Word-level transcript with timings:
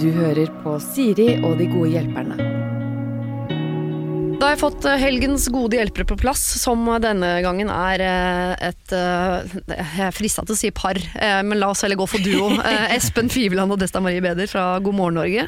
Du 0.00 0.10
hører 0.12 0.50
på 0.60 0.76
Siri 0.82 1.30
og 1.40 1.56
de 1.60 1.68
gode 1.70 1.94
hjelperne. 1.94 2.36
Da 4.34 4.50
har 4.50 4.52
jeg 4.58 4.60
fått 4.60 4.84
eh, 4.90 5.00
helgens 5.00 5.46
gode 5.54 5.78
hjelpere 5.78 6.04
på 6.10 6.18
plass, 6.20 6.42
som 6.60 6.82
denne 7.00 7.30
gangen 7.44 7.70
er 7.72 8.02
eh, 8.04 8.68
et 8.68 8.92
eh, 8.92 9.54
Jeg 9.70 10.02
er 10.10 10.12
frista 10.12 10.44
til 10.44 10.52
å 10.52 10.58
si 10.58 10.72
par, 10.74 11.00
men 11.46 11.56
la 11.62 11.70
oss 11.72 11.86
heller 11.86 11.96
gå 11.96 12.04
for 12.10 12.20
duo. 12.20 12.50
Espen 12.96 13.32
Fiveland 13.32 13.72
og 13.72 13.80
Desta 13.80 14.02
Marie 14.04 14.20
Beder 14.24 14.50
fra 14.50 14.74
God 14.84 14.98
morgen 14.98 15.16
Norge. 15.22 15.46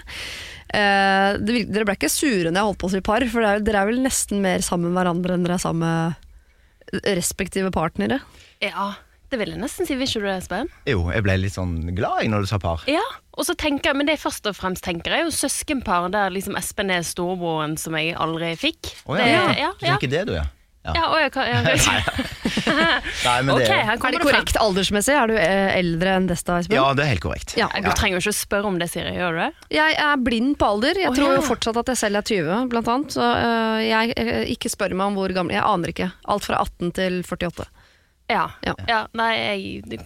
Eh, 0.66 1.36
Dere 1.36 1.84
ble 1.84 1.94
ikke 1.98 2.10
sure 2.10 2.50
når 2.50 2.58
jeg 2.58 2.68
holdt 2.70 2.80
på 2.80 2.88
å 2.88 2.94
si 2.94 3.02
par, 3.04 3.26
for 3.30 3.44
er, 3.46 3.60
dere 3.64 3.82
er 3.82 3.90
vel 3.90 4.00
nesten 4.04 4.40
mer 4.44 4.64
sammen 4.64 4.90
med 4.90 5.02
hverandre 5.02 5.36
enn 5.36 5.44
dere 5.46 5.58
er 5.60 5.62
sammen 5.62 5.84
med 5.84 7.04
respektive 7.16 7.72
partnere. 7.74 8.22
Ja, 8.64 8.94
det 9.30 9.38
vil 9.40 9.54
jeg 9.54 9.60
nesten 9.60 9.88
si. 9.88 9.96
Vil 9.98 10.08
ikke 10.08 10.22
du 10.22 10.28
det, 10.28 10.36
Espen? 10.42 10.70
Jo, 10.88 11.06
jeg 11.14 11.24
ble 11.26 11.38
litt 11.42 11.56
sånn 11.56 11.78
glad 11.96 12.22
jeg 12.22 12.32
når 12.32 12.46
du 12.46 12.50
sa 12.50 12.60
par. 12.62 12.84
Ja, 12.90 13.04
og 13.36 13.48
så 13.48 13.56
tenker 13.58 13.90
jeg, 13.90 14.00
men 14.00 14.08
det 14.08 14.16
jeg 14.16 14.24
først 14.24 14.46
og 14.48 14.56
fremst 14.56 14.84
tenker 14.86 15.12
er 15.12 15.26
jo 15.26 15.32
søskenpar 15.34 16.10
der 16.14 16.30
liksom 16.34 16.56
Espen 16.58 16.92
er 16.94 17.06
storebroren 17.06 17.76
som 17.80 17.96
jeg 17.98 18.14
aldri 18.16 18.54
fikk. 18.60 18.94
Å 19.06 19.16
Det- 19.18 19.30
ja, 19.32 19.46
ja, 19.52 19.72
Du 19.78 19.86
ja. 19.86 19.94
er 19.94 19.98
ikke 19.98 20.12
det, 20.12 20.26
du, 20.30 20.36
ja? 20.38 20.46
Ja. 20.86 20.92
Ja, 20.94 21.06
og 21.10 21.18
jeg 21.18 21.32
kan, 21.34 21.48
ja, 21.50 21.60
Nei, 23.26 23.42
men 23.42 23.56
Ok, 23.56 23.62
det 23.64 23.74
her 23.74 23.96
Er 23.96 23.98
det 23.98 23.98
det 23.98 24.20
frem. 24.20 24.26
korrekt 24.28 24.58
aldersmessig? 24.60 25.14
Er 25.18 25.30
du 25.30 25.34
eh, 25.34 25.78
eldre 25.80 26.12
enn 26.18 26.28
Desta, 26.30 26.60
Espen? 26.62 26.76
Ja, 26.78 26.92
det 26.94 27.02
er 27.02 27.10
helt 27.10 27.24
korrekt. 27.24 27.56
Ja. 27.58 27.66
Du 27.74 27.90
trenger 27.90 28.16
jo 28.16 28.22
ikke 28.22 28.34
å 28.34 28.38
spørre 28.38 28.70
om 28.70 28.78
det, 28.78 28.88
Siri. 28.92 29.16
Gjør 29.16 29.34
du 29.34 29.40
det? 29.42 29.48
Jeg 29.74 29.96
er 30.06 30.22
blind 30.22 30.54
på 30.60 30.68
alder. 30.76 31.00
Jeg 31.02 31.10
oh, 31.10 31.16
tror 31.18 31.32
ja. 31.32 31.40
jo 31.40 31.46
fortsatt 31.48 31.80
at 31.82 31.90
jeg 31.90 32.00
selv 32.04 32.20
er 32.20 32.28
20, 32.30 32.68
blant 32.70 32.92
annet. 32.92 33.16
Så 33.18 33.26
uh, 33.26 33.80
jeg 33.82 34.14
øh, 34.22 34.44
ikke 34.54 34.70
spør 34.72 34.94
meg 34.94 35.10
om 35.10 35.18
hvor 35.18 35.34
gammel 35.34 35.56
Jeg 35.58 35.66
aner 35.66 35.94
ikke. 35.94 36.08
Alt 36.36 36.46
fra 36.46 36.62
18 36.62 36.94
til 37.00 37.18
48. 37.26 37.66
Ja. 38.30 38.48
Ja. 38.66 38.74
ja 38.88 39.00
nei, 39.14 39.30
jeg 39.38 40.00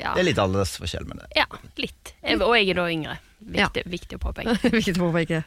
ja. 0.00 0.14
Det 0.14 0.22
er 0.22 0.28
litt 0.30 0.40
aldersforskjell 0.40 1.06
med 1.08 1.20
det. 1.20 1.28
ja, 1.36 1.46
litt. 1.80 2.14
Og 2.40 2.54
jeg 2.56 2.70
er 2.72 2.78
da 2.78 2.86
yngre. 2.92 3.16
Viktig, 3.46 3.82
viktig 4.78 4.96
å 4.96 5.10
påpeke. 5.10 5.42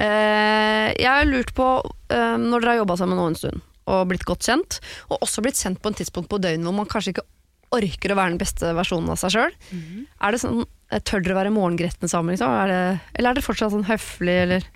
Eh, 0.00 0.88
jeg 0.96 1.10
har 1.10 1.28
lurt 1.28 1.52
på, 1.56 1.68
øh, 1.84 2.36
når 2.40 2.64
dere 2.64 2.72
har 2.72 2.80
jobba 2.82 2.96
sammen 3.02 3.20
nå 3.20 3.26
en 3.28 3.36
stund, 3.38 3.60
og 3.84 4.06
blitt 4.08 4.24
godt 4.24 4.46
kjent, 4.48 4.80
og 5.10 5.20
også 5.26 5.44
blitt 5.44 5.60
kjent 5.60 5.82
på 5.84 5.92
en 5.92 5.98
tidspunkt 6.00 6.30
på 6.32 6.40
døgnet 6.40 6.64
hvor 6.64 6.76
man 6.78 6.88
kanskje 6.88 7.14
ikke 7.14 7.26
orker 7.74 8.14
å 8.14 8.16
være 8.16 8.32
den 8.32 8.40
beste 8.40 8.70
versjonen 8.78 9.12
av 9.12 9.20
seg 9.20 9.34
sjøl. 9.34 9.54
Er 10.24 10.34
det 10.34 10.40
sånn, 10.40 10.64
eh, 10.90 11.02
Tør 11.04 11.20
dere 11.26 11.36
være 11.42 11.52
morgengretne 11.54 12.08
sammen, 12.08 12.32
liksom? 12.32 12.48
Er 12.64 12.72
det, 12.72 12.82
eller 13.18 13.30
er 13.30 13.38
dere 13.38 13.48
fortsatt 13.48 13.74
sånn 13.76 13.88
høflig, 13.90 14.36
eller 14.46 14.66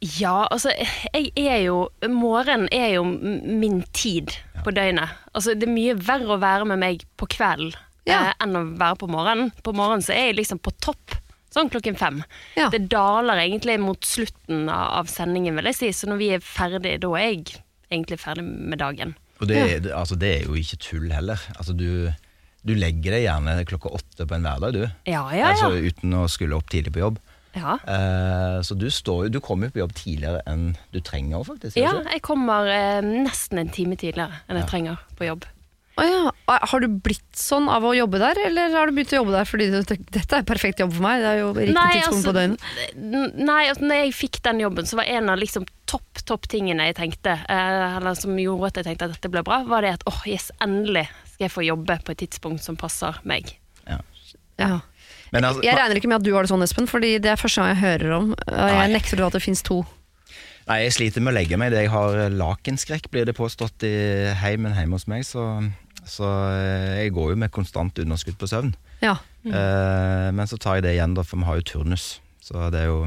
Ja, 0.00 0.46
altså, 0.54 0.70
jeg 1.10 1.32
er 1.34 1.62
jo 1.64 1.88
Morgenen 2.06 2.68
er 2.70 2.92
jo 2.94 3.04
min 3.04 3.80
tid 3.96 4.30
på 4.64 4.70
døgnet. 4.74 5.10
Altså, 5.34 5.56
det 5.58 5.66
er 5.66 5.72
mye 5.74 5.96
verre 5.98 6.36
å 6.36 6.40
være 6.42 6.68
med 6.70 6.78
meg 6.82 7.02
på 7.18 7.26
kvelden 7.34 7.72
Ja. 8.06 8.28
eh, 8.30 8.34
enn 8.44 8.54
å 8.56 8.62
være 8.78 8.98
på 9.00 9.08
morgenen. 9.10 9.50
På 9.66 9.74
morgenen 9.74 10.04
så 10.06 10.14
er 10.14 10.28
jeg 10.30 10.38
liksom 10.38 10.60
på 10.62 10.70
topp, 10.80 11.16
sånn 11.54 11.68
klokken 11.72 11.98
fem. 11.98 12.22
Ja. 12.56 12.68
Det 12.70 12.86
daler 12.92 13.42
egentlig 13.42 13.78
mot 13.82 14.00
slutten 14.06 14.68
av, 14.70 15.00
av 15.02 15.10
sendingen, 15.10 15.56
vil 15.58 15.64
jeg 15.72 15.74
si. 15.80 15.90
Så 15.92 16.06
når 16.10 16.20
vi 16.22 16.30
er 16.36 16.44
ferdig, 16.46 16.94
da 17.02 17.10
er 17.18 17.26
jeg 17.32 17.58
egentlig 17.90 18.20
ferdig 18.22 18.44
med 18.46 18.78
dagen. 18.78 19.16
Og 19.40 19.46
det, 19.50 19.58
det, 19.84 19.92
altså, 19.94 20.16
det 20.18 20.30
er 20.36 20.46
jo 20.48 20.54
ikke 20.58 20.78
tull 20.82 21.10
heller. 21.14 21.42
Altså, 21.58 21.74
du, 21.78 22.10
du 22.66 22.72
legger 22.74 23.14
deg 23.18 23.26
gjerne 23.26 23.58
klokka 23.68 23.92
åtte 23.98 24.26
på 24.30 24.34
en 24.38 24.46
hverdag, 24.46 24.78
du. 24.78 24.84
Ja, 25.10 25.26
ja, 25.34 25.50
Altså, 25.52 25.74
ja. 25.74 25.90
uten 25.90 26.14
å 26.22 26.24
skulle 26.30 26.56
opp 26.58 26.70
tidlig 26.70 26.94
på 26.94 27.02
jobb. 27.04 27.18
Ja, 27.58 27.76
Eh, 27.84 28.62
så 28.64 28.74
du, 28.78 28.86
står, 28.94 29.28
du 29.34 29.40
kommer 29.44 29.68
jo 29.68 29.76
på 29.76 29.82
jobb 29.84 29.94
tidligere 29.98 30.40
enn 30.48 30.70
du 30.94 31.00
trenger, 31.04 31.44
faktisk. 31.46 31.76
ja 31.82 31.92
jeg 32.06 32.22
kommer 32.24 32.66
eh, 32.72 33.02
nesten 33.04 33.58
en 33.62 33.70
time 33.74 33.98
tidligere 34.00 34.42
enn 34.48 34.62
jeg 34.62 34.68
trenger 34.70 34.98
på 35.18 35.26
jobb. 35.28 35.46
Å 35.98 36.04
ja. 36.06 36.18
Har 36.70 36.78
du 36.78 36.86
blitt 37.02 37.34
sånn 37.34 37.64
av 37.74 37.82
å 37.82 37.90
jobbe 37.90 38.20
der, 38.22 38.38
eller 38.46 38.70
har 38.70 38.86
du 38.86 38.94
begynt 38.94 39.10
å 39.16 39.18
jobbe 39.18 39.32
der 39.34 39.48
fordi 39.50 39.64
du 39.72 39.80
tenker, 39.82 40.06
dette 40.14 40.36
er 40.38 40.44
perfekt 40.46 40.78
jobb 40.78 40.92
for 40.94 41.02
meg? 41.02 41.24
Det 41.24 41.30
er 41.32 41.40
jo 41.40 41.48
riktig 41.56 41.74
Nei, 41.74 41.88
tidspunkt 41.96 42.20
altså, 42.20 42.30
på 42.30 42.36
døgnet. 42.36 42.66
n- 42.94 43.48
Nei, 43.48 43.56
altså, 43.72 43.82
når 43.90 43.98
jeg 44.04 44.12
fikk 44.14 44.38
den 44.46 44.60
jobben, 44.62 44.86
så 44.86 45.00
var 45.00 45.10
en 45.10 45.32
av 45.34 45.40
liksom 45.42 45.66
topp, 45.90 46.22
topp 46.30 46.46
tingene 46.54 46.86
jeg 46.92 46.96
tenkte, 47.00 47.34
eh, 47.50 47.96
eller 47.98 48.14
som 48.14 48.38
gjorde 48.38 48.70
at 48.70 48.78
jeg 48.78 48.86
tenkte 48.92 49.08
at 49.10 49.16
dette 49.16 49.32
ble 49.34 49.42
bra, 49.50 49.58
var 49.66 49.82
det 49.82 49.96
at 49.98 50.06
åh, 50.06 50.20
yes, 50.30 50.52
endelig 50.62 51.08
skal 51.32 51.48
jeg 51.48 51.54
få 51.56 51.66
jobbe 51.66 51.98
på 52.06 52.14
et 52.14 52.22
tidspunkt 52.22 52.62
som 52.62 52.78
passer 52.78 53.18
meg. 53.26 53.56
Ja. 53.90 53.98
Men 54.58 54.78
altså, 55.32 55.62
Jeg 55.62 55.76
regner 55.76 56.00
ikke 56.00 56.08
med 56.08 56.20
at 56.20 56.26
du 56.26 56.32
har 56.34 56.46
det 56.46 56.50
sånn, 56.52 56.64
Espen, 56.64 56.88
fordi 56.88 57.18
det 57.22 57.32
er 57.32 57.40
første 57.40 57.60
gang 57.62 57.74
jeg 57.74 57.82
hører 57.82 58.14
om. 58.16 58.30
og 58.32 58.68
Jeg 58.72 58.78
Nei. 58.78 58.92
nekter 58.96 59.24
at 59.26 59.36
det 59.36 59.42
finnes 59.44 59.62
to. 59.66 59.82
Nei, 60.68 60.82
jeg 60.84 60.92
sliter 60.98 61.24
med 61.24 61.32
å 61.32 61.38
legge 61.38 61.56
meg. 61.60 61.72
Jeg 61.72 61.88
har 61.92 62.16
eh, 62.26 62.32
lakenskrekk, 62.32 63.10
blir 63.12 63.24
det 63.28 63.36
påstått 63.38 63.84
i 63.88 63.94
heimen 64.42 64.74
hjemme 64.76 64.98
hos 64.98 65.06
meg. 65.08 65.24
Så, 65.24 65.44
så 66.04 66.28
eh, 66.52 67.04
jeg 67.04 67.14
går 67.16 67.32
jo 67.32 67.40
med 67.40 67.52
konstant 67.54 67.98
underskudd 68.04 68.36
på 68.40 68.48
søvn. 68.50 68.74
Ja. 69.00 69.16
Eh, 69.48 70.28
men 70.34 70.44
så 70.50 70.58
tar 70.60 70.78
jeg 70.78 70.84
det 70.88 70.96
igjen, 70.98 71.16
da, 71.16 71.24
for 71.24 71.40
vi 71.40 71.48
har 71.48 71.60
jo 71.62 71.68
turnus. 71.72 72.18
Så 72.44 72.68
det 72.72 72.84
er 72.84 72.90
jo 72.92 73.00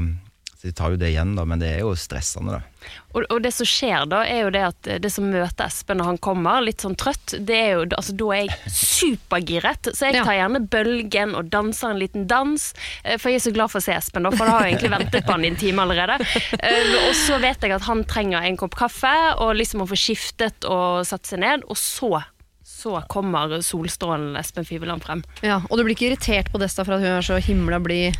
så 0.62 0.68
jeg 0.70 0.74
tar 0.78 0.92
jo 0.94 0.98
det 1.00 1.08
igjen, 1.10 1.32
da, 1.34 1.42
men 1.42 1.58
det 1.58 1.72
er 1.74 1.80
jo 1.82 1.88
stressende, 1.98 2.60
da. 2.60 2.90
Og, 3.16 3.24
og 3.34 3.40
det 3.42 3.50
som 3.54 3.66
skjer 3.66 4.04
da, 4.10 4.20
er 4.26 4.44
jo 4.44 4.50
det 4.54 4.60
at 4.62 4.88
det 5.02 5.10
som 5.10 5.26
møter 5.30 5.66
Espen 5.66 5.98
når 5.98 6.06
han 6.12 6.18
kommer, 6.22 6.62
litt 6.62 6.84
sånn 6.84 6.94
trøtt, 6.98 7.34
det 7.42 7.56
er 7.58 7.72
jo, 7.74 7.82
altså 7.98 8.14
da 8.18 8.28
er 8.36 8.44
jeg 8.44 8.72
supergiret, 9.02 9.90
så 9.94 10.08
jeg 10.10 10.22
tar 10.22 10.36
gjerne 10.38 10.60
bølgen 10.70 11.34
og 11.38 11.50
danser 11.50 11.90
en 11.92 12.00
liten 12.02 12.26
dans, 12.30 12.68
eh, 13.02 13.18
for 13.18 13.30
jeg 13.32 13.40
er 13.40 13.44
så 13.48 13.54
glad 13.56 13.72
for 13.74 13.82
å 13.82 13.86
se 13.88 13.94
Espen 13.96 14.22
da, 14.26 14.30
for 14.34 14.46
da 14.46 14.54
har 14.60 14.66
jeg 14.68 14.76
egentlig 14.76 14.94
ventet 14.96 15.26
på 15.26 15.34
han 15.34 15.44
i 15.46 15.50
en 15.52 15.58
time 15.60 15.82
allerede. 15.86 16.18
Eh, 16.62 16.94
Og 17.08 17.14
så 17.18 17.38
vet 17.42 17.62
jeg 17.66 17.74
at 17.74 17.86
han 17.88 18.04
trenger 18.08 18.46
en 18.46 18.58
kopp 18.60 18.76
kaffe, 18.78 19.12
og 19.42 19.56
liksom 19.58 19.82
å 19.82 19.88
få 19.90 19.98
skiftet 19.98 20.66
og 20.70 21.02
satt 21.08 21.26
seg 21.26 21.42
ned, 21.42 21.66
og 21.66 21.78
så, 21.78 22.22
så 22.66 23.00
kommer 23.10 23.58
solstrålen 23.66 24.36
Espen 24.38 24.66
Fiveland 24.68 25.02
frem. 25.02 25.24
ja. 25.42 25.60
Og 25.70 25.78
du 25.78 25.84
blir 25.84 25.96
ikke 25.98 26.12
irritert 26.12 26.52
på 26.54 26.60
Desta 26.62 26.84
for 26.86 26.96
at 26.98 27.02
hun 27.04 27.16
er 27.18 27.26
så 27.26 27.38
himla 27.42 27.78
blid? 27.82 28.18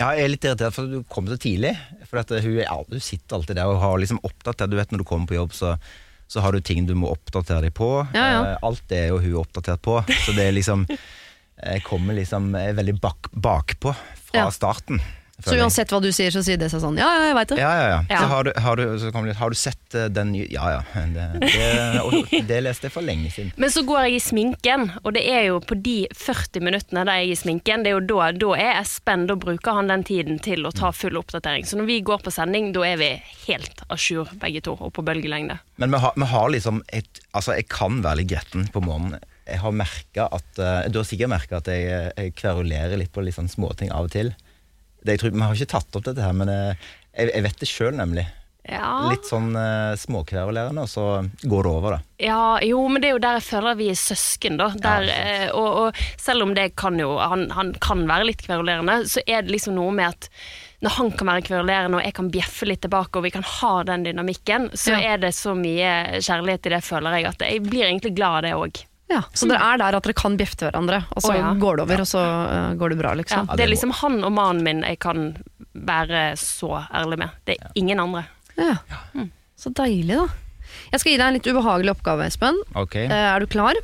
Ja, 0.00 0.08
jeg 0.18 0.24
er 0.24 0.32
litt 0.32 0.46
irritert 0.46 0.74
for 0.74 0.88
at 0.88 0.94
du 0.94 1.04
kom 1.10 1.28
så 1.30 1.36
tidlig. 1.38 1.74
For 2.10 2.18
at 2.22 2.32
hun, 2.34 2.56
ja, 2.58 2.74
hun 2.74 3.02
sitter 3.02 3.38
alltid 3.38 3.60
der 3.60 3.70
og 3.70 3.82
har 3.82 4.00
liksom 4.02 4.18
oppdatert 4.26 4.72
Du 4.72 4.78
vet 4.78 4.90
når 4.90 5.04
du 5.04 5.06
kommer 5.06 5.30
på 5.30 5.36
jobb, 5.38 5.54
så, 5.54 5.76
så 6.30 6.42
har 6.42 6.54
du 6.54 6.64
ting 6.64 6.88
du 6.88 6.96
må 6.98 7.12
oppdatere 7.14 7.68
deg 7.68 7.76
på. 7.78 7.90
Ja, 8.16 8.24
ja. 8.32 8.40
Eh, 8.52 8.64
alt 8.66 8.82
det 8.90 9.04
er 9.04 9.12
jo 9.12 9.20
hun 9.22 9.38
oppdatert 9.44 9.84
på. 9.86 10.00
Så 10.24 10.34
det 10.34 10.48
er 10.48 10.56
liksom 10.56 10.88
Jeg 10.88 11.84
kommer 11.86 12.16
liksom 12.18 12.50
jeg 12.58 12.72
er 12.72 12.80
veldig 12.80 12.96
bak, 13.00 13.30
bakpå 13.30 13.94
fra 14.26 14.48
starten. 14.52 14.98
Så 15.42 15.56
uansett 15.58 15.90
hva 15.90 15.98
du 15.98 16.10
sier, 16.14 16.30
så 16.30 16.44
sier 16.46 16.58
Desta 16.60 16.78
sånn 16.78 16.98
ja, 17.00 17.08
ja, 17.10 17.24
jeg 17.26 17.34
veit 17.34 17.50
det. 17.50 17.56
Ja, 17.58 17.70
ja, 17.74 17.86
ja. 17.90 17.96
Ja. 18.06 18.20
Så 18.22 18.28
har 18.30 18.46
du, 18.46 18.50
har, 18.66 18.78
du, 18.78 18.98
så 19.02 19.10
kommer 19.10 19.32
det, 19.32 19.34
har 19.40 19.50
du 19.50 19.58
sett 19.58 19.96
eh, 19.98 20.06
den 20.12 20.30
nye 20.34 20.46
Ja, 20.52 20.68
ja. 20.76 20.82
Det, 21.14 21.24
det, 22.30 22.40
det 22.48 22.60
leste 22.62 22.86
jeg 22.86 22.94
for 22.94 23.04
lenge 23.04 23.32
siden. 23.34 23.50
Men 23.60 23.72
så 23.74 23.82
går 23.86 24.06
jeg 24.06 24.14
i 24.14 24.22
sminken, 24.22 24.86
og 25.02 25.16
det 25.16 25.24
er 25.30 25.48
jo 25.48 25.58
på 25.64 25.76
de 25.82 25.96
40 26.14 26.64
minuttene 26.64 27.02
der 27.08 27.20
jeg 27.20 27.28
er 27.28 27.34
i 27.34 27.40
sminken, 27.42 27.84
det 27.84 27.90
er 27.90 27.98
jo 27.98 28.04
da, 28.14 28.30
da 28.38 28.52
er 28.62 28.80
Espen, 28.80 29.26
da 29.30 29.36
bruker 29.40 29.78
han 29.80 29.90
den 29.90 30.06
tiden 30.06 30.38
til 30.44 30.66
å 30.68 30.72
ta 30.74 30.92
full 30.94 31.18
oppdatering. 31.20 31.66
Så 31.66 31.78
når 31.80 31.90
vi 31.90 31.98
går 32.06 32.22
på 32.24 32.32
sending, 32.34 32.70
da 32.76 32.86
er 32.86 33.00
vi 33.02 33.10
helt 33.48 33.84
à 33.88 33.98
jour 33.98 34.30
begge 34.40 34.62
to, 34.64 34.76
og 34.78 34.94
på 34.94 35.04
bølgelengde. 35.06 35.58
Men 35.82 35.94
vi 35.94 36.02
har, 36.04 36.14
vi 36.16 36.30
har 36.30 36.50
liksom 36.54 36.82
et, 36.94 37.22
Altså, 37.34 37.56
jeg 37.58 37.66
kan 37.66 37.98
være 38.04 38.22
litt 38.22 38.30
gretten 38.30 38.68
på 38.70 38.82
morgenen. 38.84 39.18
Jeg 39.44 39.58
har 39.60 39.74
merka 39.76 40.28
at 40.32 40.60
eh, 40.62 40.86
Du 40.88 41.00
har 41.00 41.06
sikkert 41.08 41.32
merka 41.34 41.58
at 41.58 41.66
jeg, 41.68 42.12
jeg 42.16 42.34
kverulerer 42.38 42.94
litt 43.00 43.10
på 43.12 43.24
litt 43.26 43.36
sånn 43.36 43.50
småting 43.50 43.90
av 43.92 44.06
og 44.06 44.14
til. 44.14 44.30
Det, 45.04 45.14
jeg 45.18 45.20
tror, 45.20 45.34
Vi 45.36 45.44
har 45.44 45.58
ikke 45.60 45.72
tatt 45.76 45.98
opp 46.00 46.06
dette 46.08 46.24
her, 46.24 46.32
men 46.32 46.48
eh, 46.48 46.88
jeg, 47.12 47.30
jeg 47.34 47.44
vet 47.46 47.60
det 47.60 47.68
sjøl, 47.70 47.94
nemlig. 48.00 48.24
Ja. 48.64 49.10
Litt 49.10 49.26
sånn 49.28 49.50
uh, 49.52 49.92
småkverulerende, 50.00 50.86
og 50.86 50.88
så 50.88 51.02
går 51.44 51.66
det 51.66 51.70
over, 51.70 51.96
da. 51.98 52.14
ja, 52.24 52.44
jo, 52.64 52.78
men 52.88 53.02
det 53.02 53.10
er 53.10 53.12
jo 53.18 53.20
der 53.20 53.36
jeg 53.36 53.44
føler 53.50 53.76
vi 53.76 53.90
er 53.92 53.98
søsken, 54.00 54.56
da. 54.56 54.70
Der, 54.80 55.04
ja, 55.10 55.50
og, 55.52 55.68
og 55.82 55.98
selv 56.16 56.46
om 56.46 56.54
det 56.56 56.70
kan 56.80 56.96
jo 56.96 57.10
han, 57.20 57.50
han 57.52 57.74
kan 57.84 58.06
være 58.08 58.30
litt 58.30 58.46
kverulerende, 58.46 59.02
så 59.12 59.20
er 59.26 59.44
det 59.44 59.52
liksom 59.52 59.76
noe 59.76 59.92
med 59.92 60.14
at 60.14 60.30
når 60.84 60.96
han 60.96 61.12
kan 61.16 61.28
være 61.28 61.44
kverulerende 61.44 62.00
og 62.00 62.04
jeg 62.08 62.16
kan 62.16 62.32
bjeffe 62.32 62.66
litt 62.68 62.80
tilbake, 62.84 63.20
og 63.20 63.24
vi 63.28 63.34
kan 63.36 63.44
ha 63.44 63.74
den 63.84 64.08
dynamikken, 64.08 64.70
så 64.72 64.96
Ja. 64.96 65.12
er 65.12 65.22
det 65.28 65.34
så 65.36 65.52
mye 65.56 65.92
kjærlighet 66.24 66.66
i 66.68 66.74
det, 66.78 66.82
føler 66.88 67.18
jeg, 67.18 67.28
at 67.34 67.44
jeg 67.44 67.62
blir 67.68 67.84
egentlig 67.84 68.16
glad 68.16 68.40
av 68.40 68.42
det 68.48 68.56
òg. 68.64 68.82
Ja, 69.12 69.20
så 69.36 69.46
dere 69.50 69.60
er 69.60 69.80
der 69.82 69.98
at 69.98 70.06
dere 70.06 70.16
kan 70.16 70.36
bjeffe 70.40 70.56
til 70.56 70.70
hverandre, 70.70 71.02
og 71.12 71.22
så 71.22 71.34
oh, 71.34 71.36
ja. 71.36 71.50
går 71.60 71.76
det 71.76 71.84
over, 71.84 72.02
og 72.04 72.08
så 72.08 72.22
uh, 72.24 72.70
går 72.80 72.94
det 72.94 73.00
bra, 73.02 73.10
Ja, 73.12 73.20
liksom. 73.20 73.50
det 73.52 73.66
er 73.66 73.70
liksom 73.70 73.92
han 74.00 74.16
og 74.24 74.32
mannen 74.32 74.64
min 74.64 74.80
jeg 74.86 74.98
kan 75.04 75.34
være 75.74 76.30
så 76.40 76.86
ærlig 76.88 77.20
med. 77.20 77.34
Det 77.44 77.58
er 77.58 77.76
ingen 77.78 78.00
andre. 78.00 78.24
Ja. 78.56 78.78
Så 79.60 79.74
deilig, 79.76 80.16
da. 80.16 80.28
Jeg 80.94 81.02
skal 81.02 81.12
gi 81.12 81.18
deg 81.20 81.26
en 81.26 81.36
litt 81.36 81.50
ubehagelig 81.50 81.92
oppgave, 81.92 82.30
Espen. 82.30 82.56
Okay. 82.80 83.06
Uh, 83.10 83.34
er 83.34 83.44
du 83.44 83.50
klar? 83.50 83.76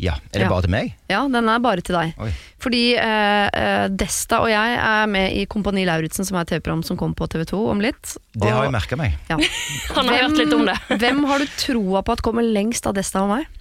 ja, 0.00 0.14
Er 0.32 0.38
det 0.38 0.46
ja. 0.46 0.48
bare 0.48 0.64
til 0.64 0.72
meg? 0.72 0.92
Ja, 1.12 1.20
den 1.28 1.48
er 1.52 1.60
bare 1.60 1.84
til 1.84 1.96
deg. 1.96 2.14
Oi. 2.24 2.30
Fordi 2.60 2.80
eh, 2.96 3.46
eh, 3.52 3.86
Desta 3.92 4.40
og 4.40 4.48
jeg 4.48 4.78
er 4.80 5.10
med 5.12 5.36
i 5.36 5.44
Kompani 5.50 5.84
Lauritzen, 5.88 6.24
som 6.24 6.38
er 6.38 6.46
et 6.46 6.54
TV-program 6.54 6.82
som 6.86 6.96
kommer 7.00 7.18
på 7.18 7.28
TV2 7.34 7.60
om 7.74 7.82
litt. 7.84 8.14
Det 8.32 8.48
har 8.48 8.64
jeg 8.64 8.74
merka 8.74 8.96
meg. 9.00 9.18
Ja. 9.28 9.36
Han 9.98 10.08
har 10.08 10.24
hørt 10.24 10.40
litt 10.40 10.56
om 10.56 10.64
det. 10.68 10.76
hvem 11.02 11.24
har 11.28 11.44
du 11.44 11.52
troa 11.60 12.04
på 12.06 12.16
at 12.16 12.24
kommer 12.24 12.46
lengst 12.46 12.88
av 12.88 12.96
Desta 12.96 13.26
og 13.26 13.34
meg? 13.34 13.59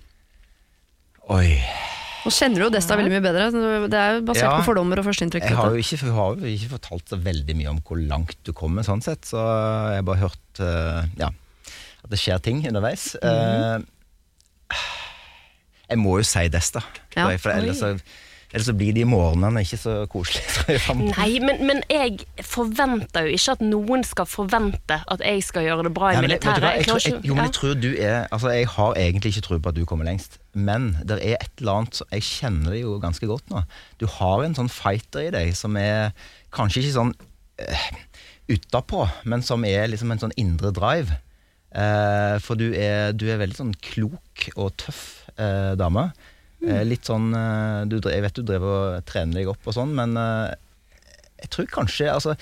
Oi. 1.30 1.60
Nå 2.26 2.32
kjenner 2.36 2.60
du 2.60 2.66
jo 2.66 2.72
Desta 2.74 2.98
veldig 3.00 3.12
mye 3.14 3.24
bedre. 3.24 3.46
Det 3.90 3.98
er 4.00 4.16
jo 4.18 4.24
basert 4.28 4.44
Ja. 4.50 4.56
på 4.60 4.66
fordommer 4.68 5.00
og 5.00 5.06
førsteinntrykk. 5.08 5.46
Jeg 5.46 5.56
har 5.56 5.70
jo 5.76 5.80
ikke, 5.82 5.98
har 6.12 6.36
jo 6.36 6.50
ikke 6.50 6.72
fortalt 6.74 7.06
så 7.14 7.20
veldig 7.24 7.56
mye 7.56 7.70
om 7.70 7.80
hvor 7.86 8.02
langt 8.02 8.36
du 8.44 8.52
kommer, 8.52 8.84
sånn 8.84 9.02
sett, 9.06 9.24
så 9.30 9.38
jeg 9.40 10.02
har 10.02 10.08
bare 10.10 10.24
hørt 10.26 10.60
eh, 10.60 11.06
ja, 11.22 11.30
at 12.04 12.10
det 12.12 12.20
skjer 12.20 12.42
ting 12.44 12.60
underveis. 12.68 13.14
Eh, 13.16 13.80
jeg 15.90 15.98
må 16.02 16.18
jo 16.20 16.24
si 16.28 16.48
Desta, 16.50 16.84
Ja. 17.16 17.30
for, 17.38 17.52
ellers 17.52 17.80
så 17.80 17.94
Ellers 18.50 18.66
så 18.66 18.74
blir 18.74 18.96
de 18.98 19.04
morgenene 19.06 19.62
ikke 19.62 19.78
så 19.78 19.92
koselige. 20.10 20.80
Nei, 21.20 21.36
men, 21.44 21.60
men 21.70 21.84
jeg 21.86 22.16
forventer 22.42 23.28
jo 23.28 23.36
ikke 23.38 23.54
at 23.54 23.62
noen 23.62 24.02
skal 24.08 24.26
forvente 24.26 24.98
at 25.06 25.22
jeg 25.22 25.44
skal 25.46 25.68
gjøre 25.68 25.86
det 25.86 25.92
bra 25.94 26.10
i 26.10 26.16
jeg- 26.16 26.24
militæret. 26.26 26.66
jeg 26.80 26.88
jeg- 27.06 27.20
Jo, 27.28 27.36
men 27.38 27.46
jeg 27.46 27.54
tror 27.54 27.76
du 27.78 27.92
er 27.94 28.26
Altså, 28.32 28.50
jeg 28.50 28.68
har 28.68 28.94
egentlig 28.98 29.36
ikke 29.36 29.46
tro 29.46 29.60
på 29.60 29.70
at 29.70 29.76
du 29.78 29.86
kommer 29.86 30.06
lengst. 30.06 30.40
Men 30.54 30.98
det 31.06 31.20
er 31.22 31.38
et 31.38 31.62
eller 31.62 31.74
annet 31.84 32.02
Jeg 32.12 32.22
kjenner 32.26 32.72
det 32.74 32.82
jo 32.82 32.98
ganske 33.00 33.28
godt 33.30 33.50
nå. 33.54 33.62
Du 34.00 34.08
har 34.08 34.44
en 34.44 34.56
sånn 34.58 34.70
fighter 34.70 35.28
i 35.28 35.30
deg 35.30 35.54
som 35.56 35.78
er 35.78 36.10
kanskje 36.52 36.82
ikke 36.82 36.96
sånn 36.98 37.14
uh, 37.62 37.90
utapå, 38.50 39.04
men 39.30 39.42
som 39.46 39.64
er 39.66 39.86
liksom 39.92 40.12
en 40.12 40.20
sånn 40.26 40.34
indre 40.42 40.72
drive. 40.74 41.20
Uh, 41.70 42.40
for 42.42 42.58
du 42.58 42.72
er, 42.74 43.12
du 43.14 43.28
er 43.30 43.38
veldig 43.38 43.56
sånn 43.60 43.76
klok 43.78 44.50
og 44.56 44.74
tøff 44.82 45.30
uh, 45.38 45.76
dame. 45.78 46.08
Eh, 46.60 46.82
litt 46.84 47.08
sånn 47.08 47.30
eh, 47.32 47.86
du, 47.88 48.02
Jeg 48.04 48.24
vet 48.26 48.36
du 48.36 48.44
drev 48.44 48.66
og 48.68 49.06
trener 49.08 49.40
deg 49.40 49.48
opp 49.52 49.70
og 49.70 49.76
sånn, 49.78 49.94
men 49.96 50.18
eh, 50.20 50.52
jeg 51.40 51.52
tror 51.56 51.70
kanskje 51.72 52.10
Altså, 52.12 52.36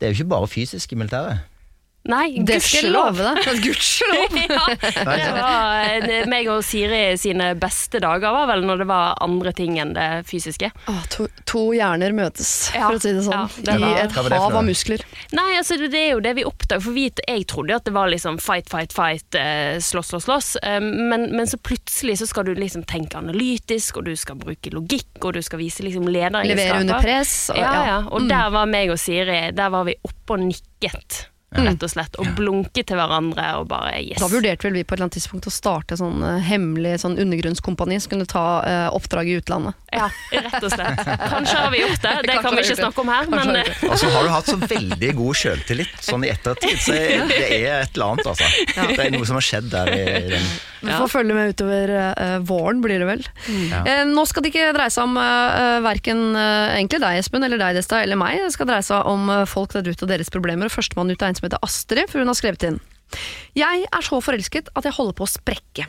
det 0.00 0.08
er 0.08 0.10
jo 0.14 0.22
ikke 0.22 0.32
bare 0.34 0.50
fysisk 0.50 0.94
i 0.94 0.98
militæret. 0.98 1.44
Nei, 2.04 2.32
gudskjelov. 2.42 3.14
Gudskjelov! 3.64 4.34
ja, 4.50 4.64
det 5.06 5.28
var 5.36 6.00
eh, 6.02 6.24
meg 6.26 6.48
og 6.50 6.64
Siri 6.66 7.12
sine 7.20 7.52
beste 7.60 8.00
dager 8.02 8.34
var 8.34 8.48
vel 8.50 8.64
når 8.66 8.82
det 8.82 8.86
var 8.90 9.12
andre 9.22 9.52
ting 9.54 9.76
enn 9.78 9.92
det 9.94 10.08
fysiske. 10.26 10.72
Ah, 10.90 11.04
to, 11.14 11.28
to 11.46 11.62
hjerner 11.76 12.10
møtes, 12.16 12.50
Ja, 12.74 12.88
for 12.90 12.98
å 12.98 13.02
si 13.04 13.12
det 13.14 13.22
sånn. 13.22 13.36
ja, 13.36 13.62
det 13.68 13.76
var- 13.78 13.94
I 13.94 14.02
et 14.02 14.16
hav 14.18 14.56
av 14.58 14.64
muskler. 14.66 15.04
Nei, 15.32 15.46
altså 15.60 15.78
det 15.78 15.94
er 15.94 16.10
jo 16.16 16.20
det 16.26 16.34
vi 16.40 16.44
oppdager, 16.48 16.82
for 16.82 16.92
vi, 16.98 17.06
jeg 17.28 17.46
trodde 17.46 17.70
jo 17.70 17.78
at 17.78 17.86
det 17.86 17.94
var 17.94 18.10
liksom 18.10 18.40
fight, 18.42 18.66
fight, 18.72 18.92
fight, 18.92 19.38
eh, 19.38 19.78
slåss, 19.78 20.10
slåss, 20.10 20.26
slåss. 20.26 20.50
Eh, 20.62 20.80
men, 20.82 21.28
men 21.36 21.46
så 21.46 21.56
plutselig 21.62 22.18
så 22.18 22.26
skal 22.26 22.50
du 22.50 22.54
liksom 22.58 22.82
tenke 22.90 23.14
analytisk, 23.22 24.02
og 24.02 24.10
du 24.10 24.16
skal 24.18 24.42
bruke 24.42 24.74
logikk, 24.74 25.22
og 25.22 25.34
du 25.38 25.42
skal 25.46 25.62
vise 25.62 25.86
liksom 25.86 26.10
lederegenskaper. 26.10 26.50
Levere 26.56 26.80
under 26.82 27.00
press. 27.06 27.36
og- 27.54 27.62
Ja, 27.62 27.74
ja. 27.86 27.98
Og 28.10 28.22
Mm. 28.22 28.28
der 28.34 28.50
var 28.50 28.66
meg 28.66 28.90
og 28.90 28.98
Siri, 28.98 29.52
der 29.54 29.70
var 29.70 29.84
vi 29.86 29.94
oppe 30.02 30.34
og 30.34 30.40
nikket, 30.50 31.26
rett 31.56 31.82
og 31.86 31.90
slett. 31.92 32.16
Og 32.22 32.30
blunke 32.38 32.84
til 32.86 32.98
hverandre 32.98 33.46
og 33.60 33.68
bare 33.70 33.94
yes. 34.00 34.20
Da 34.22 34.28
vurderte 34.32 34.66
vel 34.68 34.78
vi 34.78 34.84
på 34.84 34.94
et 34.94 34.98
eller 34.98 35.08
annet 35.08 35.18
tidspunkt 35.18 35.48
å 35.50 35.52
starte 35.54 35.98
sånn 36.00 36.22
eh, 36.26 36.38
hemmelig 36.48 36.98
sånn 37.04 37.18
undergrunnskompani 37.22 37.98
som 38.02 38.14
kunne 38.14 38.28
ta 38.30 38.44
eh, 38.68 38.88
oppdrag 38.96 39.28
i 39.32 39.36
utlandet. 39.42 39.76
Ja, 39.92 40.08
rett 40.32 40.58
og 40.64 40.72
slett. 40.72 41.02
Kanskje 41.04 41.56
har 41.60 41.70
vi 41.74 41.82
gjort 41.84 42.02
det, 42.02 42.14
det 42.24 42.32
Kanskje 42.32 42.42
kan 42.48 42.56
vi 42.56 42.66
ikke 42.66 42.80
snakke 42.80 43.04
om 43.04 43.12
her, 43.12 43.30
Kanskje 43.30 43.52
men 43.52 43.62
eh, 43.62 43.86
Og 43.90 43.96
så 44.00 44.10
har 44.14 44.26
du 44.26 44.32
hatt 44.32 44.50
så 44.50 44.58
veldig 44.60 45.12
god 45.20 45.40
sjøltillit 45.42 45.96
sånn 46.02 46.26
i 46.26 46.32
ettertid, 46.32 46.78
så 46.80 46.96
det 47.32 47.46
er 47.46 47.82
et 47.82 47.96
eller 47.96 48.14
annet, 48.14 48.28
altså. 48.32 48.52
Det 48.92 49.00
er 49.06 49.12
noe 49.14 49.28
som 49.28 49.38
har 49.38 49.46
skjedd 49.46 49.68
der 49.72 49.92
i, 49.92 50.02
i 50.02 50.28
den 50.32 50.46
Vi 50.82 50.90
Ja. 50.90 50.96
får 50.98 51.10
følge 51.12 51.34
med 51.36 51.52
utover 51.52 51.92
uh, 51.94 52.38
våren, 52.42 52.80
blir 52.82 52.98
det 52.98 53.06
vel. 53.06 53.20
Ja. 53.70 53.82
Eh, 53.86 54.00
nå 54.08 54.24
skal 54.26 54.42
det 54.42 54.50
ikke 54.50 54.72
dreie 54.74 54.90
seg 54.90 55.06
om 55.06 55.14
uh, 55.14 55.78
verken 55.84 56.22
uh, 56.34 56.72
egentlig 56.74 56.98
deg, 57.04 57.20
Espen, 57.20 57.44
eller 57.46 57.60
deg, 57.60 57.76
Desta, 57.78 58.00
eller 58.02 58.18
meg. 58.18 58.40
Det 58.42 58.50
skal 58.56 58.66
dreie 58.66 58.82
seg 58.82 59.06
om 59.06 59.30
uh, 59.30 59.44
folk 59.46 59.76
der 59.76 59.86
ute 59.86 60.02
og 60.02 60.10
deres 60.10 60.32
problemer. 60.34 60.66
Og 60.66 60.74
Førstemann 60.74 61.12
ut 61.12 61.22
er 61.22 61.30
en 61.30 61.38
som 61.42 61.50
heter 61.50 61.66
Astrid, 61.66 62.06
for 62.10 62.22
hun 62.22 62.30
har 62.30 62.38
skrevet 62.38 62.68
inn. 62.68 62.78
Jeg 63.58 63.84
er 63.90 64.06
så 64.06 64.22
forelsket 64.24 64.70
at 64.78 64.86
jeg 64.86 64.96
holder 64.96 65.18
på 65.18 65.26
å 65.26 65.32
sprekke. 65.34 65.88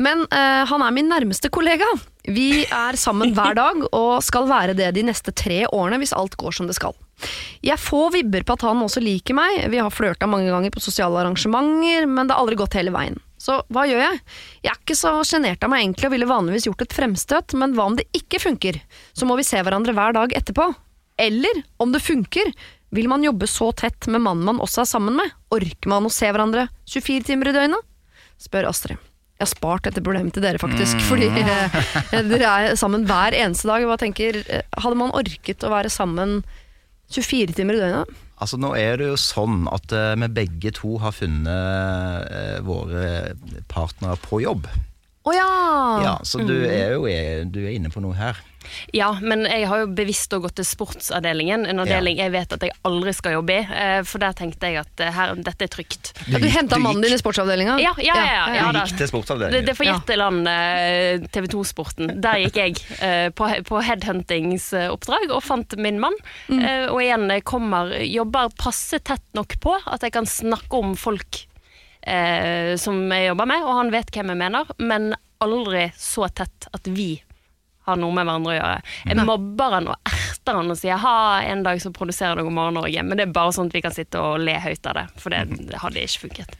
Men 0.00 0.24
eh, 0.32 0.64
han 0.64 0.82
er 0.82 0.94
min 0.96 1.10
nærmeste 1.10 1.50
kollega. 1.52 1.86
Vi 2.24 2.64
er 2.64 2.96
sammen 2.96 3.34
hver 3.36 3.56
dag 3.58 3.84
og 3.92 4.24
skal 4.24 4.48
være 4.48 4.76
det 4.78 4.88
de 4.96 5.04
neste 5.04 5.34
tre 5.36 5.66
årene 5.66 6.00
hvis 6.00 6.16
alt 6.16 6.38
går 6.40 6.56
som 6.56 6.68
det 6.70 6.78
skal. 6.78 6.96
Jeg 7.66 7.76
får 7.82 8.12
vibber 8.14 8.46
på 8.46 8.56
at 8.56 8.64
han 8.64 8.80
også 8.80 9.02
liker 9.02 9.36
meg, 9.36 9.64
vi 9.72 9.80
har 9.82 9.92
flørta 9.92 10.28
mange 10.30 10.52
ganger 10.52 10.72
på 10.72 10.82
sosiale 10.82 11.18
arrangementer, 11.20 12.06
men 12.06 12.28
det 12.28 12.36
har 12.36 12.44
aldri 12.44 12.58
gått 12.60 12.78
hele 12.78 12.94
veien. 12.94 13.18
Så 13.42 13.60
hva 13.74 13.84
gjør 13.86 14.02
jeg? 14.02 14.20
Jeg 14.64 14.72
er 14.72 14.78
ikke 14.80 14.98
så 14.98 15.12
sjenert 15.26 15.62
av 15.62 15.72
meg 15.72 15.84
egentlig 15.84 16.08
og 16.08 16.14
ville 16.14 16.30
vanligvis 16.30 16.68
gjort 16.70 16.84
et 16.86 16.94
fremstøt, 16.94 17.54
men 17.58 17.74
hva 17.74 17.88
om 17.90 17.98
det 17.98 18.06
ikke 18.16 18.40
funker? 18.42 18.78
Så 19.14 19.26
må 19.26 19.36
vi 19.38 19.46
se 19.46 19.60
hverandre 19.62 19.94
hver 19.98 20.14
dag 20.16 20.34
etterpå. 20.38 20.70
Eller, 21.18 21.62
om 21.82 21.90
det 21.90 22.04
funker, 22.04 22.52
vil 22.94 23.08
man 23.10 23.24
jobbe 23.24 23.48
så 23.50 23.70
tett 23.76 24.08
med 24.08 24.22
mannen 24.24 24.46
man 24.48 24.62
også 24.64 24.82
er 24.84 24.88
sammen 24.88 25.18
med? 25.18 25.34
Orker 25.54 25.90
man 25.92 26.08
å 26.08 26.12
se 26.12 26.30
hverandre 26.30 26.68
24 26.88 27.26
timer 27.28 27.50
i 27.50 27.56
døgnet? 27.56 27.84
Spør 28.40 28.70
Astrid. 28.70 29.00
Jeg 29.38 29.44
har 29.44 29.50
spart 29.52 29.84
dette 29.86 30.02
problemet 30.02 30.34
til 30.34 30.42
dere, 30.42 30.58
faktisk, 30.58 30.98
fordi 31.06 31.28
eh, 31.30 31.76
dere 32.26 32.54
er 32.54 32.78
sammen 32.80 33.04
hver 33.06 33.36
eneste 33.38 33.68
dag. 33.70 33.84
Jeg 33.84 34.02
tenker, 34.02 34.40
eh, 34.50 34.64
Hadde 34.82 34.98
man 34.98 35.14
orket 35.14 35.62
å 35.62 35.70
være 35.70 35.92
sammen 35.94 36.40
24 37.14 37.54
timer 37.54 37.78
i 37.78 37.84
døgnet? 37.84 38.16
Altså 38.38 38.58
Nå 38.58 38.72
er 38.78 38.98
det 38.98 39.08
jo 39.12 39.18
sånn 39.18 39.66
at 39.70 39.94
eh, 39.94 40.16
vi 40.22 40.30
begge 40.40 40.72
to 40.74 40.96
har 41.02 41.14
funnet 41.14 42.34
eh, 42.34 42.58
våre 42.66 43.36
partnere 43.70 44.18
på 44.26 44.42
jobb. 44.42 44.66
Å 45.28 45.34
ja! 45.36 45.48
Ja, 46.04 46.14
Så 46.24 46.40
du 46.46 46.54
er 46.64 46.94
jo 46.96 47.04
du 47.48 47.60
er 47.66 47.74
inne 47.76 47.90
på 47.92 48.00
noe 48.04 48.16
her. 48.16 48.38
Ja, 48.92 49.12
men 49.22 49.44
jeg 49.48 49.66
har 49.70 49.80
jo 49.82 49.86
bevisst 49.96 50.32
gått 50.42 50.56
til 50.58 50.66
sportsavdelingen, 50.66 51.64
en 51.70 51.80
avdeling 51.80 52.18
jeg 52.20 52.32
vet 52.34 52.52
at 52.52 52.64
jeg 52.66 52.74
aldri 52.84 53.14
skal 53.16 53.36
jobbe 53.38 53.54
i. 53.54 53.62
eh, 53.64 54.00
For 54.08 54.20
der 54.22 54.34
tenkte 54.36 54.68
jeg 54.68 54.80
at 54.82 55.02
eh, 55.04 55.12
her, 55.14 55.34
dette 55.40 55.64
er 55.68 55.72
trygt. 55.72 56.10
Ja, 56.28 56.40
du 56.42 56.48
henta 56.52 56.78
mannen 56.82 57.04
din 57.04 57.14
i 57.14 57.20
sportsavdelinga? 57.20 57.78
Ja, 57.80 57.94
ja, 58.02 58.16
ja, 58.18 58.26
ja, 58.26 58.54
ja, 58.58 58.72
Du 58.74 58.80
gikk 58.80 58.92
til 58.96 59.04
Det, 59.04 59.08
sportsavdelingen. 59.12 59.66
det 59.68 59.76
får 59.78 59.88
gjette 59.88 60.18
land 60.20 60.50
eh, 60.52 61.26
TV 61.32 61.48
2-sporten. 61.54 62.14
Der 62.24 62.42
gikk 62.44 62.60
jeg 62.60 63.32
på, 63.38 63.48
på 63.68 63.82
headhuntingsoppdrag 63.88 65.32
og 65.34 65.42
fant 65.44 65.76
min 65.80 66.00
mann. 66.02 66.16
Mm. 66.48 66.60
og 66.92 67.00
igjen 67.02 67.30
kommer, 67.46 67.92
jobber 68.04 68.50
passe 68.58 68.98
tett 69.04 69.24
nok 69.36 69.56
på 69.62 69.74
at 69.86 70.02
jeg 70.04 70.12
kan 70.14 70.26
snakke 70.28 70.80
om 70.80 70.94
folk 70.98 71.44
eh, 72.08 72.74
som 72.80 72.98
jeg 73.12 73.28
jobber 73.30 73.48
med, 73.50 73.64
og 73.64 73.76
han 73.82 73.92
vet 73.94 74.12
hvem 74.14 74.32
jeg 74.34 74.40
mener, 74.40 74.68
men 74.80 75.12
aldri 75.44 75.88
så 75.98 76.26
tett 76.34 76.68
at 76.74 76.88
vi 76.90 77.12
har 77.88 77.96
noe 77.96 78.12
med 78.12 78.26
hverandre 78.28 78.52
å 78.52 78.56
gjøre. 78.58 78.80
Jeg 79.08 79.24
mobber 79.24 79.74
han 79.78 79.86
og 79.94 80.10
erter 80.10 80.58
han 80.58 80.74
og 80.74 80.76
sier 80.76 81.00
ha, 81.00 81.16
en 81.48 81.62
dag 81.64 81.80
så 81.80 81.92
produserer 81.94 82.36
du 82.36 82.44
God 82.48 82.56
morgen 82.58 82.76
Norge, 82.76 83.04
men 83.06 83.16
det 83.16 83.28
er 83.28 83.32
bare 83.32 83.54
sånn 83.56 83.70
at 83.70 83.76
vi 83.78 83.84
kan 83.86 83.94
sitte 83.96 84.20
og 84.20 84.42
le 84.44 84.58
høyt 84.60 84.84
av 84.90 84.98
det, 84.98 85.06
for 85.22 85.32
det, 85.32 85.44
det 85.70 85.80
hadde 85.80 86.02
ikke 86.04 86.24
funket. 86.26 86.56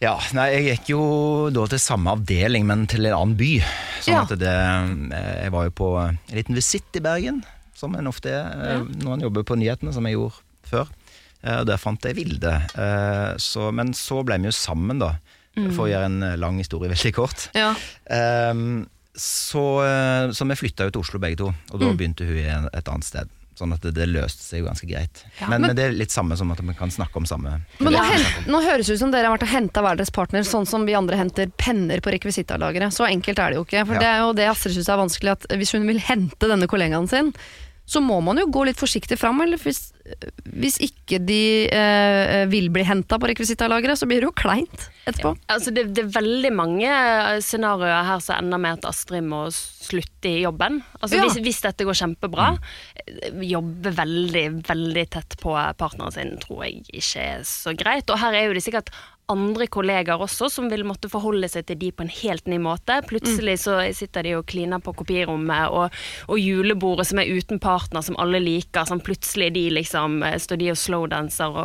Ja, 0.00 0.14
nei, 0.32 0.46
Jeg 0.54 0.64
gikk 0.68 0.92
jo 0.94 1.00
da 1.52 1.66
til 1.68 1.82
samme 1.82 2.14
avdeling, 2.14 2.64
men 2.68 2.86
til 2.88 3.04
en 3.08 3.16
annen 3.18 3.34
by. 3.36 3.50
Sånn 4.00 4.14
Ja. 4.14 4.22
at 4.22 4.38
det, 4.38 4.54
eh, 5.18 5.42
Jeg 5.44 5.52
var 5.52 5.64
jo 5.66 5.70
på 5.76 5.88
en 6.00 6.18
liten 6.32 6.56
visitt 6.56 6.96
i 6.96 7.02
Bergen, 7.04 7.42
som 7.74 7.94
en 7.94 8.06
ofte 8.08 8.30
er 8.30 8.78
ja. 8.78 8.78
når 8.84 9.12
en 9.12 9.20
jobber 9.26 9.44
på 9.44 9.58
nyhetene, 9.60 9.92
som 9.92 10.06
jeg 10.06 10.14
gjorde 10.16 10.40
før. 10.70 10.88
Eh, 11.42 11.60
Og 11.60 11.66
Der 11.66 11.76
fant 11.78 12.02
jeg 12.04 12.16
Vilde. 12.16 12.54
Eh, 12.76 13.36
Så, 13.38 13.72
men 13.72 13.92
så 13.92 14.22
ble 14.24 14.38
vi 14.38 14.50
jo 14.50 14.56
sammen, 14.56 14.98
da. 15.00 15.14
For 15.74 15.84
å 15.86 15.90
gjøre 15.90 16.04
en 16.06 16.22
eh, 16.22 16.36
lang 16.36 16.58
historie 16.58 16.88
veldig 16.88 17.12
kort. 17.14 17.48
Ja. 17.54 17.74
Ehm, 18.10 18.86
så, 19.14 19.64
så 20.32 20.46
vi 20.48 20.56
flytta 20.56 20.86
jo 20.86 20.90
til 20.94 21.02
Oslo 21.02 21.18
begge 21.20 21.36
to, 21.36 21.48
og 21.72 21.80
Mm. 21.80 21.82
da 21.82 21.92
begynte 21.98 22.24
hun 22.26 22.68
et 22.72 22.88
annet 22.88 23.04
sted. 23.04 23.28
Sånn 23.58 23.74
at 23.74 23.80
det, 23.82 23.92
det 23.92 24.06
løste 24.08 24.40
seg 24.40 24.60
jo 24.62 24.66
ganske 24.70 24.88
greit. 24.88 25.24
men, 25.48 25.60
Men- 25.60 25.76
det 25.76 25.84
er 25.84 25.92
litt 25.92 26.08
samme 26.14 26.36
som 26.38 26.50
at 26.52 26.60
vi 26.60 26.72
kan 26.72 26.88
snakke 26.88 27.16
om 27.16 27.26
samme 27.26 27.60
Men 27.80 27.92
nå, 27.92 27.98
Ja. 27.98 28.04
hen, 28.04 28.44
nå 28.46 28.62
høres 28.62 28.86
det 28.86 28.94
ut 28.94 28.98
som 29.00 29.10
dere 29.10 29.26
har 29.26 29.36
vært 29.36 29.42
og 29.42 29.48
henta 29.52 29.82
hver 29.82 29.96
deres 29.98 30.10
partner, 30.10 30.40
sånn 30.40 30.66
som 30.66 30.86
vi 30.86 30.94
andre 30.94 31.16
henter 31.18 31.50
penner 31.58 32.00
på 32.00 32.10
rekvisittalageret. 32.14 32.88
Så 32.94 33.04
enkelt 33.10 33.38
er 33.38 33.50
det 33.50 33.56
jo 33.56 33.64
ikke. 33.66 33.84
For 33.86 33.94
Ja. 33.94 33.98
det 34.00 34.08
er 34.08 34.18
jo 34.20 34.32
det 34.32 34.48
Astrid 34.48 34.74
syns 34.76 34.88
er 34.88 34.96
vanskelig, 35.04 35.30
at 35.32 35.46
hvis 35.58 35.72
hun 35.72 35.86
vil 35.86 35.98
hente 35.98 36.38
denne 36.48 36.66
kollegaen 36.66 37.08
sin, 37.08 37.34
så 37.86 38.00
må 38.00 38.22
man 38.22 38.36
jo 38.38 38.46
gå 38.46 38.64
litt 38.66 38.76
forsiktig 38.78 39.18
fram. 39.18 39.40
Eller 39.42 39.58
hvis, 39.58 39.92
hvis 40.60 40.76
ikke 40.82 41.18
de 41.22 41.66
eh, 41.72 42.44
vil 42.50 42.70
bli 42.72 42.82
henta 42.86 43.18
på 43.20 43.28
rekvisittalageret, 43.30 43.98
så 44.00 44.08
blir 44.10 44.22
det 44.22 44.28
jo 44.30 44.34
kleint 44.36 44.88
etterpå. 45.08 45.34
Altså 45.52 45.72
det, 45.74 45.86
det 45.96 46.04
er 46.04 46.12
veldig 46.16 46.52
mange 46.56 46.88
eh, 46.90 47.38
scenarioer 47.44 48.06
her 48.08 48.22
som 48.24 48.40
ender 48.40 48.62
med 48.62 48.78
at 48.80 48.88
Astrid 48.90 49.26
må 49.26 49.44
slutte 49.54 50.30
i 50.32 50.42
jobben. 50.44 50.80
Altså 51.00 51.18
Ja. 51.18 51.26
hvis, 51.26 51.38
hvis 51.44 51.62
dette 51.64 51.86
går 51.88 51.98
kjempebra, 52.02 52.50
eh, 53.06 53.40
jobbe 53.50 53.94
veldig, 53.96 54.44
veldig 54.68 55.06
tett 55.16 55.38
på 55.42 55.54
partneren 55.80 56.14
sin 56.16 56.36
tror 56.42 56.66
jeg 56.66 56.84
ikke 56.90 57.24
er 57.36 57.46
så 57.48 57.74
greit. 57.78 58.10
Og 58.10 58.20
her 58.22 58.36
er 58.36 58.48
jo 58.48 58.56
det 58.58 58.64
sikkert 58.66 58.92
andre 59.30 59.68
kollegaer 59.70 60.22
også 60.24 60.50
som 60.52 60.68
vil 60.72 60.84
måtte 60.88 61.10
forholde 61.12 61.48
seg 61.50 61.68
til 61.68 61.78
de 61.80 61.90
på 61.94 62.06
en 62.06 62.12
helt 62.20 62.50
ny 62.50 62.60
måte. 62.62 63.00
Plutselig 63.08 63.60
så 63.64 63.80
sitter 63.96 64.26
de 64.26 64.36
og 64.38 64.46
kliner 64.50 64.82
på 64.82 64.94
kopirommet, 64.98 65.70
og, 65.70 66.00
og 66.28 66.40
julebordet 66.40 67.08
som 67.10 67.22
er 67.22 67.30
uten 67.30 67.62
partner, 67.62 68.04
som 68.06 68.18
alle 68.20 68.42
liker, 68.42 68.88
som 68.88 69.02
plutselig 69.04 69.52
de 69.56 69.68
liksom 69.80 70.20
eh, 70.26 70.38
står 70.40 70.60
de 70.60 70.72
og 70.74 70.80
slowdanser 70.80 71.62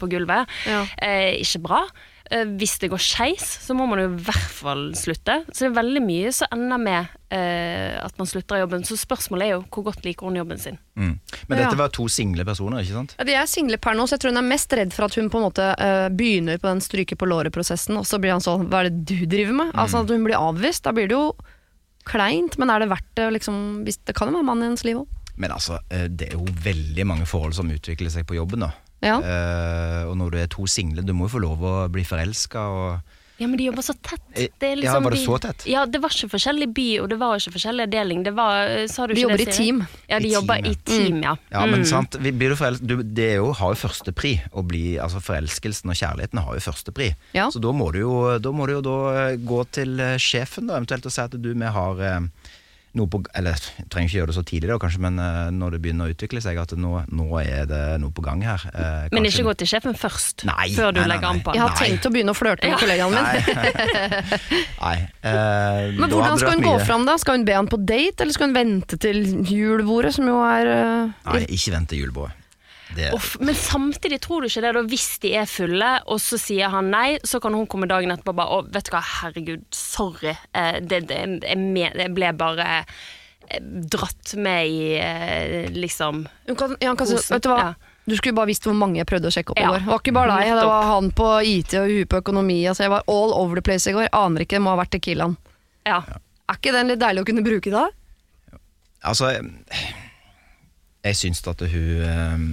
på 0.00 0.10
gulvet. 0.12 0.52
Ja. 0.68 0.84
Eh, 1.02 1.40
ikke 1.42 1.64
bra. 1.66 1.82
Eh, 2.30 2.44
hvis 2.58 2.78
det 2.82 2.88
går 2.90 3.02
skeis, 3.02 3.44
så 3.62 3.74
må 3.76 3.86
man 3.86 4.00
jo 4.02 4.08
i 4.10 4.22
hvert 4.26 4.50
fall 4.50 4.88
slutte. 4.98 5.38
Så 5.52 5.64
det 5.64 5.68
er 5.70 5.76
veldig 5.78 6.02
mye 6.02 6.32
som 6.34 6.50
ender 6.56 6.80
med 6.82 7.12
eh, 7.30 7.94
at 8.02 8.16
man 8.18 8.26
slutter 8.26 8.58
i 8.58 8.62
jobben. 8.64 8.82
Så 8.88 8.98
spørsmålet 8.98 9.46
er 9.46 9.52
jo 9.54 9.60
hvor 9.70 9.86
godt 9.90 10.02
liker 10.06 10.26
hun 10.26 10.38
jobben 10.40 10.58
sin. 10.62 10.78
Mm. 10.98 11.18
Men 11.46 11.58
Ja. 11.58 11.64
dette 11.64 11.78
var 11.78 11.92
to 11.94 12.08
single 12.10 12.44
personer, 12.44 12.82
ikke 12.82 12.96
sant? 12.98 13.14
Ja, 13.18 13.24
de 13.28 13.36
er 13.38 13.46
single 13.50 13.78
per 13.78 13.94
nå, 13.94 14.06
så 14.08 14.16
jeg 14.16 14.24
tror 14.24 14.34
hun 14.34 14.42
er 14.42 14.48
mest 14.48 14.72
redd 14.74 14.92
for 14.96 15.06
at 15.06 15.14
hun 15.14 15.30
på 15.30 15.38
en 15.38 15.46
måte 15.46 15.68
eh, 15.78 16.08
begynner 16.10 16.58
på 16.58 16.70
den 16.72 16.82
stryke 16.82 17.16
på 17.18 17.28
låret-prosessen, 17.30 17.96
og 18.00 18.06
så 18.06 18.18
blir 18.22 18.34
han 18.34 18.42
sånn 18.44 18.66
Hva 18.70 18.82
er 18.82 18.90
det 18.90 19.04
du 19.06 19.26
driver 19.26 19.54
med? 19.62 19.74
Altså 19.74 20.02
at 20.02 20.10
hun 20.10 20.24
blir 20.26 20.38
avvist. 20.38 20.82
Da 20.86 20.92
blir 20.96 21.06
det 21.06 21.14
jo 21.14 21.36
kleint, 22.06 22.58
men 22.58 22.70
er 22.70 22.82
det 22.82 22.90
verdt 22.90 23.12
det? 23.18 23.30
Liksom, 23.38 23.84
hvis, 23.86 23.98
det 24.06 24.14
kan 24.18 24.30
jo 24.30 24.38
være 24.38 24.46
mannen 24.46 24.66
i 24.66 24.70
hennes 24.72 24.84
liv 24.86 24.98
òg. 25.02 25.06
Men 25.36 25.52
altså, 25.52 25.78
eh, 25.92 26.06
det 26.08 26.30
er 26.30 26.38
jo 26.38 26.46
veldig 26.64 27.04
mange 27.06 27.26
forhold 27.28 27.54
som 27.54 27.70
utvikler 27.70 28.10
seg 28.10 28.26
på 28.26 28.38
jobben, 28.38 28.62
da. 28.66 28.70
Ja. 29.06 29.18
Uh, 29.22 30.10
og 30.10 30.16
når 30.20 30.30
du 30.34 30.38
er 30.42 30.48
to 30.52 30.66
single, 30.70 31.02
du 31.06 31.14
må 31.14 31.28
jo 31.30 31.36
få 31.38 31.44
lov 31.46 31.62
å 31.62 31.76
bli 31.92 32.02
forelska 32.06 32.66
og 32.72 33.12
Ja, 33.36 33.44
men 33.52 33.58
de 33.60 33.66
jobber 33.66 33.84
så 33.84 33.92
tett. 34.00 34.22
Eh, 34.32 34.46
Det 34.56 34.64
er 34.64 34.70
ja, 34.70 34.76
liksom 34.80 35.04
var 35.04 35.12
det 35.12 35.18
så 35.20 35.34
tett? 35.44 35.64
Ja, 35.68 35.82
det 35.84 35.98
var 36.00 36.08
ikke 36.08 36.30
forskjellig 36.32 36.68
by, 36.72 36.84
og 37.02 37.10
det 37.12 37.18
var 37.20 37.36
ikke 37.36 37.52
forskjellig 37.58 37.84
deling. 37.92 38.22
Det 38.24 38.32
var, 38.32 38.62
eh, 38.64 38.86
sa 38.88 39.04
du 39.06 39.12
De 39.12 39.20
ikke 39.20 39.26
jobber 39.26 39.42
det, 39.42 39.48
i 39.48 39.56
team. 39.58 39.82
Ja, 40.08 40.18
de 40.24 40.30
I 40.30 40.32
jobber 40.32 40.62
team, 40.62 40.64
ja. 40.64 40.70
i 40.72 40.76
team, 40.88 41.18
ja. 41.22 41.34
Ja, 41.52 41.66
men 41.66 41.80
Mm. 41.82 41.84
sant, 41.90 42.16
vi 42.24 42.32
blir 42.32 42.56
du 42.56 42.86
du, 42.86 43.02
det 43.02 43.26
er 43.34 43.36
jo, 43.36 43.52
har 43.52 43.74
jo 43.74 43.80
førstepri 43.82 44.32
altså 45.04 45.20
Forelskelsen 45.20 45.90
og 45.92 45.96
kjærligheten 46.00 46.40
har 46.46 46.54
jo 46.56 46.60
førstepri. 46.64 47.14
Ja. 47.34 47.50
Så 47.50 47.60
da 47.60 47.72
må 47.76 47.92
du 47.92 47.98
jo 47.98 48.38
da, 48.38 48.50
må 48.52 48.66
du 48.66 48.72
jo 48.72 48.80
da 48.80 49.36
gå 49.36 49.60
til 49.70 49.98
sjefen 50.16 50.68
da, 50.68 50.80
eventuelt 50.80 51.04
og 51.04 51.12
si 51.12 51.20
at 51.20 51.36
du, 51.36 51.52
vi 51.52 51.60
har 51.76 52.00
eh, 52.00 52.20
noe 52.96 53.08
på 53.12 53.20
Eller 53.36 53.54
jeg 53.56 53.86
trenger 53.92 54.08
ikke 54.08 54.18
gjøre 54.20 54.30
det 54.32 54.36
så 54.38 54.44
tidlig, 54.48 54.68
da, 54.72 54.78
kanskje, 54.82 55.00
men 55.04 55.18
eh, 55.20 55.50
når 55.54 55.76
det 55.76 55.80
begynner 55.84 56.08
å 56.08 56.14
utvikle 56.14 56.40
seg, 56.44 56.58
at 56.62 56.72
nå, 56.80 56.92
nå 57.12 57.26
er 57.42 57.66
det 57.70 57.80
noe 58.02 58.10
på 58.16 58.24
gang 58.24 58.40
her. 58.46 58.64
eh, 58.72 59.08
Men 59.12 59.28
ikke 59.28 59.44
gå 59.46 59.54
til 59.60 59.68
sjefen 59.70 59.94
først, 59.98 60.46
Nei, 60.48 60.70
før 60.76 60.92
du 60.96 61.00
nei, 61.00 61.06
nei, 61.06 61.10
legger 61.14 61.28
an 61.34 61.40
på 61.44 61.54
Jeg 61.56 61.62
har 61.64 61.74
Nei. 61.74 61.80
tenkt 61.84 62.08
å 62.08 62.12
begynne 62.14 62.32
å 62.32 62.38
flørte 62.38 62.64
med 62.64 62.74
Ja. 62.74 62.80
kollegaen 62.80 63.12
min. 63.12 63.24
Nei. 64.80 64.96
Eh, 65.26 65.92
Men 65.98 66.10
hvordan 66.12 66.38
skal 66.38 66.52
hun 66.56 66.62
gå 66.64 66.74
fram 66.86 67.04
da? 67.08 67.16
Skal 67.18 67.38
hun 67.40 67.44
be 67.48 67.54
han 67.56 67.66
på 67.70 67.78
date, 67.82 68.22
eller 68.22 68.32
skal 68.36 68.50
hun 68.50 68.54
vente 68.56 68.98
til 69.02 69.22
julebordet, 69.48 70.12
som 70.14 70.26
jo 70.30 70.38
er 70.46 70.68
eh, 70.70 71.14
Nei, 71.26 71.40
ikke 71.56 71.72
vente 71.74 71.92
til 71.94 72.04
julebordet. 72.04 72.36
Det, 72.94 73.10
Uff, 73.16 73.34
men 73.40 73.54
samtidig 73.58 74.20
tror 74.22 74.44
du 74.44 74.46
ikke 74.46 74.62
det, 74.62 74.72
da, 74.76 74.82
hvis 74.86 75.08
de 75.24 75.32
er 75.40 75.48
fulle, 75.50 75.88
og 76.06 76.20
så 76.22 76.38
sier 76.38 76.70
han 76.70 76.92
nei, 76.92 77.18
så 77.26 77.40
kan 77.42 77.56
hun 77.56 77.66
komme 77.70 77.88
dagen 77.90 78.14
etterpå 78.14 78.30
og 78.30 78.38
bare 78.38 78.58
Å, 78.58 78.60
vet 78.76 78.86
du 78.86 78.92
hva, 78.94 79.02
herregud, 79.02 79.64
sorry. 79.74 80.36
Eh, 80.54 80.78
det, 80.86 81.02
det, 81.10 81.18
jeg, 81.42 82.12
ble 82.14 82.30
bare 82.38 82.68
eh, 82.78 83.58
dratt 83.90 84.36
med 84.38 84.70
i 84.70 84.94
eh, 85.02 85.66
liksom 85.74 86.22
Hun 86.46 86.58
kan, 86.58 86.76
ja, 86.80 86.94
kan 86.94 87.10
vet 87.10 87.42
du 87.42 87.50
hva? 87.50 87.60
ja. 87.72 87.92
Du 88.06 88.14
skulle 88.14 88.36
bare 88.38 88.46
visst 88.46 88.62
hvor 88.62 88.76
mange 88.78 89.00
jeg 89.00 89.08
prøvde 89.10 89.32
å 89.32 89.34
sjekke 89.34 89.50
opp 89.50 89.58
i 89.58 89.64
Ja, 89.64 89.72
går. 89.72 89.80
Det 89.82 89.90
var 89.90 90.02
ikke 90.04 90.12
bare 90.14 90.34
deg, 90.36 90.52
det 90.54 90.66
var 90.68 90.84
han 90.92 91.08
på 91.18 91.30
IT 91.42 91.72
og 91.80 91.90
hun 91.90 92.10
på 92.12 92.20
økonomi. 92.22 92.60
Altså 92.70 92.84
jeg 92.86 92.92
var 92.92 93.08
all 93.10 93.34
over 93.34 93.58
the 93.58 93.64
place 93.66 93.90
i 93.90 93.94
går. 93.96 94.06
Aner 94.14 94.44
ikke, 94.44 94.60
det 94.60 94.62
må 94.62 94.70
ha 94.70 94.78
vært 94.78 94.92
Tequilaen. 94.94 95.34
Ja. 95.90 95.98
Er 96.46 96.60
ikke 96.60 96.74
den 96.76 96.92
litt 96.92 97.02
deilig 97.02 97.24
å 97.24 97.26
kunne 97.26 97.42
bruke 97.42 97.72
da? 97.74 97.88
Altså 99.06 99.32
Jeg 101.06 101.16
syns 101.18 101.42
at 101.46 101.62
hun 101.62 102.02
eh, 102.02 102.44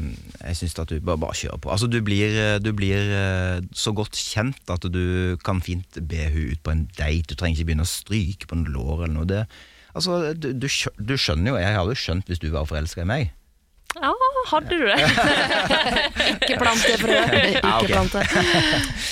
Jeg 0.44 0.58
syns 0.60 0.76
at 0.80 0.94
hun 0.94 1.06
bare, 1.06 1.20
bare 1.22 1.38
kjører 1.38 1.62
på. 1.64 1.72
Altså 1.74 1.88
Du 1.90 2.00
blir, 2.06 2.34
eh, 2.38 2.60
du 2.62 2.72
blir 2.78 3.14
eh, 3.18 3.62
så 3.74 3.94
godt 3.96 4.18
kjent 4.20 4.74
at 4.74 4.86
du 4.94 5.38
kan 5.46 5.62
fint 5.62 6.00
be 6.10 6.28
hun 6.34 6.54
ut 6.54 6.64
på 6.64 6.74
en 6.74 6.88
date. 6.98 7.30
Du 7.30 7.36
trenger 7.36 7.60
ikke 7.60 7.72
begynne 7.72 7.88
å 7.88 7.94
stryke 7.94 8.50
på 8.50 8.60
en 8.60 8.68
lår 8.70 9.06
eller 9.06 9.16
noe. 9.16 9.30
Det, 9.30 9.46
altså, 9.94 10.34
du, 10.38 10.54
du 10.54 11.16
skjønner 11.18 11.54
jo 11.54 11.62
Jeg 11.62 11.80
hadde 11.80 11.96
jo 11.96 12.04
skjønt 12.06 12.30
hvis 12.30 12.44
du 12.44 12.52
var 12.54 12.70
forelska 12.70 13.06
i 13.06 13.10
meg. 13.10 13.34
Ja, 13.98 14.14
hadde 14.52 14.78
du 14.78 14.86
det? 14.88 14.98
Ikke 16.44 16.58
plant 16.62 16.84
det 16.86 16.96
frøet. 17.02 17.36
Ikke 17.60 17.90
plant 17.92 18.16
det. 18.16 18.24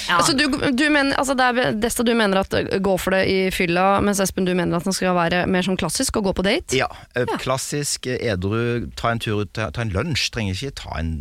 Ja. 0.10 0.18
Altså, 0.20 0.34
du, 0.38 0.46
du 0.76 0.86
mener, 0.92 1.16
altså 1.20 1.36
det 1.38 1.48
er, 1.48 1.76
Desta, 1.82 2.06
du 2.08 2.14
mener 2.18 2.42
at 2.42 2.52
går 2.52 2.92
gå 2.92 2.98
for 3.00 3.16
det 3.16 3.22
i 3.32 3.38
fylla, 3.54 3.86
mens 4.04 4.20
Espen, 4.24 4.48
du 4.48 4.54
mener 4.58 4.80
at 4.80 4.88
den 4.88 4.96
skal 4.96 5.16
være 5.16 5.46
mer 5.52 5.64
sånn 5.66 5.80
klassisk 5.80 6.20
og 6.20 6.28
gå 6.30 6.34
på 6.42 6.46
date? 6.48 6.76
Ja, 6.78 6.90
eh, 7.16 7.30
Klassisk 7.42 8.10
eh, 8.12 8.20
edru. 8.34 8.88
Ta 9.00 9.14
en 9.14 9.22
tur 9.24 9.44
ut, 9.46 9.54
ta, 9.56 9.70
en 9.82 9.94
lunsj. 9.94 10.28
Trenger 10.36 10.58
ikke 10.58 10.74
ta 10.82 10.98
en, 11.00 11.14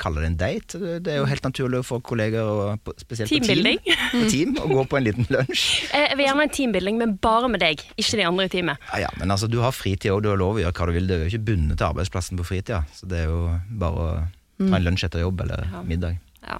kalle 0.00 0.22
det 0.24 0.30
en 0.30 0.38
date. 0.40 0.80
Det 1.04 1.12
er 1.14 1.20
jo 1.20 1.28
helt 1.30 1.44
naturlig 1.46 1.82
for 1.88 2.02
kolleger, 2.04 2.46
og 2.46 2.94
spesielt 3.02 3.28
på 3.30 3.36
team, 3.36 3.46
Teambuilding. 3.50 3.82
på 4.14 4.24
team, 4.32 4.54
å 4.62 4.68
gå 4.70 4.86
på 4.90 5.00
en 5.00 5.08
liten 5.10 5.28
lunsj. 5.30 5.66
Eh, 5.90 6.04
Jeg 6.10 6.16
vil 6.20 6.26
gjerne 6.26 6.44
en 6.46 6.52
teambuilding, 6.54 6.98
men 7.00 7.12
bare 7.22 7.48
med 7.50 7.62
deg, 7.62 7.80
ikke 7.98 8.18
de 8.20 8.24
andre 8.26 8.46
i 8.46 8.50
teamet. 8.52 8.82
Ja, 8.92 9.00
ja, 9.06 9.10
men 9.18 9.32
altså, 9.34 9.48
du 9.50 9.58
har 9.64 9.74
fritid 9.74 10.12
og 10.14 10.22
du 10.24 10.28
har 10.30 10.38
lov 10.38 10.58
å 10.58 10.62
gjøre 10.62 10.74
hva 10.76 10.88
du 10.90 10.94
vil. 10.94 11.08
Du 11.08 11.14
er 11.16 11.24
jo 11.24 11.30
ikke 11.32 11.44
bundet 11.50 11.80
til 11.80 11.88
arbeidsplassen 11.88 12.38
på 12.38 12.46
fritida. 12.46 12.82
Så 13.00 13.08
det 13.08 13.24
er 13.24 13.30
jo 13.32 13.46
bare 13.80 14.04
å 14.04 14.10
ta 14.60 14.76
en 14.76 14.84
lunsj 14.84 15.06
etter 15.08 15.24
jobb 15.24 15.40
eller 15.46 15.64
middag. 15.88 16.18
Ja. 16.40 16.56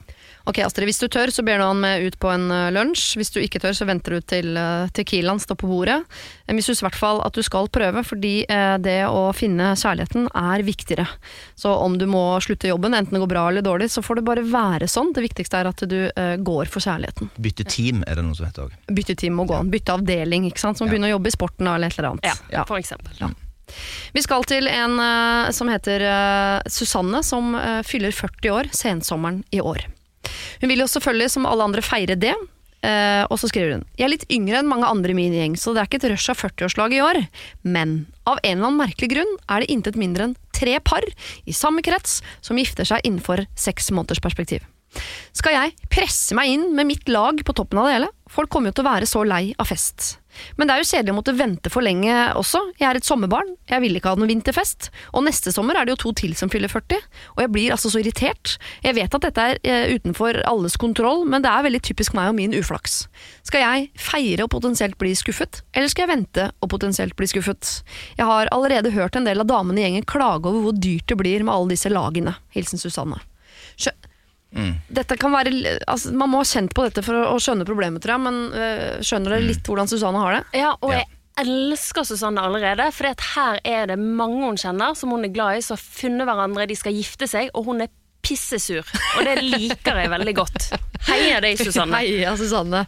Ok, 0.48 0.58
Astrid, 0.64 0.88
Hvis 0.88 0.98
du 1.00 1.06
tør, 1.08 1.30
så 1.32 1.42
ber 1.44 1.56
du 1.60 1.64
han 1.64 1.78
med 1.80 2.02
ut 2.04 2.16
på 2.20 2.28
en 2.32 2.46
uh, 2.52 2.68
lunsj. 2.72 3.14
Hvis 3.20 3.30
du 3.32 3.38
ikke 3.40 3.60
tør, 3.60 3.72
så 3.76 3.86
venter 3.88 4.16
du 4.16 4.24
til 4.28 4.56
uh, 4.56 4.88
Tequilaen 4.96 5.40
står 5.40 5.56
på 5.60 5.68
bordet. 5.68 5.98
Men 6.48 6.58
vi 6.60 6.64
syns 6.64 6.80
i 6.82 6.86
hvert 6.86 6.98
fall 7.00 7.20
at 7.24 7.36
du 7.36 7.40
skal 7.44 7.68
prøve, 7.72 8.02
fordi 8.04 8.32
det 8.84 8.98
å 9.08 9.26
finne 9.36 9.70
kjærligheten 9.78 10.28
er 10.36 10.64
viktigere. 10.66 11.06
Så 11.60 11.72
om 11.84 11.96
du 12.00 12.06
må 12.10 12.22
slutte 12.44 12.68
jobben, 12.68 12.96
enten 12.96 13.16
det 13.16 13.22
går 13.22 13.30
bra 13.32 13.44
eller 13.48 13.64
dårlig, 13.64 13.90
så 13.92 14.02
får 14.04 14.20
det 14.20 14.26
bare 14.28 14.44
være 14.48 14.88
sånn. 14.90 15.12
Det 15.16 15.24
viktigste 15.28 15.60
er 15.60 15.70
at 15.70 15.84
du 15.88 15.98
går 16.44 16.72
for 16.72 16.82
kjærligheten. 16.84 17.30
Bytte 17.40 17.68
team 17.70 18.02
er 18.08 18.18
det 18.18 18.24
noe 18.26 18.36
som 18.36 18.48
heter 18.48 18.66
òg. 18.68 18.74
Bytte 18.96 19.16
team 19.22 19.38
og 19.44 19.52
gå 19.52 19.60
an. 19.60 19.70
Bytte 19.72 19.94
avdeling, 20.00 20.48
ikke 20.50 20.64
sant. 20.64 20.80
Som 20.80 20.88
Ja. 20.88 20.96
begynner 20.96 21.12
å 21.12 21.16
jobbe 21.18 21.30
i 21.30 21.36
sporten 21.36 21.68
eller 21.70 21.92
et 21.92 21.98
eller 22.00 22.16
annet. 22.16 22.42
ja, 22.50 22.64
for 22.68 22.80
eksempel. 22.80 23.14
Vi 24.14 24.22
skal 24.24 24.46
til 24.48 24.68
en 24.70 24.96
uh, 25.00 25.50
som 25.54 25.70
heter 25.70 26.04
uh, 26.04 26.70
Susanne, 26.70 27.22
som 27.26 27.54
uh, 27.56 27.80
fyller 27.86 28.14
40 28.14 28.54
år 28.54 28.70
sensommeren 28.76 29.42
i 29.54 29.62
år. 29.62 29.86
Hun 30.60 30.70
vil 30.70 30.82
jo 30.82 30.88
selvfølgelig, 30.90 31.30
som 31.36 31.48
alle 31.48 31.66
andre, 31.66 31.84
feire 31.84 32.18
det. 32.18 32.34
og 33.28 33.36
så 33.36 33.48
skriver 33.48 33.74
hun 33.74 33.82
Jeg 33.98 34.04
er 34.06 34.12
litt 34.12 34.30
yngre 34.32 34.60
enn 34.60 34.68
mange 34.68 34.88
andre 34.88 35.12
i 35.12 35.16
min 35.16 35.34
gjeng, 35.36 35.56
så 35.56 35.74
det 35.74 35.82
er 35.82 35.88
ikke 35.88 35.98
et 36.00 36.10
rush 36.14 36.32
av 36.32 36.38
40-årslag 36.40 36.94
i 36.96 37.02
år. 37.04 37.18
Men 37.62 38.06
av 38.24 38.38
en 38.42 38.56
eller 38.56 38.68
annen 38.70 38.80
merkelig 38.80 39.10
grunn 39.12 39.32
er 39.48 39.60
det 39.60 39.72
intet 39.72 39.98
mindre 40.00 40.28
enn 40.28 40.36
tre 40.56 40.78
par 40.80 41.04
i 41.44 41.56
samme 41.56 41.84
krets 41.84 42.20
som 42.40 42.60
gifter 42.60 42.88
seg 42.88 43.04
innenfor 43.04 43.44
seks 43.56 43.90
måneders 43.92 44.22
perspektiv. 44.24 44.64
Skal 45.36 45.54
jeg 45.54 45.88
presse 45.92 46.34
meg 46.36 46.50
inn 46.54 46.70
med 46.74 46.88
mitt 46.88 47.08
lag 47.10 47.38
på 47.46 47.54
toppen 47.56 47.80
av 47.80 47.88
det 47.88 47.96
hele? 47.98 48.10
Folk 48.30 48.50
kommer 48.52 48.70
jo 48.70 48.80
til 48.80 48.86
å 48.86 48.90
være 48.90 49.08
så 49.08 49.22
lei 49.26 49.44
av 49.60 49.70
fest. 49.70 50.16
Men 50.56 50.68
det 50.68 50.74
er 50.74 50.82
jo 50.82 50.88
kjedelig 50.90 51.14
å 51.14 51.18
måtte 51.18 51.36
vente 51.36 51.72
for 51.72 51.84
lenge 51.84 52.14
også. 52.38 52.62
Jeg 52.80 52.88
er 52.90 53.00
et 53.00 53.06
sommerbarn, 53.06 53.54
jeg 53.70 53.84
vil 53.84 53.98
ikke 53.98 54.12
ha 54.12 54.20
noen 54.20 54.32
vinterfest. 54.32 54.90
Og 55.14 55.24
neste 55.26 55.52
sommer 55.54 55.78
er 55.78 55.86
det 55.86 55.94
jo 55.94 56.00
to 56.04 56.14
til 56.20 56.34
som 56.38 56.52
fyller 56.52 56.70
40, 56.72 57.00
og 57.36 57.42
jeg 57.44 57.52
blir 57.54 57.74
altså 57.74 57.92
så 57.92 58.02
irritert. 58.02 58.56
Jeg 58.84 58.96
vet 58.98 59.16
at 59.16 59.26
dette 59.26 59.46
er 59.46 59.60
eh, 59.62 59.94
utenfor 59.96 60.42
alles 60.48 60.78
kontroll, 60.80 61.24
men 61.28 61.44
det 61.44 61.52
er 61.52 61.66
veldig 61.68 61.82
typisk 61.90 62.16
meg 62.18 62.32
og 62.32 62.38
min 62.38 62.56
uflaks. 62.56 63.02
Skal 63.46 63.64
jeg 63.64 63.88
feire 64.00 64.46
og 64.46 64.52
potensielt 64.54 64.98
bli 65.00 65.14
skuffet, 65.18 65.62
eller 65.74 65.92
skal 65.92 66.06
jeg 66.06 66.14
vente 66.14 66.50
og 66.60 66.72
potensielt 66.72 67.16
bli 67.18 67.30
skuffet? 67.30 67.80
Jeg 68.18 68.28
har 68.28 68.50
allerede 68.54 68.94
hørt 68.94 69.18
en 69.18 69.28
del 69.28 69.42
av 69.42 69.50
damene 69.50 69.82
i 69.82 69.86
gjengen 69.86 70.08
klage 70.08 70.50
over 70.50 70.68
hvor 70.68 70.78
dyrt 70.78 71.08
det 71.10 71.20
blir 71.20 71.44
med 71.44 71.54
alle 71.54 71.76
disse 71.76 71.92
lagene. 71.92 72.36
Hilsen 72.54 72.80
Susanne. 72.80 73.20
Skjø 74.50 74.68
dette 74.90 75.16
kan 75.20 75.30
være, 75.30 75.52
altså, 75.86 76.10
man 76.16 76.32
må 76.32 76.40
ha 76.42 76.48
kjent 76.48 76.74
på 76.74 76.82
dette 76.88 77.04
for 77.06 77.14
å, 77.14 77.36
å 77.36 77.38
skjønne 77.42 77.66
problemet, 77.68 78.02
tror 78.02 78.16
jeg, 78.16 78.24
men 78.24 78.38
øh, 78.50 78.98
skjønner 79.06 79.36
dere 79.36 79.46
litt 79.46 79.68
hvordan 79.70 79.90
Susanne 79.90 80.22
har 80.22 80.34
det? 80.34 80.40
Ja, 80.58 80.72
og 80.82 80.94
jeg 80.94 81.06
elsker 81.40 82.04
Susanne 82.04 82.42
allerede, 82.42 82.88
for 82.94 83.06
her 83.36 83.60
er 83.62 83.86
det 83.92 83.96
mange 84.00 84.42
hun 84.42 84.58
kjenner 84.60 84.96
som 84.98 85.14
hun 85.14 85.24
er 85.28 85.32
glad 85.34 85.60
i, 85.60 85.64
som 85.64 85.78
har 85.78 85.84
funnet 85.84 86.28
hverandre, 86.28 86.66
de 86.68 86.78
skal 86.78 86.96
gifte 86.96 87.30
seg, 87.30 87.52
og 87.54 87.70
hun 87.70 87.84
er 87.86 87.92
pissesur. 88.26 88.84
Og 89.16 89.24
det 89.24 89.38
liker 89.40 90.02
jeg 90.02 90.12
veldig 90.12 90.34
godt. 90.36 90.68
Heia 91.08 91.40
deg, 91.44 91.56
Susanne. 91.60 92.02
Heia 92.02 92.34
Susanne. 92.36 92.84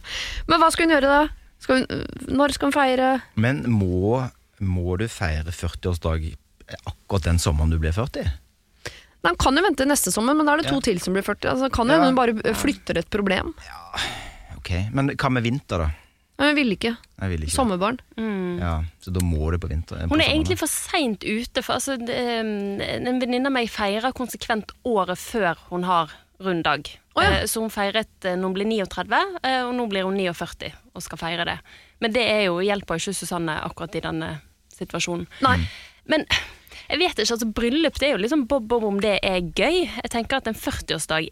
Men 0.49 0.61
hva 0.61 0.69
skal 0.73 0.87
hun 0.87 0.95
gjøre 0.97 1.09
da? 1.09 1.23
Skal 1.63 1.81
hun, 1.81 2.05
når 2.35 2.53
skal 2.57 2.69
hun 2.69 2.75
feire? 2.75 3.09
Men 3.39 3.63
må, 3.71 4.19
må 4.59 4.99
du 4.99 5.07
feire 5.09 5.55
40-årsdag 5.55 6.33
akkurat 6.83 7.31
den 7.31 7.41
sommeren 7.41 7.73
du 7.73 7.79
blir 7.81 7.95
40? 7.95 8.27
Nei, 9.23 9.31
han 9.31 9.39
kan 9.39 9.55
jo 9.55 9.63
vente 9.63 9.85
neste 9.87 10.11
sommer, 10.11 10.35
men 10.35 10.45
da 10.45 10.53
er 10.53 10.61
det 10.63 10.67
to 10.69 10.75
Ja. 10.75 10.81
til 10.83 10.99
som 10.99 11.13
blir 11.15 11.23
40. 11.23 11.49
Altså, 11.53 11.71
kan 11.71 11.87
jo 11.87 11.93
Ja. 11.95 12.03
hun 12.05 12.15
bare 12.15 12.33
flytter 12.53 12.97
et 12.97 13.09
problem. 13.09 13.53
Ja, 13.65 13.99
Ok, 14.57 14.69
Men 14.93 15.09
hva 15.09 15.29
med 15.31 15.43
vinter, 15.43 15.77
da? 15.77 15.89
Men 16.39 16.47
hun 16.47 16.55
ville 16.55 16.75
ikke. 16.77 16.97
Jeg 17.21 17.29
vil 17.29 17.41
ikke. 17.45 17.51
Sommerbarn. 17.53 17.99
Ja, 18.59 18.83
så 19.01 19.11
da 19.13 19.19
må 19.19 19.51
du 19.51 19.57
på 19.59 19.69
vinter. 19.69 20.07
Hun 20.09 20.19
er 20.21 20.29
egentlig 20.31 20.57
for 20.57 20.67
seint 20.67 21.19
ute. 21.23 21.61
For 21.61 21.73
altså, 21.75 21.93
um, 21.99 22.81
en 22.81 23.19
venninne 23.19 23.45
av 23.47 23.51
meg 23.51 23.69
feirer 23.69 24.11
konsekvent 24.13 24.71
året 24.85 25.17
før 25.19 25.57
hun 25.69 25.83
har 25.83 26.09
rund 26.39 26.63
dag. 26.63 26.83
Å, 27.15 27.21
ja. 27.21 27.29
Eh, 27.41 27.43
Så 27.45 27.61
hun 27.61 27.69
feiret 27.69 28.07
eh, 28.25 28.35
når 28.35 28.41
hun 28.43 28.53
ble 28.55 28.65
39, 28.65 29.21
eh, 29.43 29.61
og 29.63 29.73
nå 29.75 29.87
blir 29.89 30.03
hun 30.03 30.15
49 30.17 30.71
og 30.95 31.01
skal 31.03 31.17
feire 31.17 31.45
det. 31.45 31.59
Men 32.01 32.11
det 32.11 32.23
er 32.27 32.45
jo, 32.45 32.57
hjelper 32.59 32.95
ikke 32.97 33.13
Susanne 33.15 33.59
akkurat 33.61 33.95
i 33.95 34.01
denne 34.01 34.41
situasjonen. 34.73 35.27
Nei. 35.41 35.59
Men 36.07 36.25
jeg 36.89 36.99
vet 36.99 37.17
ikke, 37.17 37.33
altså 37.35 37.49
bryllup 37.55 37.97
det 37.99 38.09
er 38.09 38.15
jo 38.15 38.21
liksom 38.23 38.45
bob-bob 38.51 38.85
om 38.87 38.99
det 39.03 39.17
er 39.23 39.41
gøy. 39.41 39.85
Jeg 39.87 40.11
tenker 40.13 40.39
at 40.39 40.49
en 40.49 40.57
40-årsdag, 40.57 41.29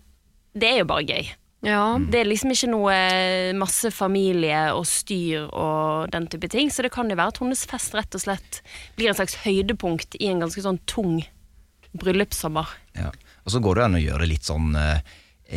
det 0.58 0.70
er 0.70 0.82
jo 0.82 0.90
bare 0.90 1.08
gøy. 1.08 1.32
Ja. 1.62 2.00
Det 2.02 2.24
er 2.24 2.30
liksom 2.30 2.54
ikke 2.56 2.72
noe 2.72 2.94
eh, 2.96 3.52
masse 3.54 3.92
familie 3.94 4.64
og 4.74 4.88
styr 4.90 5.46
og 5.46 6.10
den 6.14 6.26
type 6.32 6.50
ting, 6.50 6.72
så 6.74 6.86
det 6.86 6.94
kan 6.96 7.12
jo 7.12 7.18
være 7.20 7.36
at 7.36 7.42
hennes 7.44 7.62
fest 7.70 7.94
rett 7.98 8.18
og 8.18 8.24
slett 8.24 8.62
blir 8.98 9.12
en 9.12 9.20
slags 9.20 9.38
høydepunkt 9.44 10.18
i 10.18 10.32
en 10.32 10.42
ganske 10.42 10.64
sånn 10.66 10.82
tung 10.90 11.20
bryllupssommer. 12.02 12.72
Ja. 12.98 13.12
Og 13.46 13.54
så 13.54 13.62
går 13.62 13.78
det 13.78 13.86
an 13.86 14.00
å 14.00 14.02
gjøre 14.02 14.26
det 14.26 14.32
litt 14.34 14.50
sånn 14.50 14.74
eh, 14.80 15.04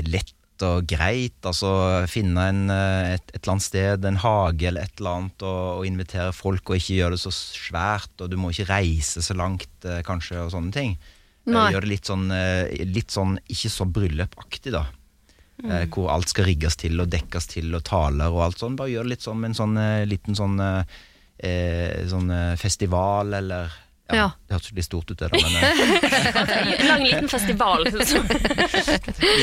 lett 0.05 0.35
og 0.67 0.87
greit. 0.89 1.37
Altså 1.47 1.71
finne 2.11 2.49
en, 2.51 2.63
eh, 2.73 3.15
et, 3.15 3.25
et 3.33 3.41
eller 3.41 3.55
annet 3.55 3.67
sted, 3.67 4.09
en 4.09 4.21
hage 4.23 4.69
eller 4.71 4.89
et 4.89 5.01
eller 5.01 5.21
annet, 5.21 5.45
og, 5.45 5.63
og 5.79 5.89
invitere 5.89 6.33
folk, 6.37 6.65
og 6.69 6.81
ikke 6.81 6.99
gjøre 6.99 7.17
det 7.17 7.23
så 7.25 7.33
svært, 7.35 8.15
og 8.21 8.33
du 8.33 8.39
må 8.41 8.53
ikke 8.53 8.71
reise 8.73 9.23
så 9.25 9.37
langt, 9.39 9.73
eh, 9.85 10.03
kanskje, 10.07 10.43
og 10.43 10.53
sånne 10.55 10.75
ting. 10.75 10.97
Eh, 11.45 11.55
Nei. 11.55 11.71
Gjør 11.75 11.87
det 11.87 11.93
litt 11.93 12.11
sånn, 12.11 12.29
litt 12.95 13.15
sånn 13.15 13.39
ikke 13.53 13.73
så 13.73 13.89
bryllupaktig, 13.89 14.75
da. 14.77 14.87
Mm. 15.63 15.87
hvor 15.95 16.09
alt 16.11 16.33
skal 16.33 16.49
rigges 16.49 16.75
til 16.75 16.99
og 16.99 17.13
dekkes 17.13 17.47
til 17.53 17.77
og 17.79 17.85
taler 17.87 18.35
og 18.35 18.41
alt 18.43 18.59
sånn. 18.59 18.75
Bare 18.75 18.91
gjør 18.91 19.07
det 19.07 19.13
litt 19.13 19.23
som 19.23 19.45
en 19.47 19.55
sånn 19.55 19.79
liten 20.11 20.35
sånn, 20.35 20.59
eh, 20.59 22.01
sånn 22.11 22.33
festival 22.59 23.37
eller 23.39 23.71
Ja. 24.13 24.27
Det 24.47 24.59
hørtes 24.59 24.75
litt 24.77 24.85
stort 24.85 25.11
ut, 25.11 25.17
det 25.19 25.31
da, 25.33 25.39
men, 25.41 25.55
eh, 25.57 26.75
En 26.81 26.87
lang 26.91 27.05
liten 27.07 27.29
festival. 27.33 27.87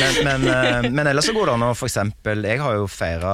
Men, 0.01 0.17
men, 0.23 0.43
eh, 0.47 0.89
men 0.91 1.07
ellers 1.07 1.25
så 1.25 1.33
går 1.33 1.49
det 1.49 1.53
an 1.55 1.63
å 1.65 1.73
eksempel 1.73 2.45
Jeg 2.45 2.61
har 2.61 2.75
jo 2.77 2.85
feira 2.89 3.33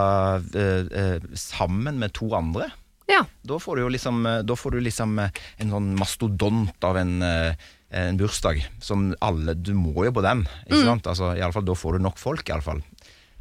sammen 1.35 1.99
med 1.99 2.15
to 2.15 2.29
andre. 2.37 2.69
Ja. 3.07 3.23
Da 3.47 3.59
får 3.59 3.75
du 3.75 3.85
jo 3.85 3.89
liksom, 3.95 4.25
eh, 4.25 4.41
da 4.43 4.55
får 4.55 4.75
du 4.75 4.81
liksom 4.83 5.17
eh, 5.23 5.41
en 5.63 5.71
sånn 5.71 5.93
mastodont 5.97 6.83
av 6.83 6.99
en, 6.99 7.21
eh, 7.23 7.67
en 7.95 8.17
bursdag 8.19 8.59
som 8.83 9.13
alle 9.23 9.55
Du 9.55 9.71
må 9.73 9.93
jo 10.03 10.11
på 10.11 10.23
den, 10.25 10.43
ikke 10.67 10.83
sant? 10.83 11.07
Altså, 11.07 11.31
i 11.37 11.41
alle 11.41 11.55
fall, 11.55 11.65
da 11.67 11.75
får 11.75 11.97
du 11.97 12.03
nok 12.03 12.19
folk, 12.19 12.43
iallfall. 12.51 12.83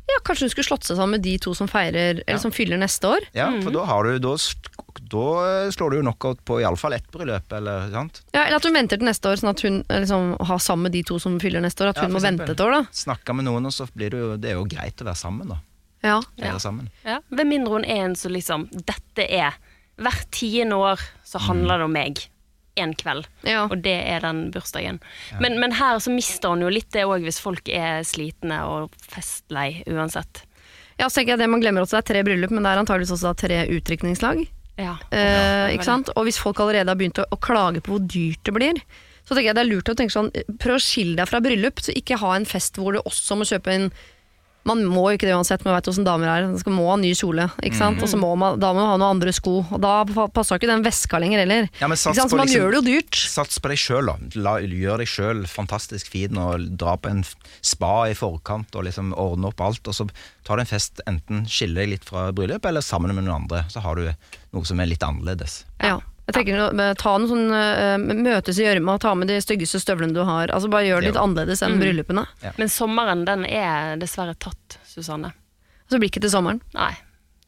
Ja, 0.08 0.20
kanskje 0.24 0.46
hun 0.46 0.50
skulle 0.54 0.68
slått 0.68 0.84
seg 0.86 0.96
sammen 0.98 1.16
med 1.18 1.22
de 1.26 1.36
to 1.42 1.52
som 1.54 1.68
feirer, 1.68 2.20
eller 2.22 2.36
Ja. 2.36 2.38
som 2.38 2.52
fyller 2.54 2.78
neste 2.78 3.08
år. 3.08 3.26
Ja, 3.34 3.48
for 3.62 3.70
da 3.74 3.84
har 3.84 4.04
du 4.04 4.18
Da, 4.18 4.36
da 5.10 5.70
slår 5.70 5.90
du 5.90 5.96
jo 5.98 6.02
knockout 6.02 6.44
på 6.44 6.60
iallfall 6.62 6.94
ett 6.94 7.10
bryllup, 7.12 7.52
eller 7.52 7.90
sant? 7.90 8.22
Ja, 8.32 8.44
eller 8.46 8.56
at 8.56 8.64
hun 8.64 8.74
venter 8.74 8.96
til 8.98 9.06
neste 9.06 9.28
år, 9.28 9.36
sånn 9.36 9.50
at 9.50 9.60
hun 9.66 9.84
eh, 9.88 10.00
liksom, 10.00 10.36
har 10.40 10.58
sammen 10.58 10.82
med 10.88 10.92
de 10.92 11.02
to 11.02 11.18
som 11.18 11.38
fyller 11.40 11.60
neste 11.60 11.84
år. 11.84 11.88
At 11.94 11.98
hun 11.98 12.12
må 12.12 12.20
vente 12.22 12.48
et 12.50 12.60
år, 12.60 12.70
da. 12.70 12.82
Snakke 12.92 13.34
med 13.34 13.44
noen, 13.48 13.66
og 13.66 13.72
så 13.72 13.86
blir 13.94 14.10
det 14.10 14.18
jo 14.20 14.36
Det 14.36 14.50
er 14.50 14.54
jo 14.60 14.64
greit 14.64 14.96
å 15.02 15.04
være 15.04 15.16
sammen, 15.18 15.48
da. 15.48 15.58
Ja. 16.04 16.20
Ja. 16.38 16.58
sammen. 16.58 16.88
Ja, 17.04 17.18
Ved 17.30 17.46
mindre 17.46 17.72
hun 17.72 17.84
er 17.84 18.04
en 18.04 18.14
som 18.14 18.30
liksom 18.32 18.68
Dette 18.70 19.24
er 19.26 19.54
Hvert 19.98 20.28
tiende 20.30 20.76
år 20.76 21.00
så 21.24 21.40
handler 21.40 21.78
det 21.78 21.84
om 21.88 21.92
meg. 21.92 22.26
En 22.76 22.92
kveld. 22.98 23.28
Ja. 23.48 23.64
Og 23.70 23.78
det 23.84 23.96
er 24.04 24.20
den 24.20 24.50
bursdagen. 24.52 24.98
Men, 25.40 25.56
men 25.62 25.72
her 25.78 25.96
så 26.02 26.12
mister 26.12 26.52
hun 26.52 26.64
jo 26.64 26.72
litt 26.72 26.90
det 26.92 27.06
òg, 27.08 27.24
hvis 27.24 27.40
folk 27.40 27.70
er 27.72 28.04
slitne 28.04 28.60
og 28.68 28.92
festlei 29.00 29.82
uansett. 29.88 30.42
ja, 30.98 31.08
så 31.08 31.18
tenker 31.18 31.34
jeg 31.34 31.44
det 31.44 31.48
Man 31.52 31.64
glemmer 31.64 31.84
også 31.84 31.96
det 31.96 32.02
er 32.04 32.10
tre 32.12 32.24
bryllup, 32.28 32.52
men 32.52 32.66
det 32.66 32.74
er 32.74 32.82
antakeligvis 32.82 33.16
også 33.16 33.32
tre 33.40 33.62
utdrikningslag. 33.78 34.44
Ja. 34.76 34.98
Eh, 35.08 35.72
ikke 35.72 35.88
sant? 35.88 36.12
Og 36.16 36.28
hvis 36.28 36.38
folk 36.40 36.60
allerede 36.60 36.92
har 36.92 36.98
begynt 37.00 37.20
å, 37.22 37.24
å 37.32 37.40
klage 37.40 37.80
på 37.80 37.94
hvor 37.94 38.04
dyrt 38.04 38.44
det 38.44 38.52
blir, 38.56 38.82
så 39.26 39.34
tenker 39.34 39.48
jeg 39.50 39.58
det 39.58 39.64
er 39.64 39.70
lurt 39.70 39.88
å 39.90 39.96
tenke 39.98 40.14
sånn 40.14 40.28
Prøv 40.62 40.76
å 40.76 40.82
skille 40.82 41.16
deg 41.18 41.26
fra 41.26 41.40
bryllup, 41.42 41.80
så 41.82 41.94
ikke 41.96 42.20
ha 42.20 42.34
en 42.36 42.46
fest 42.46 42.76
hvor 42.78 42.94
du 42.94 43.00
også 43.02 43.38
må 43.40 43.48
kjøpe 43.48 43.72
en 43.72 43.88
man 44.66 44.82
må 44.90 45.04
jo 45.10 45.16
ikke 45.18 45.28
det 45.28 45.34
uansett, 45.36 45.62
man 45.66 45.76
vet 45.76 45.88
hvordan 45.88 46.06
damer 46.06 46.30
er. 46.32 46.46
Man 46.50 46.74
må 46.76 46.88
ha 46.90 46.96
ny 47.00 47.12
kjole, 47.16 47.46
ikke 47.62 47.78
sant? 47.78 48.02
og 48.02 48.10
så 48.10 48.18
må 48.20 48.32
man, 48.38 48.58
da 48.62 48.72
må 48.74 48.82
man 48.82 48.90
ha 48.90 48.96
noen 48.98 49.16
andre 49.16 49.34
sko. 49.34 49.60
Og 49.62 49.80
da 49.82 49.94
passer 50.34 50.58
ikke 50.58 50.70
den 50.70 50.84
veska 50.86 51.20
lenger 51.22 51.44
heller. 51.44 51.68
Ja, 51.80 51.88
men 51.88 51.98
ikke 51.98 52.14
sats 52.16 52.32
på 52.32 52.40
man 52.40 52.46
liksom- 52.48 52.60
gjør 52.60 52.74
det 52.74 52.80
jo 52.80 52.86
dyrt. 52.88 53.20
Sats 53.36 53.60
på 53.62 53.72
deg 53.72 53.78
sjøl, 53.80 54.10
da. 54.10 54.16
La, 54.42 54.56
gjør 54.60 54.98
deg 55.04 55.10
sjøl 55.10 55.44
fantastisk 55.50 56.10
fin 56.12 56.36
og 56.42 56.66
dra 56.76 56.96
på 56.96 57.10
en 57.10 57.24
spa 57.62 57.94
i 58.10 58.14
forkant 58.18 58.74
og 58.74 58.84
liksom 58.88 59.14
ordne 59.14 59.52
opp 59.52 59.60
alt. 59.60 59.86
Og 59.86 59.94
så 59.94 60.08
tar 60.44 60.56
du 60.56 60.66
en 60.66 60.72
fest, 60.72 61.00
enten 61.06 61.46
skille 61.46 61.74
deg 61.74 61.94
litt 61.94 62.04
fra 62.04 62.32
bryllup 62.32 62.66
eller 62.66 62.80
sammen 62.82 63.14
med 63.14 63.24
noen 63.24 63.42
andre. 63.42 63.64
Så 63.70 63.80
har 63.80 63.94
du 63.94 64.10
noe 64.52 64.64
som 64.64 64.80
er 64.80 64.86
litt 64.90 65.00
annerledes. 65.06 65.64
Ja. 65.80 66.00
Jeg 66.26 66.34
tenker 66.34 66.94
Ta 66.98 67.12
noen 67.18 67.30
sånn, 67.30 67.46
eh, 67.54 67.96
Møtes 68.02 68.58
i 68.58 68.64
gjørma, 68.66 68.98
ta 68.98 69.14
med 69.14 69.30
de 69.30 69.38
styggeste 69.42 69.78
støvlene 69.82 70.16
du 70.16 70.24
har. 70.26 70.50
Altså 70.50 70.70
Bare 70.72 70.88
gjør 70.88 71.04
det 71.04 71.12
litt 71.12 71.20
annerledes 71.22 71.62
enn 71.62 71.78
bryllupene. 71.78 72.26
Men 72.58 72.72
sommeren, 72.72 73.24
den 73.28 73.46
er 73.46 73.96
dessverre 74.00 74.34
tatt, 74.34 74.78
Susanne. 74.90 75.32
Så 75.86 76.00
blir 76.02 76.10
ikke 76.10 76.24
til 76.24 76.32
sommeren. 76.34 76.60
Nei, 76.74 76.94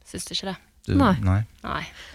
syns 0.06 0.30
ikke 0.30 0.52
det? 0.52 0.56
Du, 0.88 0.94
Nei. 0.96 1.12
Nei. 1.20 1.40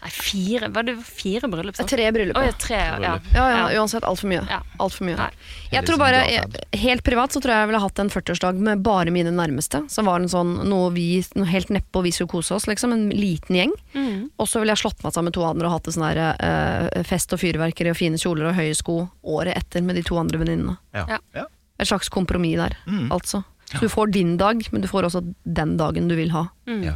Nei 0.01 0.09
fire 0.09 0.67
Var 0.73 0.85
det 0.87 0.95
fire 1.05 1.47
bryllup? 1.51 1.75
sant? 1.77 1.89
Tre 1.91 2.07
bryllup. 2.15 2.37
Oh, 2.39 2.45
ja. 2.47 2.53
tre. 2.57 2.79
Ja. 3.03 3.11
Ja, 3.35 3.43
ja, 3.53 3.65
uansett 3.79 4.03
altfor 4.07 4.31
mye. 4.31 4.41
Ja. 4.49 4.59
Alt 4.81 4.95
for 4.97 5.05
mye. 5.07 5.17
Nei. 5.19 5.29
Jeg 5.71 5.85
tror 5.85 5.99
bare, 6.01 6.23
jeg, 6.31 6.63
Helt 6.81 7.03
privat 7.05 7.35
så 7.35 7.41
tror 7.43 7.53
jeg 7.53 7.61
jeg 7.63 7.69
ville 7.71 7.81
hatt 7.83 8.01
en 8.01 8.09
40-årsdag 8.13 8.59
med 8.65 8.81
bare 8.85 9.13
mine 9.13 9.31
nærmeste. 9.35 9.83
Som 9.93 10.09
var 10.09 10.19
en 10.23 10.29
sånn, 10.31 10.55
noe 10.69 10.89
vi, 10.95 11.05
noe 11.37 11.45
helt 11.51 11.69
nedpå 11.73 12.01
vi 12.07 12.11
skulle 12.15 12.33
kose 12.33 12.55
oss, 12.57 12.65
liksom. 12.71 12.95
En 12.97 13.05
liten 13.13 13.59
gjeng. 13.61 13.73
Mm. 13.93 14.19
Og 14.41 14.49
så 14.49 14.59
ville 14.63 14.73
jeg 14.73 14.83
slått 14.83 15.03
meg 15.05 15.13
sammen 15.13 15.29
med 15.31 15.37
to 15.37 15.45
andre 15.47 15.69
og 15.69 15.77
hatt 15.77 15.87
en 15.91 15.97
sånn 15.99 16.07
her, 16.09 16.23
eh, 16.33 17.03
fest 17.07 17.33
og 17.37 17.39
fyrverkeri 17.43 17.93
og 17.93 17.99
fine 17.99 18.17
kjoler 18.21 18.49
og 18.51 18.57
høye 18.57 18.73
sko 18.75 18.97
året 19.23 19.55
etter 19.57 19.85
med 19.85 19.95
de 20.01 20.03
to 20.09 20.17
andre 20.17 20.41
venninnene. 20.41 20.77
Ja. 20.97 21.05
Ja. 21.15 21.21
Ja. 21.37 21.45
Et 21.79 21.87
slags 21.89 22.09
kompromiss 22.09 22.57
der, 22.57 22.77
Mm. 22.87 23.09
altså. 23.11 23.43
Så 23.73 23.79
du 23.79 23.87
får 23.89 24.11
din 24.11 24.35
dag, 24.37 24.61
men 24.71 24.81
du 24.81 24.87
får 24.87 25.07
også 25.07 25.23
den 25.45 25.77
dagen 25.77 26.07
du 26.07 26.15
vil 26.15 26.29
ha. 26.35 26.47
Mm. 26.67 26.83
Ja. 26.83 26.93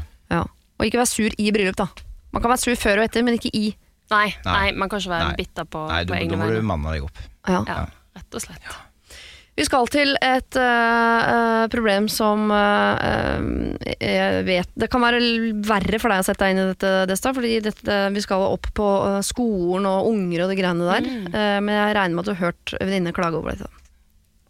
Og 0.77 0.85
ikke 0.85 0.99
være 1.01 1.09
sur 1.11 1.33
i 1.41 1.51
bryllup, 1.55 1.77
da. 1.79 1.87
Man 2.35 2.43
kan 2.43 2.51
være 2.53 2.63
sur 2.65 2.75
før 2.77 2.99
og 3.01 3.07
etter, 3.07 3.23
men 3.25 3.37
ikke 3.39 3.49
i. 3.57 3.69
Nei, 4.11 4.27
Nei. 4.45 4.51
nei, 4.53 4.67
man 4.79 4.87
kan 4.91 5.01
ikke 5.01 5.11
være 5.11 5.29
Nei. 5.31 5.37
bitter 5.41 5.65
på, 5.67 5.81
Nei, 5.89 6.03
på 6.07 6.13
Nei, 6.15 6.25
da 6.29 6.37
må 6.39 6.45
du 6.47 6.53
vegne. 6.57 6.67
manne 6.69 6.93
deg 6.95 7.07
opp. 7.07 7.17
Ja. 7.47 7.63
Ja, 7.67 7.79
rett 8.19 8.37
og 8.37 8.43
slett. 8.43 8.69
Vi 9.57 9.65
skal 9.65 9.87
til 9.89 10.11
et 10.21 10.53
eh, 10.61 11.63
problem 11.73 12.05
som 12.13 12.43
eh, 12.53 13.95
jeg 13.97 14.43
vet 14.45 14.69
Det 14.77 14.85
kan 14.93 15.01
være 15.01 15.21
verre 15.65 15.97
for 15.97 16.13
deg 16.13 16.21
å 16.21 16.27
sette 16.27 16.45
deg 16.45 16.53
inn 16.53 16.61
i 16.61 16.67
dette, 16.75 16.91
Desta, 17.09 17.31
fordi 17.33 17.55
dette, 17.65 17.95
vi 18.13 18.21
skal 18.21 18.45
opp 18.51 18.69
på 18.77 18.89
skolen 19.25 19.87
og 19.89 20.11
unger 20.11 20.45
og 20.45 20.51
de 20.53 20.59
greiene 20.59 20.85
der. 20.91 21.09
Eh, 21.33 21.57
men 21.65 21.73
jeg 21.73 21.95
regner 21.97 22.13
med 22.19 22.21
at 22.21 22.29
du 22.29 22.35
har 22.35 22.43
hørt 22.51 22.75
venninne 22.83 23.15
klage 23.17 23.39
over 23.41 23.57
dette. 23.57 23.71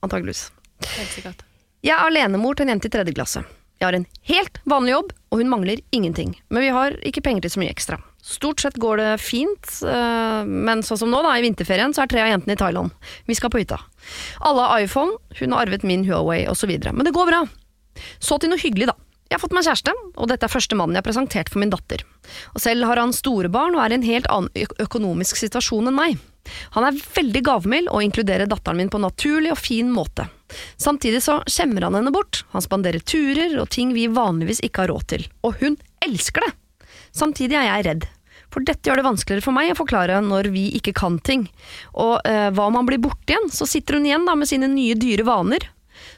Antakeligvis. 0.04 0.49
Helt 0.97 1.13
sikkert. 1.15 1.45
Jeg 1.88 1.95
er 1.95 2.04
alenemor 2.10 2.58
til 2.60 2.67
en 2.67 2.75
jente 2.75 2.91
i 2.91 2.93
tredje 2.97 3.15
klasse. 3.15 3.45
Jeg 3.78 3.86
har 3.86 3.98
en 3.98 4.08
helt 4.30 4.60
vanlig 4.66 4.94
jobb, 4.96 5.12
og 5.30 5.42
hun 5.42 5.50
mangler 5.52 5.82
ingenting. 5.94 6.34
Men 6.50 6.66
vi 6.66 6.74
har 6.74 6.96
ikke 7.06 7.22
penger 7.26 7.46
til 7.46 7.54
så 7.54 7.62
mye 7.62 7.74
ekstra. 7.74 8.00
Stort 8.26 8.63
sett 8.63 8.80
går 8.82 9.00
det 9.00 9.12
fint, 9.22 9.70
eh, 9.86 10.48
men 10.48 10.82
sånn 10.84 11.00
som 11.04 11.12
nå, 11.13 11.22
da, 11.24 11.36
i 11.38 11.46
vinterferien, 11.46 11.94
så 11.94 12.04
er 12.04 12.12
tre 12.12 12.24
av 12.26 12.32
jentene 12.34 12.58
i 12.58 12.60
Thailand. 12.60 12.96
Vi 13.30 13.38
skal 13.38 13.54
på 13.54 13.62
hytta. 13.62 13.78
Alle 14.42 14.66
har 14.66 14.86
iPhone, 14.88 15.20
hun 15.40 15.54
har 15.54 15.68
arvet 15.68 15.86
min 15.88 16.08
Huawei 16.10 16.48
osv. 16.50 16.74
Men 16.90 17.06
det 17.06 17.13
går 17.16 17.30
bra. 17.30 17.44
Så 18.20 18.40
til 18.42 18.52
noe 18.52 18.62
hyggelig, 18.62 18.90
da. 18.90 18.98
Jeg 19.28 19.36
har 19.36 19.44
fått 19.44 19.56
meg 19.58 19.66
kjæreste, 19.68 19.94
og 20.16 20.30
dette 20.32 20.48
er 20.48 20.52
første 20.52 20.76
mannen 20.80 20.96
jeg 20.96 21.04
har 21.04 21.10
presentert 21.10 21.50
for 21.52 21.60
min 21.60 21.72
datter. 21.72 22.04
Og 22.56 22.62
selv 22.63 22.88
har 22.88 23.00
han 23.02 23.16
store 23.16 23.52
barn 23.52 23.76
og 23.76 23.84
er 23.84 23.92
i 23.92 24.00
en 24.00 24.08
helt 24.08 24.30
annen 24.32 24.68
økonomisk 24.80 25.40
situasjon 25.40 25.92
enn 25.92 25.98
meg. 25.98 26.22
Han 26.75 26.88
er 26.88 26.99
veldig 27.15 27.43
gavmild 27.47 27.91
og 27.91 28.03
inkluderer 28.05 28.49
datteren 28.49 28.81
min 28.81 28.91
på 28.91 28.99
en 28.99 29.07
naturlig 29.07 29.53
og 29.53 29.62
fin 29.62 29.89
måte. 29.93 30.27
Samtidig 30.79 31.21
så 31.25 31.41
skjemmer 31.49 31.88
han 31.88 31.97
henne 31.99 32.13
bort. 32.15 32.43
Han 32.53 32.63
spanderer 32.63 33.03
turer 33.03 33.57
og 33.62 33.69
ting 33.73 33.93
vi 33.95 34.07
vanligvis 34.12 34.63
ikke 34.65 34.86
har 34.86 34.93
råd 34.93 35.07
til. 35.15 35.27
Og 35.47 35.60
hun 35.62 35.79
elsker 36.05 36.45
det! 36.45 36.53
Samtidig 37.15 37.57
er 37.57 37.67
jeg 37.69 37.88
redd. 37.88 38.07
For 38.53 38.63
dette 38.63 38.88
gjør 38.88 39.01
det 39.01 39.07
vanskeligere 39.07 39.43
for 39.43 39.55
meg 39.55 39.73
å 39.73 39.77
forklare 39.77 40.19
når 40.23 40.51
vi 40.53 40.69
ikke 40.77 40.95
kan 40.95 41.17
ting. 41.19 41.47
Og 41.99 42.21
eh, 42.27 42.47
hva 42.55 42.69
om 42.69 42.77
han 42.79 42.88
blir 42.88 43.01
borte 43.03 43.33
igjen, 43.33 43.49
så 43.51 43.67
sitter 43.67 43.97
hun 43.97 44.07
igjen 44.07 44.27
da 44.27 44.38
med 44.39 44.49
sine 44.49 44.69
nye 44.71 44.95
dyre 44.99 45.27
vaner. 45.27 45.67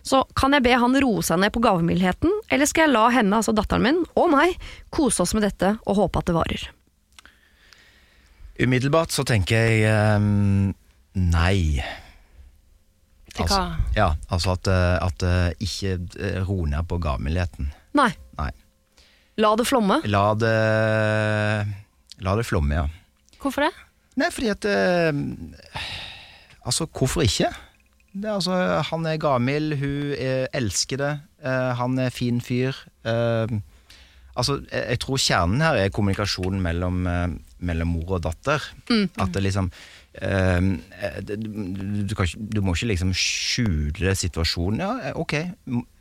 Så 0.06 0.22
kan 0.38 0.54
jeg 0.54 0.66
be 0.66 0.76
han 0.78 0.98
roe 1.02 1.24
seg 1.26 1.42
ned 1.42 1.54
på 1.56 1.64
gavmildheten, 1.64 2.32
eller 2.52 2.70
skal 2.70 2.88
jeg 2.88 2.96
la 2.96 3.08
henne, 3.16 3.40
altså 3.40 3.56
datteren 3.56 3.86
min, 3.86 4.04
og 4.20 4.30
meg, 4.34 4.60
kose 4.94 5.24
oss 5.24 5.34
med 5.36 5.48
dette 5.48 5.78
og 5.86 6.04
håpe 6.04 6.22
at 6.22 6.30
det 6.30 6.38
varer? 6.38 6.68
Umiddelbart 8.60 9.14
så 9.16 9.24
tenker 9.24 9.70
jeg 9.70 10.18
um, 10.20 10.72
nei. 11.16 11.80
Til 13.32 13.46
hva? 13.46 13.46
Altså, 13.46 13.62
ja, 13.96 14.08
altså 14.28 14.56
at, 14.58 14.68
eh, 14.68 14.96
at 15.06 15.24
eh, 15.24 15.52
ikke 15.64 15.94
eh, 16.20 16.40
ro 16.44 16.66
ned 16.68 16.88
på 16.90 16.98
gavmildheten. 17.00 17.70
Nei. 17.96 18.10
Nei. 18.40 18.50
La 19.40 19.54
det 19.56 19.68
flomme. 19.70 20.02
La 20.12 20.26
det 20.36 20.56
La 22.20 22.36
det 22.36 22.44
flomme, 22.44 22.76
ja. 22.76 22.86
Hvorfor 23.40 23.64
det? 23.64 23.72
Nei, 24.20 24.28
fordi 24.36 24.52
at 24.52 24.68
uh, 24.68 25.14
Altså, 26.68 26.88
hvorfor 26.92 27.24
ikke? 27.24 27.48
Det 28.12 28.28
altså, 28.28 28.54
han 28.90 29.06
er 29.06 29.22
gavmild, 29.22 29.78
hun 29.80 30.14
er, 30.18 30.48
elsker 30.58 30.98
det, 31.00 31.12
eh, 31.46 31.70
han 31.78 32.00
er 32.02 32.10
fin 32.10 32.42
fyr. 32.42 32.76
Uh, 33.06 33.62
altså, 34.36 34.60
jeg, 34.72 34.84
jeg 34.90 35.00
tror 35.06 35.22
kjernen 35.22 35.62
her 35.64 35.78
er 35.78 35.94
kommunikasjonen 35.94 36.62
mellom, 36.62 37.08
mellom 37.60 37.96
mor 37.96 38.18
og 38.18 38.26
datter. 38.26 38.64
At 38.90 39.34
det 39.36 39.44
liksom 39.46 39.72
eh, 40.20 40.60
du, 41.30 42.14
kan, 42.18 42.30
du 42.38 42.62
må 42.66 42.76
ikke 42.76 42.92
liksom 42.94 43.14
skjule 43.16 44.16
situasjonen. 44.18 44.84
Ja, 44.84 44.92
eh, 45.10 45.18
ok, 45.20 45.36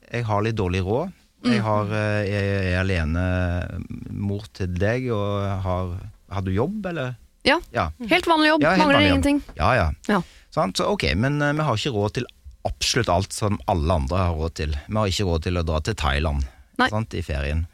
jeg 0.09 0.29
har 0.29 0.45
litt 0.45 0.59
dårlig 0.59 0.85
råd. 0.87 1.15
Jeg, 1.47 1.63
har, 1.63 1.93
eh, 1.95 2.27
jeg 2.27 2.55
er 2.73 2.81
alene 2.81 3.25
mor 4.11 4.49
til 4.57 4.73
deg, 4.75 5.07
og 5.15 5.63
har, 5.65 5.93
har 6.35 6.47
du 6.47 6.51
jobb, 6.55 6.89
eller? 6.91 7.15
Ja. 7.47 7.61
Ja. 7.73 7.89
Helt 8.11 8.27
vanlig 8.27 8.51
jobb, 8.51 8.65
Ja, 8.65 8.75
helt 8.75 8.83
mangler 8.83 8.99
vanlig 8.99 9.13
ingenting. 9.13 9.41
Ja, 9.57 9.71
ja. 9.79 9.87
Ja. 10.11 10.23
Sånn, 10.55 10.75
Så, 10.77 10.89
ok, 10.91 11.11
men 11.17 11.41
uh, 11.43 11.53
vi 11.55 11.65
har 11.65 11.79
ikke 11.79 11.95
råd 11.95 12.19
til 12.19 12.29
absolutt 12.69 13.11
alt 13.13 13.33
som 13.37 13.61
alle 13.71 14.01
andre 14.03 14.21
har 14.27 14.37
råd 14.37 14.57
til. 14.61 14.77
Vi 14.89 14.99
har 14.99 15.13
ikke 15.13 15.29
råd 15.29 15.47
til 15.47 15.61
å 15.61 15.67
dra 15.67 15.81
til 15.85 15.97
Thailand 15.99 16.49
sant, 16.79 17.15
i 17.15 17.23
ferien. 17.25 17.67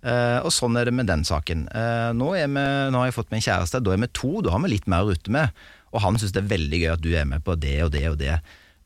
Eh, 0.00 0.38
og 0.40 0.52
sånn 0.54 0.78
er 0.80 0.88
det 0.88 0.94
med 0.96 1.10
den 1.10 1.26
saken. 1.28 1.66
Uh, 1.74 2.10
nå, 2.16 2.32
vi, 2.32 2.44
nå 2.48 3.02
har 3.02 3.10
jeg 3.10 3.16
fått 3.18 3.32
meg 3.32 3.42
en 3.42 3.46
kjæreste, 3.50 3.82
da 3.84 3.92
er 3.92 4.00
vi 4.00 4.08
to, 4.16 4.32
da 4.44 4.54
har 4.54 4.62
vi 4.64 4.72
litt 4.72 4.88
mer 4.88 5.04
å 5.04 5.12
rutte 5.12 5.32
med. 5.34 5.56
Og 5.92 6.04
han 6.04 6.16
syns 6.20 6.32
det 6.32 6.44
er 6.44 6.52
veldig 6.54 6.80
gøy 6.80 6.92
at 6.94 7.04
du 7.04 7.10
er 7.12 7.26
med 7.28 7.44
på 7.44 7.56
det 7.60 7.76
og 7.84 7.92
det 7.92 8.06
og 8.08 8.16
det. 8.20 8.38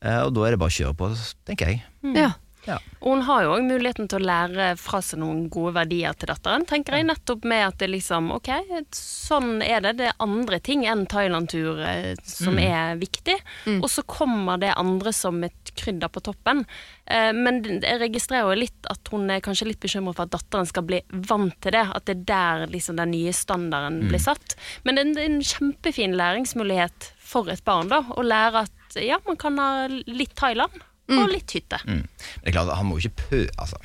Uh, 0.03 0.25
og 0.25 0.33
da 0.35 0.47
er 0.47 0.55
det 0.55 0.61
bare 0.63 0.73
å 0.73 0.77
kjøre 0.79 0.97
på, 0.99 1.11
tenker 1.47 1.71
jeg. 1.71 1.85
Ja. 2.17 2.33
Ja. 2.65 2.79
Og 3.03 3.11
hun 3.17 3.25
har 3.27 3.43
jo 3.45 3.53
òg 3.57 3.67
muligheten 3.67 4.09
til 4.09 4.23
å 4.23 4.25
lære 4.25 4.71
fra 4.81 5.03
seg 5.05 5.21
noen 5.21 5.45
gode 5.53 5.75
verdier 5.77 6.15
til 6.17 6.31
datteren. 6.31 6.65
tenker 6.65 6.97
jeg 6.97 7.05
Nettopp 7.05 7.45
med 7.45 7.67
at 7.67 7.77
det 7.81 7.91
liksom 7.93 8.31
Ok, 8.33 8.49
sånn 8.95 9.61
er 9.61 9.83
det. 9.85 9.97
Det 9.99 10.09
er 10.09 10.23
andre 10.23 10.59
ting 10.63 10.87
enn 10.89 11.05
Thailand-tur 11.09 11.83
som 12.25 12.55
som 12.55 12.61
er 12.61 12.95
viktig. 12.99 13.35
Og 13.81 13.89
så 13.91 14.03
kommer 14.07 14.59
det 14.61 14.73
andre 14.77 15.13
som 15.15 15.43
et 15.45 15.73
krydder 15.75 16.11
på 16.11 16.23
toppen. 16.25 16.63
Eh, 17.05 17.31
men 17.35 17.61
jeg 17.65 17.99
registrerer 18.01 18.49
jo 18.49 18.63
litt 18.63 18.89
at 18.91 19.11
hun 19.13 19.29
er 19.33 19.43
kanskje 19.45 19.69
litt 19.69 19.81
bekymret 19.83 20.17
for 20.17 20.27
at 20.27 20.35
datteren 20.35 20.69
skal 20.69 20.87
bli 20.87 21.01
vant 21.09 21.55
til 21.63 21.75
det. 21.75 21.85
At 21.95 22.07
det 22.07 22.17
er 22.17 22.25
der 22.31 22.65
liksom 22.73 22.99
den 23.01 23.13
nye 23.15 23.33
standarden 23.35 24.05
blir 24.09 24.21
satt. 24.21 24.57
Men 24.83 24.97
det 24.97 25.05
en, 25.05 25.13
det 25.17 25.25
er 25.25 25.31
en 25.33 25.45
kjempefin 25.53 26.17
læringsmulighet 26.17 27.11
for 27.25 27.49
et 27.51 27.63
barn 27.65 27.89
da, 27.91 28.03
å 28.15 28.25
lære 28.25 28.65
at 28.67 28.99
ja, 29.01 29.17
man 29.25 29.39
kan 29.39 29.57
ha 29.59 29.87
litt 29.89 30.35
Thailand 30.37 30.75
og 31.11 31.29
litt 31.29 31.51
hytte. 31.53 31.79
Mm. 31.85 32.01
Det 32.41 32.49
er 32.49 32.55
klart, 32.55 32.71
Han 32.77 32.87
må 32.89 32.97
jo 32.97 33.05
ikke 33.05 33.27
pø... 33.29 33.41
Altså, 33.61 33.77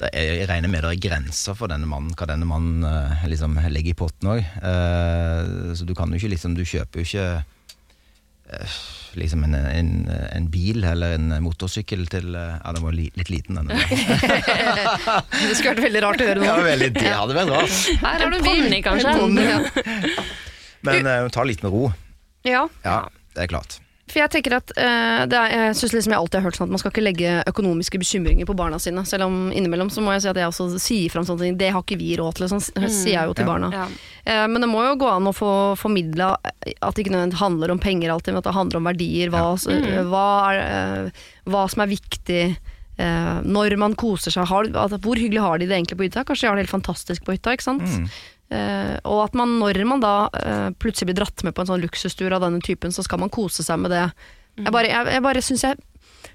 det 0.00 0.08
er, 0.16 0.30
jeg 0.40 0.48
regner 0.48 0.72
med 0.72 0.82
det 0.82 0.90
er 0.94 1.02
grenser 1.08 1.54
for 1.58 1.68
denne 1.68 1.86
mannen, 1.86 2.14
hva 2.16 2.26
denne 2.30 2.48
mannen 2.48 2.86
uh, 2.86 3.26
liksom 3.28 3.58
legger 3.68 3.92
i 3.92 3.98
potten 3.98 4.30
òg. 4.32 4.46
så 5.76 5.84
du 5.84 5.92
kan 5.94 6.08
jo 6.08 6.16
ikke 6.16 6.32
liksom 6.32 6.54
Du 6.56 6.62
kjøper 6.64 7.02
jo 7.02 7.04
ikke 7.04 7.26
eh, 8.50 8.78
liksom 9.20 9.44
en, 9.44 9.54
en, 9.54 9.90
en 10.08 10.46
bil 10.50 10.84
eller 10.88 11.18
en 11.18 11.34
motorsykkel 11.44 12.06
til 12.12 12.34
eh, 12.34 12.56
Ja, 12.62 12.72
den 12.76 12.84
var 12.86 12.96
li, 12.96 13.10
litt 13.18 13.30
liten, 13.32 13.60
denne. 13.60 13.76
Det 15.50 15.56
skulle 15.58 15.74
vært 15.74 15.84
veldig 15.88 16.02
rart 16.06 16.24
å 16.24 16.28
gjøre 16.30 16.44
Ja, 16.48 16.56
veldig, 16.64 16.90
det 16.96 17.12
hadde 17.12 17.36
vært 17.36 17.54
rart. 17.54 17.78
Her 18.00 18.24
har 18.24 18.34
du 18.34 18.40
ponni, 18.46 18.80
kanskje? 18.86 19.12
En 19.12 19.22
ponni, 19.26 19.46
ja. 19.46 20.26
Men 20.86 21.12
eh, 21.12 21.28
ta 21.34 21.44
litt 21.44 21.62
med 21.66 21.74
ro. 21.76 21.92
ja, 22.48 22.64
Ja, 22.86 22.98
det 23.36 23.46
er 23.46 23.52
klart. 23.52 23.80
For 24.10 24.20
jeg 24.20 24.30
tenker 24.34 24.54
at 24.58 24.70
uh, 24.76 25.22
det 25.30 25.38
er, 25.38 25.52
Jeg 25.70 25.76
synes 25.78 25.92
liksom 25.96 26.12
jeg 26.14 26.18
alltid 26.20 26.38
har 26.40 26.44
hørt 26.48 26.58
sånn 26.58 26.66
at 26.68 26.74
man 26.74 26.80
skal 26.82 26.92
ikke 26.92 27.04
legge 27.06 27.30
økonomiske 27.50 28.00
bekymringer 28.02 28.48
på 28.48 28.56
barna 28.58 28.78
sine. 28.82 29.04
Selv 29.08 29.24
om 29.28 29.36
innimellom 29.54 29.90
så 29.94 30.02
må 30.04 30.12
jeg 30.16 30.24
si 30.26 30.30
at 30.32 30.40
jeg 30.42 30.50
også 30.50 30.66
sier 30.82 31.10
fram 31.14 31.24
sånne 31.28 31.46
ting. 31.46 31.56
Det 31.60 31.70
har 31.74 31.82
ikke 31.84 31.98
vi 32.00 32.10
råd 32.20 32.34
til, 32.40 32.48
sånn 32.52 32.60
sier 32.64 33.14
jeg 33.16 33.30
jo 33.30 33.34
til 33.38 33.46
Ja. 33.46 33.50
barna. 33.52 33.70
Ja. 33.72 33.86
Uh, 34.26 34.46
Men 34.52 34.60
det 34.66 34.68
må 34.72 34.82
jo 34.88 34.96
gå 35.00 35.08
an 35.10 35.30
å 35.30 35.34
få 35.36 35.52
formidla 35.80 36.32
at 36.42 36.94
det 36.94 37.04
ikke 37.06 37.14
nødvendigvis 37.14 37.40
handler 37.44 37.70
om 37.74 37.78
penger 37.78 38.10
alltid, 38.12 38.34
men 38.34 38.42
at 38.42 38.50
det 38.50 38.54
handler 38.58 38.76
om 38.82 38.90
verdier. 38.90 39.30
Hva, 39.30 39.44
s- 39.54 39.66
hva, 39.66 40.26
er, 40.52 40.60
eh, 41.06 41.24
hva 41.50 41.64
som 41.70 41.82
er 41.86 41.90
viktig 41.94 42.42
eh, 43.00 43.40
når 43.46 43.76
man 43.80 43.94
koser 43.94 44.30
seg. 44.34 44.44
Har, 44.50 44.64
altså, 44.74 44.98
hvor 45.00 45.16
hyggelig 45.16 45.40
har 45.40 45.58
de 45.58 45.66
det 45.70 45.76
egentlig 45.78 45.96
på 45.98 46.04
hytta? 46.08 46.24
Kanskje 46.28 46.44
de 46.44 46.50
har 46.50 46.56
det 46.60 46.66
helt 46.66 46.76
fantastisk 46.76 47.24
på 47.24 47.32
hytta. 47.36 47.54
ikke 47.56 47.64
sant? 47.70 47.82
Eh, 47.86 48.20
og 49.06 49.20
at 49.28 49.36
man 49.38 49.58
når 49.60 49.78
man 49.86 50.02
da 50.02 50.14
eh, 50.40 50.68
plutselig 50.80 51.12
blir 51.12 51.20
dratt 51.22 51.44
med 51.46 51.54
på 51.54 51.62
en 51.62 51.70
sånn 51.70 51.84
luksustur 51.84 52.32
av 52.34 52.42
denne 52.42 52.60
typen, 52.64 52.90
så 52.92 53.04
skal 53.06 53.20
man 53.22 53.30
kose 53.30 53.62
seg 53.66 53.78
med 53.78 53.92
det. 53.94 54.08
Jeg 54.58 54.72
bare, 54.74 54.90
jeg, 54.90 55.06
jeg 55.14 55.22
bare 55.22 55.40
synes 55.46 55.62
jeg 55.64 55.78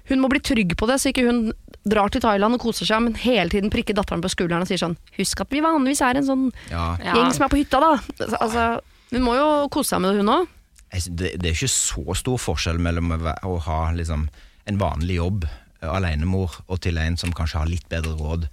Hun 0.08 0.18
må 0.22 0.28
bli 0.32 0.40
trygg 0.42 0.72
på 0.78 0.86
det, 0.88 0.96
så 0.98 1.10
ikke 1.12 1.26
hun 1.28 1.52
drar 1.86 2.08
til 2.10 2.22
Thailand 2.24 2.56
og 2.56 2.62
koser 2.64 2.88
seg, 2.88 3.02
men 3.04 3.14
hele 3.20 3.52
tiden 3.52 3.70
prikker 3.70 3.94
datteren 3.94 4.22
på 4.24 4.30
skulderen 4.32 4.64
og 4.64 4.70
sier 4.70 4.80
sånn 4.80 4.96
Husk 5.18 5.44
at 5.44 5.52
vi 5.54 5.60
vanligvis 5.62 6.02
er 6.02 6.18
en 6.18 6.26
sånn 6.26 6.44
Ja, 6.72 6.96
Ja. 7.04 7.14
gjeng 7.14 7.30
som 7.36 7.46
er 7.46 7.52
på 7.52 7.60
hytta, 7.60 7.78
da. 7.82 7.92
Altså, 8.40 8.66
hun 9.12 9.22
må 9.22 9.36
jo 9.36 9.68
kose 9.70 9.92
seg 9.94 10.02
med 10.02 10.14
det, 10.16 10.24
hun 10.24 10.32
òg. 10.32 10.48
det, 10.90 11.30
det 11.38 11.50
er 11.50 11.54
ikke 11.54 11.70
så 11.70 12.16
stor 12.18 12.38
forskjell 12.42 12.78
mellom 12.82 13.12
å 13.14 13.58
ha 13.68 13.80
liksom, 13.94 14.28
en 14.66 14.78
vanlig 14.80 15.20
jobb, 15.20 15.46
eh, 15.82 15.90
alenemor, 15.92 16.58
og 16.66 16.80
til 16.80 16.98
en 16.98 17.16
som 17.20 17.34
kanskje 17.36 17.58
har 17.60 17.70
litt 17.70 17.86
bedre 17.92 18.16
råd. 18.18 18.48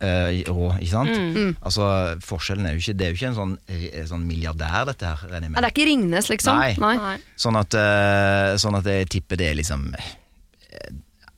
Eh, 0.00 0.42
råd 0.48 0.78
ikke 0.80 0.90
sant? 0.92 1.12
Mm. 1.36 1.50
Altså, 1.60 1.88
forskjellen 2.24 2.66
er 2.68 2.76
jo 2.76 2.82
ikke 2.82 2.94
Det 2.96 3.06
er 3.06 3.10
jo 3.12 3.18
ikke 3.18 3.30
en 3.30 3.38
sånn, 3.40 3.56
en 3.68 4.08
sånn 4.12 4.26
milliardær, 4.28 4.86
dette 4.88 5.10
her, 5.10 5.24
regner 5.28 5.48
jeg 5.48 5.54
med. 5.54 5.58
det 5.60 5.68
er 5.68 5.74
ikke 5.74 5.88
Ringnes, 5.90 6.30
liksom. 6.32 6.60
Nei. 6.62 6.96
Nei. 7.02 7.16
Sånn 7.40 7.58
at, 7.60 7.76
eh, 7.80 8.52
sånn 8.62 8.78
at 8.80 8.88
jeg 8.92 9.10
tipper 9.16 9.40
det 9.40 9.50
er 9.52 9.58
liksom 9.60 9.88
eh, 9.96 10.94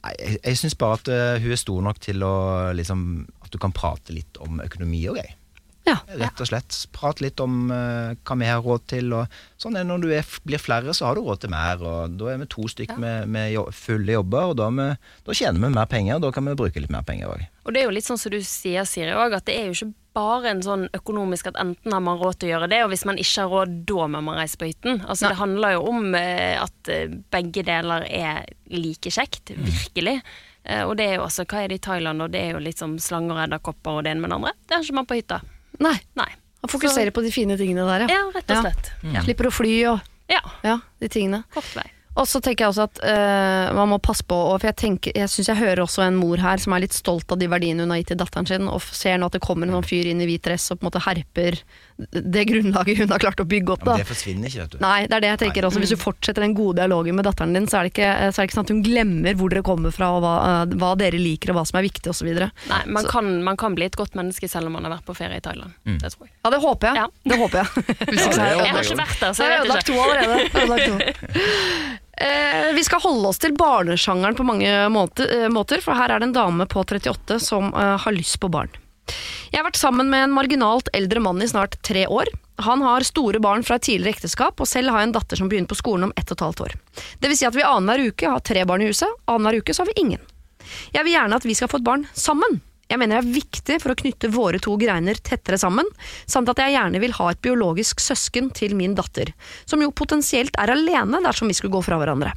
Jeg, 0.08 0.38
jeg 0.44 0.60
syns 0.60 0.78
bare 0.78 1.00
at 1.00 1.10
eh, 1.12 1.40
hun 1.42 1.52
er 1.56 1.60
stor 1.60 1.82
nok 1.84 1.98
til 2.04 2.22
å 2.22 2.34
liksom 2.78 3.02
At 3.44 3.50
du 3.54 3.58
kan 3.62 3.74
prate 3.74 4.14
litt 4.14 4.38
om 4.44 4.62
økonomi 4.64 5.02
og 5.10 5.18
greier. 5.18 5.34
Ja. 5.88 5.96
Rett 6.20 6.42
og 6.42 6.50
slett. 6.50 6.78
Prate 6.94 7.24
litt 7.24 7.40
om 7.40 7.70
uh, 7.72 8.14
hva 8.14 8.38
vi 8.38 8.48
har 8.48 8.64
råd 8.64 8.86
til. 8.92 9.12
Og 9.16 9.38
sånn 9.60 9.78
er 9.80 9.86
når 9.88 10.04
du 10.04 10.10
er, 10.12 10.32
blir 10.48 10.62
flere, 10.62 10.94
så 10.96 11.08
har 11.08 11.18
du 11.18 11.24
råd 11.26 11.44
til 11.44 11.54
mer. 11.54 11.80
Og 11.82 12.18
da 12.20 12.32
er 12.32 12.42
vi 12.42 12.50
to 12.52 12.68
stykker 12.70 13.00
med, 13.00 13.30
med 13.32 13.52
jo, 13.54 13.66
fulle 13.74 14.18
jobber, 14.18 14.52
og 14.52 14.58
da, 14.60 14.68
vi, 14.74 14.90
da 15.28 15.38
tjener 15.40 15.64
vi 15.64 15.72
mer 15.78 15.88
penger. 15.90 16.18
Og 16.18 16.26
da 16.28 16.34
kan 16.36 16.48
vi 16.50 16.58
bruke 16.58 16.82
litt 16.84 16.92
mer 16.92 17.06
penger 17.08 17.32
òg. 17.32 17.46
Og 17.68 17.74
det 17.74 17.82
er 17.82 17.88
jo 17.88 17.96
litt 17.96 18.06
sånn 18.08 18.20
som 18.20 18.32
du 18.32 18.40
sier, 18.44 18.86
Siri, 18.88 19.12
også, 19.12 19.40
at 19.42 19.48
det 19.48 19.56
er 19.58 19.66
jo 19.68 19.76
ikke 19.76 19.94
bare 20.18 20.50
en 20.50 20.62
sånn 20.64 20.86
økonomisk 20.96 21.50
at 21.50 21.58
enten 21.60 21.94
har 21.94 22.02
man 22.02 22.18
råd 22.18 22.40
til 22.40 22.48
å 22.48 22.52
gjøre 22.54 22.70
det, 22.72 22.80
og 22.84 22.92
hvis 22.92 23.04
man 23.08 23.20
ikke 23.20 23.44
har 23.44 23.52
råd, 23.52 23.74
da 23.88 24.08
må 24.14 24.22
man 24.24 24.38
reise 24.40 24.58
på 24.58 24.70
hytten. 24.70 25.02
Altså 25.04 25.30
Det 25.30 25.38
handler 25.38 25.76
jo 25.76 25.84
om 25.92 26.16
eh, 26.18 26.56
at 26.58 26.92
eh, 26.92 27.12
begge 27.34 27.64
deler 27.66 28.06
er 28.08 28.48
like 28.72 29.12
kjekt, 29.14 29.52
virkelig. 29.52 30.18
Eh, 30.64 30.82
og 30.84 30.96
det 30.98 31.06
er 31.10 31.18
jo 31.18 31.26
også, 31.28 31.46
hva 31.48 31.62
er 31.62 31.70
det 31.70 31.80
i 31.80 31.84
Thailand, 31.90 32.24
og 32.24 32.32
det 32.34 32.42
er 32.42 32.56
jo 32.56 32.64
litt 32.64 32.80
som 32.80 32.96
slanger 33.02 33.36
og 33.36 33.44
edderkopper 33.46 34.00
og 34.00 34.06
det 34.06 34.14
ene 34.14 34.24
med 34.24 34.32
det 34.32 34.40
andre. 34.40 34.56
Det 34.64 34.76
har 34.76 34.86
ikke 34.86 34.98
man 34.98 35.10
på 35.12 35.20
hytta. 35.20 35.40
Nei. 35.82 35.96
Nei. 36.18 36.30
Han 36.64 36.72
fokuserer 36.72 37.14
på 37.14 37.22
de 37.22 37.30
fine 37.32 37.56
tingene 37.58 37.84
der, 37.86 38.06
ja. 38.06 38.16
Ja, 38.18 38.24
rett 38.34 38.50
og 38.50 38.64
slett. 38.66 38.90
Ja. 39.06 39.22
Slipper 39.26 39.50
å 39.50 39.54
fly 39.54 39.74
og 39.92 40.00
ja. 40.28 40.42
ja, 40.66 40.80
de 41.00 41.08
tingene. 41.12 41.44
Kort 41.54 41.70
vei. 41.76 41.86
Og 42.18 42.26
så 42.26 42.40
tenker 42.42 42.64
jeg 42.64 42.72
også 42.72 42.86
at 42.88 43.00
eh, 43.06 43.68
man 43.76 43.92
må 43.92 44.00
passe 44.02 44.24
på, 44.26 44.34
og 44.34 44.56
for 44.58 44.66
jeg, 44.66 44.76
tenker, 44.80 45.14
jeg 45.14 45.30
syns 45.30 45.52
jeg 45.52 45.60
hører 45.60 45.84
også 45.84 46.02
en 46.02 46.18
mor 46.18 46.40
her 46.42 46.58
som 46.58 46.74
er 46.74 46.82
litt 46.82 46.96
stolt 46.96 47.30
av 47.30 47.38
de 47.38 47.46
verdiene 47.50 47.86
hun 47.86 47.94
har 47.94 48.00
gitt 48.00 48.10
til 48.10 48.18
datteren 48.18 48.48
sin, 48.48 48.66
og 48.66 48.82
ser 48.82 49.20
nå 49.20 49.28
at 49.28 49.36
det 49.36 49.42
kommer 49.44 49.68
en 49.68 49.76
sånn 49.78 49.86
fyr 49.86 50.10
inn 50.10 50.24
i 50.24 50.26
hvit 50.26 50.42
dress 50.48 50.66
og 50.72 50.80
på 50.80 50.82
en 50.82 50.88
måte 50.90 51.04
herper 51.06 51.60
det 51.98 52.44
grunnlaget 52.44 52.98
hun 52.98 53.10
har 53.10 53.18
klart 53.18 53.40
å 53.42 53.44
bygge 53.48 53.72
opp. 53.74 53.84
Da. 53.86 53.96
det 53.98 54.06
forsvinner 54.06 54.46
ikke, 54.46 54.64
vet 54.64 54.74
du. 54.76 54.78
Nei, 54.84 54.98
det 55.10 55.16
er 55.16 55.24
det 55.24 55.30
jeg 55.32 55.40
tenker 55.42 55.66
også. 55.66 55.82
Hvis 55.82 55.94
du 55.96 55.98
fortsetter 55.98 56.44
den 56.44 56.54
gode 56.54 56.78
dialogen 56.78 57.18
med 57.18 57.26
datteren 57.26 57.56
din, 57.56 57.66
så 57.70 57.80
er 57.80 57.88
det 57.88 57.92
ikke, 57.94 58.10
så 58.30 58.38
er 58.38 58.44
det 58.44 58.48
ikke 58.48 58.58
sånn 58.58 58.68
at 58.68 58.72
hun 58.74 58.82
glemmer 58.86 59.38
hvor 59.40 59.50
dere 59.50 59.64
kommer 59.66 59.94
fra, 59.94 60.12
og 60.14 60.22
hva, 60.22 60.34
eh, 60.46 60.76
hva 60.78 60.92
dere 61.00 61.18
liker, 61.18 61.50
og 61.52 61.58
hva 61.58 61.66
som 61.66 61.80
er 61.80 61.88
viktig, 61.88 62.06
osv. 62.14 62.30
Nei, 62.38 62.82
man 62.94 63.08
kan, 63.10 63.30
man 63.42 63.58
kan 63.58 63.74
bli 63.78 63.88
et 63.90 63.98
godt 63.98 64.14
menneske 64.18 64.50
selv 64.50 64.70
om 64.70 64.78
man 64.78 64.86
har 64.86 64.94
vært 64.94 65.08
på 65.10 65.16
ferie 65.18 65.42
i 65.42 65.44
Thailand. 65.44 65.74
Det 65.88 66.12
tror 66.14 66.28
jeg. 66.28 66.34
det 66.54 66.62
håper 66.62 66.92
jeg. 66.92 67.02
Ja. 67.02 67.08
Det 67.34 67.40
håper 67.42 67.62
jeg. 67.64 67.86
Hvis 68.12 68.26
ikke 68.26 68.36
så 68.38 68.46
jeg 68.46 68.60
Jeg 68.62 68.76
har 68.76 68.90
ikke 68.92 69.00
vært 69.02 69.24
der, 69.24 69.32
så 69.34 69.48
jeg 69.48 69.50
vet 69.50 69.88
ikke. 69.88 69.98
Jeg 69.98 70.28
har 70.28 70.62
ødelagt 70.62 70.86
to. 70.92 70.98
Eh, 72.18 72.72
vi 72.74 72.82
skal 72.82 72.98
holde 72.98 73.28
oss 73.28 73.38
til 73.38 73.52
barnesjangeren 73.54 74.34
på 74.34 74.42
mange 74.42 74.72
måter, 74.90 75.28
eh, 75.44 75.48
måter, 75.54 75.78
for 75.78 75.94
her 75.94 76.10
er 76.10 76.18
det 76.18 76.26
en 76.26 76.34
dame 76.34 76.66
på 76.66 76.82
38 76.82 77.38
som 77.38 77.70
eh, 77.70 77.94
har 78.02 78.16
lyst 78.16 78.40
på 78.42 78.50
barn. 78.50 78.72
Jeg 79.52 79.60
har 79.60 79.66
vært 79.68 79.80
sammen 79.80 80.10
med 80.12 80.26
en 80.26 80.36
marginalt 80.36 80.90
eldre 80.96 81.22
mann 81.24 81.42
i 81.42 81.48
snart 81.50 81.78
tre 81.86 82.06
år. 82.06 82.30
Han 82.66 82.82
har 82.82 83.06
store 83.06 83.40
barn 83.42 83.62
fra 83.66 83.78
et 83.78 83.86
tidligere 83.86 84.16
ekteskap, 84.16 84.60
og 84.60 84.68
selv 84.68 84.90
har 84.92 85.02
jeg 85.02 85.10
en 85.10 85.16
datter 85.16 85.38
som 85.38 85.50
begynner 85.50 85.70
på 85.70 85.78
skolen 85.78 86.08
om 86.08 86.14
ett 86.16 86.28
og 86.28 86.36
et 86.36 86.46
halvt 86.46 86.64
år. 86.66 86.78
Det 87.22 87.30
vil 87.30 87.38
si 87.38 87.46
at 87.48 87.56
vi 87.56 87.66
annenhver 87.66 88.10
uke 88.10 88.32
har 88.32 88.42
tre 88.44 88.64
barn 88.68 88.82
i 88.82 88.90
huset, 88.90 89.20
annenhver 89.30 89.62
uke 89.62 89.76
så 89.76 89.84
har 89.84 89.92
vi 89.92 90.00
ingen. 90.02 90.24
Jeg 90.92 91.06
vil 91.06 91.14
gjerne 91.14 91.38
at 91.38 91.46
vi 91.46 91.56
skal 91.56 91.70
få 91.70 91.80
et 91.80 91.86
barn 91.86 92.08
sammen. 92.12 92.60
Jeg 92.88 93.00
mener 93.00 93.20
det 93.20 93.28
er 93.28 93.36
viktig 93.36 93.76
for 93.82 93.92
å 93.92 93.98
knytte 94.00 94.30
våre 94.32 94.60
to 94.64 94.74
greiner 94.80 95.18
tettere 95.20 95.60
sammen, 95.60 95.86
samt 96.26 96.48
at 96.48 96.60
jeg 96.62 96.72
gjerne 96.72 97.02
vil 97.02 97.14
ha 97.18 97.30
et 97.30 97.42
biologisk 97.44 98.00
søsken 98.00 98.48
til 98.56 98.74
min 98.78 98.96
datter, 98.96 99.34
som 99.68 99.82
jo 99.84 99.92
potensielt 99.92 100.56
er 100.60 100.72
alene 100.72 101.20
dersom 101.24 101.52
vi 101.52 101.56
skulle 101.58 101.76
gå 101.76 101.84
fra 101.84 102.00
hverandre. 102.00 102.32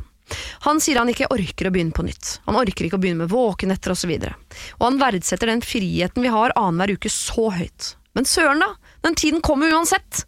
Han 0.67 0.81
sier 0.83 0.99
han 1.01 1.11
ikke 1.11 1.29
orker 1.33 1.69
å 1.69 1.73
begynne 1.73 1.95
på 1.95 2.05
nytt. 2.07 2.37
Han 2.47 2.59
orker 2.59 2.87
ikke 2.87 2.99
å 2.99 3.03
begynne 3.03 3.25
med 3.25 3.33
våkenetter 3.33 3.93
osv. 3.95 4.11
Og, 4.17 4.57
og 4.79 4.85
han 4.87 4.99
verdsetter 5.01 5.51
den 5.51 5.63
friheten 5.65 6.25
vi 6.25 6.33
har 6.33 6.53
annenhver 6.59 6.95
uke 6.97 7.11
så 7.13 7.49
høyt. 7.55 7.95
Men 8.17 8.27
søren 8.27 8.63
da, 8.63 8.73
den 9.05 9.15
tiden 9.15 9.43
kommer 9.45 9.71
uansett. 9.71 10.25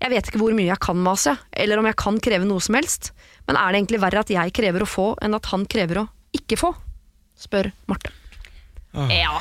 Jeg 0.00 0.12
vet 0.14 0.30
ikke 0.30 0.40
hvor 0.40 0.54
mye 0.56 0.70
jeg 0.70 0.80
kan 0.80 1.00
mase, 1.04 1.34
eller 1.52 1.80
om 1.80 1.88
jeg 1.90 1.98
kan 2.00 2.16
kreve 2.24 2.46
noe 2.48 2.62
som 2.64 2.78
helst, 2.78 3.10
men 3.44 3.58
er 3.60 3.68
det 3.68 3.82
egentlig 3.82 4.00
verre 4.00 4.22
at 4.24 4.32
jeg 4.32 4.54
krever 4.56 4.84
å 4.84 4.88
få 4.88 5.10
enn 5.20 5.36
at 5.36 5.50
han 5.52 5.66
krever 5.68 6.00
å 6.00 6.06
ikke 6.36 6.56
få? 6.56 6.70
Spør 7.40 7.68
Marte. 7.90 8.12
Ja, 9.12 9.36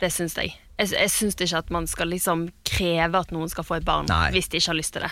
det 0.00 0.12
syns 0.14 0.36
jeg. 0.38 0.54
Jeg, 0.78 0.90
jeg 0.94 1.10
syns 1.12 1.36
ikke 1.38 1.60
at 1.60 1.70
man 1.74 1.86
skal 1.90 2.10
liksom 2.10 2.48
kreve 2.66 3.20
at 3.20 3.34
noen 3.34 3.50
skal 3.50 3.66
få 3.66 3.78
et 3.78 3.86
barn 3.86 4.08
Nei. 4.10 4.30
hvis 4.34 4.50
de 4.50 4.58
ikke 4.58 4.72
har 4.72 4.78
lyst 4.78 4.94
til 4.96 5.04
det. 5.06 5.10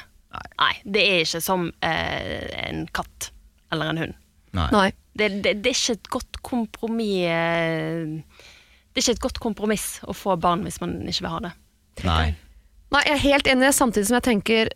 Nei. 0.58 0.72
Det 0.84 1.02
er 1.02 1.26
ikke 1.26 1.42
som 1.44 1.68
eh, 1.84 2.48
en 2.62 2.86
katt 2.94 3.30
eller 3.74 3.92
en 3.92 4.02
hund. 4.04 4.18
Nei. 4.56 4.68
Nei. 4.72 4.88
Det, 5.12 5.28
det, 5.44 5.56
det 5.64 5.72
er 5.72 5.76
ikke 5.76 5.98
et 5.98 6.12
godt 6.12 6.38
kompromiss 6.44 7.26
eh, 7.28 8.14
Det 8.92 9.00
er 9.00 9.04
ikke 9.04 9.16
et 9.18 9.26
godt 9.26 9.40
kompromiss 9.44 9.86
å 10.08 10.14
få 10.16 10.38
barn 10.40 10.64
hvis 10.64 10.80
man 10.80 11.00
ikke 11.04 11.26
vil 11.26 11.34
ha 11.34 11.42
det. 11.48 11.52
Nei. 12.08 12.24
Nei, 12.92 13.02
jeg 13.08 13.16
er 13.16 13.26
helt 13.26 13.48
enig, 13.48 13.72
samtidig 13.76 14.08
som 14.08 14.18
jeg 14.20 14.28
tenker 14.28 14.72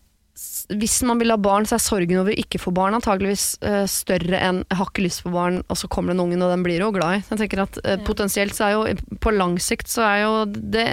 hvis 0.77 0.99
man 1.09 1.21
vil 1.21 1.33
ha 1.33 1.39
barn, 1.41 1.65
så 1.65 1.79
er 1.79 1.81
sorgen 1.81 2.19
over 2.21 2.35
å 2.35 2.41
ikke 2.43 2.61
få 2.61 2.73
barn 2.77 2.97
antageligvis 2.99 3.57
uh, 3.65 3.87
større 3.89 4.37
enn 4.37 4.59
'jeg 4.67 4.77
har 4.77 4.91
ikke 4.91 5.05
lyst 5.07 5.23
på 5.25 5.33
barn', 5.33 5.63
og 5.65 5.79
så 5.81 5.89
kommer 5.89 6.13
det 6.13 6.19
en 6.19 6.27
unge, 6.27 6.37
og 6.45 6.53
den 6.53 6.65
blir 6.67 6.77
du 6.77 6.85
jo 6.85 6.93
glad 6.93 7.17
i. 7.17 7.23
Jeg 7.31 7.39
tenker 7.41 7.63
at 7.65 7.79
eh, 7.85 7.97
Potensielt 8.05 8.53
så 8.57 8.67
er 8.67 8.73
jo 8.75 9.17
på 9.23 9.33
lang 9.33 9.57
sikt 9.57 9.89
så 9.89 10.05
er 10.05 10.19
jo 10.27 10.45
det 10.45 10.91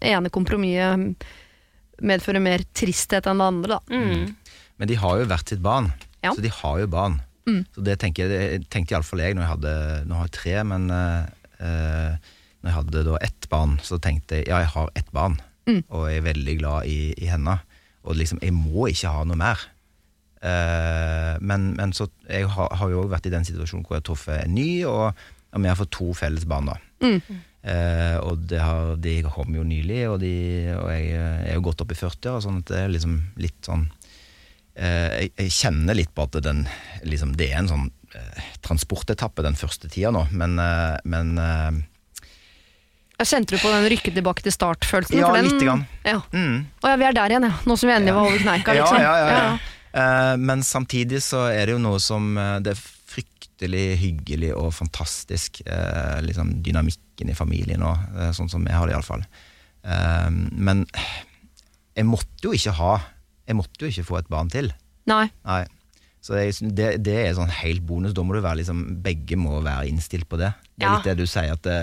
ene 0.00 0.30
kompromisset 0.30 1.26
medfører 1.98 2.42
mer 2.44 2.62
tristhet 2.76 3.26
enn 3.26 3.42
det 3.42 3.50
andre, 3.50 3.78
da. 3.78 3.80
Mm. 3.90 4.36
Men 4.78 4.88
de 4.88 4.98
har 5.00 5.18
jo 5.18 5.28
hvert 5.32 5.48
sitt 5.48 5.64
barn. 5.64 5.90
Ja. 6.22 6.34
Så 6.36 6.44
de 6.44 6.52
har 6.52 6.78
jo 6.78 6.86
barn. 6.86 7.20
Så 7.74 7.84
det 7.86 7.98
tenker 8.02 8.32
jeg, 8.32 8.64
tenkte 8.72 8.96
iallfall 8.96 9.22
jeg 9.22 9.36
når 9.36 9.44
jeg 9.44 9.52
hadde 9.54 9.74
Nå 10.08 10.18
har 10.18 10.26
jeg 10.26 10.34
tre, 10.34 10.54
men 10.66 10.88
eh, 10.90 11.28
eh, 11.62 12.32
når 12.60 12.70
jeg 12.72 12.76
hadde 12.80 13.04
da 13.06 13.20
ett 13.22 13.48
barn, 13.52 13.76
så 13.86 14.00
tenkte 14.02 14.40
jeg 14.40 14.48
ja, 14.50 14.58
jeg 14.64 14.72
har 14.74 14.90
ett 14.98 15.12
barn, 15.14 15.38
og 15.94 16.08
jeg 16.10 16.18
er 16.18 16.26
veldig 16.26 16.56
glad 16.58 16.90
i, 16.90 17.14
i 17.22 17.30
henne. 17.30 17.58
Og 18.06 18.18
liksom, 18.18 18.40
jeg 18.42 18.54
må 18.54 18.88
ikke 18.90 19.12
ha 19.14 19.22
noe 19.26 19.38
mer. 19.38 19.62
Eh, 20.42 21.34
men, 21.40 21.72
men 21.78 21.94
så 21.94 22.08
jeg 22.28 22.48
har, 22.50 22.74
har 22.78 22.90
jo 22.92 23.04
òg 23.04 23.14
vært 23.14 23.26
i 23.30 23.32
den 23.34 23.46
situasjonen 23.46 23.86
hvor 23.86 23.96
jeg 23.96 24.02
har 24.02 24.08
truffet 24.10 24.42
en 24.44 24.54
ny, 24.58 24.70
og 24.90 25.14
Og 25.56 25.62
vi 25.62 25.68
har 25.70 25.78
fått 25.78 25.94
to 25.94 26.12
felles 26.12 26.44
barn, 26.44 26.66
da. 26.68 26.74
Mm. 27.00 27.38
Eh, 27.66 28.16
og 28.20 28.42
det 28.50 28.60
har, 28.60 28.92
de 29.00 29.14
kom 29.32 29.54
jo 29.56 29.62
nylig, 29.64 30.02
og, 30.10 30.20
de, 30.20 30.34
og 30.76 30.90
jeg 30.92 31.06
eh, 31.16 31.46
er 31.48 31.56
jo 31.56 31.64
godt 31.64 31.80
opp 31.82 31.94
i 31.94 31.96
40-åra, 31.96 32.42
sånn 32.44 32.60
at 32.60 32.68
det 32.70 32.82
er 32.82 32.92
liksom 32.92 33.14
litt 33.40 33.56
sånn 33.64 33.86
jeg, 34.76 35.30
jeg 35.38 35.52
kjenner 35.56 35.96
litt 35.96 36.12
på 36.14 36.26
at 36.26 36.38
den, 36.44 36.64
liksom, 37.08 37.34
det 37.38 37.50
er 37.52 37.62
en 37.62 37.70
sånn 37.70 37.84
eh, 38.14 38.48
transportetappe 38.66 39.44
den 39.46 39.56
første 39.58 39.88
tida 39.92 40.12
nå, 40.14 40.26
men, 40.36 40.58
eh, 40.60 40.96
men 41.08 41.36
eh, 41.40 41.78
Jeg 43.16 43.30
Kjente 43.30 43.56
du 43.56 43.62
på 43.62 43.70
den 43.72 43.86
rykket 43.88 44.18
tilbake 44.18 44.44
til 44.44 44.52
start-følelsen? 44.52 45.16
Ja, 45.22 45.30
den- 45.32 45.48
lite 45.48 45.64
grann. 45.64 45.86
Ja. 46.04 46.20
mm. 46.32 46.58
Å 46.84 46.92
ja, 46.92 46.98
vi 47.00 47.08
er 47.08 47.16
der 47.16 47.32
igjen, 47.32 47.48
ja. 47.48 47.54
Nå 47.64 47.78
som 47.80 47.88
vi 47.88 47.94
endelig 47.96 48.18
var 48.18 48.28
over 48.28 48.44
kneika, 48.44 48.76
liksom. 48.76 49.00
Ja, 49.00 49.14
ja, 49.16 49.30
ja, 49.30 49.40
ja. 49.46 49.56
Eh, 49.96 50.34
men 50.36 50.62
samtidig 50.66 51.22
så 51.24 51.46
er 51.48 51.64
det 51.64 51.72
jo 51.76 51.80
noe 51.80 51.96
som 52.02 52.36
eh, 52.36 52.58
Det 52.60 52.74
er 52.74 52.82
fryktelig 53.16 53.86
hyggelig 54.02 54.50
og 54.52 54.74
fantastisk, 54.76 55.62
eh, 55.64 56.18
liksom 56.26 56.58
dynamikken 56.66 57.32
i 57.32 57.36
familien 57.38 57.86
og 57.88 57.96
eh, 58.18 58.32
sånn 58.36 58.50
som 58.52 58.66
vi 58.66 58.74
har 58.76 58.84
det 58.84 58.92
iallfall. 58.98 59.24
Uh, 59.86 60.26
men 60.50 60.80
jeg 61.94 62.08
måtte 62.08 62.42
jo 62.42 62.50
ikke 62.56 62.72
ha 62.74 62.96
Jeg 63.46 63.56
måtte 63.58 63.80
jo 63.86 63.92
ikke 63.92 64.06
få 64.08 64.18
et 64.20 64.28
barn 64.32 64.50
til. 64.52 64.72
Nei. 65.06 65.26
Nei. 65.46 65.62
Så 66.26 66.34
det, 66.74 66.96
det 67.06 67.16
er 67.28 67.34
sånn 67.38 67.52
helt 67.62 67.84
bonus. 67.86 68.12
Da 68.16 68.24
må 68.26 68.34
du 68.34 68.40
være 68.42 68.58
liksom 68.64 68.80
Begge 69.04 69.36
må 69.38 69.60
være 69.62 69.86
innstilt 69.92 70.26
på 70.28 70.40
det. 70.40 70.52
Det 70.74 70.82
er 70.82 70.88
Ja. 70.90 70.94
litt 70.96 71.04
det 71.06 71.18
du 71.20 71.26
sier 71.30 71.52
at 71.54 71.62
det, 71.62 71.76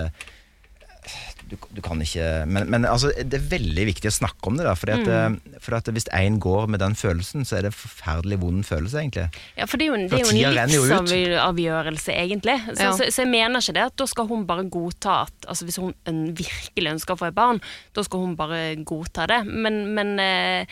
du, 1.48 1.56
du 1.76 1.80
kan 1.84 2.00
ikke 2.00 2.46
Men, 2.48 2.68
men 2.72 2.84
altså, 2.88 3.10
det 3.16 3.36
er 3.36 3.46
veldig 3.50 3.84
viktig 3.90 4.08
å 4.08 4.14
snakke 4.14 4.48
om 4.48 4.56
det. 4.56 4.64
der 4.64 4.76
Fordi 4.80 4.94
at, 4.96 5.08
mm. 5.32 5.56
for 5.64 5.76
at 5.78 5.88
Hvis 5.92 6.06
én 6.16 6.38
går 6.40 6.68
med 6.72 6.80
den 6.80 6.94
følelsen, 6.96 7.44
så 7.48 7.56
er 7.58 7.66
det 7.66 7.72
en 7.72 7.76
forferdelig 7.78 8.38
vond 8.40 8.64
følelse, 8.68 9.00
egentlig. 9.02 9.26
Ja, 9.56 9.66
for 9.68 9.80
det 9.80 9.86
er 9.88 9.92
jo 9.92 10.00
det 10.08 10.20
er 10.20 10.24
jo 10.24 10.32
en 10.32 10.72
livsavgjørelse, 10.72 12.12
egentlig. 12.16 12.58
Så, 12.66 12.82
Ja. 12.82 12.92
så, 12.96 13.08
så 13.12 13.22
jeg 13.24 13.30
mener 13.32 13.60
ikke 13.64 13.76
det 13.76 13.86
at 13.90 13.96
da 14.00 14.06
skal 14.10 14.28
hun 14.28 14.44
bare 14.48 14.64
godta 14.68 15.22
at 15.24 15.48
altså 15.48 15.64
Hvis 15.68 15.80
hun 15.80 15.94
virkelig 16.36 16.92
ønsker 16.96 17.16
å 17.16 17.20
få 17.20 17.28
et 17.30 17.36
barn, 17.36 17.60
da 17.96 18.04
skal 18.04 18.24
hun 18.24 18.36
bare 18.36 18.62
godta 18.84 19.26
det. 19.30 19.42
Men, 19.48 19.82
men 19.96 20.14
eh, 20.20 20.66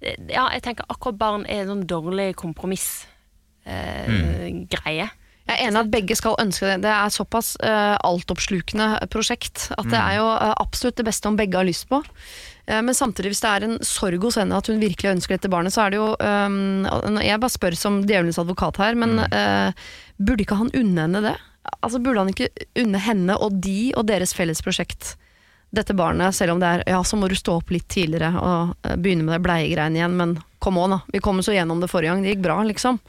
ja, 0.00 0.44
jeg 0.54 0.62
tenker 0.64 0.86
akkurat 0.88 1.18
barn 1.18 1.46
er 1.46 1.64
en 1.64 1.72
sånn 1.72 1.86
dårlig 1.90 2.32
kompromissgreie. 2.38 3.08
Eh, 3.68 4.10
mm. 4.10 5.16
Jeg 5.48 5.56
er 5.56 5.64
enig 5.64 5.80
at 5.80 5.92
begge 5.92 6.16
skal 6.18 6.36
ønske 6.42 6.66
det. 6.68 6.82
Det 6.84 6.92
er 6.92 7.08
såpass 7.12 7.54
uh, 7.62 7.96
altoppslukende 8.04 9.08
prosjekt 9.08 9.70
at 9.78 9.88
det 9.88 9.96
er 9.96 10.18
jo 10.18 10.26
uh, 10.28 10.52
absolutt 10.60 10.98
det 11.00 11.06
beste 11.08 11.30
om 11.30 11.38
begge 11.38 11.56
har 11.56 11.64
lyst 11.64 11.86
på. 11.88 12.02
Uh, 12.68 12.82
men 12.84 12.92
samtidig, 12.92 13.32
hvis 13.32 13.40
det 13.40 13.52
er 13.54 13.64
en 13.64 13.78
sorg 13.80 14.26
hos 14.26 14.36
henne 14.36 14.58
at 14.60 14.68
hun 14.68 14.82
virkelig 14.82 15.14
ønsker 15.14 15.38
dette 15.38 15.48
barnet, 15.48 15.72
så 15.72 15.86
er 15.86 15.94
det 15.94 16.02
jo 16.02 16.10
um, 16.20 17.16
Jeg 17.24 17.40
bare 17.40 17.54
spør 17.54 17.78
som 17.80 18.02
djevelens 18.04 18.40
advokat 18.42 18.76
her, 18.82 18.98
men 18.98 19.22
eh, 19.24 19.72
burde 20.20 20.44
ikke 20.44 20.58
han 20.60 20.74
unne 20.76 21.06
henne 21.06 21.24
det? 21.24 21.36
Altså 21.80 22.00
Burde 22.02 22.20
han 22.20 22.32
ikke 22.34 22.50
unne 22.84 23.00
henne 23.00 23.36
og 23.40 23.56
de 23.64 23.94
og 23.96 24.04
deres 24.10 24.36
felles 24.36 24.60
prosjekt 24.64 25.16
dette 25.70 25.94
barnet, 25.94 26.34
selv 26.34 26.54
om 26.54 26.60
det 26.62 26.68
er 26.68 26.82
ja, 26.88 26.98
så 27.04 27.18
må 27.20 27.28
du 27.28 27.36
stå 27.36 27.58
opp 27.60 27.72
litt 27.74 27.88
tidligere 27.92 28.40
og 28.40 28.74
eh, 28.88 28.96
begynne 28.96 29.26
med 29.26 29.36
det 29.36 29.44
bleiegreiene 29.44 30.00
igjen, 30.00 30.16
men 30.16 30.36
kom 30.64 30.80
on, 30.80 30.96
da. 30.96 31.00
Vi 31.12 31.20
kom 31.24 31.42
så 31.44 31.54
gjennom 31.54 31.82
det 31.82 31.90
forrige 31.92 32.14
gang, 32.14 32.24
det 32.24 32.36
gikk 32.36 32.46
bra, 32.46 32.60
liksom. 32.66 33.00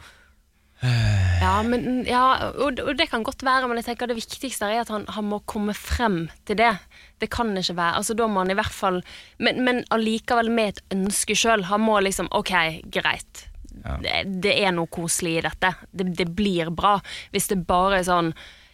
Ja, 1.40 1.62
men, 1.64 2.04
ja 2.08 2.52
og, 2.52 2.80
og 2.84 2.98
det 3.00 3.10
kan 3.12 3.24
godt 3.24 3.44
være, 3.48 3.68
men 3.68 3.80
jeg 3.80 3.90
tenker 3.90 4.10
det 4.12 4.18
viktigste 4.18 4.68
er 4.68 4.82
at 4.82 4.92
han, 4.92 5.06
han 5.12 5.28
må 5.28 5.40
komme 5.48 5.74
frem 5.76 6.26
til 6.48 6.60
det. 6.60 6.74
Det 7.20 7.30
kan 7.32 7.54
ikke 7.58 7.78
være 7.78 8.00
altså 8.00 8.16
Da 8.16 8.28
må 8.32 8.44
han 8.44 8.52
i 8.52 8.56
hvert 8.56 8.76
fall 8.76 9.02
Men, 9.40 9.62
men 9.64 9.82
allikevel 9.92 10.52
med 10.52 10.74
et 10.74 10.82
ønske 10.96 11.36
sjøl. 11.36 11.66
Han 11.72 11.84
må 11.84 11.98
liksom 12.04 12.28
Ok, 12.36 12.52
greit. 12.92 13.46
Ja. 13.72 13.98
Det, 14.04 14.14
det 14.44 14.56
er 14.60 14.76
noe 14.76 14.92
koselig 14.92 15.38
i 15.38 15.46
dette. 15.48 15.74
Det, 15.92 16.10
det 16.20 16.28
blir 16.36 16.72
bra. 16.76 16.98
Hvis 17.32 17.48
det 17.52 17.62
bare 17.68 18.02
er 18.02 18.08
sånn 18.08 18.34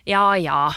Ja 0.10 0.28
ja, 0.42 0.70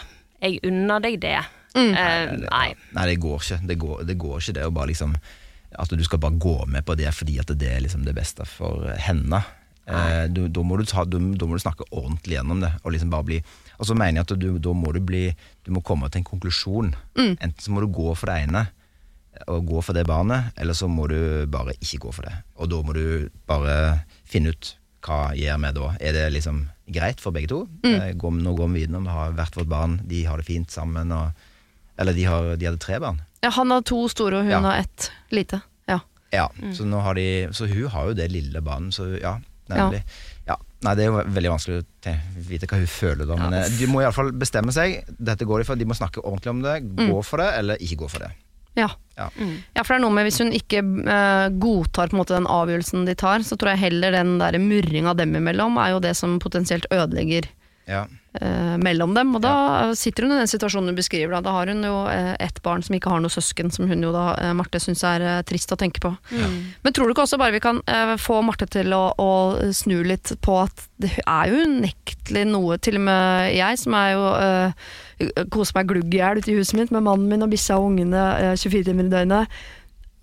jeg 0.44 0.60
unner 0.68 1.04
deg 1.04 1.20
det. 1.24 1.38
Eh, 1.78 2.32
nei. 2.46 2.68
Nei, 2.96 3.04
det 3.12 3.18
går 3.22 3.38
ikke. 3.42 3.60
Det 3.68 3.76
går, 3.78 4.02
det 4.08 4.16
går 4.18 4.40
ikke 4.42 4.56
det 4.58 4.66
å 4.66 4.72
bare 4.74 4.90
liksom 4.92 5.14
At 5.78 5.90
du 5.92 6.00
skal 6.04 6.18
bare 6.22 6.38
gå 6.40 6.54
med 6.66 6.84
på 6.88 6.94
det 6.96 7.10
fordi 7.12 7.38
at 7.42 7.50
det 7.60 7.68
er 7.74 7.82
liksom 7.84 8.04
det 8.06 8.14
beste 8.16 8.46
for 8.48 8.86
henne. 9.04 9.42
Eh, 9.88 10.24
du, 10.32 10.46
da, 10.48 10.62
må 10.64 10.76
du 10.80 10.84
ta, 10.88 11.04
du, 11.04 11.18
da 11.36 11.46
må 11.48 11.56
du 11.56 11.62
snakke 11.64 11.84
ordentlig 11.90 12.38
gjennom 12.38 12.60
det. 12.64 12.72
Og 12.84 12.92
liksom 12.94 13.10
bare 13.12 13.24
bli 13.28 13.38
Og 13.78 13.86
så 13.88 13.94
mener 13.96 14.20
jeg 14.22 14.26
at 14.26 14.34
du, 14.40 14.48
da 14.58 14.72
må 14.76 14.92
du 14.92 15.00
bli 15.00 15.26
Du 15.64 15.70
må 15.72 15.80
komme 15.84 16.08
til 16.10 16.20
en 16.22 16.28
konklusjon. 16.28 16.94
Enten 17.16 17.60
så 17.60 17.70
må 17.72 17.80
du 17.84 17.88
gå 17.92 18.14
for 18.16 18.26
det 18.32 18.42
ene 18.48 18.66
og 19.46 19.68
gå 19.68 19.78
for 19.86 19.94
det 19.94 20.02
barnet, 20.08 20.48
eller 20.58 20.74
så 20.74 20.88
må 20.90 21.04
du 21.06 21.46
bare 21.46 21.70
ikke 21.78 22.00
gå 22.08 22.10
for 22.16 22.26
det. 22.26 22.32
Og 22.58 22.70
da 22.72 22.80
må 22.82 22.94
du 22.96 23.28
bare 23.46 24.00
finne 24.26 24.50
ut 24.50 24.72
hva 25.06 25.28
gjør 25.38 25.60
vi 25.62 25.70
da. 25.76 25.90
Er 26.02 26.16
det 26.16 26.24
liksom 26.34 26.64
greit 26.90 27.20
for 27.22 27.30
begge 27.36 27.46
to? 27.52 27.60
Eh, 27.86 28.16
Går, 28.18 28.32
nå 28.34 28.56
går 28.58 28.72
vi 28.72 28.80
videre, 28.82 28.98
vi 29.04 29.14
har 29.14 29.36
hvert 29.38 29.54
vårt 29.60 29.70
barn, 29.70 29.94
de 30.10 30.24
har 30.26 30.42
det 30.42 30.48
fint 30.48 30.74
sammen. 30.74 31.12
Og, 31.14 31.30
eller 31.98 32.14
de, 32.16 32.24
har, 32.30 32.54
de 32.56 32.66
hadde 32.70 32.78
tre 32.82 32.98
barn. 33.02 33.20
Ja, 33.42 33.50
han 33.54 33.70
har 33.70 33.82
to 33.86 34.04
store, 34.10 34.38
og 34.40 34.48
hun 34.48 34.50
Ja. 34.56 34.60
har 34.64 34.78
ett 34.84 35.10
lite. 35.30 35.60
Ja. 35.88 36.00
Ja, 36.32 36.48
så, 36.74 36.84
nå 36.86 37.00
har 37.02 37.14
de, 37.14 37.48
så 37.52 37.66
hun 37.70 37.86
har 37.92 38.08
jo 38.10 38.14
det 38.18 38.30
lille 38.32 38.60
barnet, 38.62 38.94
så 38.94 39.10
ja. 39.20 39.36
Nemlig. 39.68 40.00
Ja. 40.48 40.56
Nei, 40.80 40.94
det 40.96 41.04
er 41.04 41.10
jo 41.10 41.22
veldig 41.34 41.50
vanskelig 41.52 41.78
å 41.82 41.86
te- 42.00 42.14
vite 42.48 42.66
hva 42.70 42.78
hun 42.80 42.86
føler 42.88 43.26
da, 43.28 43.36
men 43.36 43.52
eh, 43.58 43.66
de 43.78 43.86
må 43.90 44.00
iallfall 44.00 44.30
bestemme 44.32 44.72
seg. 44.72 45.02
Dette 45.18 45.44
går 45.44 45.60
de 45.60 45.66
for, 45.68 45.76
de 45.76 45.84
må 45.84 45.96
snakke 45.98 46.22
ordentlig 46.24 46.50
om 46.54 46.62
det. 46.64 46.76
Gå 46.96 47.18
for 47.26 47.42
det, 47.42 47.48
eller 47.58 47.76
ikke 47.84 47.98
gå 48.04 48.08
for 48.08 48.24
det. 48.24 48.30
Ja. 48.78 48.86
Ja. 49.18 49.26
ja, 49.74 49.82
for 49.82 49.90
det 49.92 49.96
er 49.98 50.02
noe 50.04 50.14
med 50.14 50.24
hvis 50.28 50.38
hun 50.38 50.52
ikke 50.54 50.80
eh, 50.84 51.48
godtar 51.58 52.08
på 52.12 52.14
en 52.16 52.20
måte 52.22 52.36
den 52.36 52.46
avgjørelsen 52.46 53.04
de 53.08 53.14
tar, 53.18 53.42
så 53.42 53.58
tror 53.58 53.72
jeg 53.74 53.82
heller 53.88 54.14
den 54.14 54.36
der 54.38 54.56
murringa 54.62 55.16
dem 55.18 55.34
imellom 55.36 55.76
er 55.82 55.96
jo 55.96 56.00
det 56.04 56.14
som 56.16 56.36
potensielt 56.38 56.86
ødelegger 56.94 57.48
Ja. 57.90 58.04
Eh, 58.40 58.76
mellom 58.82 59.14
dem. 59.16 59.34
Og 59.36 59.42
da 59.42 59.52
ja. 59.88 59.94
sitter 59.98 60.24
hun 60.26 60.32
i 60.36 60.38
den 60.42 60.50
situasjonen 60.50 60.92
du 60.92 60.98
beskriver. 60.98 61.32
Da, 61.36 61.40
da 61.48 61.54
har 61.56 61.70
hun 61.72 61.82
jo 61.86 62.06
eh, 62.12 62.34
ett 62.44 62.60
barn 62.62 62.82
som 62.82 62.94
ikke 62.98 63.10
har 63.12 63.20
noe 63.24 63.32
søsken, 63.32 63.70
som 63.74 63.88
hun 63.88 64.02
jo 64.04 64.12
da, 64.14 64.26
eh, 64.42 64.52
Marte, 64.58 64.80
syns 64.82 65.02
er 65.08 65.24
eh, 65.24 65.42
trist 65.48 65.72
å 65.72 65.78
tenke 65.80 66.00
på. 66.04 66.12
Men 66.84 66.92
tror 66.92 67.06
du 67.08 67.14
ikke 67.16 67.24
også 67.26 67.38
bare 67.40 67.54
vi 67.56 67.62
kan 67.64 67.80
eh, 67.86 68.14
få 68.20 68.40
Marte 68.46 68.66
til 68.70 68.92
å, 68.96 69.02
å 69.18 69.30
snu 69.72 70.02
litt 70.06 70.34
på 70.44 70.58
at 70.64 70.84
det 70.98 71.12
er 71.24 71.48
jo 71.52 71.64
unektelig 71.68 72.44
noe, 72.50 72.78
til 72.82 72.98
og 73.00 73.06
med 73.08 73.54
jeg 73.54 73.78
som 73.78 73.94
er 73.98 74.12
jo 74.16 74.28
eh, 74.36 74.86
koser 75.50 75.78
meg 75.80 75.88
glugg 75.90 76.14
i 76.14 76.20
hjel 76.20 76.38
ute 76.42 76.52
i 76.52 76.58
huset 76.60 76.78
mitt 76.78 76.92
med 76.94 77.02
mannen 77.06 77.26
min 77.30 77.42
og 77.46 77.50
bikkja 77.50 77.78
og 77.80 77.90
ungene 77.92 78.22
eh, 78.38 78.54
24 78.58 78.84
timer 78.90 79.08
i 79.08 79.12
døgnet. 79.16 79.58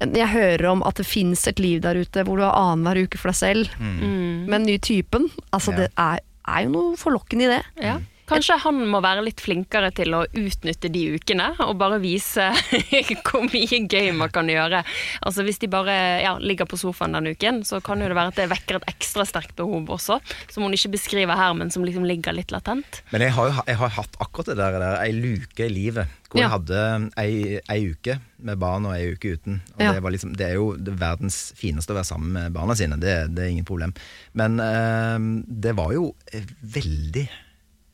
Jeg 0.05 0.27
hører 0.27 0.65
om 0.73 0.81
at 0.83 0.97
det 0.99 1.05
fins 1.07 1.45
et 1.47 1.59
liv 1.63 1.79
der 1.83 1.95
ute 2.03 2.23
hvor 2.27 2.35
du 2.39 2.43
har 2.43 2.55
annenhver 2.59 3.05
uke 3.07 3.17
for 3.19 3.31
deg 3.31 3.37
selv, 3.39 3.69
Mm. 3.79 4.43
med 4.51 4.55
en 4.59 4.65
ny 4.67 4.75
typen. 4.83 5.29
Altså, 5.55 5.71
Ja. 5.71 5.77
det 5.77 5.87
er, 5.95 6.19
er 6.47 6.65
jo 6.65 6.73
noe 6.73 6.99
forlokkende 6.99 7.47
i 7.47 7.51
det. 7.55 7.61
Ja. 7.81 7.97
Kanskje 8.25 8.55
han 8.63 8.79
må 8.89 9.01
være 9.05 9.21
litt 9.27 9.41
flinkere 9.43 9.91
til 9.93 10.15
å 10.17 10.23
utnytte 10.25 10.89
de 10.89 11.03
ukene, 11.19 11.51
og 11.61 11.75
bare 11.77 11.99
vise 12.01 12.47
hvor 13.27 13.45
mye 13.45 13.79
gøy 13.85 14.11
man 14.17 14.31
kan 14.33 14.49
gjøre. 14.49 14.81
Altså 15.21 15.45
Hvis 15.45 15.59
de 15.61 15.69
bare 15.69 15.93
ja, 16.23 16.31
ligger 16.41 16.65
på 16.69 16.79
sofaen 16.81 17.13
den 17.13 17.29
uken, 17.35 17.61
så 17.67 17.81
kan 17.85 18.01
jo 18.01 18.09
det 18.09 18.17
være 18.17 18.33
at 18.33 18.39
det 18.41 18.49
vekker 18.49 18.79
et 18.81 18.89
ekstra 18.95 19.25
sterkt 19.29 19.53
behov 19.59 19.91
også, 19.93 20.17
som 20.49 20.65
hun 20.65 20.73
ikke 20.73 20.93
beskriver 20.97 21.37
her, 21.37 21.53
men 21.53 21.69
som 21.73 21.85
liksom 21.85 22.07
ligger 22.09 22.33
litt 22.33 22.49
latent. 22.55 23.03
Men 23.13 23.27
jeg 23.27 23.35
har 23.37 23.61
jeg 23.67 23.77
har 23.79 23.93
hatt 23.99 24.17
akkurat 24.23 24.49
det 24.51 24.57
der, 24.59 24.79
der 24.81 24.99
ei 25.05 25.11
luke 25.13 25.65
i 25.67 25.71
livet. 25.71 26.09
Hvor 26.25 26.41
Ja. 26.41 26.47
jeg 26.49 26.53
hadde 26.55 26.79
ei, 27.21 27.59
ei 27.71 27.91
uke 27.93 28.17
med 28.43 28.57
barn 28.59 28.85
og 28.89 28.95
ei 28.97 29.13
uke 29.13 29.35
uten. 29.37 29.61
Og 29.77 29.81
Ja. 29.85 29.93
det, 29.93 30.01
var 30.03 30.11
liksom, 30.11 30.33
det 30.35 30.49
er 30.49 30.57
jo 30.57 30.73
det 30.75 30.97
verdens 30.99 31.53
fineste 31.55 31.93
å 31.93 31.99
være 32.01 32.09
sammen 32.09 32.33
med 32.33 32.51
barna 32.57 32.75
sine. 32.75 32.97
Det, 32.99 33.13
det 33.37 33.45
er 33.45 33.53
ingen 33.53 33.65
problem. 33.69 33.93
Men 34.33 34.59
øh, 34.59 35.43
det 35.47 35.75
var 35.77 35.93
jo 35.95 36.09
eh, 36.33 36.43
veldig 36.75 37.27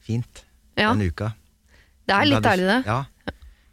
fint 0.05 0.43
Ja. 0.79 0.91
denne 0.93 1.09
uka. 1.11 1.33
Det 2.07 2.15
er 2.17 2.25
litt 2.29 2.43
deilig, 2.43 2.67
det. 2.67 2.79
Ja. 2.89 3.03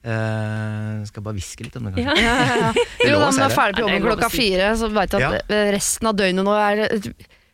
Uh, 0.09 1.03
skal 1.09 1.25
bare 1.27 1.35
hviske 1.37 1.64
litt 1.67 1.75
om 1.77 1.88
det, 1.88 1.97
kanskje. 1.97 2.23
Ja. 2.23 2.37
Ja, 2.38 2.45
ja, 2.45 2.61
ja. 2.69 2.85
Jo, 3.09 3.17
da 3.19 3.31
man 3.33 3.43
er 3.49 3.57
ferdig 3.57 3.81
på 3.83 3.88
Ja, 3.88 3.97
jobben 3.97 4.07
klokka 4.07 4.29
fire, 4.33 4.69
så 4.79 4.88
veit 4.95 5.11
du 5.11 5.19
at 5.19 5.43
Ja. 5.51 5.64
resten 5.75 6.07
av 6.09 6.17
døgnet 6.17 6.47
nå 6.47 6.55
er 6.55 6.85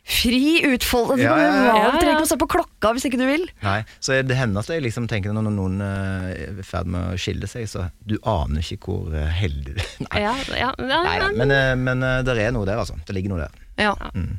fri 0.05 0.61
utfold. 0.69 1.17
Ja, 1.19 1.33
Ja, 1.33 1.47
ja, 1.49 1.63
ja. 1.65 1.91
Du 1.91 1.97
trenger 1.97 2.19
ikke 2.19 2.27
å 2.27 2.29
se 2.29 2.37
på 2.37 2.47
klokka 2.53 2.91
hvis 2.93 3.07
ikke 3.09 3.17
du 3.17 3.25
vil. 3.25 3.47
Nei, 3.65 3.79
så 3.99 4.19
det 4.21 4.37
hender 4.37 4.61
at 4.61 4.69
jeg 4.69 4.83
liksom 4.85 5.07
tenker 5.09 5.33
når 5.33 5.49
noen 5.49 5.81
eh, 5.81 6.27
er 6.45 6.61
i 6.61 6.65
ferd 6.67 6.85
med 6.93 7.15
å 7.15 7.17
skille 7.17 7.49
seg, 7.49 7.65
så 7.71 7.87
du 8.05 8.15
aner 8.21 8.61
ikke 8.61 8.85
hvor 8.85 9.15
eh, 9.17 9.25
heldig 9.41 9.73
du 9.73 9.81
Nei, 10.05 10.21
Ja, 10.21 10.35
ja, 10.53 10.69
ja, 10.77 11.01
nei 11.07 11.17
men, 11.33 11.55
men 11.81 12.05
eh, 12.05 12.21
det 12.27 12.37
er 12.37 12.53
noe 12.53 12.69
der, 12.69 12.77
altså. 12.85 12.99
Det 13.07 13.17
ligger 13.17 13.33
noe 13.33 13.47
der. 13.47 13.59
Ja. 13.81 13.95
Mm. 14.13 14.37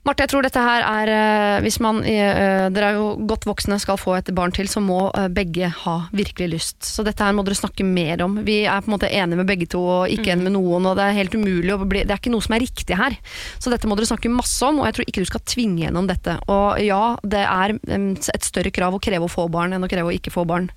Marte, 0.00 0.24
jeg 0.24 0.30
tror 0.32 0.46
dette 0.46 0.60
her 0.64 0.80
er 0.80 1.10
eh, 1.12 1.62
Hvis 1.64 1.76
man 1.84 1.98
eh, 2.08 2.70
Dere 2.72 2.86
er 2.88 2.96
jo 2.96 3.08
godt 3.28 3.44
voksne, 3.44 3.76
skal 3.82 3.98
få 4.00 4.14
et 4.16 4.30
barn 4.36 4.54
til, 4.56 4.68
så 4.70 4.80
må 4.80 5.10
eh, 5.12 5.28
begge 5.28 5.68
ha 5.82 5.96
virkelig 6.16 6.48
lyst. 6.54 6.78
Så 6.88 7.04
dette 7.04 7.24
her 7.24 7.34
må 7.36 7.44
dere 7.44 7.58
snakke 7.58 7.84
mer 7.84 8.24
om. 8.24 8.38
Vi 8.46 8.62
er 8.64 8.80
på 8.80 8.88
en 8.88 8.96
måte 8.96 9.10
enige 9.10 9.42
med 9.42 9.50
begge 9.50 9.68
to, 9.70 9.82
og 9.84 10.12
ikke 10.12 10.32
enige 10.32 10.48
med 10.48 10.56
noen. 10.56 10.88
Og 10.88 10.96
det 10.96 11.04
er 11.04 11.18
helt 11.18 11.36
umulig 11.36 11.76
bli 11.84 12.06
Det 12.08 12.16
er 12.16 12.22
ikke 12.22 12.32
noe 12.32 12.46
som 12.46 12.56
er 12.56 12.64
riktig 12.64 12.96
her. 12.96 13.18
Så 13.60 13.72
dette 13.72 13.90
må 13.90 13.98
dere 13.98 14.08
snakke 14.08 14.32
masse 14.32 14.64
om, 14.64 14.80
og 14.80 14.88
jeg 14.88 14.96
tror 14.96 15.10
ikke 15.10 15.26
du 15.26 15.30
skal 15.30 15.44
tvinge 15.52 15.84
gjennom 15.84 16.08
dette. 16.08 16.38
Og 16.48 16.80
ja, 16.80 17.02
det 17.20 17.44
er 17.44 17.76
et 17.76 18.48
større 18.48 18.72
krav 18.72 18.96
å 18.96 19.02
kreve 19.04 19.28
å 19.28 19.32
få 19.32 19.50
barn 19.52 19.76
enn 19.76 19.84
å 19.84 19.90
kreve 19.90 20.08
å 20.08 20.16
ikke 20.16 20.32
få 20.32 20.48
barn. 20.48 20.70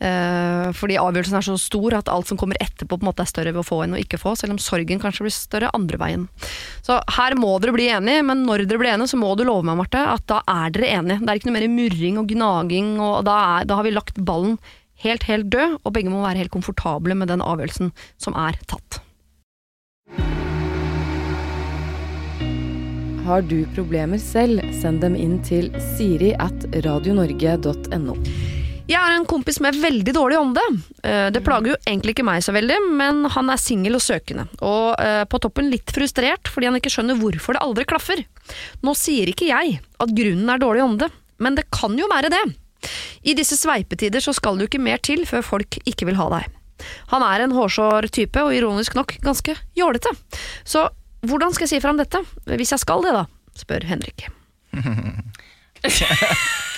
Eh, 0.00 0.70
fordi 0.72 0.96
avgjørelsen 0.96 1.36
er 1.36 1.44
så 1.44 1.58
stor 1.60 1.98
at 1.98 2.08
alt 2.08 2.30
som 2.30 2.38
kommer 2.40 2.56
etterpå 2.62 2.96
på 2.96 3.04
en 3.04 3.10
måte 3.10 3.20
er 3.20 3.28
større 3.28 3.52
ved 3.52 3.60
å 3.60 3.66
få 3.66 3.82
enn 3.84 3.98
å 3.98 4.00
ikke 4.00 4.20
få, 4.20 4.32
selv 4.38 4.54
om 4.54 4.60
sorgen 4.62 5.00
kanskje 5.02 5.26
blir 5.26 5.34
større 5.34 5.72
andre 5.76 6.00
veien. 6.00 6.26
Så 6.86 6.96
her 7.18 7.36
må 7.36 7.52
dere 7.60 7.74
bli 7.76 7.90
enige, 7.92 8.24
men 8.24 8.46
når 8.48 8.64
dere 8.64 8.80
blir 8.80 8.94
enige, 8.94 9.12
så 9.12 9.20
må 9.20 9.34
du 9.36 9.44
love 9.44 9.66
meg, 9.68 9.76
Marte, 9.82 10.00
at 10.14 10.24
da 10.30 10.40
er 10.48 10.72
dere 10.72 10.92
enige. 11.00 11.20
Det 11.20 11.28
er 11.28 11.40
ikke 11.40 11.50
noe 11.50 11.58
mer 11.58 11.68
murring 11.74 12.20
og 12.22 12.32
gnaging, 12.32 12.94
og 13.04 13.18
da, 13.28 13.36
er, 13.58 13.68
da 13.68 13.76
har 13.80 13.88
vi 13.88 13.92
lagt 13.92 14.22
ballen 14.24 14.56
helt, 15.04 15.26
helt 15.28 15.52
død, 15.52 15.76
og 15.84 15.94
begge 15.96 16.12
må 16.12 16.24
være 16.24 16.46
helt 16.46 16.54
komfortable 16.54 17.16
med 17.16 17.28
den 17.32 17.44
avgjørelsen 17.44 17.92
som 18.20 18.36
er 18.40 18.56
tatt. 18.70 19.02
Har 23.28 23.44
du 23.46 23.60
problemer 23.76 24.18
selv, 24.18 24.64
send 24.80 25.04
dem 25.04 25.14
inn 25.14 25.36
til 25.46 25.68
siri 25.92 26.32
at 26.40 26.64
radionorge.no. 26.86 28.16
Jeg 28.90 28.98
har 28.98 29.12
en 29.14 29.26
kompis 29.28 29.60
med 29.62 29.76
veldig 29.78 30.12
dårlig 30.16 30.38
ånde. 30.40 30.62
Eh, 31.06 31.28
Det 31.30 31.42
plager 31.46 31.72
jo 31.72 31.76
egentlig 31.86 32.16
ikke 32.16 32.26
meg 32.26 32.42
så 32.42 32.50
veldig, 32.56 32.78
men 32.98 33.20
han 33.30 33.50
er 33.52 33.60
singel 33.60 33.94
og 33.98 34.02
søkende. 34.02 34.48
Og 34.66 34.98
eh, 34.98 35.22
på 35.30 35.38
toppen 35.42 35.70
litt 35.70 35.92
frustrert 35.94 36.50
fordi 36.50 36.66
han 36.66 36.78
ikke 36.80 36.90
skjønner 36.90 37.18
hvorfor 37.20 37.54
det 37.54 37.62
aldri 37.62 37.84
klaffer. 37.86 38.24
Nå 38.82 38.94
sier 38.98 39.30
ikke 39.30 39.46
jeg 39.52 39.78
at 40.02 40.14
grunnen 40.16 40.50
er 40.50 40.58
dårlig 40.62 40.82
ånde, 40.88 41.10
men 41.38 41.54
det 41.58 41.68
kan 41.70 41.94
jo 41.98 42.08
være 42.10 42.32
det. 42.34 42.42
I 43.22 43.36
disse 43.38 43.54
sveipetider 43.60 44.24
så 44.24 44.32
skal 44.34 44.56
det 44.56 44.64
jo 44.66 44.70
ikke 44.72 44.82
mer 44.82 44.98
til 45.04 45.22
før 45.28 45.44
folk 45.46 45.78
ikke 45.84 46.08
vil 46.08 46.18
ha 46.18 46.26
deg. 46.32 46.48
Han 47.12 47.22
er 47.22 47.44
en 47.44 47.52
hårsår 47.54 48.08
type, 48.10 48.40
og 48.40 48.54
ironisk 48.56 48.96
nok 48.96 49.18
ganske 49.22 49.54
jålete. 49.76 50.10
Så 50.64 50.86
hvordan 51.28 51.52
skal 51.52 51.68
jeg 51.68 51.74
si 51.76 51.80
fra 51.84 51.92
om 51.92 52.00
dette? 52.00 52.22
Hvis 52.48 52.72
jeg 52.72 52.80
skal 52.82 53.04
det, 53.04 53.12
da? 53.14 53.26
spør 53.60 53.84
Henrik. 53.84 54.26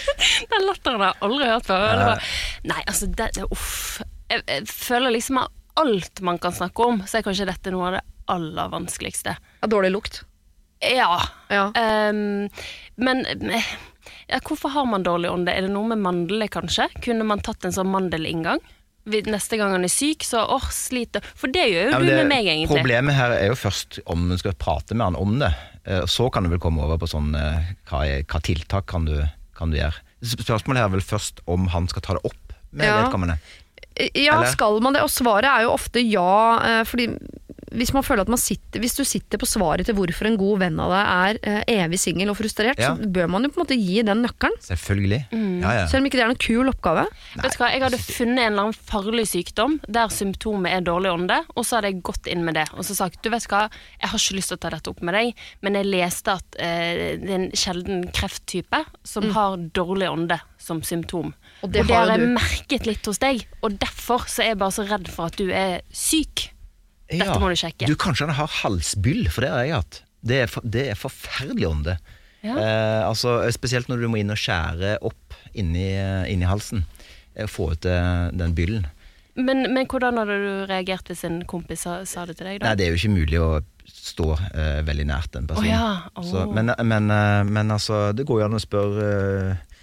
Den 0.52 0.66
latteren 0.68 1.00
har 1.00 1.12
jeg 1.12 1.22
aldri 1.28 1.50
hørt 1.50 1.68
før. 1.68 1.86
Det 1.88 2.08
var, 2.10 2.26
nei, 2.72 2.82
altså, 2.86 3.08
det, 3.20 3.28
det, 3.38 3.46
uff. 3.52 4.00
Jeg, 4.32 4.42
jeg 4.48 4.66
føler 4.70 5.14
liksom 5.16 5.40
at 5.42 5.54
alt 5.82 6.20
man 6.24 6.38
kan 6.42 6.52
snakke 6.56 6.84
om, 6.84 7.00
så 7.08 7.18
er 7.18 7.26
kanskje 7.26 7.48
dette 7.48 7.72
noe 7.72 7.88
av 7.88 7.96
det 7.98 8.02
aller 8.32 8.68
vanskeligste. 8.72 9.36
Ja, 9.62 9.70
dårlig 9.70 9.92
lukt. 9.94 10.22
Ja. 10.82 11.16
Ja. 11.52 11.68
Um, 12.10 12.48
men 12.98 13.24
ja, 14.28 14.40
hvorfor 14.42 14.72
har 14.74 14.86
man 14.90 15.04
dårlig 15.06 15.30
ånde? 15.30 15.54
Er 15.54 15.66
det 15.66 15.72
noe 15.72 15.88
med 15.92 16.02
mandler, 16.02 16.50
kanskje? 16.52 16.88
Kunne 17.04 17.26
man 17.28 17.42
tatt 17.44 17.64
en 17.68 17.74
sånn 17.74 17.90
mandelinngang? 17.92 18.62
Neste 19.04 19.58
gang 19.58 19.72
han 19.74 19.82
er 19.82 19.90
syk, 19.90 20.22
så 20.22 20.44
åh, 20.54 20.68
sliter 20.70 21.24
For 21.34 21.50
det 21.50 21.64
gjør 21.72 21.88
jo 21.88 21.90
Ja, 21.90 21.98
det, 21.98 22.06
du 22.06 22.18
med 22.20 22.28
meg, 22.30 22.46
egentlig. 22.46 22.76
Problemet 22.78 23.16
her 23.18 23.32
er 23.34 23.48
jo 23.50 23.56
først 23.58 23.98
om 24.12 24.28
du 24.30 24.36
skal 24.38 24.54
prate 24.54 24.94
med 24.94 25.08
han 25.08 25.18
om 25.18 25.38
det. 25.40 25.50
Eh, 25.84 26.04
Så 26.06 26.28
kan 26.30 26.46
du 26.46 26.52
vel 26.52 26.62
komme 26.62 26.84
over 26.86 27.00
på 27.02 27.08
sånn 27.10 27.32
eh, 27.34 27.72
hva, 27.90 28.04
hva 28.22 28.42
tiltak 28.46 28.86
kan 28.92 29.08
du, 29.08 29.16
kan 29.62 29.72
du 29.72 29.78
gjøre. 29.78 30.02
Spørsmålet 30.22 30.82
er 30.84 30.92
vel 30.92 31.02
først 31.06 31.40
om 31.50 31.68
han 31.72 31.86
skal 31.90 32.02
ta 32.04 32.18
det 32.18 32.24
opp 32.28 32.56
med 32.72 32.86
Ja. 32.88 33.00
vedkommende. 33.04 33.38
Ja, 34.16 34.38
Eller? 34.40 34.48
skal 34.54 34.78
man 34.80 34.94
det? 34.96 35.02
Og 35.04 35.10
svaret 35.12 35.44
er 35.50 35.66
jo 35.66 35.72
ofte 35.74 36.00
ja. 36.00 36.30
eh, 36.64 36.84
Fordi 36.88 37.10
hvis 37.74 37.92
man 37.96 38.04
føler 38.04 38.22
at 38.26 38.30
man 38.32 38.38
sitter 38.40 38.80
Hvis 38.82 38.94
du 38.98 39.02
sitter 39.04 39.38
på 39.40 39.46
svaret 39.48 39.86
til 39.88 39.94
hvorfor 39.96 40.26
en 40.28 40.36
god 40.40 40.58
venn 40.62 40.78
av 40.80 40.90
deg 40.92 41.10
er 41.12 41.38
eh, 41.66 41.84
evig 41.84 41.98
singel 42.00 42.30
og 42.32 42.36
frustrert, 42.38 42.78
Ja. 42.80 42.94
så 42.96 43.08
bør 43.12 43.28
man 43.32 43.44
jo 43.44 43.50
på 43.52 43.60
en 43.60 43.64
måte 43.66 43.76
gi 43.78 44.02
den 44.06 44.22
nøkkelen. 44.24 44.56
Selvfølgelig. 44.64 45.20
Mm. 45.32 45.60
Ja, 45.62 45.72
ja. 45.80 45.86
Selv 45.90 46.02
om 46.02 46.06
ikke 46.08 46.18
det 46.20 46.24
er 46.26 46.30
noen 46.32 46.40
kul 46.46 46.68
oppgave. 46.72 47.06
Vet 47.36 47.56
du 47.56 47.58
hva, 47.62 47.70
Jeg 47.72 47.82
hadde 47.84 47.98
funnet 48.02 48.38
en 48.38 48.52
eller 48.52 48.62
annen 48.68 48.78
farlig 48.92 49.26
sykdom 49.30 49.78
der 49.88 50.08
symptomet 50.12 50.72
er 50.76 50.86
dårlig 50.86 51.12
ånde, 51.12 51.40
og 51.56 51.64
så 51.66 51.76
hadde 51.78 51.92
jeg 51.92 52.02
gått 52.02 52.26
inn 52.30 52.44
med 52.46 52.54
det 52.60 52.66
og 52.72 52.84
så 52.86 52.94
sagt 52.96 53.22
du 53.22 53.30
vet 53.32 53.46
hva, 53.50 53.66
jeg 54.00 54.08
har 54.12 54.18
ikke 54.18 54.36
lyst 54.38 54.52
til 54.52 54.58
å 54.58 54.62
ta 54.62 54.70
dette 54.76 54.90
opp 54.92 55.02
med 55.02 55.14
deg, 55.14 55.34
men 55.62 55.74
jeg 55.78 55.88
leste 55.90 56.36
at 56.38 56.56
eh, 56.62 57.18
det 57.22 57.28
er 57.30 57.38
en 57.40 57.50
sjelden 57.56 58.04
krefttype 58.14 58.84
som 59.04 59.30
har 59.34 59.56
dårlig 59.76 60.08
ånde 60.10 60.38
som 60.62 60.80
symptom. 60.86 61.32
Og 61.62 61.70
det 61.72 61.82
og 61.82 61.88
det 61.88 61.94
har 61.96 62.06
har 62.06 62.16
jeg 62.18 62.26
du. 62.28 62.32
merket 62.36 62.86
litt 62.86 63.06
hos 63.10 63.18
deg, 63.22 63.44
og 63.62 63.78
derfor 63.82 64.26
så 64.30 64.42
er 64.44 64.52
jeg 64.52 64.58
bare 64.62 64.74
så 64.78 64.86
redd 64.88 65.08
for 65.10 65.26
at 65.32 65.36
du 65.40 65.50
er 65.50 65.80
syk. 65.90 66.51
Dette 67.20 67.38
må 67.42 67.50
du 67.52 67.58
sjekke. 67.58 67.88
Du 67.90 67.94
Kanskje 68.00 68.26
han 68.28 68.34
har 68.38 68.50
halsbyll, 68.62 69.28
for 69.32 69.44
det 69.44 69.50
har 69.52 69.66
jeg 69.68 69.76
hatt. 69.76 70.00
Det 70.22 70.40
er, 70.44 70.50
for, 70.50 70.64
det 70.64 70.84
er 70.92 70.98
forferdelig 70.98 71.68
ånde. 71.68 71.96
Ja. 72.42 72.56
Eh, 72.58 73.02
altså, 73.06 73.36
spesielt 73.54 73.90
når 73.90 74.02
du 74.02 74.08
må 74.10 74.18
inn 74.18 74.32
og 74.34 74.38
skjære 74.40 74.96
opp 75.06 75.36
inni, 75.54 75.88
inni 76.30 76.46
halsen. 76.48 76.84
eh, 77.34 77.46
Få 77.50 77.72
ut 77.74 77.86
eh, 77.86 78.30
den 78.34 78.54
byllen. 78.58 78.86
Men, 79.34 79.64
men 79.72 79.86
hvordan 79.88 80.18
hadde 80.20 80.34
du 80.36 80.48
reagert 80.68 81.08
hvis 81.08 81.22
en 81.24 81.38
kompis 81.48 81.86
sa, 81.86 82.02
sa 82.04 82.26
det 82.28 82.36
til 82.36 82.50
deg? 82.50 82.58
da? 82.60 82.68
Nei, 82.68 82.76
det 82.76 82.86
er 82.86 82.92
jo 82.92 83.00
ikke 83.00 83.14
mulig 83.14 83.38
å 83.40 83.50
stå 83.88 84.26
eh, 84.52 84.80
veldig 84.84 85.06
nært 85.08 85.38
en 85.38 85.46
person. 85.48 85.64
Oh, 85.64 85.70
ja, 85.70 85.86
oh. 86.18 86.26
Så, 86.26 86.44
men, 86.52 86.74
men, 86.84 87.08
eh, 87.14 87.40
men 87.48 87.72
altså, 87.72 88.10
det 88.16 88.26
går 88.28 88.42
jo 88.42 88.48
an 88.50 88.58
å 88.58 88.62
spørre 88.62 89.08
eh, 89.48 89.80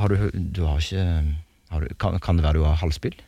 Har 0.00 0.08
du 0.14 0.30
Du 0.32 0.62
har 0.64 0.80
ikke 0.80 1.04
har 1.68 1.84
du, 1.84 1.90
kan, 2.00 2.16
kan 2.24 2.38
det 2.38 2.46
være 2.46 2.62
du 2.62 2.64
har 2.64 2.78
halsbyll? 2.80 3.18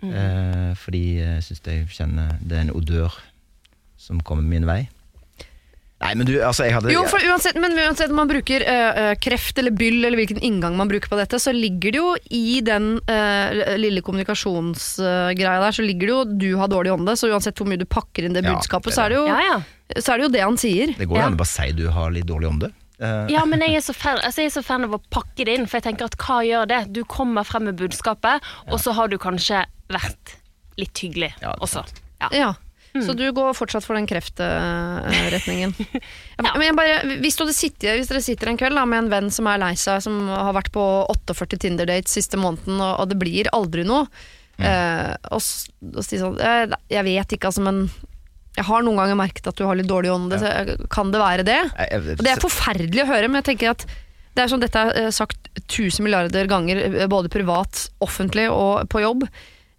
Mm. 0.00 0.12
Eh, 0.16 0.70
fordi 0.80 1.04
jeg 1.20 1.42
syns 1.44 1.60
jeg 1.66 1.88
kjenner 1.92 2.38
det 2.40 2.56
er 2.56 2.66
en 2.68 2.72
odør 2.76 3.12
som 4.00 4.20
kommer 4.24 4.42
min 4.46 4.64
vei. 4.68 4.86
Nei, 6.00 6.14
men 6.16 6.24
du, 6.24 6.32
altså, 6.40 6.64
jeg 6.64 6.72
hadde 6.72 6.92
Jo, 6.94 7.02
for 7.04 7.20
uansett, 7.28 7.58
men 7.60 7.74
uansett 7.76 8.08
om 8.08 8.16
man 8.22 8.28
bruker 8.30 8.62
eh, 8.64 9.10
kreft 9.20 9.58
eller 9.60 9.74
byll, 9.76 9.98
eller 10.08 10.16
hvilken 10.16 10.40
inngang 10.40 10.78
man 10.78 10.88
bruker 10.88 11.12
på 11.12 11.18
dette, 11.18 11.36
så 11.36 11.52
ligger 11.52 11.92
det 11.92 12.00
jo 12.00 12.14
i 12.32 12.62
den 12.64 12.94
uh, 13.04 13.76
lille 13.76 14.00
kommunikasjonsgreia 14.00 15.58
der, 15.60 15.76
så 15.76 15.84
ligger 15.84 16.08
det 16.08 16.14
jo 16.14 16.22
du 16.40 16.48
har 16.56 16.72
dårlig 16.72 16.94
ånde, 16.94 17.16
så 17.20 17.28
uansett 17.28 17.60
hvor 17.60 17.68
mye 17.68 17.80
du 17.82 17.84
pakker 17.84 18.24
inn 18.24 18.32
det 18.36 18.46
Ja, 18.46 18.54
budskapet, 18.56 18.94
det 18.94 18.96
er 18.96 18.96
så, 18.96 19.04
er 19.04 19.12
det 19.12 19.18
jo, 19.18 19.26
Ja, 19.28 19.40
ja. 19.44 20.00
så 20.00 20.14
er 20.14 20.16
det 20.22 20.24
jo 20.24 20.32
det 20.38 20.44
han 20.46 20.56
sier. 20.64 20.94
Det 20.96 21.08
går 21.10 21.18
jo 21.18 21.20
Ja. 21.20 21.26
an 21.28 21.36
å 21.36 21.42
bare 21.42 21.52
si 21.52 21.68
du 21.76 21.84
har 21.92 22.14
litt 22.16 22.28
dårlig 22.32 22.48
ånde. 22.48 22.70
Eh, 23.00 23.26
Ja, 23.34 23.44
men 23.44 23.60
jeg 23.60 23.76
er, 23.76 23.84
så 23.84 23.92
fan, 23.96 24.22
altså 24.24 24.40
jeg 24.40 24.50
er 24.54 24.56
så 24.56 24.64
fan 24.64 24.84
av 24.88 24.96
å 24.96 25.02
pakke 25.12 25.44
det 25.44 25.58
inn, 25.58 25.66
for 25.68 25.80
jeg 25.80 25.90
tenker 25.90 26.08
at 26.08 26.16
hva 26.16 26.40
gjør 26.48 26.66
det? 26.72 26.80
Du 26.96 27.04
kommer 27.04 27.44
frem 27.44 27.68
med 27.68 27.76
budskapet, 27.76 28.40
og 28.72 28.80
så 28.80 28.96
har 28.96 29.12
du 29.12 29.18
kanskje 29.20 29.66
vært 29.90 30.36
litt 30.80 30.98
hyggelig 31.02 31.32
Ja, 31.42 31.54
også. 31.58 31.82
sant. 31.84 32.02
Ja. 32.20 32.28
Ja. 32.36 32.50
Så 32.90 33.14
du 33.14 33.22
går 33.30 33.52
fortsatt 33.54 33.84
for 33.86 33.94
den 33.94 34.06
kreftretningen. 34.10 35.74
Ja. 36.40 36.54
Men 36.58 36.74
bare, 36.78 36.94
hvis, 37.20 37.36
du 37.36 37.44
hvis 37.44 38.08
dere 38.08 38.22
sitter 38.24 38.48
en 38.50 38.56
kveld 38.58 38.74
da, 38.78 38.82
med 38.88 39.04
en 39.04 39.10
venn 39.12 39.28
som 39.30 39.46
er 39.50 39.60
lei 39.60 39.74
seg, 39.78 40.00
som 40.02 40.16
har 40.32 40.54
vært 40.56 40.70
på 40.74 40.82
48 41.12 41.58
Tinder-dates 41.60 42.14
siste 42.16 42.38
måneden, 42.40 42.80
og, 42.80 42.94
og 43.02 43.10
det 43.12 43.18
blir 43.20 43.50
aldri 43.54 43.84
noe, 43.86 44.06
eh, 44.58 45.12
og, 45.30 45.44
og 45.92 46.00
si 46.06 46.18
sånn 46.20 46.38
jeg, 46.40 46.72
Jeg 46.96 47.04
vet 47.06 47.36
ikke, 47.36 47.50
altså, 47.52 47.62
men 47.66 47.82
jeg 48.56 48.66
har 48.66 48.82
noen 48.82 48.98
ganger 48.98 49.20
merket 49.20 49.46
at 49.52 49.60
du 49.60 49.66
har 49.68 49.76
litt 49.78 49.86
dårlig 49.90 50.10
ånde. 50.10 50.40
Ja. 50.42 50.64
Kan 50.90 51.12
det 51.14 51.20
være 51.22 51.44
det? 51.46 51.60
jeg- 51.60 51.90
jeg- 51.92 52.16
Og 52.18 52.24
det 52.26 52.32
er 52.32 52.42
forferdelig 52.42 53.04
å 53.04 53.10
høre, 53.12 53.28
men 53.30 53.38
jeg 53.44 53.50
tenker 53.52 53.70
at 53.76 53.84
det 54.34 54.42
er 54.42 54.50
sånn 54.50 54.64
dette 54.64 54.80
er 54.80 54.96
eh, 55.04 55.10
sagt 55.14 55.52
tusen 55.70 56.02
milliarder 56.08 56.48
ganger, 56.50 56.80
eh, 56.88 57.06
både 57.06 57.30
privat, 57.30 57.84
offentlig 58.02 58.48
og 58.50 58.88
på 58.90 59.04
jobb. 59.04 59.28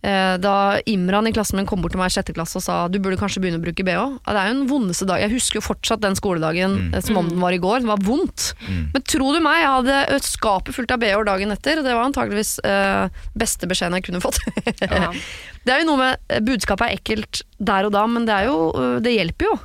Eh, 0.01 0.35
Da 0.41 0.55
Imran 0.89 1.29
i 1.29 1.33
klassen 1.33 1.59
min 1.59 1.67
kom 1.69 1.83
bort 1.83 1.93
til 1.93 2.01
meg 2.01 2.09
i 2.09 2.15
sjette 2.15 2.33
klasse 2.33 2.57
og 2.57 2.65
sa 2.65 2.77
du 2.89 2.97
burde 3.03 3.19
kanskje 3.21 3.43
begynne 3.43 3.61
å 3.61 3.63
bruke 3.63 3.85
bh. 3.85 3.93
Ja, 3.93 4.33
det 4.33 4.41
er 4.41 4.49
jo 4.49 4.57
den 4.57 4.69
vondeste 4.69 5.07
dag. 5.09 5.21
Jeg 5.21 5.33
husker 5.35 5.59
jo 5.59 5.65
fortsatt 5.65 6.03
den 6.03 6.17
skoledagen 6.17 6.77
mm. 6.89 6.99
som 7.05 7.21
om 7.21 7.29
den 7.29 7.41
var 7.43 7.55
i 7.55 7.61
går. 7.61 7.83
Det 7.83 7.91
var 7.91 8.05
vondt. 8.05 8.51
Men 8.67 9.05
tro 9.05 9.31
du 9.35 9.39
meg, 9.43 9.61
jeg 9.61 9.73
hadde 9.77 9.99
et 10.17 10.27
skapet 10.27 10.77
fullt 10.77 10.93
av 10.95 11.01
bh-er 11.03 11.27
dagen 11.27 11.53
etter. 11.53 11.81
og 11.81 11.87
Det 11.87 11.97
var 11.97 12.07
antageligvis 12.09 12.57
eh, 12.67 13.23
beste 13.37 13.69
beskjeden 13.69 13.99
jeg 13.99 14.09
kunne 14.09 14.23
fått. 14.23 14.41
Ja. 14.81 15.11
det 15.65 15.75
er 15.75 15.83
jo 15.83 15.91
noe 15.91 16.01
med 16.01 16.31
eh, 16.31 16.41
Budskapet 16.45 16.87
er 16.87 16.97
ekkelt 16.97 17.43
der 17.61 17.89
og 17.89 17.93
da, 17.93 18.07
men 18.09 18.25
det, 18.29 18.41
jo, 18.49 18.71
eh, 18.73 18.97
det 19.05 19.15
hjelper 19.19 19.51
jo. 19.51 19.57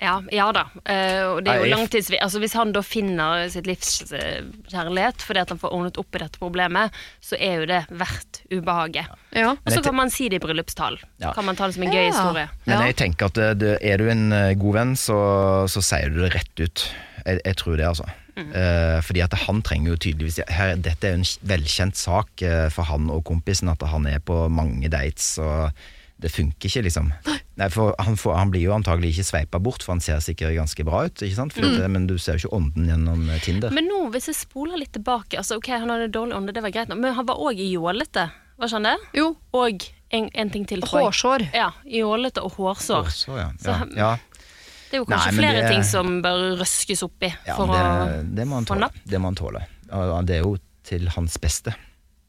Ja, 0.00 0.16
ja 0.32 0.46
da. 0.56 0.64
Eh, 0.84 1.22
og 1.28 1.42
det 1.44 1.52
er 1.52 1.64
jo 1.64 1.70
langtids... 1.74 2.08
Altså, 2.16 2.40
hvis 2.42 2.56
han 2.56 2.72
da 2.72 2.82
finner 2.84 3.44
sitt 3.52 3.68
livs 3.68 4.12
eh, 4.16 4.46
kjærlighet 4.72 5.24
fordi 5.26 5.42
at 5.42 5.52
han 5.52 5.60
får 5.60 5.74
ordnet 5.76 6.00
opp 6.00 6.16
i 6.16 6.22
dette 6.22 6.40
problemet, 6.40 6.96
så 7.24 7.36
er 7.36 7.60
jo 7.60 7.68
det 7.68 7.82
verdt 7.92 8.40
ubehaget. 8.48 9.12
Ja. 9.36 9.52
Og 9.54 9.74
så 9.74 9.82
kan 9.84 9.98
man 9.98 10.12
si 10.12 10.30
det 10.32 10.40
i 10.40 10.44
bryllupstall. 10.44 10.96
Ja. 11.22 11.34
Kan 11.36 11.46
man 11.48 11.58
ta 11.58 11.68
det 11.68 11.76
som 11.76 11.84
en 11.84 11.92
gøy 11.92 12.06
Ja. 12.06 12.08
historie. 12.14 12.48
Men 12.64 12.86
jeg 12.88 12.96
tenker 13.02 13.28
at 13.28 13.36
det, 13.36 13.50
det, 13.60 13.76
er 13.84 14.00
du 14.00 14.08
en 14.08 14.32
eh, 14.32 14.56
god 14.58 14.80
venn, 14.80 14.96
så, 14.96 15.20
så 15.70 15.84
sier 15.84 16.10
du 16.10 16.24
det 16.24 16.32
rett 16.38 16.64
ut. 16.64 16.88
Jeg, 17.26 17.44
jeg 17.44 17.60
tror 17.60 17.76
det, 17.76 17.86
altså. 17.92 18.08
Uh, 18.40 19.02
fordi 19.04 19.20
at 19.20 19.34
han 19.42 19.58
trenger 19.60 19.90
jo 19.92 19.96
tydeligvis 20.00 20.38
her, 20.48 20.78
Dette 20.80 21.04
er 21.04 21.16
jo 21.16 21.20
en 21.20 21.48
velkjent 21.50 21.98
sak 21.98 22.40
eh, 22.46 22.68
for 22.72 22.88
han 22.88 23.10
og 23.12 23.24
kompisen, 23.28 23.68
at 23.68 23.82
han 23.84 24.06
er 24.08 24.22
på 24.24 24.46
mange 24.48 24.88
dates, 24.88 25.34
og 25.42 25.74
det 26.20 26.30
funker 26.32 26.68
ikke, 26.68 26.82
liksom. 26.86 27.10
Nei, 27.60 27.68
for 27.72 27.94
han, 28.00 28.16
får, 28.16 28.34
han 28.38 28.50
blir 28.52 28.62
jo 28.66 28.72
antagelig 28.76 29.10
ikke 29.14 29.24
sveipa 29.30 29.58
bort, 29.60 29.82
for 29.84 29.92
han 29.94 30.00
ser 30.04 30.20
sikkert 30.24 30.54
ganske 30.56 30.84
bra 30.86 31.02
ut, 31.08 31.22
ikke 31.24 31.36
sant? 31.36 31.56
Mm. 31.56 31.74
Det, 31.78 31.88
Men 31.92 32.06
du 32.08 32.14
ser 32.20 32.36
jo 32.38 32.46
ikke 32.46 32.56
ånden 32.56 32.86
gjennom 32.88 33.26
eh, 33.28 33.40
Tinder. 33.44 33.72
Men 33.76 33.88
nå, 33.90 34.02
hvis 34.14 34.30
jeg 34.30 34.38
spoler 34.38 34.80
litt 34.80 34.92
tilbake 34.96 35.40
altså 35.40 35.58
ok, 35.60 35.68
Han 35.82 35.92
hadde 35.92 36.08
dårlig 36.14 36.36
ånde, 36.38 36.54
det 36.56 36.62
var 36.64 36.72
greit, 36.76 36.92
men 36.92 37.14
han 37.16 37.26
var 37.28 37.40
òg 37.40 37.60
jålete. 37.60 38.28
Var 38.60 38.68
ikke 38.68 38.76
han 38.78 38.88
det? 38.88 38.96
Jo, 39.16 39.26
Og 39.56 39.84
en, 40.10 40.30
en 40.34 40.50
ting 40.50 40.64
til, 40.68 40.80
tror 40.84 41.00
jeg. 41.00 41.08
hårsår. 41.10 41.46
Ja, 41.54 41.68
jålete 41.84 42.42
og 42.44 42.56
hårsår. 42.58 43.04
hårsår 43.08 43.38
ja. 43.40 43.50
Så 43.60 43.70
Ja, 43.70 43.84
ja, 43.96 44.10
Det 44.90 44.96
er 44.98 45.04
jo 45.04 45.06
kanskje 45.06 45.30
Nei, 45.30 45.38
flere 45.38 45.60
det- 45.62 45.68
ting 45.70 45.84
som 45.86 46.16
bør 46.24 46.56
røskes 46.60 47.02
opp 47.06 47.22
i 47.22 47.30
ja 47.46 47.54
for 47.56 47.70
det, 47.70 48.46
å 48.48 48.64
få 48.66 48.78
napp. 48.80 48.96
Det 49.06 49.20
må 49.22 49.30
han 49.30 49.38
tåle. 49.38 49.62
Det 50.26 50.36
er 50.40 50.42
jo 50.42 50.56
til 50.84 51.06
hans 51.14 51.36
beste. 51.38 51.74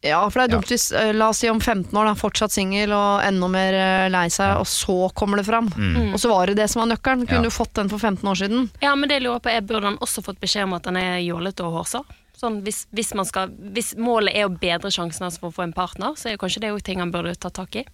Ja, 0.01 0.23
for 0.33 0.41
det 0.41 0.47
er 0.47 0.53
dumt 0.55 0.69
hvis, 0.71 0.87
eh, 0.97 1.11
la 1.13 1.27
oss 1.29 1.37
si 1.43 1.49
om 1.49 1.59
15 1.61 1.93
år, 1.93 2.07
da, 2.09 2.13
fortsatt 2.17 2.49
singel 2.55 2.89
og 2.97 3.21
enda 3.21 3.47
mer 3.53 3.75
eh, 3.77 4.07
lei 4.09 4.23
seg, 4.33 4.55
og 4.57 4.65
så 4.65 4.95
kommer 5.13 5.37
det 5.37 5.45
fram. 5.45 5.67
Og 6.13 6.17
så 6.19 6.31
var 6.31 6.49
det 6.49 6.55
det 6.57 6.65
som 6.73 6.81
var 6.81 6.89
nøkkelen. 6.95 7.27
Kunne 7.29 7.43
Ja. 7.43 7.49
du 7.49 7.53
fått 7.53 7.73
den 7.77 7.89
for 7.91 7.99
15 8.01 8.25
år 8.25 8.35
siden? 8.39 8.69
Ja, 8.81 8.95
men 8.95 9.09
det 9.09 9.19
jeg 9.19 9.27
lurer 9.27 9.39
på 9.45 9.51
er, 9.53 9.61
burde 9.61 9.85
han 9.91 9.99
også 10.01 10.23
fått 10.25 10.39
beskjed 10.41 10.63
om 10.65 10.73
at 10.73 10.85
han 10.89 10.97
er 10.97 11.19
jålete 11.21 11.61
og 11.63 11.77
hårsår? 11.85 12.05
Sånn, 12.41 12.63
hvis, 12.65 12.87
hvis, 12.91 13.13
man 13.13 13.25
skal, 13.29 13.49
hvis 13.53 13.93
målet 14.01 14.33
er 14.33 14.47
å 14.49 14.57
bedre 14.57 14.89
sjansen 14.89 15.27
hans 15.27 15.37
for 15.37 15.51
å 15.51 15.53
få 15.53 15.63
en 15.67 15.73
partner, 15.77 16.15
så 16.17 16.29
er 16.31 16.33
jo 16.33 16.41
kanskje 16.41 16.61
det 16.65 16.71
jo 16.73 16.79
ting 16.81 16.97
han 17.03 17.11
burde 17.13 17.35
ta 17.37 17.49
tak 17.53 17.75
i. 17.75 17.85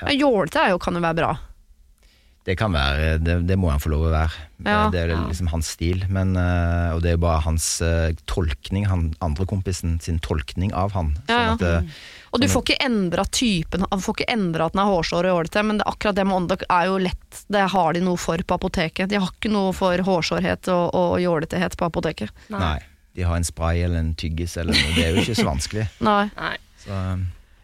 Ja. 0.00 0.12
Jålete 0.14 0.62
er 0.62 0.70
jo, 0.70 0.78
kan 0.78 0.94
jo 0.94 1.00
være 1.02 1.18
bra. 1.18 1.32
Det 2.48 2.54
kan 2.56 2.72
være, 2.72 3.18
det, 3.20 3.34
det 3.44 3.56
må 3.60 3.68
han 3.68 3.80
få 3.82 3.90
lov 3.92 4.06
å 4.08 4.12
være. 4.14 4.44
Ja. 4.64 4.88
det 4.90 5.02
er 5.04 5.10
Ja. 5.12 5.18
liksom 5.28 5.50
hans 5.52 5.68
stil. 5.76 6.06
Men, 6.08 6.30
eh, 6.40 6.94
og 6.96 7.02
det 7.04 7.10
er 7.12 7.16
jo 7.18 7.20
bare 7.26 7.42
hans 7.44 7.66
eh, 7.84 8.14
tolkning, 8.26 8.86
han 8.88 9.10
andre 9.22 9.44
kompisen 9.46 9.98
sin 10.02 10.16
tolkning 10.24 10.72
av 10.72 10.94
han. 10.96 11.12
Ja, 11.28 11.34
ja. 11.34 11.50
Sånn 11.52 11.60
at, 11.60 11.84
eh, 11.84 11.98
Og 12.32 12.40
du 12.40 12.46
Sånn- 12.46 12.54
får 12.58 12.64
ikke 12.64 12.84
endra 12.84 13.24
typen, 13.32 13.84
han 13.90 14.00
får 14.04 14.16
ikke 14.18 14.32
endra 14.32 14.66
at 14.66 14.72
den 14.74 14.82
er 14.82 14.88
hårsår 14.90 15.24
og 15.28 15.32
jålete, 15.32 15.62
men 15.64 15.78
det, 15.78 15.86
akkurat 15.88 16.14
det 16.18 16.26
med 16.28 16.36
åndedokk 16.36 16.64
er 16.68 16.84
jo 16.90 16.98
lett. 16.98 17.44
Det 17.48 17.62
har 17.70 17.92
de 17.96 18.00
noe 18.04 18.16
for 18.20 18.36
på 18.38 18.58
apoteket. 18.58 19.08
De 19.08 19.16
har 19.20 19.28
ikke 19.32 19.50
noe 19.52 19.72
for 19.72 19.96
hårsårhet 19.96 20.68
og, 20.68 20.94
og 20.94 21.18
jåletehet 21.20 21.76
på 21.76 21.88
apoteket. 21.88 22.30
nei. 22.50 22.78
De 23.16 23.24
har 23.24 23.34
en 23.36 23.44
spray 23.44 23.80
eller 23.82 23.98
en 23.98 24.14
tyggis 24.14 24.56
eller 24.60 24.72
noe. 24.76 24.92
Det 24.94 25.04
er 25.04 25.14
jo 25.16 25.22
ikke 25.24 25.34
så 25.40 25.46
vanskelig. 25.48 25.88
Nei. 26.00 26.30
Nei. 26.36 26.56
Så, 26.84 26.94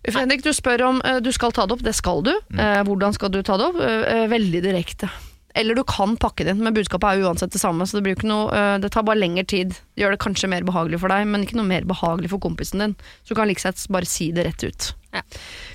Henrik, 0.05 0.43
du 0.45 0.53
spør 0.53 0.83
om 0.91 0.99
eh, 1.05 1.21
du 1.25 1.31
skal 1.33 1.53
ta 1.55 1.65
det 1.67 1.77
opp. 1.77 1.85
Det 1.85 1.95
skal 1.97 2.25
du. 2.27 2.35
Eh, 2.59 2.81
hvordan 2.85 3.15
skal 3.17 3.33
du 3.33 3.41
ta 3.45 3.57
det 3.61 3.71
opp? 3.71 3.79
Eh, 3.81 4.27
veldig 4.29 4.61
direkte. 4.67 5.09
Eller 5.57 5.79
du 5.79 5.85
kan 5.87 6.17
pakke 6.19 6.45
det 6.45 6.53
inn, 6.53 6.65
men 6.67 6.75
budskapet 6.75 7.07
er 7.09 7.21
jo 7.21 7.29
uansett 7.31 7.55
det 7.55 7.63
samme. 7.63 7.87
Så 7.87 8.03
det, 8.03 8.17
noe, 8.27 8.51
det 8.83 8.91
tar 8.93 9.07
bare 9.07 9.21
lengre 9.21 9.47
tid. 9.49 9.77
Gjør 9.97 10.17
det 10.17 10.23
kanskje 10.25 10.51
mer 10.51 10.67
behagelig 10.67 10.99
for 11.01 11.15
deg, 11.15 11.29
men 11.31 11.47
ikke 11.47 11.61
noe 11.61 11.69
mer 11.69 11.87
behagelig 11.89 12.33
for 12.33 12.43
kompisen 12.43 12.83
din. 12.83 12.97
Så 13.23 13.33
du 13.33 13.39
kan 13.39 13.49
like 13.49 13.63
sett 13.63 13.79
bare 13.95 14.09
si 14.09 14.33
det 14.35 14.49
rett 14.49 14.67
ut. 14.67 14.91
Ja. 15.15 15.23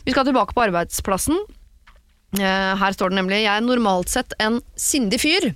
Vi 0.03 0.13
skal 0.13 0.27
tilbake 0.27 0.53
på 0.57 0.65
arbeidsplassen. 0.67 1.39
Her 2.37 2.93
står 2.93 3.09
det 3.09 3.17
nemlig 3.17 3.39
Jeg 3.39 3.49
er 3.55 3.63
normalt 3.65 4.11
sett 4.11 4.35
en 4.37 4.59
sindig 4.77 5.17
fyr, 5.23 5.47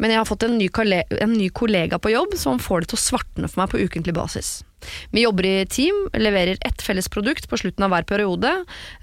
men 0.00 0.14
jeg 0.14 0.22
har 0.22 0.28
fått 0.30 0.46
en 0.46 0.56
ny, 0.56 0.70
kollega, 0.72 1.18
en 1.20 1.34
ny 1.34 1.50
kollega 1.50 1.98
på 2.00 2.14
jobb 2.14 2.38
som 2.40 2.62
får 2.62 2.86
det 2.86 2.94
til 2.94 3.00
å 3.00 3.02
svartne 3.02 3.50
for 3.50 3.64
meg 3.64 3.74
på 3.74 3.82
ukentlig 3.82 4.14
basis. 4.16 4.62
Vi 5.10 5.24
jobber 5.24 5.46
i 5.48 5.56
team, 5.70 6.06
leverer 6.14 6.58
ett 6.60 6.82
felles 6.82 7.08
produkt 7.12 7.48
på 7.50 7.58
slutten 7.60 7.86
av 7.86 7.94
hver 7.94 8.08
periode, 8.08 8.52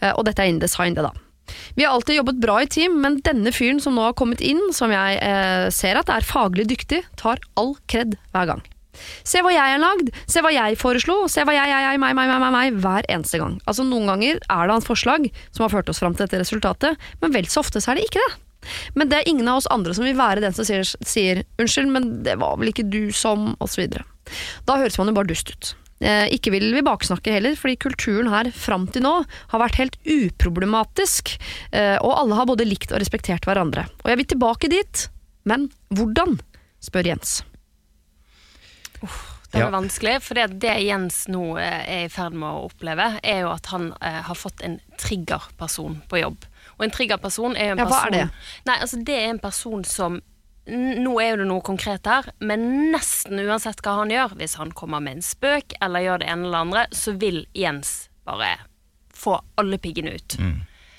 eh, 0.02 0.12
og 0.14 0.26
dette 0.28 0.44
er 0.44 0.52
innen 0.52 0.64
design, 0.64 0.98
det 0.98 1.06
da. 1.08 1.14
Vi 1.76 1.84
har 1.84 1.92
alltid 1.92 2.16
jobbet 2.16 2.40
bra 2.42 2.62
i 2.64 2.70
team, 2.72 3.02
men 3.04 3.20
denne 3.26 3.52
fyren 3.52 3.82
som 3.84 3.98
nå 3.98 4.06
har 4.06 4.16
kommet 4.18 4.42
inn, 4.42 4.62
som 4.76 4.94
jeg 4.94 5.18
eh, 5.20 5.68
ser 5.76 6.00
at 6.00 6.12
er 6.14 6.28
faglig 6.28 6.70
dyktig, 6.72 7.04
tar 7.20 7.42
all 7.60 7.76
kred 7.92 8.16
hver 8.32 8.54
gang. 8.54 8.64
Se 9.26 9.42
hva 9.42 9.50
jeg 9.50 9.74
har 9.74 9.82
lagd, 9.82 10.12
se 10.30 10.44
hva 10.46 10.52
jeg 10.54 10.78
foreslo, 10.78 11.24
se 11.32 11.44
hva 11.46 11.56
jeg, 11.56 11.70
jeg, 11.72 11.86
jeg, 11.88 12.00
meg, 12.02 12.14
meg, 12.18 12.30
meg, 12.30 12.54
meg, 12.54 12.80
hver 12.84 13.08
eneste 13.10 13.42
gang. 13.42 13.58
Altså 13.66 13.86
Noen 13.88 14.12
ganger 14.12 14.38
er 14.38 14.70
det 14.70 14.76
hans 14.78 14.88
forslag 14.88 15.28
som 15.50 15.66
har 15.66 15.74
ført 15.74 15.90
oss 15.90 16.02
fram 16.04 16.14
til 16.14 16.28
dette 16.28 16.44
resultatet, 16.44 17.10
men 17.24 17.34
vel 17.34 17.50
så 17.50 17.64
ofte 17.64 17.82
så 17.82 17.92
er 17.92 18.00
det 18.00 18.08
ikke 18.08 18.22
det. 18.22 18.32
Men 18.96 19.10
det 19.12 19.20
er 19.20 19.28
ingen 19.28 19.50
av 19.52 19.60
oss 19.60 19.72
andre 19.74 19.96
som 19.98 20.06
vil 20.08 20.16
være 20.16 20.44
den 20.44 20.56
som 20.56 20.64
sier, 20.68 20.86
sier 20.86 21.44
'unnskyld, 21.58 21.90
men 21.92 22.12
det 22.24 22.38
var 22.40 22.56
vel 22.62 22.72
ikke 22.72 22.88
du 22.88 23.12
som', 23.12 23.58
osv. 23.60 23.90
Da 24.66 24.78
høres 24.82 24.98
man 24.98 25.08
jo 25.12 25.14
bare 25.18 25.30
dust 25.30 25.50
ut. 25.54 25.74
Eh, 26.04 26.26
ikke 26.36 26.52
vil 26.52 26.66
vi 26.76 26.82
baksnakke 26.84 27.32
heller, 27.32 27.56
fordi 27.56 27.78
kulturen 27.80 28.28
her 28.34 28.50
fram 28.52 28.88
til 28.92 29.06
nå 29.06 29.14
har 29.54 29.62
vært 29.62 29.78
helt 29.80 29.96
uproblematisk, 30.04 31.36
eh, 31.72 31.96
og 32.02 32.18
alle 32.18 32.36
har 32.36 32.50
både 32.50 32.66
likt 32.68 32.92
og 32.92 33.00
respektert 33.00 33.46
hverandre. 33.48 33.86
Og 34.04 34.12
jeg 34.12 34.20
vil 34.20 34.32
tilbake 34.34 34.72
dit, 34.74 35.08
men 35.48 35.70
hvordan? 35.96 36.40
spør 36.84 37.08
Jens. 37.14 37.44
Det 39.54 39.60
er 39.62 39.66
Ja. 39.68 39.70
vanskelig, 39.70 40.22
for 40.24 40.34
det, 40.34 40.60
det 40.60 40.74
Jens 40.82 41.28
nå 41.30 41.58
eh, 41.62 41.84
er 41.86 42.06
i 42.08 42.10
ferd 42.10 42.34
med 42.34 42.50
å 42.50 42.66
oppleve, 42.72 43.20
er 43.24 43.42
jo 43.44 43.52
at 43.54 43.68
han 43.70 43.92
eh, 44.02 44.22
har 44.26 44.36
fått 44.36 44.64
en 44.66 44.80
triggerperson 44.98 46.02
på 46.10 46.20
jobb. 46.24 46.48
Og 46.80 46.86
en 46.88 46.92
triggerperson 46.92 47.56
er 47.56 47.70
jo 47.70 47.76
en 47.78 47.84
Ja, 47.84 47.86
hva 47.86 48.00
er 48.08 48.12
det? 48.16 48.24
Nei, 48.66 48.78
altså 48.82 49.04
det 49.06 49.14
er 49.20 49.30
en 49.30 49.40
person 49.44 49.84
som 49.86 50.22
Nå 50.66 51.14
er 51.20 51.34
jo 51.34 51.40
det 51.42 51.48
noe 51.50 51.64
konkret 51.66 52.08
her, 52.08 52.30
men 52.40 52.94
nesten 52.94 53.42
uansett 53.44 53.82
hva 53.84 53.98
han 54.00 54.14
gjør, 54.14 54.38
hvis 54.40 54.56
han 54.62 54.72
kommer 54.72 55.04
med 55.04 55.18
en 55.18 55.26
spøk 55.26 55.76
eller 55.84 56.06
gjør 56.06 56.22
det 56.22 56.30
ene 56.32 56.48
eller 56.48 56.68
andre, 56.68 56.84
så 56.96 57.16
vil 57.20 57.42
Jens 57.58 58.08
bare 58.24 58.54
få 59.14 59.36
alle 59.60 59.80
piggene 59.84 60.16
ut. 60.16 60.38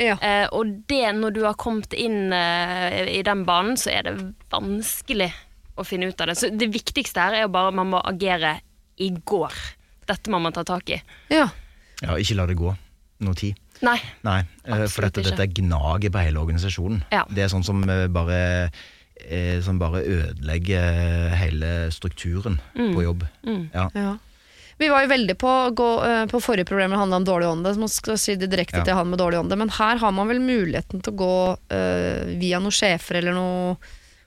Ja. 0.03 0.19
Eh, 0.19 0.45
og 0.53 0.85
det, 0.91 1.07
når 1.17 1.33
du 1.33 1.41
har 1.47 1.57
kommet 1.57 1.95
inn 1.97 2.35
eh, 2.35 3.01
i 3.15 3.23
den 3.25 3.47
banen, 3.49 3.79
så 3.81 3.95
er 3.95 4.09
det 4.09 4.15
vanskelig 4.53 5.31
å 5.81 5.87
finne 5.87 6.11
ut 6.11 6.21
av 6.21 6.31
det. 6.31 6.39
Så 6.39 6.51
det 6.53 6.69
viktigste 6.75 7.25
her 7.25 7.39
er 7.39 7.47
jo 7.47 7.53
bare 7.55 7.73
at 7.73 7.79
man 7.79 7.93
må 7.95 8.03
agere 8.05 8.59
i 9.01 9.11
går. 9.17 9.55
Dette 10.09 10.33
må 10.33 10.41
man 10.43 10.55
ta 10.55 10.65
tak 10.67 10.93
i. 10.93 11.01
ja. 11.33 11.49
ja, 12.03 12.19
ikke 12.21 12.37
la 12.37 12.49
det 12.51 12.59
gå 12.61 12.75
noe 13.25 13.39
tid. 13.39 13.57
Nei. 13.85 13.97
Nei, 14.27 14.41
eh, 14.65 14.85
for 14.87 15.07
Absolutt 15.07 15.19
dette, 15.19 15.33
er 15.33 15.39
dette 15.39 15.63
gnager 15.63 16.13
på 16.13 16.23
hele 16.23 16.43
organisasjonen. 16.43 17.05
Ja. 17.15 17.25
Det 17.31 17.45
er 17.45 17.51
sånn 17.53 17.67
som 17.67 17.83
eh, 17.89 18.07
bare, 18.13 18.39
eh, 19.21 19.61
som 19.63 19.79
bare 19.79 20.03
ødelegger 20.05 21.35
hele 21.37 21.91
strukturen 21.95 22.61
Mm. 22.75 22.95
på 22.95 23.03
jobb. 23.03 23.27
Ja. 23.73 23.91
Ja. 23.95 24.17
Vi 24.79 24.89
var 24.91 25.05
jo 25.05 25.09
veldig 25.09 25.37
på, 25.39 25.51
gå, 25.71 25.89
eh, 26.05 26.27
på 26.27 26.41
forrige 26.43 26.67
problem 26.67 26.91
det 26.91 26.99
handla 26.99 27.17
om 27.17 27.25
dårlig 27.25 27.47
ånde, 27.49 27.75
så 27.75 27.79
man 27.79 27.89
skal 27.89 28.19
si 28.19 28.35
det 28.35 28.51
direkte 28.51 28.79
Ja. 28.79 28.85
til 28.85 28.95
han 28.95 29.09
med 29.11 29.19
dårlig 29.21 29.39
ånde, 29.39 29.57
men 29.57 29.69
her 29.71 29.97
har 29.99 30.11
man 30.13 30.27
vel 30.29 30.41
muligheten 30.41 31.01
til 31.03 31.13
å 31.13 31.17
gå 31.17 31.59
eh, 31.71 32.39
via 32.41 32.59
noen 32.59 32.75
sjefer 32.75 33.17
eller 33.21 33.33
noe 33.33 33.77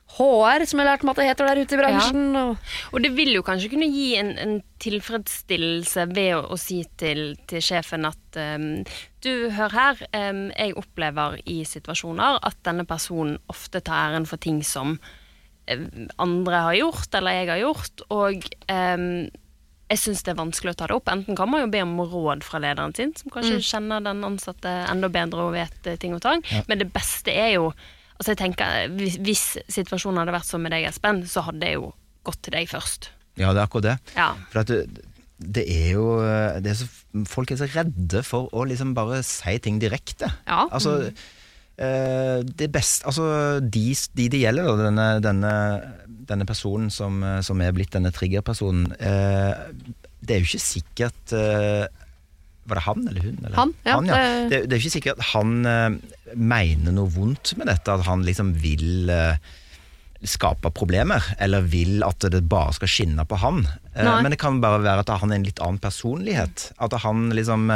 HR, 0.08 0.64
som 0.66 0.80
jeg 0.80 0.88
har 0.88 0.94
lært 0.94 1.04
meg 1.06 1.14
at 1.14 1.20
det 1.20 1.28
heter 1.28 1.50
der 1.50 1.60
ute 1.62 1.76
i 1.76 1.80
bransjen. 1.82 2.22
Og, 2.40 2.70
Og 2.96 3.04
det 3.04 3.12
vil 3.18 3.34
jo 3.36 3.44
kanskje 3.46 3.70
kunne 3.74 3.90
gi 3.92 4.08
en, 4.18 4.32
en 4.40 4.56
tilfredsstillelse 4.82 6.08
ved 6.14 6.32
å, 6.38 6.42
å 6.56 6.58
si 6.60 6.80
til, 6.98 7.36
til 7.50 7.64
sjefen 7.64 8.08
at 8.08 8.40
um, 8.40 8.70
du, 9.26 9.32
hør 9.54 9.76
her, 9.76 10.06
um, 10.16 10.48
jeg 10.56 10.78
opplever 10.80 11.38
i 11.46 11.60
situasjoner 11.68 12.40
at 12.48 12.60
denne 12.66 12.88
personen 12.88 13.38
ofte 13.52 13.84
tar 13.84 14.14
æren 14.14 14.30
for 14.30 14.42
ting 14.42 14.64
som 14.66 14.96
ehm, 15.68 16.08
andre 16.24 16.64
har 16.70 16.80
gjort, 16.80 17.12
eller 17.20 17.42
jeg 17.42 17.52
har 17.52 17.62
gjort, 17.66 18.08
og 18.14 18.48
ehm, 18.72 19.28
jeg 19.88 20.02
syns 20.02 20.24
det 20.26 20.34
er 20.34 20.40
vanskelig 20.40 20.74
å 20.74 20.80
ta 20.80 20.88
det 20.90 20.98
opp. 20.98 21.12
Enten 21.12 21.38
kan 21.38 21.52
man 21.52 21.64
jo 21.64 21.70
be 21.72 21.84
om 21.84 21.94
råd 22.00 22.44
fra 22.48 22.60
lederen 22.64 22.96
sin, 22.96 23.14
som 23.16 23.32
kanskje 23.32 23.62
kjenner 23.64 24.04
den 24.04 24.24
ansatte 24.28 24.72
enda 24.88 25.12
bedre 25.12 25.46
og 25.48 25.54
vet 25.56 25.88
eh, 25.88 26.00
ting 26.00 26.16
og 26.18 26.24
tang, 26.26 26.44
men 26.68 26.82
det 26.82 26.90
beste 26.96 27.32
er 27.32 27.54
jo 27.58 27.70
Altså 28.18 28.34
jeg 28.34 28.40
tenker, 28.42 28.90
hvis, 28.98 29.20
hvis 29.22 29.44
situasjonen 29.70 30.24
hadde 30.24 30.34
vært 30.34 30.50
som 30.50 30.64
med 30.64 30.74
deg, 30.74 30.88
Espen, 30.90 31.22
så 31.30 31.44
hadde 31.46 31.70
jeg 31.70 31.78
jo 31.78 31.92
gått 32.28 32.42
til 32.44 32.58
deg 32.58 32.68
først. 32.72 33.12
ja, 33.38 33.52
det 33.54 33.62
er 33.62 33.68
akkurat 33.68 33.86
det. 33.86 33.98
Ja. 34.18 34.32
For 34.52 34.64
at 34.64 34.72
det, 34.74 35.06
det 35.38 35.64
er 35.70 35.92
jo 35.94 36.06
det 36.66 36.72
er 36.72 36.78
så, 36.80 36.88
Folk 37.30 37.52
er 37.54 37.60
så 37.60 37.68
redde 37.70 38.24
for 38.26 38.50
å 38.58 38.64
liksom 38.66 38.96
bare 38.98 39.22
si 39.26 39.54
ting 39.62 39.78
direkte. 39.82 40.32
Ja. 40.48 40.64
Altså, 40.74 41.12
eh, 41.78 42.40
det 42.42 42.72
beste 42.74 43.06
Altså, 43.06 43.28
de, 43.62 43.86
de 44.18 44.28
det 44.34 44.42
gjelder, 44.42 44.66
da, 44.66 44.90
denne, 44.90 45.08
denne, 45.22 45.54
denne 46.28 46.50
personen 46.50 46.90
som, 46.90 47.22
som 47.46 47.62
er 47.62 47.76
blitt 47.78 47.94
denne 47.94 48.12
triggerpersonen, 48.16 48.90
eh, 48.98 49.94
det 50.26 50.36
er 50.36 50.42
jo 50.42 50.50
ikke 50.50 50.66
sikkert 50.66 51.38
eh, 51.38 51.86
Var 52.68 52.80
det 52.80 52.84
han 52.88 53.06
eller 53.08 53.24
hun? 53.24 53.38
Eller? 53.46 53.56
Han, 53.58 53.74
ja, 53.88 53.96
ja. 54.04 54.18
det- 54.52 54.64
Det, 54.68 54.74
er 54.76 54.82
ikke 54.82 54.96
sikkert 54.98 55.20
at 55.22 55.30
han 55.34 55.54
uh, 55.66 56.34
mener 56.36 56.92
noe 56.96 57.10
vondt 57.14 57.54
med 57.58 57.68
dette, 57.72 57.94
at 57.96 58.06
han 58.10 58.26
liksom 58.28 58.54
vil 58.60 59.10
uh, 59.10 59.36
skape 60.28 60.72
problemer, 60.74 61.24
eller 61.40 61.62
vil 61.70 62.02
at 62.04 62.26
det 62.34 62.42
bare 62.50 62.74
skal 62.76 62.90
skinne 62.90 63.24
på 63.30 63.38
han. 63.40 63.64
Uh, 63.96 64.22
Men 64.22 64.32
det 64.34 64.40
kan 64.42 64.60
bare 64.64 64.82
være 64.84 65.06
at 65.06 65.12
han 65.22 65.32
er 65.32 65.40
en 65.40 65.46
litt 65.48 65.62
annen 65.64 65.80
personlighet. 65.80 66.72
At 66.82 66.94
han 67.06 67.30
liksom 67.38 67.70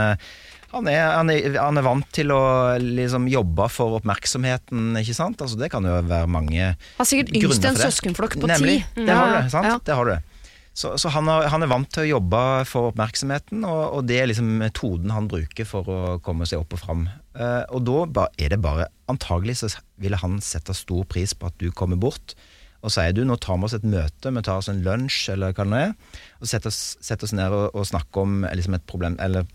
han 0.72 0.88
er, 0.88 1.02
han, 1.18 1.28
er, 1.30 1.58
han 1.60 1.76
er 1.78 1.84
vant 1.84 2.08
til 2.16 2.32
å 2.32 2.78
liksom 2.80 3.26
jobbe 3.28 3.66
for 3.68 3.98
oppmerksomheten, 3.98 4.94
ikke 5.02 5.16
sant? 5.18 5.42
Altså, 5.44 5.58
det 5.60 5.68
kan 5.74 5.84
jo 5.84 5.98
være 6.08 6.30
mange 6.32 6.56
grunner 6.56 6.78
for 6.80 6.80
det. 6.80 6.98
har 7.02 7.10
sikkert 7.10 7.34
yngst 7.42 7.66
en 7.68 7.80
søskenflokk 7.82 8.38
på 8.40 8.48
Nemlig. 8.48 8.78
ti. 8.96 9.04
Det 9.04 9.12
har 9.18 9.34
du, 9.36 9.50
sant? 9.52 9.68
ja. 9.68 9.80
Det 9.84 9.98
har 10.00 10.08
du. 10.08 10.31
Så, 10.74 10.94
så 11.02 11.12
han, 11.12 11.28
har, 11.28 11.50
han 11.52 11.66
er 11.66 11.70
vant 11.72 11.90
til 11.92 12.06
å 12.06 12.12
jobbe 12.14 12.42
for 12.70 12.94
oppmerksomheten, 12.94 13.66
og, 13.68 13.82
og 13.98 14.06
det 14.08 14.22
er 14.22 14.30
liksom 14.32 14.54
metoden 14.62 15.12
han 15.12 15.28
bruker 15.32 15.68
for 15.68 15.90
å 15.92 16.00
komme 16.24 16.48
seg 16.48 16.64
opp 16.64 16.78
og 16.78 16.80
fram. 16.80 17.04
Eh, 17.36 17.64
og 17.76 17.84
da 18.16 18.30
er 18.40 18.56
det 18.56 18.62
bare 18.64 18.90
Antagelig 19.12 19.58
så 19.60 19.68
ville 20.00 20.16
han 20.22 20.38
sette 20.40 20.72
stor 20.72 21.04
pris 21.12 21.34
på 21.36 21.50
at 21.50 21.58
du 21.60 21.68
kommer 21.76 22.00
bort 22.00 22.38
og 22.82 22.94
sier 22.94 23.14
du, 23.14 23.22
nå 23.28 23.36
tar 23.38 23.60
vi 23.60 23.68
oss 23.68 23.76
et 23.78 23.86
møte, 23.86 24.32
vi 24.34 24.42
tar 24.46 24.62
oss 24.62 24.70
en 24.72 24.82
lunsj, 24.86 25.34
eller 25.36 25.54
hva 25.54 25.66
det 25.66 25.72
nå 25.72 25.82
er, 25.82 25.92
og 26.40 26.50
setter 26.50 26.72
oss, 26.72 26.80
setter 27.04 27.28
oss 27.28 27.36
ned 27.38 27.54
og, 27.54 27.68
og 27.78 27.86
snakker 27.92 28.24
om 28.26 28.46
eh, 28.48 28.56
liksom 28.58 28.78
et 28.78 28.88
problem, 28.90 29.18
eller 29.22 29.46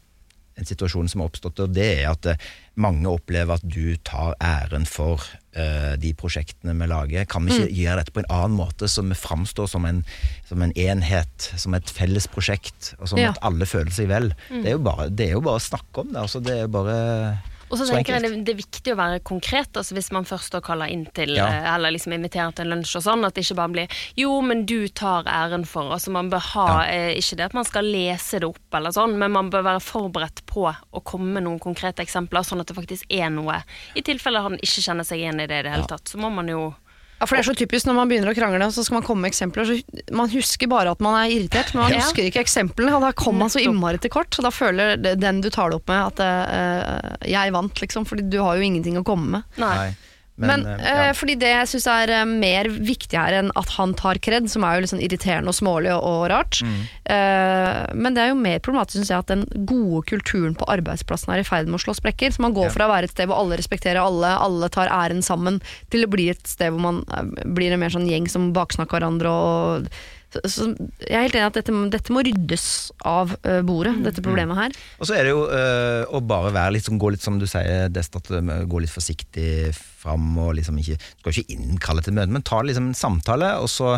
en 0.57 0.69
situasjon 0.69 1.11
som 1.11 1.23
har 1.23 1.31
oppstått, 1.33 1.65
og 1.65 1.75
det 1.77 1.89
er 1.99 2.07
at 2.13 2.31
eh, 2.31 2.47
mange 2.81 3.11
opplever 3.11 3.59
at 3.59 3.67
du 3.67 3.97
tar 4.07 4.37
æren 4.39 4.87
for 4.89 5.25
de 5.97 6.13
prosjektene 6.15 6.75
vi 6.79 6.87
lager. 6.91 7.25
Kan 7.27 7.47
vi 7.47 7.53
Mm. 7.57 7.63
ikke 7.67 7.77
gjøre 7.83 7.97
dette 8.03 8.13
på 8.13 8.21
en 8.25 8.31
annen 8.31 8.57
måte, 8.59 8.89
så 8.93 9.03
vi 9.07 9.15
framstår 9.17 9.69
som 9.73 9.85
en, 9.89 10.05
som 10.49 10.61
en 10.63 10.73
enhet, 10.77 11.51
som 11.57 11.75
et 11.75 11.85
felles 11.89 12.27
prosjekt, 12.29 12.95
og 13.01 13.09
sånn 13.09 13.19
Ja. 13.23 13.31
at 13.31 13.39
alle 13.43 13.65
føler 13.65 13.91
seg 13.91 14.09
vel? 14.09 14.35
Det, 14.51 14.67
er 14.67 14.73
jo 14.77 14.85
bare, 14.85 15.09
det 15.09 15.29
er 15.29 15.33
jo 15.33 15.41
bare 15.41 15.57
å 15.61 15.65
snakke 15.71 16.01
om 16.05 16.13
det. 16.13 16.21
Altså, 16.21 16.43
det 16.43 16.53
er 16.59 16.63
jo 16.67 16.69
bare 16.69 17.39
Og 17.71 17.79
så 17.81 17.87
tenker 17.89 18.15
jeg 18.15 18.23
det, 18.23 18.45
det 18.47 18.53
er 18.55 18.59
viktig 18.61 18.93
å 18.95 18.97
være 18.99 19.21
konkret, 19.27 19.73
altså 19.75 19.97
hvis 19.97 20.13
man 20.15 20.25
først 20.29 20.53
da 20.55 20.61
kaller 20.63 20.87
inn 20.93 21.07
til 21.17 21.35
Ja. 21.37 21.47
eh, 21.49 21.75
Eller 21.75 21.91
liksom 21.97 22.13
inviterer 22.15 22.55
til 22.55 22.67
en 22.67 22.77
lunsj 22.79 22.97
og 23.01 23.03
sånn, 23.03 23.25
at 23.27 23.35
det 23.35 23.43
ikke 23.45 23.57
bare 23.59 23.73
blir 23.75 23.89
'jo, 24.17 24.41
men 24.43 24.65
du 24.67 24.87
tar 24.89 25.25
æren 25.25 25.65
for'. 25.67 25.91
Altså 25.93 26.11
man 26.11 26.31
bør 26.31 26.39
ha 26.55 26.85
eh, 26.87 27.17
Ikke 27.19 27.37
det 27.37 27.45
at 27.47 27.55
man 27.55 27.65
skal 27.65 27.85
lese 27.85 28.39
det 28.41 28.45
opp 28.49 28.75
eller 28.75 28.91
sånn, 28.91 29.19
men 29.19 29.33
man 29.33 29.51
bør 29.51 29.63
være 29.63 29.81
forberedt 29.81 30.47
på 30.47 30.69
å 30.93 31.01
komme 31.05 31.33
med 31.35 31.43
noen 31.45 31.59
konkrete 31.59 32.03
eksempler, 32.05 32.45
sånn 32.47 32.61
at 32.61 32.67
det 32.69 32.77
faktisk 32.77 33.05
er 33.11 33.31
noe. 33.31 33.63
I 33.97 34.03
tilfelle 34.03 34.41
han 34.43 34.55
ikke 34.59 34.83
kjenner 34.83 35.05
seg 35.05 35.19
igjen 35.19 35.41
i 35.41 35.47
det 35.47 35.59
i 35.61 35.63
det 35.63 35.73
hele 35.73 35.87
tatt, 35.87 36.05
så 36.09 36.19
må 36.19 36.31
man 36.33 36.47
jo 36.49 36.75
Ja, 37.17 37.25
for 37.25 37.37
det 37.37 37.43
er 37.43 37.49
så 37.49 37.57
typisk 37.57 37.87
når 37.89 37.95
man 37.97 38.11
begynner 38.11 38.29
å 38.29 38.37
krangle, 38.37 38.67
så 38.75 38.83
skal 38.85 38.99
man 38.99 39.05
komme 39.07 39.25
med 39.25 39.33
eksempler. 39.33 39.65
Så 39.65 40.13
man 40.13 40.29
husker 40.29 40.69
bare 40.69 40.91
at 40.93 41.01
man 41.01 41.15
er 41.17 41.31
irritert, 41.33 41.73
men 41.73 41.87
man 41.87 41.95
Ja. 41.95 42.03
husker 42.05 42.27
ikke 42.29 42.43
eksemplene. 42.45 42.93
Og 42.93 43.01
da 43.07 43.13
kommer 43.17 43.47
man 43.47 43.53
så 43.55 43.63
innmari 43.65 43.99
til 44.03 44.11
kort, 44.13 44.29
så 44.37 44.43
da 44.45 44.51
føler 44.53 44.97
den 45.01 45.41
du 45.41 45.49
tar 45.49 45.71
det 45.73 45.79
opp 45.81 45.89
med 45.89 46.21
at 46.21 46.21
uh, 46.21 47.17
jeg 47.25 47.53
vant, 47.57 47.75
liksom. 47.81 48.05
Fordi 48.05 48.29
du 48.29 48.37
har 48.45 48.57
jo 48.61 48.63
ingenting 48.69 48.99
å 49.01 49.05
komme 49.07 49.31
med. 49.39 49.43
Nei. 49.57 49.95
Men, 50.37 50.67
Men 50.67 50.81
eh, 50.85 50.99
ja. 51.09 51.13
fordi 51.17 51.35
det 51.41 51.49
jeg 51.49 51.69
syns 51.71 51.87
er 51.89 52.11
eh, 52.13 52.25
mer 52.29 52.69
viktig 52.69 53.17
her 53.17 53.33
enn 53.39 53.49
at 53.57 53.71
han 53.79 53.95
tar 53.97 54.19
kred, 54.21 54.51
som 54.53 54.67
er 54.69 54.77
jo 54.77 54.83
litt 54.85 54.93
sånn 54.93 55.05
irriterende 55.05 55.49
og 55.49 55.57
smålig 55.57 55.95
og, 55.95 56.03
og 56.05 56.25
rart. 56.33 56.59
Mm. 56.61 56.75
Eh, 57.15 57.95
men 57.97 58.17
det 58.17 58.25
er 58.25 58.33
jo 58.33 58.39
mer 58.43 58.61
problematisk 58.65 58.99
synes 59.01 59.13
jeg, 59.15 59.25
at 59.25 59.33
den 59.33 59.47
gode 59.71 60.03
kulturen 60.11 60.57
på 60.59 60.69
arbeidsplassen 60.69 61.33
er 61.33 61.41
i 61.41 61.47
ferd 61.49 61.71
med 61.71 61.81
å 61.81 61.85
slå 61.87 61.97
sprekker. 61.97 62.35
Så 62.37 62.45
man 62.45 62.53
går 62.57 62.69
Ja. 62.69 62.75
fra 62.77 62.89
å 62.89 62.93
være 62.93 63.09
et 63.09 63.15
sted 63.17 63.31
hvor 63.31 63.41
alle 63.41 63.57
respekterer 63.61 64.03
alle, 64.03 64.35
alle 64.37 64.69
tar 64.69 64.93
æren 64.93 65.25
sammen, 65.25 65.63
til 65.93 66.05
å 66.05 66.13
bli 66.13 66.29
et 66.35 66.45
sted 66.47 66.75
hvor 66.75 66.85
man 66.85 67.01
eh, 67.17 67.33
blir 67.57 67.73
en 67.73 67.81
mer 67.81 67.95
sånn 67.97 68.09
gjeng 68.11 68.29
som 68.29 68.53
baksnakker 68.57 69.01
hverandre. 69.01 69.33
Og, 69.33 69.89
så, 70.35 70.43
så 70.51 70.67
jeg 71.07 71.15
er 71.15 71.27
helt 71.29 71.39
enig 71.39 71.47
at 71.49 71.59
dette, 71.61 71.75
dette 71.93 72.15
må 72.15 72.23
ryddes 72.27 72.67
av 73.07 73.35
eh, 73.47 73.61
bordet, 73.67 73.95
dette 74.05 74.25
problemet 74.25 74.59
her. 74.59 74.77
Og 75.01 75.09
så 75.09 75.17
er 75.17 75.29
det 75.29 75.35
jo 75.35 75.45
øh, 75.47 76.05
å 76.19 76.23
bare 76.27 76.53
være 76.57 76.77
litt 76.77 76.89
sånn, 76.89 77.01
gå 77.01 77.13
litt 77.15 77.25
som 77.25 77.41
du 77.41 77.47
sier, 77.51 77.91
Dest, 77.95 78.17
at 78.19 78.31
øh, 78.35 78.55
gå 78.69 78.83
litt 78.83 78.93
forsiktig 78.93 79.73
fram 79.77 80.35
og 80.43 80.55
liksom 80.59 80.79
ikke 80.83 80.99
Skal 81.01 81.33
ikke 81.33 81.57
innkalle 81.57 82.03
til 82.05 82.17
møte, 82.19 82.33
men 82.35 82.45
ta 82.47 82.63
liksom 82.65 82.91
en 82.91 82.99
samtale, 82.99 83.55
og 83.63 83.71
så 83.73 83.97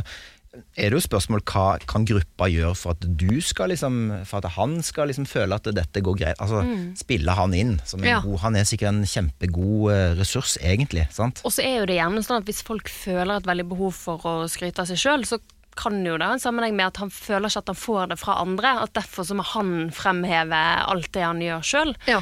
er 0.81 0.89
det 0.89 0.97
jo 0.97 1.03
spørsmål 1.05 1.43
hva 1.47 1.65
kan 1.87 2.07
gruppa 2.09 2.47
gjøre 2.51 2.73
for 2.75 2.97
at 2.97 3.05
du 3.21 3.37
skal 3.45 3.69
liksom 3.71 3.99
For 4.27 4.41
at 4.41 4.55
han 4.57 4.79
skal 4.83 5.11
liksom 5.11 5.27
føle 5.29 5.55
at 5.55 5.69
dette 5.77 6.01
går 6.03 6.17
greit. 6.19 6.41
Altså 6.41 6.63
spille 6.99 7.35
han 7.37 7.55
inn 7.55 7.75
Ja. 8.01 8.23
god 8.25 8.41
Han 8.47 8.57
er 8.57 8.65
sikkert 8.67 8.95
en 8.95 9.05
kjempegod 9.07 10.17
ressurs, 10.19 10.57
egentlig. 10.65 11.05
sant? 11.15 11.43
Og 11.45 11.53
så 11.55 11.63
er 11.63 11.83
jo 11.83 11.91
det 11.91 11.99
gjerne 12.01 12.25
sånn 12.25 12.41
at 12.41 12.49
hvis 12.49 12.65
folk 12.67 12.89
føler 12.91 13.37
et 13.37 13.47
veldig 13.47 13.69
behov 13.69 13.95
for 13.95 14.25
å 14.27 14.35
skryte 14.51 14.83
av 14.83 14.89
seg 14.91 14.99
sjøl, 15.05 15.29
så 15.29 15.39
kan 15.79 16.01
jo 16.07 16.17
det 16.19 16.27
ha 16.27 16.35
en 16.37 16.43
sammenheng 16.43 16.75
med 16.79 16.89
at 16.91 16.99
han 17.03 17.11
føler 17.15 17.47
ikke 17.53 17.63
at 17.63 17.71
han 17.73 17.79
får 17.79 18.11
det 18.11 18.19
fra 18.21 18.35
andre. 18.43 18.73
At 18.83 18.93
derfor 18.99 19.27
så 19.29 19.37
må 19.39 19.45
han 19.53 19.71
fremheve 19.95 20.59
alt 20.91 21.11
det 21.15 21.23
han 21.23 21.41
gjør 21.45 21.63
sjøl. 21.71 21.95
Ja. 22.11 22.19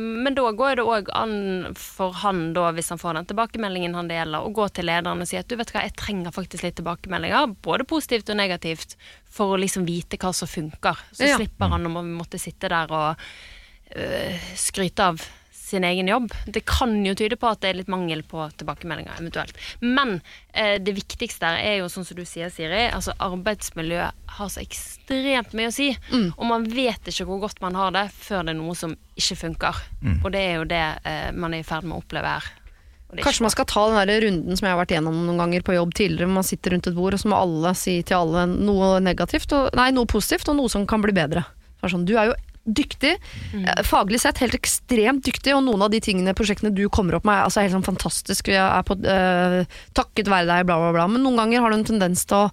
men 0.00 0.34
da 0.36 0.44
går 0.58 0.80
det 0.80 0.86
òg 0.90 1.10
an 1.14 1.34
for 1.78 2.12
han, 2.24 2.52
da, 2.56 2.68
hvis 2.76 2.90
han 2.92 2.98
får 3.00 3.14
den 3.20 3.28
tilbakemeldingen 3.30 3.94
han 3.94 4.10
deler, 4.10 4.42
å 4.42 4.52
gå 4.54 4.66
til 4.74 4.88
lederen 4.90 5.22
og 5.22 5.30
si 5.30 5.38
at 5.38 5.48
du 5.50 5.56
vet 5.60 5.70
hva, 5.74 5.84
jeg 5.86 5.94
trenger 6.00 6.34
faktisk 6.34 6.66
litt 6.66 6.78
tilbakemeldinger, 6.80 7.54
både 7.62 7.86
positivt 7.88 8.30
og 8.34 8.40
negativt, 8.42 8.96
for 9.30 9.54
å 9.54 9.60
liksom 9.62 9.86
vite 9.86 10.18
hva 10.20 10.32
som 10.34 10.50
funker. 10.50 10.98
Så 11.14 11.28
Ja. 11.30 11.36
slipper 11.38 11.70
han 11.70 11.86
å 11.86 12.02
måtte 12.02 12.38
sitte 12.42 12.68
der 12.68 12.90
og 12.90 13.16
øh, 13.96 14.38
skryte 14.58 15.06
av 15.12 15.22
sin 15.70 15.86
egen 15.86 16.10
jobb. 16.10 16.28
Det 16.46 16.64
kan 16.68 16.92
jo 17.06 17.14
tyde 17.18 17.38
på 17.40 17.48
at 17.50 17.62
det 17.62 17.70
er 17.70 17.80
litt 17.80 17.92
mangel 17.92 18.22
på 18.26 18.48
tilbakemeldinger, 18.60 19.18
eventuelt. 19.22 19.56
Men 19.80 20.18
eh, 20.52 20.76
det 20.82 20.96
viktigste 20.96 21.46
her 21.46 21.62
er 21.62 21.76
jo, 21.80 21.88
sånn 21.92 22.06
som 22.08 22.18
du 22.18 22.24
sier, 22.28 22.52
Siri, 22.52 22.86
altså 22.90 23.14
arbeidsmiljø 23.22 24.10
har 24.36 24.52
så 24.52 24.62
ekstremt 24.62 25.54
mye 25.58 25.70
å 25.70 25.74
si. 25.74 25.90
Og 26.36 26.46
man 26.50 26.66
vet 26.70 27.10
ikke 27.10 27.28
hvor 27.28 27.42
godt 27.46 27.62
man 27.64 27.78
har 27.78 27.94
det 27.96 28.06
før 28.14 28.44
det 28.46 28.54
er 28.54 28.60
noe 28.60 28.76
som 28.78 28.96
ikke 29.18 29.38
funker. 29.46 29.84
Og 30.24 30.30
det 30.34 30.46
er 30.46 30.56
jo 30.60 30.70
det 30.70 30.86
eh, 31.04 31.30
man 31.36 31.54
er 31.54 31.62
i 31.64 31.66
ferd 31.66 31.86
med 31.86 31.98
å 31.98 32.02
oppleve 32.04 32.34
her. 32.36 32.50
Er 33.10 33.24
Kanskje 33.26 33.42
man 33.42 33.50
skal 33.50 33.66
ta 33.66 33.88
den 33.90 34.06
der 34.06 34.20
runden 34.22 34.56
som 34.56 34.66
jeg 34.68 34.74
har 34.74 34.78
vært 34.78 34.92
gjennom 34.94 35.16
noen 35.26 35.40
ganger 35.42 35.64
på 35.66 35.74
jobb 35.74 35.94
tidligere, 35.98 36.28
hvor 36.28 36.36
man 36.38 36.46
sitter 36.46 36.76
rundt 36.76 36.86
et 36.86 36.94
bord, 36.94 37.16
og 37.16 37.22
så 37.22 37.30
må 37.32 37.40
alle 37.40 37.72
si 37.74 37.96
til 38.06 38.20
alle 38.20 38.44
noe 38.52 39.00
negativt, 39.02 39.50
og, 39.56 39.72
nei, 39.74 39.88
noe 39.96 40.06
positivt, 40.06 40.46
og 40.52 40.60
noe 40.60 40.70
som 40.70 40.86
kan 40.86 41.02
bli 41.02 41.14
bedre. 41.16 41.42
Sånn, 41.82 42.04
du 42.06 42.14
er 42.14 42.30
jo 42.30 42.36
dyktig, 42.66 43.16
Mm. 43.52 43.64
faglig 43.84 44.20
sett 44.20 44.38
helt 44.38 44.54
ekstremt 44.54 45.24
dyktig, 45.24 45.54
og 45.56 45.64
noen 45.64 45.82
av 45.82 45.90
de 45.90 46.00
tingene, 46.00 46.34
prosjektene 46.36 46.74
du 46.74 46.88
kommer 46.88 47.16
opp 47.16 47.24
med, 47.24 47.34
altså, 47.34 47.60
er 47.60 47.64
altså 47.64 47.66
helt 47.66 47.76
sånn 47.78 47.88
fantastisk, 47.94 48.48
jeg 48.52 48.60
er 48.60 48.82
på, 48.86 48.98
uh, 49.00 49.64
takket 49.96 50.28
være 50.28 50.46
deg, 50.46 50.66
bla 50.68 50.76
bla 50.78 50.92
bla, 50.92 51.08
men 51.08 51.24
noen 51.24 51.40
ganger 51.40 51.60
har 51.64 51.70
du 51.70 51.80
en 51.80 51.84
tendens 51.84 52.24
til 52.28 52.36
å 52.36 52.50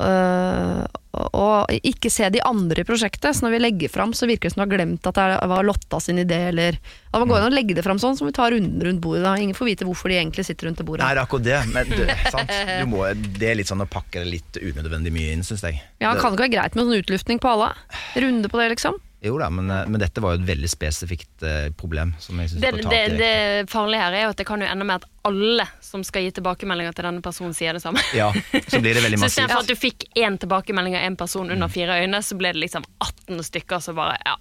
uh, 0.00 0.86
å 1.14 1.64
ikke 1.70 2.10
se 2.10 2.26
de 2.34 2.40
andre 2.42 2.82
i 2.82 2.86
prosjektet, 2.88 3.36
så 3.36 3.44
når 3.44 3.54
vi 3.54 3.60
legger 3.62 3.92
fram, 3.92 4.14
så 4.16 4.26
virker 4.26 4.48
det 4.48 4.54
som 4.54 4.62
du 4.62 4.64
har 4.64 4.72
glemt 4.72 5.06
at 5.06 5.18
det 5.18 5.48
var 5.52 5.66
Lotta 5.66 6.00
sin 6.02 6.18
idé, 6.18 6.40
eller 6.50 6.78
at 6.80 7.20
man 7.20 7.28
går 7.30 7.38
inn 7.38 7.48
og 7.52 7.54
legger 7.54 7.78
det 7.78 7.84
fram 7.86 8.00
sånn, 8.02 8.16
så 8.18 8.26
vi 8.26 8.34
tar 8.34 8.50
runden 8.54 8.82
rundt 8.82 9.02
bordet. 9.04 9.22
Da. 9.22 9.36
Ingen 9.38 9.54
får 9.54 9.70
vite 9.70 9.86
hvorfor 9.86 10.10
de 10.10 10.18
egentlig 10.18 10.46
sitter 10.48 10.68
rundt 10.68 10.82
det 10.82 10.88
bordet. 10.88 11.04
Nei, 11.04 11.14
det 11.14 11.22
er 11.22 11.28
akkurat 11.28 11.46
det. 11.46 11.60
Men 11.70 11.94
du, 11.94 12.02
sant? 12.34 12.54
Du 12.80 12.90
må, 12.90 13.06
det 13.38 13.50
er 13.52 13.58
litt 13.60 13.70
sånn 13.70 13.84
å 13.84 13.90
pakke 13.90 14.24
det 14.24 14.32
litt 14.32 14.58
unødvendig 14.58 15.14
mye 15.14 15.36
inn, 15.36 15.46
syns 15.46 15.62
jeg. 15.68 15.78
Ja, 16.02 16.10
det, 16.10 16.18
Kan 16.18 16.34
det 16.34 16.40
ikke 16.40 16.48
være 16.48 16.56
greit 16.56 16.78
med 16.78 16.88
sånn 16.88 17.02
utluftning 17.04 17.42
på 17.42 17.52
alle? 17.54 17.70
Runde 18.18 18.50
på 18.50 18.62
det, 18.62 18.72
liksom? 18.74 18.98
Jo 19.24 19.38
da, 19.40 19.46
men, 19.50 19.70
eh, 19.72 19.86
men 19.88 20.00
dette 20.02 20.20
var 20.20 20.34
jo 20.34 20.42
et 20.42 20.48
veldig 20.50 20.68
spesifikt 20.68 21.42
eh, 21.48 21.70
problem. 21.80 22.12
Som 22.20 22.38
jeg 22.42 22.50
det, 22.60 22.72
det, 22.84 23.02
det 23.18 23.70
farlige 23.72 24.02
her 24.04 24.12
er 24.18 24.26
jo 24.26 24.32
at 24.34 24.40
det 24.42 24.46
kan 24.50 24.60
jo 24.60 24.68
ende 24.68 24.84
med 24.84 25.00
at 25.00 25.08
alle 25.24 25.64
som 25.80 26.04
skal 26.04 26.26
gi 26.26 26.34
tilbakemeldinger 26.36 26.92
til 26.98 27.08
denne 27.08 27.24
personen, 27.24 27.56
sier 27.56 27.72
det 27.78 27.80
samme. 27.84 28.02
Ja, 28.16 28.28
så 28.68 28.82
blir 28.84 28.92
det 28.98 29.02
veldig 29.06 29.18
Så 29.22 29.24
massivt. 29.24 29.32
istedenfor 29.32 29.64
at 29.64 29.72
du 29.72 29.76
fikk 29.80 30.04
én 30.20 30.36
tilbakemelding 30.42 30.98
av 31.00 31.06
én 31.08 31.16
person 31.16 31.50
under 31.50 31.72
fire 31.72 31.96
øyne, 32.04 32.20
så 32.22 32.36
ble 32.36 32.52
det 32.52 32.60
liksom 32.66 32.84
18 33.00 33.40
stykker 33.48 33.80
som 33.84 33.96
bare 33.96 34.18
ja. 34.28 34.36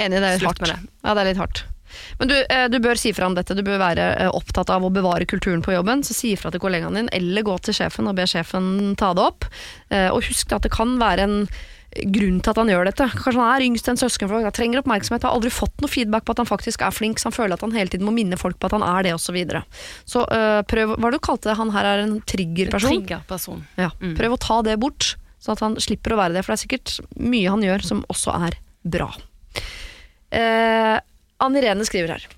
Enig, 0.00 0.16
det 0.20 0.26
er 0.26 0.32
litt 0.36 0.42
Slutt 0.44 0.50
hardt. 0.56 0.60
med 0.64 0.72
det. 0.74 0.94
Ja, 1.04 1.12
det 1.16 1.22
er 1.22 1.30
litt 1.34 1.40
hardt. 1.44 1.64
Men 2.18 2.28
du, 2.28 2.34
eh, 2.50 2.64
du 2.68 2.80
bør 2.82 2.98
si 2.98 3.12
fra 3.14 3.28
om 3.30 3.36
dette. 3.36 3.54
Du 3.56 3.62
bør 3.64 3.78
være 3.80 4.08
eh, 4.24 4.28
opptatt 4.34 4.68
av 4.74 4.84
å 4.84 4.90
bevare 4.92 5.24
kulturen 5.28 5.62
på 5.64 5.72
jobben. 5.76 6.02
Så 6.04 6.16
si 6.16 6.32
ifra 6.34 6.50
til 6.52 6.60
kollegaen 6.60 6.96
din, 6.98 7.08
eller 7.14 7.44
gå 7.46 7.54
til 7.64 7.76
sjefen 7.78 8.08
og 8.10 8.16
be 8.18 8.26
sjefen 8.28 8.96
ta 9.00 9.12
det 9.16 9.22
opp. 9.24 9.46
Eh, 9.88 10.08
Og 10.10 10.24
husk 10.26 10.52
at 10.56 10.66
det 10.66 10.72
kan 10.74 10.96
være 11.00 11.24
en 11.28 11.38
grunn 12.12 12.40
til 12.42 12.52
at 12.52 12.60
han 12.60 12.70
gjør 12.70 12.88
dette. 12.88 13.06
Kanskje 13.14 13.40
han 13.40 13.52
er 13.54 13.64
yngst 13.66 13.88
en 13.90 14.00
søskenflokk, 14.00 14.46
han 14.48 14.56
trenger 14.56 14.82
oppmerksomhet, 14.82 15.24
har 15.24 15.36
aldri 15.36 15.52
fått 15.54 15.84
noe 15.84 15.90
feedback 15.90 16.26
på 16.26 16.34
at 16.34 16.42
han 16.42 16.48
faktisk 16.48 16.84
er 16.84 16.94
flink, 16.94 17.20
så 17.20 17.30
han 17.30 17.36
føler 17.36 17.56
at 17.56 17.64
han 17.64 17.74
hele 17.76 17.92
tiden 17.92 18.08
må 18.08 18.14
minne 18.16 18.38
folk 18.40 18.58
på 18.60 18.68
at 18.68 18.76
han 18.76 18.84
er 18.86 19.06
det, 19.08 19.14
osv. 19.16 19.26
Så, 19.26 19.34
videre. 19.34 19.64
så 20.08 20.22
øh, 20.22 20.60
prøv 20.70 20.94
Hva 20.94 21.08
er 21.08 21.14
det 21.16 21.18
du 21.18 21.26
kalte 21.26 21.50
det? 21.50 21.56
Han 21.58 21.72
her 21.74 21.88
er 21.90 22.04
en 22.04 22.14
triggerperson? 22.22 23.00
Triggerperson. 23.00 23.64
Ja, 23.80 23.90
prøv 24.18 24.36
å 24.36 24.40
ta 24.40 24.60
det 24.66 24.78
bort, 24.82 25.14
sånn 25.42 25.56
at 25.56 25.64
han 25.64 25.76
slipper 25.82 26.14
å 26.14 26.20
være 26.20 26.36
det, 26.36 26.44
for 26.46 26.54
det 26.54 26.60
er 26.60 26.64
sikkert 26.64 26.94
mye 27.18 27.52
han 27.52 27.64
gjør 27.66 27.84
som 27.88 28.04
også 28.12 28.36
er 28.46 28.58
bra. 28.86 29.10
Eh, 30.36 30.96
Anne 31.42 31.60
Irene 31.60 31.86
skriver 31.88 32.16
her. 32.16 32.28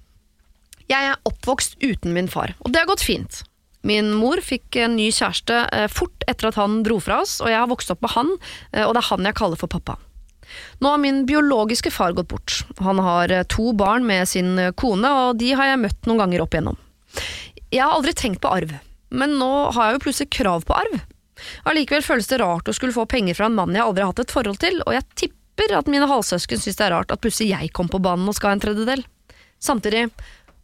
Jeg 0.89 1.13
er 1.13 1.21
oppvokst 1.29 1.77
uten 1.85 2.15
min 2.17 2.31
far, 2.33 2.55
og 2.65 2.73
det 2.73 2.81
har 2.81 2.89
gått 2.89 3.05
fint. 3.05 3.43
Min 3.87 4.11
mor 4.19 4.41
fikk 4.43 4.77
en 4.83 4.97
ny 4.99 5.09
kjæreste 5.15 5.61
eh, 5.75 5.87
fort 5.93 6.25
etter 6.31 6.51
at 6.51 6.59
han 6.59 6.81
dro 6.87 6.99
fra 7.03 7.21
oss, 7.23 7.39
og 7.43 7.51
jeg 7.53 7.61
har 7.61 7.71
vokst 7.71 7.93
opp 7.95 8.03
med 8.03 8.15
han, 8.17 8.33
eh, 8.73 8.85
og 8.85 8.95
det 8.97 9.05
er 9.05 9.11
han 9.13 9.29
jeg 9.29 9.39
kaller 9.39 9.61
for 9.61 9.71
pappa. 9.71 9.99
Nå 10.83 10.91
har 10.91 11.01
min 11.03 11.23
biologiske 11.29 11.93
far 11.93 12.15
gått 12.17 12.31
bort. 12.33 12.63
Han 12.83 13.03
har 13.05 13.31
eh, 13.31 13.47
to 13.47 13.71
barn 13.79 14.07
med 14.09 14.27
sin 14.31 14.57
kone, 14.81 15.13
og 15.23 15.39
de 15.39 15.53
har 15.55 15.73
jeg 15.73 15.83
møtt 15.85 16.11
noen 16.11 16.25
ganger 16.25 16.45
opp 16.45 16.57
igjennom. 16.57 16.81
Jeg 17.69 17.85
har 17.85 17.95
aldri 17.95 18.17
tenkt 18.17 18.43
på 18.43 18.51
arv, 18.51 18.75
men 19.15 19.39
nå 19.39 19.53
har 19.77 19.91
jeg 19.91 19.99
jo 19.99 20.05
plutselig 20.07 20.35
krav 20.35 20.67
på 20.67 20.77
arv. 20.77 20.99
Allikevel 21.71 22.03
føles 22.03 22.27
det 22.27 22.41
rart 22.43 22.69
å 22.69 22.75
skulle 22.75 22.97
få 22.97 23.07
penger 23.07 23.37
fra 23.39 23.47
en 23.47 23.55
mann 23.55 23.77
jeg 23.77 23.85
aldri 23.85 24.03
har 24.03 24.11
hatt 24.11 24.25
et 24.25 24.35
forhold 24.35 24.59
til, 24.63 24.81
og 24.87 24.97
jeg 24.97 25.07
tipper 25.23 25.77
at 25.79 25.91
mine 25.91 26.09
halvsøsken 26.11 26.61
synes 26.61 26.79
det 26.81 26.87
er 26.89 26.97
rart 26.97 27.15
at 27.15 27.23
plutselig 27.23 27.53
jeg 27.53 27.71
kom 27.77 27.91
på 27.93 28.03
banen 28.03 28.27
og 28.27 28.35
skal 28.35 28.53
ha 28.53 28.59
en 28.59 28.65
tredjedel. 28.65 29.05
Samtidig, 29.63 30.09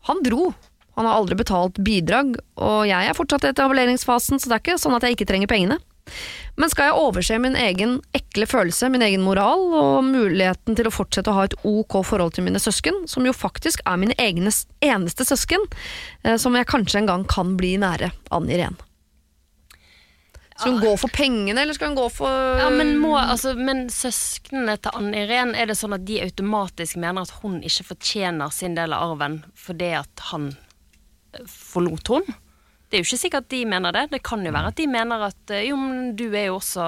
han 0.08 0.22
dro. 0.26 0.52
Han 0.94 1.08
har 1.08 1.18
aldri 1.18 1.38
betalt 1.38 1.80
bidrag, 1.82 2.36
og 2.60 2.84
jeg 2.88 3.10
er 3.10 3.16
fortsatt 3.18 3.46
i 3.46 3.50
etableringsfasen, 3.50 4.38
så 4.38 4.50
det 4.50 4.56
er 4.56 4.64
ikke 4.64 4.78
sånn 4.80 4.96
at 4.96 5.06
jeg 5.06 5.18
ikke 5.18 5.28
trenger 5.32 5.50
pengene. 5.50 5.80
Men 6.60 6.70
skal 6.70 6.90
jeg 6.90 7.00
overse 7.00 7.38
min 7.42 7.56
egen 7.58 7.96
ekle 8.14 8.46
følelse, 8.46 8.90
min 8.92 9.02
egen 9.02 9.24
moral, 9.26 9.64
og 9.74 10.04
muligheten 10.06 10.76
til 10.78 10.86
å 10.86 10.94
fortsette 10.94 11.32
å 11.32 11.38
ha 11.38 11.46
et 11.48 11.56
ok 11.66 11.98
forhold 12.06 12.36
til 12.36 12.46
mine 12.46 12.62
søsken, 12.62 13.04
som 13.10 13.26
jo 13.26 13.34
faktisk 13.34 13.82
er 13.88 13.98
mine 14.00 14.16
egne 14.22 14.52
eneste 14.84 15.26
søsken, 15.26 15.64
eh, 16.22 16.36
som 16.38 16.54
jeg 16.54 16.70
kanskje 16.70 17.02
en 17.02 17.10
gang 17.10 17.24
kan 17.26 17.56
bli 17.58 17.74
nære 17.80 18.12
Ann 18.34 18.50
Irén? 18.52 18.78
Skal 20.54 20.76
hun 20.76 20.84
gå 20.84 20.92
for 21.02 21.10
pengene, 21.10 21.58
eller 21.64 21.74
skal 21.74 21.90
hun 21.90 21.98
gå 21.98 22.06
for 22.14 22.60
Ja, 22.60 22.68
men, 22.70 22.92
må, 23.02 23.16
altså, 23.18 23.56
men 23.58 23.88
søsknene 23.90 24.76
til 24.78 24.94
Anne 24.94 25.24
Irén, 25.24 25.50
er 25.58 25.66
det 25.66 25.74
sånn 25.80 25.96
at 25.96 26.04
de 26.06 26.20
automatisk 26.22 27.00
mener 27.02 27.26
at 27.26 27.40
hun 27.42 27.58
ikke 27.66 27.88
fortjener 27.88 28.54
sin 28.54 28.78
del 28.78 28.94
av 28.94 29.16
arven 29.16 29.40
fordi 29.58 29.90
at 29.98 30.28
han 30.30 30.52
eh, 30.52 30.63
forlot 31.50 32.12
hun? 32.14 32.34
Det 32.94 33.00
er 33.00 33.02
jo 33.02 33.08
ikke 33.08 33.24
sikkert 33.24 33.50
de 33.50 33.64
mener 33.66 33.94
det. 33.96 34.04
Det 34.12 34.20
kan 34.22 34.44
jo 34.46 34.52
være 34.54 34.70
at 34.70 34.78
de 34.78 34.84
mener 34.86 35.24
at 35.26 35.50
eh, 35.50 35.64
jo, 35.66 35.78
men 35.80 36.12
du 36.14 36.28
er 36.28 36.46
jo 36.50 36.60
også 36.60 36.84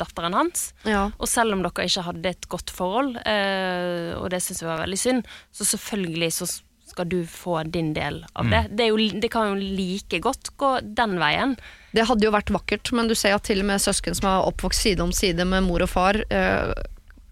datteren 0.00 0.36
hans. 0.38 0.70
Ja. 0.88 1.10
Og 1.18 1.28
selv 1.28 1.56
om 1.56 1.64
dere 1.66 1.84
ikke 1.84 2.06
hadde 2.06 2.32
et 2.32 2.48
godt 2.48 2.72
forhold, 2.72 3.18
eh, 3.28 4.16
og 4.16 4.30
det 4.32 4.40
syns 4.44 4.62
vi 4.64 4.70
var 4.70 4.80
veldig 4.86 5.00
synd, 5.02 5.28
så 5.52 5.68
selvfølgelig 5.74 6.32
så 6.38 6.48
skal 6.90 7.06
du 7.10 7.20
få 7.28 7.60
din 7.70 7.92
del 7.94 8.22
av 8.32 8.48
det. 8.50 8.62
Det, 8.74 8.86
er 8.86 8.90
jo, 8.90 9.20
det 9.22 9.30
kan 9.30 9.52
jo 9.52 9.58
like 9.60 10.18
godt 10.24 10.50
gå 10.58 10.70
den 10.82 11.18
veien. 11.20 11.54
Det 11.94 12.06
hadde 12.08 12.26
jo 12.26 12.32
vært 12.34 12.50
vakkert, 12.54 12.90
men 12.96 13.10
du 13.10 13.14
ser 13.18 13.36
at 13.36 13.46
til 13.46 13.62
og 13.62 13.68
med 13.70 13.82
søsken 13.82 14.16
som 14.18 14.26
har 14.30 14.48
oppvokst 14.48 14.88
side 14.88 15.04
om 15.04 15.12
side 15.14 15.46
med 15.46 15.68
mor 15.68 15.84
og 15.84 15.92
far, 15.92 16.18
eh, 16.30 16.72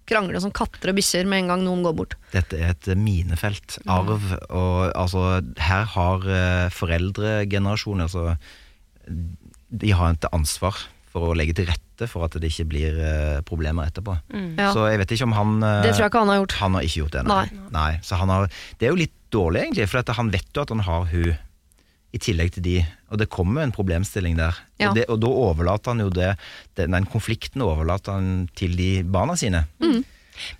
krangler 0.09 0.43
som 0.43 0.53
katter 0.55 0.93
og 0.93 0.99
bikkjer 0.99 1.29
med 1.29 1.45
en 1.45 1.53
gang 1.53 1.65
noen 1.67 1.85
går 1.87 1.97
bort. 1.99 2.17
Dette 2.35 2.59
er 2.59 2.75
et 2.75 2.91
minefelt. 2.99 3.79
Arv. 3.89 4.25
Og 4.49 4.79
altså, 4.93 5.41
her 5.63 5.89
har 5.95 6.29
eh, 6.29 6.69
foreldregenerasjonen 6.75 8.07
altså, 8.07 8.37
De 9.69 9.93
har 9.93 10.17
et 10.17 10.31
ansvar 10.33 10.79
for 11.13 11.31
å 11.31 11.37
legge 11.37 11.57
til 11.59 11.69
rette 11.69 12.07
for 12.11 12.27
at 12.27 12.37
det 12.39 12.51
ikke 12.53 12.69
blir 12.71 12.99
eh, 13.03 13.41
problemer 13.47 13.89
etterpå. 13.91 14.17
Ja. 14.59 14.71
Så 14.75 14.87
jeg 14.91 15.01
vet 15.03 15.15
ikke 15.17 15.29
om 15.29 15.37
han 15.37 15.59
eh, 15.63 15.83
Det 15.87 15.95
tror 15.95 16.07
jeg 16.07 16.13
ikke 16.13 16.25
han 16.25 16.33
har 16.33 16.41
gjort. 16.43 16.57
Han 16.63 16.79
har 16.79 16.89
ikke 16.89 17.03
gjort 17.03 17.17
det, 17.17 17.27
nei. 17.29 17.45
nei. 17.75 17.91
Så 18.07 18.21
han 18.21 18.33
har, 18.33 18.49
det 18.79 18.89
er 18.89 18.95
jo 18.95 19.03
litt 19.03 19.17
dårlig, 19.35 19.67
egentlig, 19.67 19.89
for 19.91 20.01
at 20.01 20.17
han 20.17 20.33
vet 20.33 20.49
jo 20.55 20.65
at 20.65 20.73
han 20.73 20.85
har 20.87 21.09
hun 21.13 21.37
i 22.15 22.19
tillegg 22.23 22.55
til 22.57 22.65
de. 22.65 22.77
Og 23.13 23.21
det 23.21 23.29
kommer 23.33 23.65
en 23.65 23.75
problemstilling 23.75 24.39
der. 24.39 24.57
Ja. 24.81 24.91
Og, 24.91 24.97
det, 24.97 25.07
og 25.13 25.21
da 25.25 25.33
overlater 25.49 25.93
han 25.95 26.05
jo 26.05 26.11
det, 26.13 26.31
den, 26.81 26.95
den 26.97 27.09
konflikten 27.11 27.65
overlater 27.65 28.17
han 28.17 28.47
til 28.59 28.77
de 28.79 28.91
barna 29.05 29.37
sine. 29.37 29.65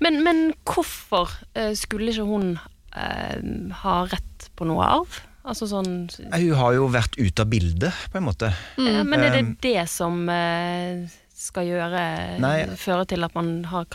Men, 0.03 0.21
men 0.27 0.43
hvorfor 0.67 1.31
eh, 1.55 1.73
skulle 1.79 2.13
ikke 2.13 2.27
hun 2.29 2.53
eh, 2.97 3.39
ha 3.85 3.97
rett 4.11 4.51
på 4.59 4.67
noe 4.69 4.85
arv? 4.99 5.23
Altså 5.49 5.69
sånn 5.71 5.93
Hun 6.13 6.51
har 6.59 6.75
jo 6.77 6.91
vært 6.93 7.15
ute 7.17 7.45
av 7.45 7.49
bildet, 7.49 8.03
på 8.13 8.21
en 8.21 8.27
måte. 8.27 8.51
ja, 8.77 9.01
Men 9.07 9.23
er 9.25 9.39
det 9.39 9.45
Um, 9.47 9.55
det 9.65 9.85
som 9.89 10.19
eh, 10.29 11.07
skal 11.39 11.69
gjøre 11.69 12.03
Nei. 12.43 12.57
Føre 12.77 13.07
til 13.09 13.23
at 13.25 13.35
man 13.39 13.53
har 13.71 13.87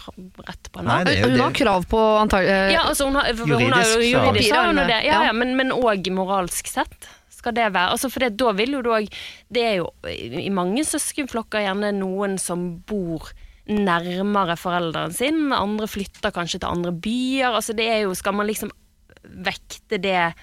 rett 0.47 0.69
på 0.71 0.79
en 0.81 0.87
jo 1.11 1.27
Hun 1.33 1.41
har 1.43 1.57
krav 1.57 1.85
på 1.91 1.99
antagelig 2.21 2.77
Ja, 2.77 2.85
altså 2.87 3.09
hun 3.09 3.19
har, 3.19 3.27
Juridisk, 3.27 3.51
hun 3.51 3.73
har 3.75 3.83
Juridisk, 3.83 3.99
jo 3.99 4.21
juridisk. 4.23 4.49
Ja, 4.49 5.01
Ja. 5.03 5.19
ja, 5.27 5.33
men, 5.35 5.53
men 5.59 5.75
òg 5.75 6.07
moralsk 6.15 6.71
sett. 6.71 7.09
Skal 7.43 7.55
det 7.57 7.65
være 7.75 7.91
altså 7.91 8.07
For 8.09 8.23
det, 8.23 8.37
da 8.39 8.53
vil 8.55 8.77
jo 8.77 8.81
du 8.85 8.89
òg 8.95 9.09
Det 9.51 9.63
er 9.67 9.73
jo 9.81 9.89
i 10.07 10.47
mange 10.53 10.85
søskenflokker 10.87 11.65
gjerne 11.65 11.91
noen 11.97 12.37
som 12.39 12.69
bor 12.87 13.29
nærmere 13.67 14.55
foreldrene 14.59 15.13
sin, 15.15 15.51
andre 15.55 15.87
flytter 15.87 16.33
kanskje 16.35 16.59
til 16.63 16.67
andre 16.71 16.91
byer. 17.03 17.53
Altså 17.55 17.75
det 17.75 17.85
er 17.91 18.01
jo 18.07 18.15
Skal 18.15 18.35
man 18.35 18.47
liksom 18.49 18.71
vekte 19.23 19.99
det 20.03 20.33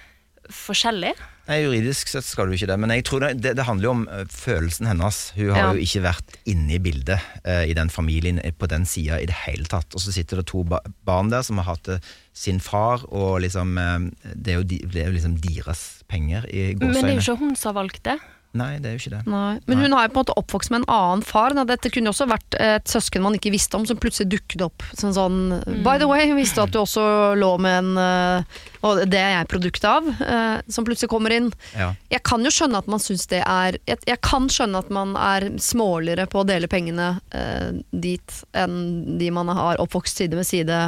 forskjellig? 0.51 1.11
Nei, 1.47 1.57
Juridisk 1.63 2.09
sett 2.11 2.25
skal 2.25 2.47
du 2.49 2.55
ikke 2.55 2.67
det, 2.69 2.77
men 2.81 2.91
jeg 2.93 3.03
tror 3.07 3.21
det, 3.23 3.29
det, 3.43 3.51
det 3.57 3.65
handler 3.67 3.87
jo 3.87 3.91
om 3.93 4.01
eh, 4.09 4.23
følelsen 4.29 4.87
hennes. 4.89 5.19
Hun 5.35 5.51
har 5.53 5.59
Ja. 5.61 5.69
jo 5.75 5.83
ikke 5.85 6.01
vært 6.05 6.35
inne 6.49 6.75
i 6.77 6.79
bildet 6.81 7.19
eh, 7.45 7.65
i 7.69 7.75
den 7.77 7.89
familien 7.93 8.39
eh, 8.43 8.53
på 8.53 8.69
den 8.71 8.85
sida 8.89 9.19
i 9.21 9.27
det 9.29 9.37
hele 9.45 9.65
tatt. 9.69 9.93
Og 9.97 10.01
så 10.03 10.13
sitter 10.15 10.41
det 10.41 10.47
to 10.51 10.63
ba 10.67 10.79
barn 11.07 11.29
der 11.33 11.43
som 11.45 11.57
har 11.61 11.75
hatt 11.75 11.89
sin 12.33 12.59
far, 12.63 13.05
og 13.09 13.41
liksom 13.45 13.77
eh, 13.77 14.09
Det 14.33 14.53
er 14.53 14.59
jo, 14.61 14.63
de, 14.73 14.81
det 14.85 15.01
er 15.03 15.09
jo 15.11 15.17
liksom 15.17 15.37
deres 15.45 16.00
penger 16.11 16.45
i 16.51 16.71
Men 16.75 16.93
det 16.93 17.03
er 17.07 17.17
jo 17.17 17.25
ikke 17.25 17.41
hun 17.41 17.57
som 17.57 17.71
har 17.71 17.81
valgt 17.83 18.03
det. 18.07 18.19
Nei, 18.51 18.81
det 18.83 18.89
er 18.89 18.95
jo 18.97 18.99
ikke 18.99 19.13
det. 19.13 19.21
Nei. 19.31 19.59
Men 19.69 19.79
hun 19.79 19.93
har 19.95 20.05
jo 20.05 20.11
på 20.11 20.17
en 20.17 20.25
måte 20.25 20.33
oppvokst 20.35 20.73
med 20.73 20.81
en 20.81 20.89
annen 20.91 21.21
far. 21.23 21.53
Da. 21.55 21.63
Dette 21.69 21.87
kunne 21.93 22.09
jo 22.09 22.11
også 22.11 22.27
vært 22.27 22.57
et 22.59 22.91
søsken 22.91 23.23
man 23.23 23.37
ikke 23.37 23.53
visste 23.53 23.79
om, 23.79 23.85
som 23.87 23.99
plutselig 23.99 24.27
dukket 24.33 24.65
opp. 24.65 24.83
Sånn, 24.91 25.13
sånn 25.15 25.37
By 25.85 26.01
the 26.01 26.09
way, 26.09 26.25
hun 26.27 26.35
visste 26.39 26.65
at 26.65 26.73
du 26.73 26.81
også 26.81 27.05
lå 27.39 27.53
med 27.63 27.77
en 27.79 28.01
eh, 28.01 28.59
Og 28.87 29.03
det 29.07 29.21
er 29.21 29.37
jeg 29.37 29.49
produkt 29.53 29.87
av, 29.87 30.09
eh, 30.25 30.57
som 30.67 30.87
plutselig 30.87 31.11
kommer 31.13 31.35
inn. 31.35 31.47
Ja. 31.79 31.93
Jeg 32.11 32.25
kan 32.27 32.43
jo 32.43 32.51
skjønne 32.51 32.83
at 32.83 32.91
man 32.91 33.03
syns 33.03 33.23
det 33.31 33.39
er 33.45 33.79
jeg, 33.87 34.03
jeg 34.09 34.19
kan 34.25 34.51
skjønne 34.51 34.83
at 34.83 34.91
man 34.91 35.15
er 35.15 35.47
småligere 35.61 36.27
på 36.27 36.43
å 36.43 36.47
dele 36.47 36.67
pengene 36.71 37.13
eh, 37.31 37.71
dit 37.95 38.43
enn 38.51 39.17
de 39.21 39.31
man 39.31 39.53
har 39.55 39.79
oppvokst 39.79 40.19
side 40.19 40.35
ved 40.35 40.49
side 40.49 40.83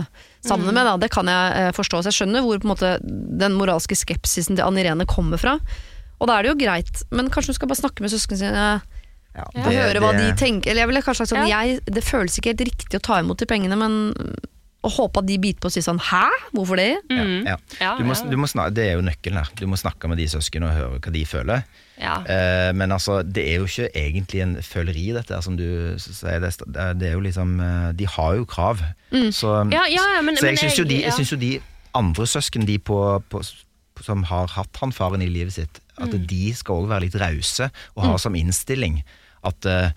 sammen 0.45 0.73
med. 0.73 0.85
Da. 0.85 0.95
Det 1.01 1.09
kan 1.13 1.29
jeg 1.31 1.57
eh, 1.59 1.71
forstå. 1.75 2.01
Så 2.03 2.11
jeg 2.11 2.19
skjønner 2.21 2.43
hvor 2.45 2.59
på 2.61 2.67
en 2.67 2.73
måte, 2.73 2.93
den 3.43 3.55
moralske 3.57 3.95
skepsisen 3.97 4.57
til 4.59 4.65
Ann 4.65 4.77
Irene 4.79 5.07
kommer 5.09 5.41
fra. 5.41 5.57
Og 6.19 6.29
da 6.29 6.37
er 6.37 6.45
det 6.45 6.53
jo 6.53 6.59
greit, 6.61 7.03
men 7.11 7.31
kanskje 7.33 7.51
hun 7.53 7.59
skal 7.59 7.71
bare 7.71 7.81
snakke 7.83 8.03
med 8.05 8.13
søsknene 8.13 8.39
sine 8.43 8.65
Ja, 9.33 9.47
og 9.49 9.71
høre 9.73 9.99
hva 10.03 10.11
de 10.13 10.27
tenker. 10.37 10.69
Eller 10.71 10.83
jeg 10.83 10.91
ville 10.91 11.01
kanskje 11.01 11.23
sagt 11.25 11.31
sånn, 11.33 11.47
Ja. 11.49 11.63
jeg, 11.65 11.79
det 11.89 12.03
føles 12.05 12.35
ikke 12.37 12.53
helt 12.53 12.67
riktig 12.69 12.99
å 12.99 13.03
ta 13.03 13.17
imot 13.23 13.39
de 13.41 13.47
pengene, 13.49 13.75
men 13.79 14.13
å 14.83 14.89
håpe 14.91 15.21
at 15.21 15.25
de 15.29 15.37
biter 15.39 15.61
på 15.63 15.69
og 15.69 15.73
sier 15.75 15.85
sånn 15.85 15.99
hæ, 16.03 16.25
hvorfor 16.51 16.75
det? 16.75 16.89
Mm. 17.09 17.45
Ja. 17.47 17.55
Ja, 17.79 17.91
Du 17.97 18.03
må, 18.03 18.13
du 18.29 18.35
må 18.37 18.47
snakke, 18.51 18.73
det 18.75 18.83
er 18.89 18.97
jo 18.97 19.05
nøkkelen 19.07 19.39
her. 19.39 19.49
Du 19.55 19.65
må 19.71 19.77
snakke 19.79 20.09
med 20.11 20.17
de 20.19 20.25
søsknene 20.27 20.67
og 20.67 20.75
høre 20.75 20.99
hva 20.99 21.13
de 21.15 21.21
føler. 21.29 21.63
Ja. 22.01 22.17
Eh, 22.27 22.71
men 22.75 22.91
altså, 22.91 23.21
det 23.23 23.45
er 23.53 23.61
jo 23.61 23.67
ikke 23.69 23.87
egentlig 23.95 24.41
en 24.43 24.55
føleri, 24.65 25.05
dette 25.15 25.33
her, 25.37 25.41
som 25.45 25.55
du 25.55 25.63
sier. 26.01 26.39
Det, 26.43 26.51
er- 26.75 26.93
det 26.99 27.07
er 27.09 27.13
jo 27.13 27.21
liksom 27.23 27.59
eh, 27.63 27.91
De 27.95 28.05
har 28.17 28.35
jo 28.35 28.45
krav. 28.45 28.81
Så, 29.31 29.53
Ja, 29.71 29.85
ja, 29.87 30.03
ja, 30.17 30.21
men- 30.21 30.35
så 30.37 30.49
jeg 30.51 30.59
syns 30.59 30.77
jo, 30.79 30.83
jo 30.83 31.37
de 31.39 31.53
andre 31.95 32.25
søsken 32.27 32.65
de 32.67 32.79
på, 32.79 32.97
på, 33.29 33.43
som 34.01 34.23
har 34.23 34.47
hatt 34.47 34.77
han 34.81 34.91
faren 34.91 35.21
i 35.21 35.29
livet 35.29 35.53
sitt, 35.53 35.79
at 35.97 36.09
Mm. 36.09 36.25
de 36.27 36.53
skal 36.57 36.75
òg 36.81 36.87
være 36.89 37.05
litt 37.05 37.15
rause 37.21 37.69
og 37.95 38.03
ha 38.03 38.17
som 38.17 38.33
innstilling 38.35 39.03
at 39.45 39.65
uh, 39.69 39.91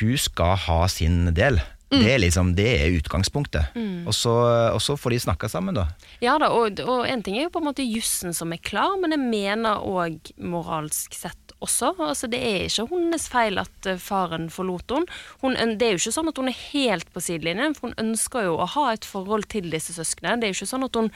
hun 0.00 0.16
skal 0.16 0.56
ha 0.56 0.86
sin 0.88 1.34
del. 1.34 1.60
Mm. 1.92 2.00
Det 2.00 2.12
er 2.12 2.20
liksom, 2.22 2.54
det 2.56 2.68
er 2.72 2.96
utgangspunktet. 2.96 3.76
Og, 4.08 4.14
så, 4.16 4.32
og 4.72 4.80
så 4.80 4.96
får 4.96 5.12
de 5.12 5.22
snakka 5.26 5.50
sammen, 5.52 5.76
da. 5.76 5.86
Ja 6.24 6.38
da, 6.40 6.48
og, 6.56 6.80
og 6.88 7.04
en 7.04 7.22
ting 7.24 7.36
er 7.36 7.46
jo 7.46 7.52
på 7.52 7.60
en 7.60 7.68
måte 7.68 7.84
jussen 7.84 8.32
som 8.36 8.54
er 8.54 8.62
klar, 8.64 8.96
men 9.02 9.12
jeg 9.12 9.20
mener 9.20 9.84
òg 9.84 10.32
moralsk 10.40 11.12
sett 11.16 11.52
også. 11.62 11.92
Altså 12.02 12.28
Det 12.32 12.40
er 12.40 12.66
ikke 12.66 12.88
hennes 12.90 13.28
feil 13.30 13.60
at 13.62 13.88
eh, 13.88 14.00
faren 14.00 14.48
forlot 14.52 14.96
henne. 14.96 15.20
Hun, 15.42 15.56
det 15.78 15.86
er 15.86 15.94
jo 15.94 16.02
ikke 16.02 16.14
sånn 16.16 16.32
at 16.32 16.40
hun 16.40 16.50
er 16.50 16.58
helt 16.72 17.12
på 17.12 17.22
sidelinjen, 17.22 17.76
for 17.76 17.90
hun 17.90 18.00
ønsker 18.02 18.48
jo 18.48 18.56
å 18.58 18.68
ha 18.74 18.86
et 18.94 19.06
forhold 19.08 19.48
til 19.52 19.70
disse 19.72 19.94
søsknene. 19.96 20.40
Det 20.40 20.48
er 20.48 20.54
jo 20.54 20.60
ikke 20.60 20.72
sånn 20.72 20.88
at 20.88 20.98
hun 20.98 21.12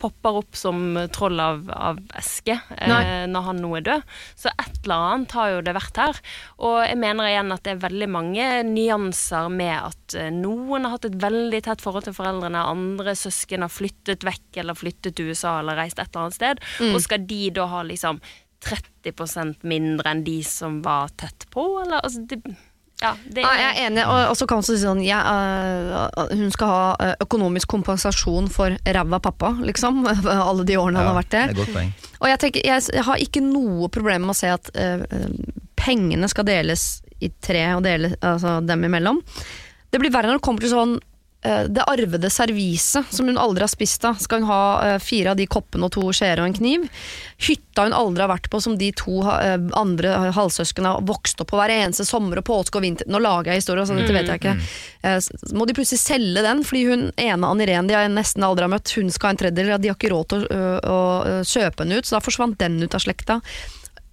popper 0.00 0.38
opp 0.40 0.56
som 0.56 0.96
troll 1.12 1.40
av, 1.40 1.66
av 1.72 1.98
eske 2.16 2.56
eh, 2.76 3.24
når 3.28 3.48
han 3.48 3.60
nå 3.60 3.72
er 3.78 3.84
død. 3.86 4.14
Så 4.38 4.52
et 4.52 4.78
eller 4.84 5.04
annet 5.10 5.36
har 5.36 5.52
jo 5.52 5.60
det 5.66 5.74
vært 5.76 6.00
her. 6.00 6.20
Og 6.64 6.78
jeg 6.86 6.98
mener 7.00 7.30
igjen 7.30 7.52
at 7.54 7.64
det 7.66 7.74
er 7.74 7.82
veldig 7.84 8.08
mange 8.12 8.48
nyanser 8.70 9.50
med 9.52 9.74
at 9.76 10.16
eh, 10.18 10.32
noen 10.34 10.86
har 10.86 10.96
hatt 10.96 11.10
et 11.10 11.20
veldig 11.26 11.62
tett 11.68 11.84
forhold 11.84 12.08
til 12.08 12.16
foreldrene, 12.16 12.64
andre 12.76 13.16
søsken 13.18 13.66
har 13.66 13.72
flyttet 13.72 14.26
vekk 14.26 14.62
eller 14.62 14.78
flyttet 14.78 15.18
til 15.18 15.32
USA 15.32 15.58
eller 15.60 15.78
reist 15.80 16.00
et 16.00 16.08
eller 16.08 16.26
annet 16.26 16.40
sted. 16.40 16.66
Og 16.92 17.00
skal 17.04 17.28
de 17.28 17.42
da 17.56 17.68
ha 17.70 17.84
liksom 17.86 18.20
30% 18.66 19.66
mindre 19.68 20.10
enn 20.10 20.24
de 20.26 20.38
som 20.46 20.80
var 20.84 21.12
tett 21.20 21.46
på, 21.52 21.64
eller 21.82 22.00
altså 22.00 22.24
det, 22.28 22.40
Ja, 23.02 23.10
det 23.28 23.42
Nei, 23.44 23.56
jeg 23.60 23.68
er 23.68 23.78
enig, 23.90 24.04
og, 24.08 24.18
og 24.30 24.36
så 24.38 24.46
kan 24.48 24.62
man 24.62 24.64
si 24.64 24.78
sånn 24.80 25.02
ja, 25.04 25.18
uh, 25.20 26.28
Hun 26.30 26.48
skal 26.54 26.70
ha 26.70 26.84
øh, 27.04 27.10
økonomisk 27.26 27.68
kompensasjon 27.74 28.48
for 28.52 28.72
ræva 28.72 29.18
pappa, 29.20 29.50
liksom. 29.68 30.00
Alle 30.48 30.64
de 30.64 30.78
årene 30.80 31.02
han 31.02 31.10
har 31.10 31.18
vært 31.18 31.34
det 31.34 31.42
er 31.42 31.58
godt 31.58 31.74
poeng. 31.76 31.90
Og 32.16 32.30
jeg, 32.30 32.40
tenker, 32.40 32.64
jeg, 32.64 32.86
jeg 32.96 33.04
har 33.04 33.20
ikke 33.20 33.42
noe 33.44 33.90
problem 33.92 34.24
med 34.24 34.32
å 34.32 34.38
se 34.38 34.54
at 34.54 34.70
øh, 34.80 35.04
pengene 35.76 36.30
skal 36.32 36.48
deles 36.48 36.86
i 37.20 37.28
tre, 37.40 37.66
og 37.76 37.84
dele, 37.84 38.14
altså 38.24 38.58
dem 38.64 38.88
imellom. 38.88 39.20
Det 39.92 40.00
blir 40.00 40.12
verre 40.12 40.32
når 40.32 40.40
det 40.40 40.46
kommer 40.48 40.64
til 40.64 40.72
sånn 40.72 40.96
det 41.68 41.84
arvede 41.86 42.30
serviset 42.32 43.12
som 43.14 43.28
hun 43.30 43.38
aldri 43.38 43.64
har 43.64 43.70
spist 43.72 44.04
av. 44.08 44.18
Skal 44.22 44.42
hun 44.42 44.50
ha 44.50 44.62
øh, 44.86 44.98
fire 45.02 45.32
av 45.32 45.38
de 45.40 45.46
koppene 45.50 45.86
og 45.88 45.94
to 45.94 46.04
skjeer 46.16 46.42
og 46.42 46.50
en 46.50 46.56
kniv? 46.56 46.86
Hytta 47.46 47.86
hun 47.86 47.96
aldri 47.96 48.24
har 48.24 48.32
vært 48.32 48.50
på, 48.52 48.60
som 48.64 48.76
de 48.80 48.90
to 48.96 49.20
øh, 49.22 49.68
andre 49.78 50.14
halvsøsknene 50.36 50.94
har 50.96 51.06
vokst 51.06 51.40
opp 51.42 51.52
på 51.52 51.60
hver 51.60 51.74
eneste 51.74 52.06
sommer 52.08 52.40
og 52.40 52.48
påske 52.48 52.80
og 52.80 52.86
vinter. 52.86 53.08
Nå 53.10 53.20
lager 53.22 53.52
jeg 53.52 53.62
historier, 53.62 53.86
så 53.88 53.96
dette 53.98 54.16
vet 54.16 54.30
jeg 54.32 54.42
ikke. 54.42 54.56
Eh, 55.06 55.30
må 55.56 55.68
de 55.68 55.76
plutselig 55.76 56.02
selge 56.02 56.44
den, 56.46 56.64
fordi 56.66 56.84
hun 56.90 57.08
ene 57.14 57.52
Ann 57.52 57.64
Irén 57.64 57.90
de 57.90 57.96
har 57.98 58.08
nesten 58.12 58.44
aldri 58.46 58.66
har 58.66 58.72
møtt, 58.72 58.94
hun 58.98 59.12
skal 59.14 59.30
ha 59.30 59.36
en 59.36 59.42
tredjedel, 59.44 59.74
de 59.80 59.92
har 59.92 59.98
ikke 59.98 60.12
råd 60.12 60.30
til 60.32 60.46
å, 60.46 60.62
å 60.80 61.00
øh, 61.30 61.42
kjøpe 61.46 61.84
henne 61.84 62.00
ut, 62.00 62.08
så 62.08 62.18
da 62.18 62.24
forsvant 62.24 62.58
den 62.62 62.80
ut 62.82 62.96
av 62.96 63.04
slekta. 63.04 63.40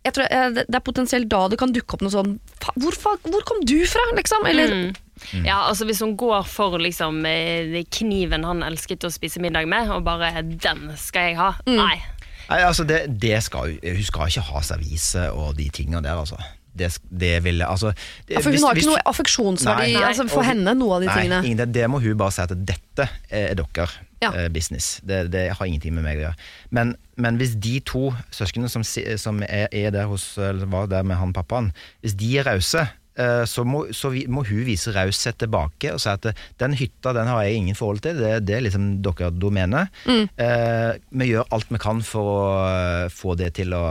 Jeg 0.06 0.14
tror, 0.18 0.28
eh, 0.30 0.50
det 0.52 0.66
det 0.68 0.76
er 0.76 0.84
potensielt 0.84 1.30
da 1.32 1.48
det 1.48 1.58
kan 1.60 1.72
dukke 1.72 1.94
opp 1.96 2.02
noe 2.02 2.12
sånn 2.12 2.40
hvor, 2.76 2.92
hvor 3.24 3.44
kom 3.48 3.62
du 3.66 3.86
fra, 3.88 4.02
liksom? 4.18 4.46
Eller 4.50 4.94
Mm. 5.32 5.46
Ja, 5.46 5.70
altså 5.70 5.86
Hvis 5.86 6.00
hun 6.02 6.18
går 6.18 6.44
for 6.50 6.78
liksom 6.82 7.24
eh, 7.26 7.84
kniven 7.96 8.44
han 8.44 8.64
elsket 8.66 9.06
å 9.08 9.12
spise 9.14 9.40
middag 9.40 9.68
med, 9.70 9.88
og 9.90 10.04
bare 10.04 10.42
'den 10.44 10.98
skal 10.98 11.22
jeg 11.30 11.38
ha', 11.38 11.54
nei. 11.68 12.02
Nei, 12.50 12.60
altså 12.62 12.84
det, 12.86 13.20
det 13.22 13.42
skal, 13.44 13.78
Hun 13.82 14.04
skal 14.04 14.28
ikke 14.28 14.42
ha 14.42 14.60
servise 14.62 15.32
og 15.32 15.56
de 15.56 15.70
tingene 15.70 16.02
der, 16.04 16.18
altså. 16.18 16.36
Det, 16.76 16.98
det 17.10 17.44
vil 17.44 17.62
altså, 17.62 17.94
det, 18.28 18.34
ja, 18.36 18.40
For 18.42 18.50
hun 18.50 18.58
hvis- 18.58 18.66
har 18.66 18.74
hvis- 18.74 18.84
ikke 18.84 18.96
noe 18.98 19.06
affeksjonsverdi 19.14 19.94
Nei. 19.94 20.02
altså, 20.04 20.28
for 20.28 20.40
Og- 20.40 20.46
henne, 20.46 20.74
noe 20.76 20.96
av 20.96 21.02
de 21.02 21.06
Nei, 21.08 21.16
tingene. 21.22 21.46
ingen, 21.46 21.58
det, 21.58 21.72
det 21.74 21.88
må 21.90 22.02
hun 22.02 22.18
bare 22.18 22.32
si 22.32 22.42
at 22.42 22.50
dette 22.66 23.10
er 23.32 23.54
dere 23.56 23.88
Ja. 24.24 24.32
eh, 24.34 24.50
business. 24.54 24.98
Det, 25.04 25.28
det 25.34 25.46
har 25.58 25.70
ingenting 25.70 25.96
med 25.98 26.08
meg 26.08 26.22
å 26.22 26.26
gjøre. 26.28 26.50
Men, 26.76 26.96
men 27.16 27.38
hvis 27.42 27.56
de 27.62 27.78
to 27.86 28.10
søsknene 28.34 28.72
som, 28.72 28.86
som 28.86 29.44
er, 29.46 29.70
er 29.70 29.94
der 29.96 30.10
hos, 30.12 30.34
eller 30.38 30.70
var 30.72 30.92
der 30.92 31.06
med 31.08 31.20
han 31.20 31.36
pappaen, 31.36 31.72
hvis 32.04 32.18
de 32.20 32.32
er 32.40 32.48
rause, 32.50 32.86
eh, 33.20 33.44
så, 33.50 33.66
må, 33.68 33.86
så 33.96 34.14
vi, 34.14 34.26
må 34.32 34.46
hun 34.48 34.64
vise 34.68 34.94
raushet 34.96 35.42
tilbake 35.44 35.94
og 35.94 36.02
si 36.04 36.12
at 36.14 36.30
eh, 36.30 36.48
den 36.62 36.78
hytta 36.80 37.16
den 37.18 37.30
har 37.32 37.44
jeg 37.46 37.60
ingen 37.60 37.78
forhold 37.78 38.04
til, 38.06 38.18
det, 38.22 38.40
det 38.48 38.58
er 38.58 38.66
liksom 38.70 38.96
deres 39.06 39.38
domene. 39.42 39.88
Mm. 40.08 40.26
Eh, 40.48 40.90
vi 41.20 41.34
gjør 41.34 41.54
alt 41.54 41.70
vi 41.74 41.84
kan 41.84 42.02
for 42.06 42.34
å 42.34 42.42
få 43.14 43.38
det 43.40 43.54
til 43.60 43.76
å 43.78 43.86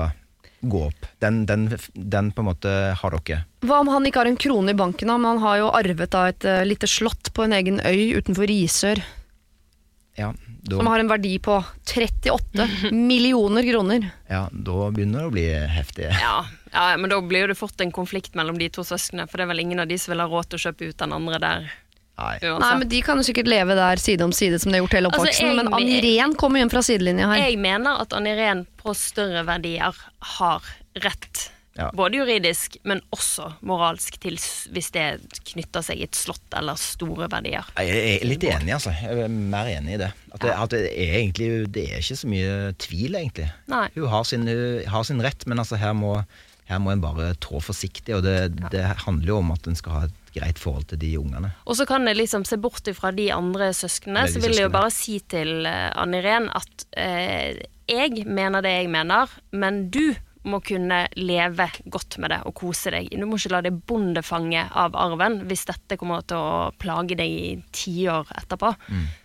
gå 0.62 0.84
opp. 0.86 1.06
Den, 1.22 1.42
den, 1.46 1.66
den 1.94 2.30
på 2.32 2.42
en 2.42 2.48
måte 2.48 2.72
har 2.98 3.16
dere. 3.16 3.42
Hva 3.66 3.80
om 3.82 3.90
han 3.92 4.06
ikke 4.06 4.22
har 4.22 4.30
en 4.30 4.38
krone 4.38 4.74
i 4.74 4.78
banken, 4.78 5.10
men 5.10 5.26
han 5.26 5.42
har 5.42 5.58
jo 5.62 5.72
arvet 5.74 6.12
da 6.14 6.28
et 6.30 6.46
uh, 6.46 6.62
lite 6.66 6.88
slott 6.90 7.32
på 7.34 7.46
en 7.46 7.56
egen 7.56 7.80
øy 7.82 8.14
utenfor 8.18 8.46
Risør, 8.50 9.02
Ja, 10.18 10.32
da, 10.62 10.76
som 10.76 10.86
har 10.92 11.00
en 11.00 11.08
verdi 11.08 11.38
på 11.40 11.54
38 11.88 12.66
millioner 12.92 13.62
kroner. 13.64 14.10
ja, 14.28 14.42
da 14.52 14.90
begynner 14.92 15.24
det 15.24 15.28
å 15.30 15.32
bli 15.32 15.46
heftig. 15.72 16.10
Ja, 16.20 16.44
ja, 16.72 16.96
men 17.00 17.08
da 17.10 17.20
blir 17.24 17.48
det 17.48 17.56
fort 17.56 17.80
en 17.80 17.92
konflikt 17.92 18.34
mellom 18.36 18.58
de 18.60 18.68
to 18.68 18.84
søsknene, 18.84 19.24
for 19.28 19.38
det 19.40 19.46
er 19.46 19.52
vel 19.54 19.60
ingen 19.64 19.80
av 19.80 19.88
de 19.88 19.96
som 19.98 20.12
vil 20.12 20.20
ha 20.20 20.28
råd 20.28 20.50
til 20.52 20.60
å 20.60 20.64
kjøpe 20.66 20.90
ut 20.90 20.98
den 21.00 21.12
andre 21.16 21.38
der. 21.40 21.70
Nei. 22.20 22.34
Nei, 22.44 22.74
men 22.78 22.88
De 22.92 22.98
kan 23.02 23.16
jo 23.16 23.24
sikkert 23.24 23.48
leve 23.48 23.74
der 23.74 23.96
side 23.96 24.20
om 24.22 24.32
side 24.36 24.58
som 24.60 24.70
de 24.70 24.76
har 24.78 24.84
gjort 24.84 24.92
hele 24.98 25.08
Altså, 25.08 25.22
oppvoksen, 25.24 25.46
jeg- 25.48 25.56
men 25.56 25.72
Ann 25.72 25.88
Irén 25.96 26.34
kommer 26.36 26.60
jo 26.60 26.66
inn 26.68 26.70
fra 26.70 26.82
sidelinja 26.84 27.26
her. 27.32 27.48
Jeg 27.48 27.56
mener 27.58 28.02
at 28.04 28.12
Ann 28.12 28.28
Irén 28.28 28.66
på 28.76 28.92
større 28.94 29.42
verdier 29.48 29.96
har 30.36 30.60
rett. 31.00 31.46
Ja. 31.78 31.88
Både 31.96 32.18
juridisk, 32.20 32.76
men 32.84 33.00
også 33.14 33.48
moralsk, 33.64 34.18
til 34.20 34.36
hvis 34.36 34.90
det 34.92 35.06
knytter 35.52 35.84
seg 35.84 36.02
i 36.02 36.06
et 36.06 36.16
slott 36.18 36.56
eller 36.58 36.76
store 36.80 37.30
verdier. 37.32 37.68
Jeg 37.80 38.02
er 38.18 38.26
litt 38.28 38.44
enig, 38.44 38.74
altså. 38.76 38.92
Jeg 38.92 39.24
er 39.24 39.32
mer 39.32 39.70
enig 39.72 39.96
i 39.96 40.00
det. 40.04 40.10
At 40.32 40.44
det, 40.44 40.52
at 40.52 40.72
det 40.74 40.82
er 40.90 41.18
egentlig 41.20 41.50
Det 41.72 41.84
er 41.88 42.00
ikke 42.00 42.20
så 42.20 42.30
mye 42.30 42.56
tvil, 42.80 43.16
egentlig. 43.20 43.48
Nei. 43.72 43.86
Hun 43.96 44.08
har 44.12 44.26
sin, 44.28 44.48
hun 44.48 44.90
har 44.92 45.06
sin 45.08 45.22
rett, 45.24 45.46
men 45.48 45.62
altså 45.62 45.80
her 45.80 45.94
må, 45.96 46.18
her 46.68 46.82
må 46.82 46.92
en 46.92 47.04
bare 47.04 47.32
trå 47.40 47.62
forsiktig. 47.64 48.18
Og 48.18 48.26
det, 48.26 48.52
det 48.74 48.84
handler 49.06 49.32
jo 49.32 49.40
om 49.40 49.54
at 49.56 49.68
en 49.68 49.78
skal 49.78 49.96
ha 49.96 50.02
et 50.10 50.18
greit 50.32 50.60
forhold 50.60 50.86
til 50.92 51.00
de 51.00 51.12
ungene. 51.20 51.52
Og 51.68 51.76
så 51.76 51.86
kan 51.88 52.04
jeg 52.08 52.20
liksom 52.20 52.44
se 52.48 52.58
bort 52.60 52.88
ifra 52.88 53.12
de 53.16 53.30
andre 53.34 53.72
søsknene, 53.76 54.26
så 54.28 54.40
vil 54.44 54.56
jeg 54.56 54.68
jo 54.68 54.72
bare 54.72 54.92
si 54.92 55.18
til 55.32 55.64
Ann 55.68 56.16
Irén 56.16 56.48
at 56.56 56.86
eh, 56.96 57.60
jeg 57.90 58.24
mener 58.24 58.64
det 58.64 58.72
jeg 58.76 58.92
mener, 58.92 59.32
men 59.52 59.86
du 59.92 60.14
må 60.48 60.58
kunne 60.64 61.04
leve 61.18 61.68
godt 61.92 62.18
med 62.22 62.32
det 62.32 62.40
og 62.48 62.54
kose 62.58 62.92
deg. 62.94 63.10
Du 63.14 63.26
må 63.28 63.38
ikke 63.38 63.52
la 63.54 63.60
deg 63.64 63.78
bondefange 63.88 64.64
av 64.78 64.96
arven 64.98 65.40
hvis 65.50 65.64
dette 65.68 65.98
kommer 66.00 66.24
til 66.26 66.40
å 66.40 66.70
plage 66.82 67.16
deg 67.18 67.30
i 67.30 67.52
tiår 67.74 68.32
etterpå. 68.42 68.72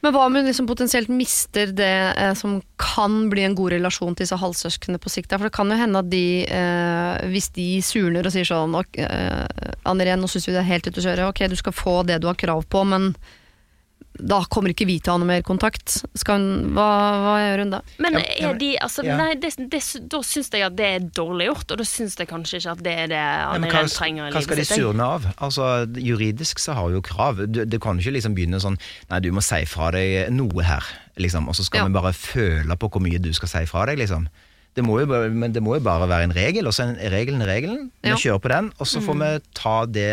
Men 0.03 0.13
hva 0.13 0.27
om 0.27 0.37
hun 0.37 0.47
liksom 0.47 0.69
potensielt 0.69 1.11
mister 1.11 1.73
det 1.75 1.95
eh, 2.13 2.33
som 2.37 2.59
kan 2.81 3.27
bli 3.31 3.45
en 3.47 3.57
god 3.57 3.75
relasjon 3.77 4.15
til 4.15 4.27
disse 4.27 4.39
halvsøsknene 4.41 5.01
på 5.01 5.13
sikt? 5.13 5.33
For 5.33 5.49
det 5.49 5.55
kan 5.57 5.73
jo 5.73 5.79
hende 5.79 6.03
at 6.03 6.11
de, 6.11 6.27
eh, 6.45 7.25
hvis 7.33 7.51
de 7.57 7.69
surner 7.85 8.27
og 8.27 8.35
sier 8.35 8.47
sånn 8.47 8.77
eh, 8.77 9.73
Anne 9.87 10.05
Irén, 10.05 10.21
nå 10.21 10.29
syns 10.31 10.47
vi 10.47 10.55
det 10.55 10.63
er 10.63 10.71
helt 10.71 10.87
ute 10.89 11.01
å 11.01 11.07
kjøre. 11.09 11.31
Ok, 11.31 11.43
du 11.49 11.57
skal 11.59 11.75
få 11.75 11.99
det 12.07 12.21
du 12.21 12.29
har 12.29 12.39
krav 12.39 12.65
på, 12.69 12.85
men 12.87 13.13
da 14.19 14.39
kommer 14.49 14.71
ikke 14.73 14.85
vi 14.89 14.97
til 14.99 15.11
å 15.11 15.15
ha 15.15 15.21
noe 15.21 15.29
mer 15.29 15.41
kontakt. 15.45 15.99
Skal 16.17 16.39
hun, 16.39 16.73
hva, 16.77 16.85
hva 17.23 17.35
gjør 17.43 17.61
hun 17.63 17.73
da? 17.75 17.81
Men 18.03 18.17
Ja, 18.17 18.23
ja, 18.39 18.49
er 18.51 18.57
de, 18.61 18.69
altså, 18.81 19.03
ja. 19.05 19.17
nei, 19.19 19.35
det, 19.41 19.51
det, 19.71 19.81
da 20.09 20.21
syns 20.25 20.49
jeg 20.53 20.65
at 20.65 20.75
det 20.79 20.87
er 20.95 21.05
dårlig 21.17 21.47
gjort, 21.51 21.71
og 21.75 21.81
da 21.83 21.85
syns 21.87 22.17
jeg 22.17 22.27
kanskje 22.31 22.61
ikke 22.61 22.73
at 22.77 22.83
det 22.87 22.95
er 23.05 23.07
det 23.13 23.19
Ja, 23.21 23.51
hva, 23.53 23.59
Irene 23.69 23.93
trenger 23.93 24.27
i 24.29 24.33
hva 24.35 24.41
skal 24.45 24.55
de 24.57 24.61
livet 24.63 24.71
sitt. 24.73 24.81
surne 24.83 25.09
av? 25.17 25.27
Altså, 25.37 25.69
Juridisk 26.01 26.59
så 26.63 26.73
har 26.77 26.89
vi 26.89 26.97
jo 26.97 27.03
krav. 27.05 27.43
Du, 27.47 27.63
det 27.65 27.81
kan 27.83 27.97
jo 27.99 28.05
ikke 28.07 28.17
liksom 28.17 28.35
begynne 28.37 28.59
sånn 28.63 28.79
Nei, 29.11 29.19
du 29.23 29.31
må 29.35 29.43
si 29.45 29.61
fra 29.69 29.91
deg 29.95 30.31
noe 30.35 30.63
her, 30.65 30.83
liksom. 31.21 31.47
Og 31.47 31.55
så 31.57 31.63
skal 31.67 31.83
Ja. 31.83 31.87
vi 31.87 31.97
bare 31.99 32.13
føle 32.17 32.75
på 32.77 32.89
hvor 32.91 33.01
mye 33.03 33.19
du 33.21 33.29
skal 33.37 33.47
si 33.53 33.65
fra 33.69 33.85
deg, 33.89 33.97
liksom. 34.01 34.27
Det 34.77 34.83
må 34.85 34.99
jo 35.01 35.07
men 35.33 35.53
det 35.55 35.61
må 35.65 35.73
jo 35.79 35.81
bare 35.81 36.05
være 36.05 36.27
en 36.27 36.33
regel, 36.37 36.67
og 36.69 36.73
så 36.77 36.83
er 36.93 37.09
regelen 37.09 37.41
regelen. 37.41 37.87
Vi 38.05 38.11
kjører 38.13 38.41
på 38.43 38.49
den, 38.51 38.67
og 38.77 38.85
så 38.85 39.01
får 39.01 39.15
vi 39.23 39.29
ta 39.57 39.77
det, 39.89 40.11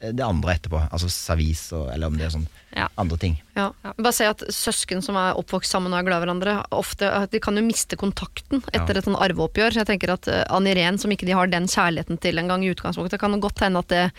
det 0.00 0.20
andre 0.24 0.52
etterpå. 0.58 0.80
Altså 0.92 1.08
servis, 1.08 1.72
og, 1.72 1.86
eller 1.94 2.06
om 2.10 2.16
det 2.18 2.26
er 2.26 2.34
sånn 2.34 2.46
Ja. 2.76 2.88
andre 3.00 3.16
ting. 3.16 3.36
Ja. 3.56 3.70
Bare 3.96 4.12
se 4.12 4.26
at 4.28 4.42
søsken 4.52 5.00
som 5.02 5.16
er 5.16 5.32
oppvokst 5.40 5.72
sammen 5.72 5.94
og 5.94 5.98
er 6.02 6.04
glad 6.04 6.20
i 6.20 6.26
hverandre, 6.26 6.56
ofte, 6.76 7.08
de 7.32 7.40
kan 7.40 7.56
jo 7.56 7.62
miste 7.64 7.96
kontakten 7.96 8.60
etter 8.74 8.92
Ja. 8.92 8.98
et 9.00 9.04
sånn 9.08 9.16
arveoppgjør. 9.16 9.72
Jeg 9.80 9.86
tenker 9.88 10.12
at 10.12 10.28
Ann 10.28 10.44
Anne 10.66 10.74
Irén, 10.74 10.98
som 11.00 11.10
ikke 11.10 11.24
de 11.24 11.32
har 11.32 11.46
den 11.48 11.64
kjærligheten 11.66 12.20
til 12.20 12.38
en 12.38 12.48
gang 12.48 12.62
i 12.64 12.74
utgangspunktet, 12.74 13.18
kan 13.18 13.40
godt 13.40 13.60
hende 13.64 13.78
at 13.80 13.88
det, 13.88 14.12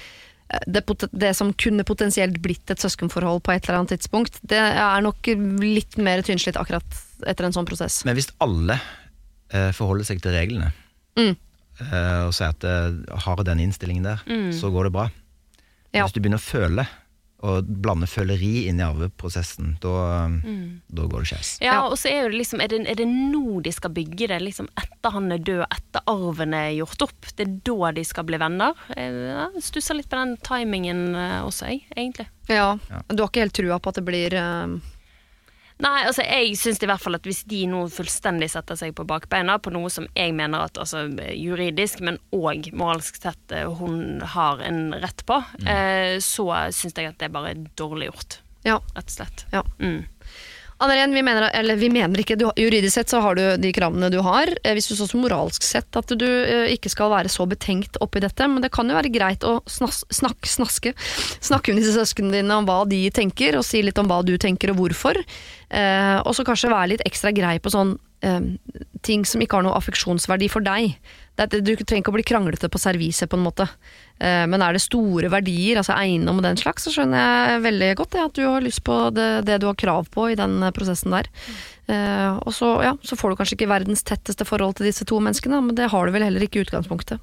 eh, 0.50 0.60
det, 0.66 1.10
det 1.14 1.36
som 1.36 1.54
kunne 1.54 1.84
potensielt 1.86 2.42
blitt 2.42 2.72
et 2.72 2.80
søskenforhold 2.82 3.44
på 3.44 3.54
et 3.54 3.68
eller 3.70 3.80
annet 3.84 3.94
tidspunkt, 4.00 4.40
det 4.42 4.58
er 4.58 5.02
nok 5.06 5.22
litt 5.62 5.98
mer 6.02 6.22
tynnslitt 6.26 6.58
akkurat 6.58 6.84
etter 7.28 7.46
en 7.46 7.54
sånn 7.54 7.68
prosess. 7.70 8.04
Men 8.06 8.16
hvis 8.18 8.32
alle 8.42 8.80
eh, 9.54 9.70
forholder 9.72 10.06
seg 10.10 10.22
til 10.22 10.32
reglene, 10.34 10.74
Mm. 11.18 11.36
eh, 11.82 12.26
og 12.26 12.34
sier 12.34 12.50
at 12.50 12.64
eh, 12.64 12.92
har 13.26 13.44
den 13.44 13.60
innstillingen 13.60 14.04
der, 14.04 14.18
så 14.54 14.72
går 14.74 14.86
det 14.90 14.94
bra. 14.94 15.10
Ja. 15.98 16.08
Hvis 16.08 16.16
du 16.16 16.22
begynner 16.24 16.42
å 16.42 16.48
føle, 16.48 16.88
og 17.46 17.68
blande 17.70 18.08
føleri 18.10 18.64
inn 18.66 18.80
i 18.82 18.86
arveprosessen, 18.86 19.76
da, 19.84 20.26
da 20.90 21.04
går 21.06 21.22
det 21.22 21.30
skeis. 21.30 21.52
Ja, 21.62 21.84
og 21.86 21.94
så 22.02 22.10
er 22.10 22.32
det 22.32 22.40
liksom 22.40 22.64
Er 22.66 22.72
det, 22.72 22.80
er 22.90 22.98
det 22.98 23.06
nå 23.06 23.60
de 23.62 23.74
skal 23.76 23.94
bygge 23.94 24.30
det? 24.32 24.40
Liksom 24.42 24.70
etter 24.74 25.14
han 25.14 25.30
er 25.32 25.44
død, 25.46 25.62
etter 25.70 26.02
arven 26.10 26.56
er 26.58 26.72
gjort 26.80 27.06
opp? 27.06 27.30
Det 27.38 27.46
er 27.46 27.54
da 27.70 27.92
de 27.94 28.06
skal 28.10 28.26
bli 28.26 28.40
venner? 28.42 28.74
Jeg 28.98 29.62
stusser 29.70 30.00
litt 30.00 30.10
på 30.10 30.18
den 30.18 30.34
timingen 30.42 31.14
eh, 31.14 31.40
også, 31.46 31.70
jeg, 31.70 31.86
egentlig. 31.96 32.26
Ja, 32.50 32.80
Ja. 32.90 33.04
Du 33.14 33.22
har 33.22 33.30
ikke 33.30 33.46
helt 33.46 33.58
trua 33.60 33.78
på 33.80 33.94
at 33.94 34.02
det 34.02 34.08
blir 34.08 34.34
eh, 34.34 34.78
Nei, 35.80 36.08
altså 36.10 36.24
jeg 36.26 36.56
syns 36.58 36.80
i 36.82 36.88
hvert 36.90 37.04
fall 37.04 37.18
at 37.20 37.28
hvis 37.28 37.44
de 37.46 37.60
nå 37.70 37.84
fullstendig 37.94 38.48
setter 38.50 38.80
seg 38.80 38.96
på 38.98 39.06
bakbeina 39.06 39.60
på 39.62 39.70
noe 39.76 39.92
som 39.94 40.08
jeg 40.18 40.34
mener 40.34 40.66
at 40.66 40.80
altså 40.82 41.04
juridisk, 41.38 42.02
men 42.02 42.18
òg 42.34 42.72
moralsk 42.74 43.20
sett 43.22 43.54
eh, 43.54 43.68
hun 43.78 44.24
har 44.34 44.64
en 44.66 44.96
rett 44.98 45.22
på, 45.30 45.38
eh, 45.68 46.18
så 46.24 46.48
syns 46.74 46.98
jeg 46.98 47.12
at 47.12 47.20
det 47.22 47.30
er 47.30 47.36
bare 47.38 47.54
dårlig 47.78 48.10
gjort, 48.10 48.40
Ja. 48.66 48.80
rett 48.98 49.06
og 49.06 49.18
slett. 49.20 49.46
ja. 49.54 49.62
Mm. 49.78 50.08
Anne 50.78 50.94
Irén, 50.94 51.14
vi 51.16 51.24
mener, 51.26 51.48
vi 51.82 51.88
mener 51.90 52.22
ikke, 52.22 52.36
du, 52.38 52.44
juridisk 52.54 52.94
sett 53.00 53.10
så 53.10 53.18
har 53.24 53.38
du 53.38 53.42
de 53.58 53.72
kravene 53.74 54.12
du 54.14 54.20
har. 54.22 54.52
Eh, 54.62 54.76
Hvis 54.78 54.92
du 54.92 54.94
så 55.00 55.08
moralsk 55.18 55.66
sett 55.66 55.98
at 55.98 56.14
du 56.14 56.28
eh, 56.28 56.70
ikke 56.76 56.92
skal 56.94 57.10
være 57.10 57.32
så 57.34 57.48
betenkt 57.50 57.98
oppi 58.04 58.22
dette, 58.22 58.46
men 58.46 58.62
det 58.62 58.70
kan 58.76 58.86
jo 58.86 58.98
være 58.98 59.10
greit 59.14 59.46
å 59.48 59.56
snas, 59.66 60.04
snakke, 60.14 60.46
snaske, 60.46 60.94
snakke 61.42 61.74
med 61.74 61.82
disse 61.82 61.98
søsknene 61.98 62.44
dine 62.44 62.60
om 62.62 62.70
hva 62.70 62.84
de 62.90 63.08
tenker, 63.10 63.58
og 63.58 63.66
si 63.66 63.82
litt 63.82 63.98
om 63.98 64.10
hva 64.12 64.22
du 64.28 64.36
tenker 64.38 64.76
og 64.76 64.84
hvorfor. 64.84 65.18
Eh, 65.18 66.18
og 66.22 66.38
så 66.38 66.46
kanskje 66.46 66.70
være 66.74 66.94
litt 66.94 67.08
ekstra 67.10 67.34
grei 67.34 67.58
på 67.58 67.74
sånn 67.74 67.98
eh, 68.22 68.54
ting 69.02 69.26
som 69.26 69.42
ikke 69.42 69.58
har 69.58 69.66
noe 69.66 69.78
affeksjonsverdi 69.82 70.52
for 70.54 70.62
deg. 70.62 70.94
Det, 71.38 71.46
er- 71.54 71.62
du 71.62 71.72
trenger 71.84 72.02
ikke 72.02 72.10
å 72.12 72.18
bli 72.18 72.24
kranglete 72.26 72.68
på 72.74 72.80
serviset, 72.82 73.30
på 73.30 73.38
en 73.38 73.44
måte. 73.46 73.68
Eh, 74.18 74.44
men 74.50 74.62
er 74.66 74.74
det 74.74 74.82
store 74.82 75.30
verdier, 75.30 75.78
altså 75.78 75.94
eiendom 75.94 76.40
og 76.42 76.46
den 76.48 76.58
slags, 76.58 76.88
så 76.88 76.94
skjønner 76.96 77.22
jeg 77.54 77.62
veldig 77.68 77.90
godt 78.00 78.16
det, 78.16 78.24
at 78.26 78.34
du 78.34 78.42
har 78.48 78.66
lyst 78.66 78.82
på 78.88 78.96
det, 79.14 79.28
det 79.46 79.60
du 79.62 79.68
har 79.70 79.78
krav 79.78 80.10
på 80.10 80.32
i 80.32 80.38
den 80.40 80.56
eh, 80.66 80.74
prosessen 80.74 81.14
der. 81.14 81.30
Mm. 81.88 82.42
og 82.44 82.52
så, 82.52 82.68
ja, 82.84 82.90
så 83.00 83.16
får 83.16 83.32
du 83.32 83.36
kanskje 83.40 83.56
ikke 83.56 83.70
verdens 83.72 84.02
tetteste 84.04 84.44
forhold 84.44 84.74
til 84.76 84.90
disse 84.90 85.06
to 85.08 85.22
menneskene, 85.24 85.62
men 85.64 85.78
det 85.78 85.86
har 85.94 86.04
du 86.04 86.12
vel 86.12 86.26
heller 86.26 86.44
ikke 86.44 86.60
i 86.60 86.66
utgangspunktet. 86.66 87.22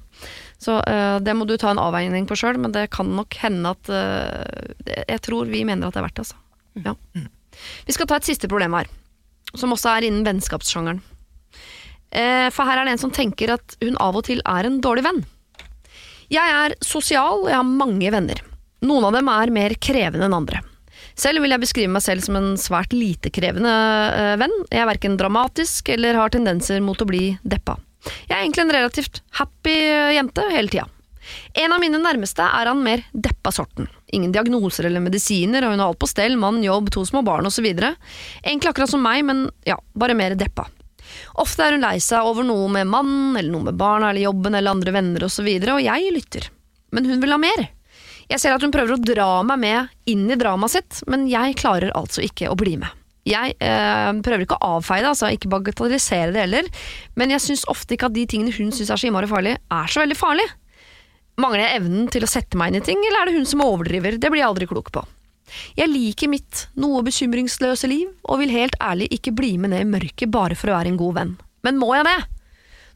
Så 0.57 0.79
det 1.21 1.35
må 1.37 1.45
du 1.45 1.53
ta 1.61 1.69
en 1.69 1.77
avveining 1.83 2.25
på 2.25 2.33
sjøl, 2.39 2.57
men 2.57 2.73
det 2.73 2.87
kan 2.95 3.11
nok 3.13 3.37
hende 3.43 3.75
at 3.75 3.91
Jeg 5.05 5.21
tror 5.21 5.45
vi 5.51 5.61
mener 5.69 5.85
at 5.85 5.93
det 5.93 6.01
er 6.01 6.07
verdt 6.07 6.17
det, 6.17 6.25
altså. 6.25 6.41
Ja. 6.81 6.95
Vi 7.85 7.93
skal 7.93 8.09
ta 8.09 8.17
et 8.17 8.25
siste 8.25 8.49
problem 8.49 8.73
her, 8.73 8.89
som 9.53 9.69
også 9.75 9.91
er 9.99 10.07
innen 10.09 10.25
vennskapssjangeren. 10.25 11.03
Eh, 12.11 12.49
For 12.53 12.67
her 12.67 12.81
er 12.81 12.87
det 12.87 12.95
en 12.95 13.03
som 13.05 13.13
tenker 13.13 13.55
at 13.55 13.77
hun 13.83 13.97
av 14.01 14.17
og 14.19 14.27
til 14.27 14.43
er 14.45 14.67
en 14.67 14.81
dårlig 14.83 15.05
venn. 15.07 15.23
Jeg 16.31 16.53
er 16.57 16.75
sosial, 16.81 17.43
og 17.45 17.49
jeg 17.51 17.59
har 17.59 17.67
mange 17.69 18.09
venner. 18.13 18.39
Noen 18.85 19.05
av 19.07 19.13
dem 19.17 19.29
er 19.29 19.53
mer 19.53 19.75
krevende 19.81 20.25
enn 20.27 20.37
andre. 20.37 20.61
Selv 21.15 21.41
vil 21.43 21.53
jeg 21.53 21.63
beskrive 21.63 21.91
meg 21.93 22.03
selv 22.03 22.25
som 22.25 22.35
en 22.35 22.55
svært 22.59 22.91
lite 22.95 23.31
krevende 23.33 23.71
eh, 23.71 24.33
venn. 24.41 24.55
Jeg 24.67 24.83
er 24.83 24.89
verken 24.89 25.15
dramatisk 25.19 25.93
eller 25.93 26.17
har 26.19 26.33
tendenser 26.33 26.81
mot 26.83 26.99
å 26.99 27.07
bli 27.07 27.29
deppa. 27.47 27.77
Jeg 28.27 28.35
er 28.35 28.41
egentlig 28.43 28.65
en 28.65 28.75
relativt 28.75 29.21
happy 29.39 29.75
eh, 29.79 30.11
jente 30.17 30.43
hele 30.51 30.71
tida. 30.73 30.89
En 31.57 31.73
av 31.73 31.79
mine 31.81 31.97
nærmeste 31.97 32.43
er 32.45 32.69
han 32.69 32.83
mer 32.85 33.01
deppa 33.13 33.49
sorten. 33.55 33.87
Ingen 34.13 34.33
diagnoser 34.35 34.85
eller 34.85 35.01
medisiner, 35.01 35.65
og 35.65 35.73
hun 35.73 35.81
har 35.81 35.89
alt 35.93 36.01
på 36.03 36.09
stell, 36.11 36.35
mann, 36.37 36.59
jobb, 36.63 36.91
to 36.93 37.05
små 37.07 37.23
barn 37.25 37.47
osv. 37.49 37.65
Egentlig 37.65 38.69
akkurat 38.69 38.91
som 38.91 39.01
meg, 39.01 39.23
men 39.25 39.47
ja, 39.65 39.79
bare 39.97 40.13
mer 40.17 40.35
deppa. 40.37 40.67
Ofte 41.41 41.65
er 41.65 41.75
hun 41.75 41.85
lei 41.85 41.97
seg 42.03 42.27
over 42.27 42.47
noe 42.47 42.67
med 42.71 42.89
mannen, 42.91 43.37
eller 43.37 43.51
noe 43.53 43.69
med 43.69 43.79
barna 43.79 44.11
eller 44.11 44.25
jobben 44.27 44.55
eller 44.55 44.75
andre 44.75 44.95
venner 44.95 45.25
osv., 45.25 45.31
og, 45.31 45.35
så 45.35 45.47
videre, 45.47 45.77
og 45.77 45.85
jeg 45.85 46.13
lytter. 46.15 46.49
Men 46.95 47.09
hun 47.09 47.23
vil 47.23 47.35
ha 47.35 47.39
mer. 47.41 47.65
Jeg 48.31 48.41
ser 48.41 48.55
at 48.55 48.63
hun 48.65 48.73
prøver 48.73 48.95
å 48.95 49.01
dra 49.01 49.29
meg 49.45 49.61
med 49.61 50.11
inn 50.11 50.25
i 50.31 50.37
dramaet 50.39 50.73
sitt, 50.73 51.01
men 51.11 51.27
jeg 51.29 51.57
klarer 51.61 51.93
altså 51.97 52.23
ikke 52.25 52.49
å 52.49 52.57
bli 52.57 52.77
med. 52.81 52.89
Jeg 53.25 53.55
eh, 53.57 54.11
prøver 54.25 54.45
ikke 54.45 54.57
å 54.59 54.75
avfeie 54.77 55.01
det, 55.01 55.09
altså 55.11 55.31
ikke 55.33 55.49
bagatellisere 55.49 56.33
det 56.33 56.43
heller, 56.43 56.69
men 57.17 57.33
jeg 57.33 57.41
syns 57.41 57.65
ofte 57.71 57.95
ikke 57.95 58.11
at 58.11 58.17
de 58.17 58.25
tingene 58.29 58.53
hun 58.53 58.69
syns 58.73 58.91
er 58.93 59.01
så 59.01 59.09
innmari 59.09 59.29
farlig, 59.29 59.55
er 59.57 59.91
så 59.91 60.03
veldig 60.03 60.17
farlig. 60.17 60.45
Mangler 61.41 61.65
jeg 61.65 61.81
evnen 61.81 62.09
til 62.13 62.25
å 62.25 62.29
sette 62.29 62.57
meg 62.57 62.71
inn 62.71 62.79
i 62.79 62.85
ting, 62.85 63.01
eller 63.01 63.23
er 63.23 63.31
det 63.31 63.39
hun 63.39 63.49
som 63.49 63.63
overdriver? 63.65 64.19
Det 64.21 64.29
blir 64.31 64.43
jeg 64.43 64.49
aldri 64.49 64.69
klok 64.69 64.93
på. 64.93 65.03
Jeg 65.77 65.91
liker 65.91 66.31
mitt 66.31 66.65
noe 66.79 67.03
bekymringsløse 67.05 67.89
liv, 67.91 68.09
og 68.25 68.41
vil 68.41 68.53
helt 68.53 68.77
ærlig 68.81 69.09
ikke 69.13 69.35
bli 69.37 69.55
med 69.61 69.73
ned 69.73 69.85
i 69.85 69.89
mørket 69.89 70.33
bare 70.33 70.57
for 70.57 70.71
å 70.71 70.77
være 70.79 70.93
en 70.93 70.99
god 71.01 71.19
venn. 71.19 71.35
Men 71.65 71.79
må 71.81 71.93
jeg 71.95 72.07
det? 72.07 72.17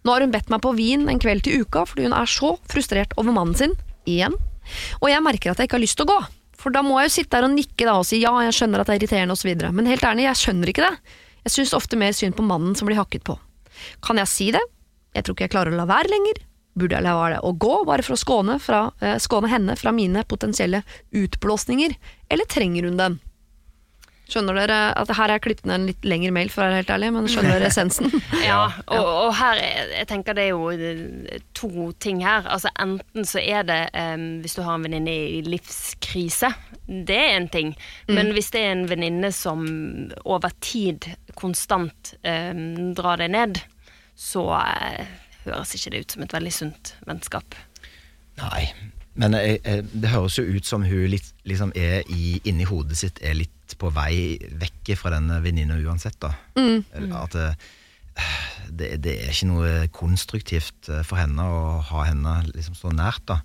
Nå 0.06 0.16
har 0.16 0.24
hun 0.24 0.34
bedt 0.34 0.52
meg 0.52 0.64
på 0.64 0.74
vin 0.78 1.08
en 1.12 1.20
kveld 1.22 1.44
til 1.46 1.64
uka 1.64 1.84
fordi 1.90 2.08
hun 2.08 2.16
er 2.16 2.30
så 2.30 2.54
frustrert 2.72 3.16
over 3.20 3.36
mannen 3.36 3.58
sin, 3.58 3.76
igjen, 4.08 4.36
og 5.02 5.10
jeg 5.12 5.24
merker 5.26 5.52
at 5.52 5.60
jeg 5.60 5.70
ikke 5.70 5.80
har 5.80 5.86
lyst 5.86 6.00
til 6.00 6.08
å 6.08 6.14
gå. 6.14 6.20
For 6.60 6.76
da 6.76 6.84
må 6.84 6.98
jeg 7.00 7.10
jo 7.10 7.16
sitte 7.20 7.38
der 7.38 7.48
og 7.48 7.56
nikke 7.56 7.88
da 7.88 7.96
og 8.02 8.08
si 8.08 8.20
ja, 8.20 8.34
jeg 8.44 8.56
skjønner 8.58 8.82
at 8.82 8.90
det 8.90 8.96
er 8.96 9.02
irriterende 9.04 9.36
osv. 9.38 9.52
Men 9.76 9.88
helt 9.88 10.04
ærlig, 10.04 10.26
jeg 10.28 10.42
skjønner 10.42 10.72
ikke 10.72 10.84
det. 10.84 11.16
Jeg 11.48 11.56
syns 11.56 11.76
ofte 11.78 12.00
mer 12.00 12.16
synd 12.16 12.36
på 12.36 12.44
mannen 12.46 12.76
som 12.76 12.90
blir 12.90 13.00
hakket 13.00 13.24
på. 13.28 13.38
Kan 14.04 14.20
jeg 14.20 14.32
si 14.32 14.50
det? 14.56 14.64
Jeg 15.16 15.26
tror 15.26 15.38
ikke 15.38 15.48
jeg 15.48 15.54
klarer 15.56 15.74
å 15.74 15.80
la 15.80 15.88
være 15.90 16.12
lenger. 16.12 16.42
Burde 16.78 16.96
jeg 17.00 17.06
la 17.06 17.16
være 17.18 17.40
å 17.44 17.54
gå, 17.58 17.74
bare 17.88 18.06
for 18.06 18.16
å 18.16 18.20
skåne, 18.20 18.60
fra, 18.62 18.92
eh, 19.02 19.18
skåne 19.22 19.50
henne 19.52 19.76
fra 19.80 19.92
mine 19.96 20.24
potensielle 20.24 20.84
utblåsninger? 21.16 21.96
Eller 22.30 22.46
trenger 22.46 22.88
hun 22.90 23.00
den? 23.00 23.20
Skjønner 24.30 24.60
dere 24.60 24.78
at 24.94 25.10
her 25.18 25.32
er 25.34 25.42
klippet 25.42 25.66
ned 25.66 25.80
en 25.80 25.88
litt 25.90 26.06
lengre 26.06 26.30
mail, 26.36 26.52
for 26.54 26.62
å 26.62 26.68
være 26.68 26.84
helt 26.84 26.92
ærlig, 26.94 27.08
men 27.16 27.30
skjønner 27.32 27.56
dere 27.58 27.70
essensen? 27.72 28.12
Ja, 28.46 28.60
og, 28.86 29.08
og 29.08 29.32
her 29.40 29.58
er, 29.58 29.94
jeg 29.98 30.10
tenker 30.12 30.38
det 30.38 30.46
er 30.46 30.52
jo 30.54 30.70
eh, 30.70 31.40
to 31.58 31.90
ting 32.02 32.22
her. 32.22 32.46
Altså 32.46 32.70
Enten 32.80 33.26
så 33.26 33.42
er 33.42 33.66
det 33.66 33.80
um, 33.98 34.28
hvis 34.44 34.54
du 34.58 34.62
har 34.62 34.78
en 34.78 34.86
venninne 34.86 35.16
i 35.40 35.42
livskrise, 35.48 36.52
det 36.86 37.18
er 37.18 37.34
en 37.40 37.50
ting. 37.50 37.74
Men 38.10 38.30
hvis 38.36 38.52
det 38.54 38.62
er 38.62 38.76
en 38.76 38.86
venninne 38.90 39.34
som 39.34 39.66
over 40.22 40.54
tid 40.62 41.10
konstant 41.40 42.14
um, 42.22 42.94
drar 42.98 43.22
deg 43.22 43.34
ned, 43.34 43.62
så 44.20 44.46
eh, 44.60 45.10
høres 45.46 45.74
ikke 45.78 45.92
det 45.96 46.02
ut 46.06 46.16
som 46.16 46.24
et 46.26 46.34
veldig 46.36 46.52
sunt 46.54 46.94
vennskap. 47.08 47.56
Nei, 48.40 48.66
men 49.20 49.36
jeg, 49.36 49.60
jeg, 49.66 49.86
det 49.94 50.12
høres 50.14 50.38
jo 50.40 50.46
ut 50.48 50.68
som 50.68 50.84
hun 50.88 51.06
litt, 51.12 51.32
liksom 51.50 51.74
er 51.76 52.04
i, 52.14 52.38
inni 52.48 52.68
hodet 52.70 52.98
sitt 53.00 53.20
er 53.26 53.36
litt 53.40 53.76
på 53.80 53.92
vei 53.94 54.38
vekk 54.62 54.94
fra 54.98 55.12
denne 55.14 55.40
venninna 55.44 55.76
uansett, 55.84 56.18
da. 56.24 56.32
Eller 56.58 57.16
At 57.20 57.36
eh, 57.38 57.68
det, 58.70 58.94
det 59.06 59.14
er 59.24 59.34
ikke 59.34 59.50
noe 59.52 59.74
konstruktivt 59.96 60.90
eh, 60.92 61.04
for 61.08 61.20
henne 61.22 61.44
å 61.46 61.60
ha 61.92 62.06
henne 62.08 62.40
liksom 62.54 62.76
så 62.80 62.92
nært, 62.96 63.24
da. 63.30 63.40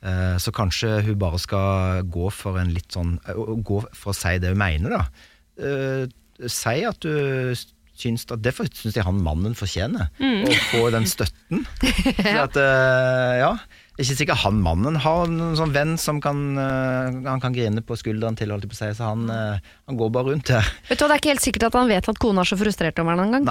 Eh, 0.00 0.36
Så 0.40 0.52
kanskje 0.54 1.00
hun 1.08 1.18
bare 1.20 1.38
skal 1.42 2.02
gå 2.06 2.30
for 2.30 2.58
en 2.60 2.70
litt 2.70 2.94
sånn 2.94 3.16
Gå 3.66 3.80
for 3.98 4.12
å 4.12 4.16
si 4.16 4.36
det 4.38 4.52
hun 4.54 4.60
mener, 4.62 4.94
da. 4.94 5.04
Eh, 5.58 6.06
Si 6.48 6.76
at 6.86 7.00
du 7.02 7.54
syns 7.98 8.24
at 8.30 8.40
Derfor 8.44 8.68
syns 8.72 8.94
jeg 8.96 9.04
han 9.06 9.18
mannen 9.24 9.54
fortjener 9.58 10.08
Mm. 10.18 10.46
å 10.46 10.54
få 10.70 10.86
den 10.94 11.06
støtten. 11.10 11.66
ja. 12.24 12.44
at, 12.46 12.56
eh, 12.56 13.34
ja, 13.42 13.52
det 13.98 14.04
er 14.04 14.06
ikke 14.06 14.16
sikkert 14.20 14.42
han 14.44 14.60
mannen 14.62 14.94
har 15.02 15.24
en 15.26 15.56
sånn 15.58 15.72
venn 15.74 15.96
som 15.98 16.20
kan, 16.22 16.38
eh, 16.58 17.16
han 17.26 17.40
kan 17.42 17.54
grine 17.56 17.82
på 17.82 17.96
skulderen 17.98 18.36
til, 18.38 18.52
holdt 18.54 18.68
jeg 18.68 18.70
på 18.70 18.76
å 18.76 18.80
si, 18.80 18.90
så 19.00 19.08
han, 19.10 19.24
eh, 19.34 19.58
han 19.90 19.98
går 19.98 20.12
bare 20.14 20.30
rundt 20.30 20.52
her. 20.54 20.68
Vet 20.88 21.00
du 21.00 21.04
Det 21.08 21.10
er 21.16 21.22
ikke 21.22 21.32
helt 21.34 21.46
sikkert 21.48 21.66
at 21.70 21.78
han 21.80 21.90
vet 21.90 22.08
at 22.12 22.20
kona 22.22 22.44
er 22.46 22.50
så 22.52 22.58
frustrert 22.60 22.98
over 23.02 23.16
ham 23.16 23.24
engang. 23.26 23.48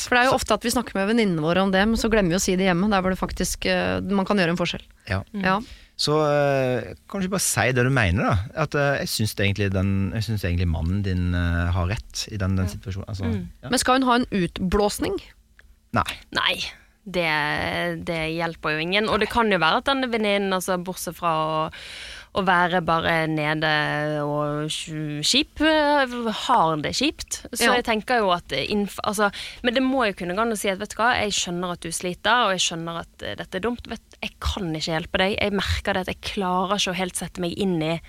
For 0.00 0.16
det 0.16 0.22
er 0.24 0.30
jo 0.30 0.38
ofte 0.38 0.56
at 0.56 0.64
vi 0.64 0.72
snakker 0.72 0.96
med 0.96 1.10
venninnene 1.12 1.44
våre 1.44 1.60
om 1.66 1.70
det, 1.74 1.84
men 1.86 2.00
så 2.00 2.08
glemmer 2.08 2.32
vi 2.32 2.40
å 2.40 2.44
si 2.46 2.56
det 2.56 2.70
hjemme. 2.70 2.88
Der 2.90 3.04
hvor 3.04 3.12
det 3.12 3.20
faktisk 3.20 3.68
eh, 3.68 4.00
man 4.00 4.24
kan 4.28 4.40
gjøre 4.40 4.56
en 4.56 4.60
forskjell. 4.60 4.86
Ja. 5.10 5.20
Ja. 5.36 5.60
Så 6.00 6.14
eh, 6.24 6.94
kan 7.10 7.20
du 7.20 7.26
ikke 7.26 7.34
bare 7.36 7.44
si 7.44 7.66
det 7.76 7.82
du 7.84 7.90
mener, 7.92 8.24
da. 8.24 8.62
At 8.64 8.74
eh, 8.78 9.02
jeg 9.02 9.10
syns 9.12 9.34
egentlig, 9.36 9.66
den- 9.74 10.12
jeg 10.16 10.24
syns 10.30 10.44
egentlig 10.48 10.68
mannen 10.72 11.02
din 11.04 11.34
eh, 11.36 11.66
har 11.76 11.90
rett 11.92 12.22
i 12.32 12.38
den, 12.40 12.54
den 12.56 12.70
situasjonen. 12.72 13.08
Altså, 13.12 13.28
ja. 13.28 13.68
Men 13.68 13.82
skal 13.82 13.98
hun 14.00 14.08
ha 14.08 14.16
en 14.22 14.28
utblåsning? 14.32 15.18
Nei. 15.98 16.06
Nei, 16.32 16.54
det, 17.04 17.26
det 18.08 18.20
hjelper 18.32 18.76
jo 18.78 18.84
ingen. 18.86 19.10
Og 19.12 19.20
det 19.20 19.28
kan 19.32 19.52
jo 19.52 19.58
være 19.60 19.82
at 19.82 19.90
denne 19.90 20.08
venninnen, 20.12 20.52
altså, 20.56 20.78
bortsett 20.80 21.18
fra 21.20 21.34
å, 21.36 21.60
å 22.38 22.44
være 22.46 22.78
bare 22.86 23.14
nede 23.26 23.70
og 24.22 24.68
skip, 24.70 25.24
kjip, 25.26 25.60
eh, 25.66 26.28
har 26.46 26.76
det 26.84 26.92
kjipt. 26.94 27.40
Så 27.50 27.64
Ja. 27.66 27.74
jeg 27.74 27.84
tenker 27.84 28.18
jo 28.22 28.30
at 28.30 28.48
altså, 29.04 29.32
Men 29.64 29.74
det 29.74 29.82
må 29.82 30.06
jo 30.06 30.12
kunne 30.14 30.36
gå 30.36 30.40
an 30.40 30.52
å 30.52 30.58
si 30.58 30.68
at 30.68 30.78
vet 30.78 30.90
du 30.90 30.96
hva, 30.96 31.14
jeg 31.18 31.32
skjønner 31.32 31.72
at 31.72 31.80
du 31.80 31.90
sliter, 31.90 32.46
og 32.46 32.52
jeg 32.54 32.60
skjønner 32.66 33.00
at 33.00 33.22
eh, 33.22 33.34
dette 33.34 33.54
er 33.56 33.60
dumt. 33.60 33.86
Vet, 33.88 34.00
jeg 34.22 34.30
kan 34.38 34.70
ikke 34.72 34.94
hjelpe 34.94 35.18
deg. 35.18 35.38
Jeg 35.40 35.52
merker 35.52 35.92
det 35.94 36.00
at 36.06 36.12
jeg 36.14 36.20
klarer 36.36 36.76
ikke 36.78 36.92
å 36.94 37.00
helt 37.00 37.16
sette 37.16 37.40
meg 37.40 37.58
inn 37.58 37.82
i 37.82 38.00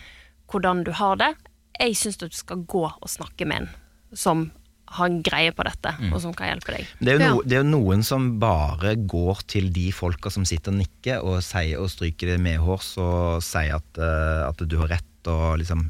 hvordan 0.52 0.84
du 0.86 0.92
har 0.92 1.16
det. 1.18 1.36
Jeg 1.80 1.96
syns 1.96 2.18
du 2.18 2.30
skal 2.30 2.58
gå 2.58 2.86
og 2.86 3.10
snakke 3.10 3.48
med 3.48 3.62
en 3.64 3.70
som 4.14 4.52
har 4.98 5.16
greie 5.24 5.54
på 5.56 5.66
dette, 5.68 5.94
og 6.12 6.20
som 6.24 6.34
kan 6.36 6.52
hjelpe 6.52 6.76
deg. 6.76 6.92
Det 7.00 7.14
er, 7.14 7.22
jo 7.22 7.30
no, 7.38 7.46
det 7.46 7.58
er 7.58 7.64
jo 7.64 7.70
noen 7.72 8.04
som 8.06 8.28
bare 8.42 8.96
går 9.00 9.44
til 9.52 9.72
de 9.74 9.88
folka 9.96 10.32
som 10.34 10.46
sitter 10.48 10.74
og 10.74 10.82
nikker 10.82 11.24
og, 11.24 11.40
sier, 11.46 11.80
og 11.80 11.92
stryker 11.94 12.34
det 12.34 12.42
medhårs 12.44 12.94
og 13.02 13.42
sier 13.46 13.80
at, 13.80 14.02
eh, 14.02 14.44
at 14.50 14.62
du 14.68 14.78
har 14.82 14.92
rett 14.98 15.32
og 15.32 15.60
liksom 15.62 15.84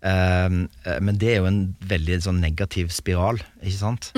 eh, 0.00 0.48
Men 1.04 1.18
det 1.20 1.34
er 1.34 1.42
jo 1.42 1.50
en 1.50 1.64
veldig 1.90 2.20
sånn 2.24 2.40
negativ 2.42 2.92
spiral, 2.94 3.42
ikke 3.60 3.80
sant? 3.80 4.12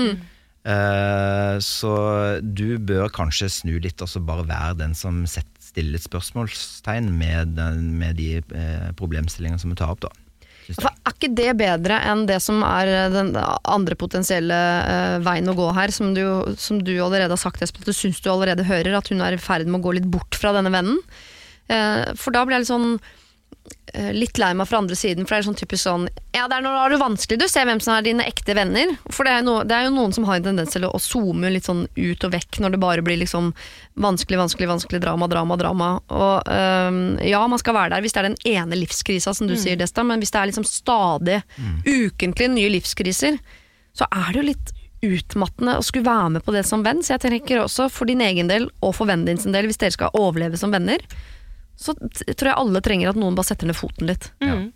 Eh, 0.61 1.55
så 1.65 1.93
du 2.41 2.77
bør 2.77 3.09
kanskje 3.13 3.49
snu 3.49 3.75
litt 3.81 4.01
og 4.01 4.09
så 4.09 4.21
bare 4.23 4.45
være 4.49 4.79
den 4.83 4.97
som 4.97 5.23
setter, 5.29 5.49
stiller 5.71 5.97
et 5.97 6.05
spørsmålstegn 6.05 7.09
med, 7.15 7.55
den, 7.55 7.93
med 7.99 8.17
de 8.19 8.41
uh, 8.51 8.91
problemstillingene 8.99 9.61
som 9.61 9.71
du 9.71 9.77
tar 9.79 9.93
opp, 9.93 10.03
da. 10.03 10.11
For 10.77 10.89
er 10.91 11.15
ikke 11.15 11.31
det 11.37 11.49
bedre 11.59 11.97
enn 12.11 12.25
det 12.29 12.39
som 12.43 12.61
er 12.65 12.91
den 13.13 13.33
andre 13.35 13.97
potensielle 13.99 14.57
uh, 14.57 15.17
veien 15.25 15.49
å 15.51 15.57
gå 15.57 15.67
her, 15.77 15.93
som 15.93 16.13
du, 16.17 16.23
som 16.61 16.81
du 16.81 16.93
allerede 16.97 17.33
har 17.35 17.41
sagt, 17.41 17.63
Espen, 17.63 17.83
at 17.83 17.91
du 17.91 17.97
syns 17.97 18.21
du 18.21 18.29
allerede 18.31 18.67
hører, 18.67 18.95
at 18.97 19.11
hun 19.11 19.23
er 19.25 19.37
i 19.37 19.41
ferd 19.41 19.69
med 19.69 19.81
å 19.81 19.85
gå 19.87 19.97
litt 19.97 20.09
bort 20.11 20.37
fra 20.37 20.53
denne 20.57 20.73
vennen? 20.73 21.01
Uh, 21.71 22.11
for 22.19 22.35
da 22.35 22.45
blir 22.45 22.57
jeg 22.57 22.65
litt 22.65 22.73
sånn 22.73 22.93
eh, 22.97 23.20
Litt 24.15 24.39
lei 24.39 24.53
meg 24.55 24.69
fra 24.69 24.79
andre 24.79 24.95
siden, 24.95 25.25
for 25.27 25.35
det 25.35 25.41
er 25.41 25.45
sånn 25.49 25.57
typisk 25.59 25.83
sånn 25.83 26.05
Ja, 26.31 26.45
det 26.47 26.55
er 26.55 26.63
når 26.63 26.73
du 26.73 26.79
har 26.79 26.93
det 26.93 26.99
vanskelig 27.01 27.37
du 27.41 27.45
ser 27.51 27.65
hvem 27.67 27.81
som 27.83 27.91
er 27.93 28.05
dine 28.05 28.23
ekte 28.23 28.55
venner. 28.55 28.93
For 29.11 29.27
det 29.27 29.33
er, 29.35 29.43
no, 29.43 29.57
det 29.67 29.75
er 29.75 29.89
jo 29.89 29.93
noen 29.97 30.15
som 30.15 30.25
har 30.29 30.39
en 30.39 30.45
tendens 30.47 30.71
til 30.71 30.85
å, 30.87 30.93
å 30.95 31.01
zoome 31.01 31.51
litt 31.51 31.67
sånn 31.67 31.83
ut 31.97 32.25
og 32.27 32.33
vekk 32.33 32.61
når 32.63 32.73
det 32.73 32.81
bare 32.81 33.03
blir 33.05 33.19
liksom 33.19 33.51
vanskelig, 33.99 34.39
vanskelig, 34.39 34.69
vanskelig, 34.71 35.01
drama, 35.03 35.27
drama, 35.31 35.57
drama. 35.59 35.89
Og 36.07 36.51
øhm, 36.55 37.01
ja, 37.27 37.41
man 37.51 37.61
skal 37.61 37.75
være 37.77 37.97
der 37.97 38.05
hvis 38.05 38.15
det 38.15 38.23
er 38.23 38.29
den 38.29 38.39
ene 38.53 38.79
livskrisa, 38.79 39.35
som 39.35 39.51
du 39.51 39.57
sier, 39.59 39.75
Desta, 39.81 40.05
men 40.07 40.23
hvis 40.23 40.31
det 40.31 40.39
er 40.39 40.51
liksom 40.53 40.67
stadig, 40.67 41.41
ukentlig 41.83 42.47
nye 42.55 42.71
livskriser, 42.77 43.41
så 43.97 44.07
er 44.07 44.31
det 44.31 44.39
jo 44.39 44.47
litt 44.53 44.73
utmattende 45.01 45.75
å 45.79 45.83
skulle 45.83 46.07
være 46.07 46.37
med 46.37 46.45
på 46.45 46.53
det 46.55 46.63
som 46.67 46.85
venn. 46.85 47.01
Så 47.03 47.15
jeg 47.15 47.25
tenker 47.25 47.63
også 47.63 47.89
for 47.91 48.09
din 48.09 48.21
egen 48.23 48.49
del 48.51 48.69
og 48.79 48.95
for 48.97 49.09
vennen 49.09 49.27
din 49.27 49.41
sin 49.41 49.55
del, 49.55 49.67
hvis 49.69 49.81
dere 49.81 49.95
skal 49.97 50.15
overleve 50.17 50.59
som 50.61 50.73
venner, 50.73 51.01
så 51.81 51.95
tror 51.97 52.47
jeg 52.51 52.57
alle 52.61 52.81
trenger 52.85 53.09
at 53.11 53.17
noen 53.19 53.35
bare 53.37 53.49
setter 53.49 53.67
ned 53.69 53.75
foten 53.79 54.07
litt. 54.11 54.29
Mm. 54.43 54.67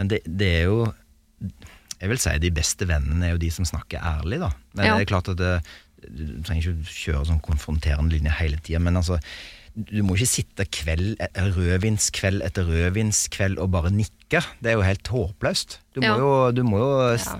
Men 0.00 0.08
det, 0.08 0.22
det 0.24 0.48
er 0.62 0.66
jo 0.70 0.80
Jeg 2.00 2.08
vil 2.08 2.20
si 2.22 2.32
de 2.40 2.50
beste 2.56 2.86
vennene 2.88 3.26
er 3.28 3.34
jo 3.34 3.40
de 3.42 3.50
som 3.52 3.66
snakker 3.68 4.00
ærlig, 4.00 4.38
da. 4.40 4.50
Men 4.74 4.86
Ja. 4.86 4.96
det 4.96 5.02
er 5.04 5.10
klart 5.12 5.28
at 5.28 5.36
det, 5.36 5.60
Du 6.00 6.40
trenger 6.48 6.62
ikke 6.70 6.94
kjøre 6.96 7.26
sånn 7.28 7.42
konfronterende 7.44 8.14
linje 8.14 8.32
hele 8.40 8.56
tida, 8.64 8.78
men 8.80 8.96
altså 8.96 9.18
du 9.76 10.00
må 10.02 10.16
ikke 10.16 10.26
sitte 10.26 10.64
kveld, 10.66 11.12
eh, 11.20 11.44
rødvinskveld 11.54 12.42
etter 12.42 12.64
rødvinskveld 12.66 13.60
og 13.62 13.68
bare 13.70 13.92
nikke. 13.94 14.40
Det 14.60 14.72
er 14.72 14.74
jo 14.74 14.82
helt 14.82 15.06
håpløst. 15.12 15.76
Du 15.94 16.00
må 16.00 16.08
Ja. 16.08 16.16
jo, 16.18 16.30
du 16.52 16.62
må 16.64 16.78
jo 16.80 17.16
Ja. 17.16 17.36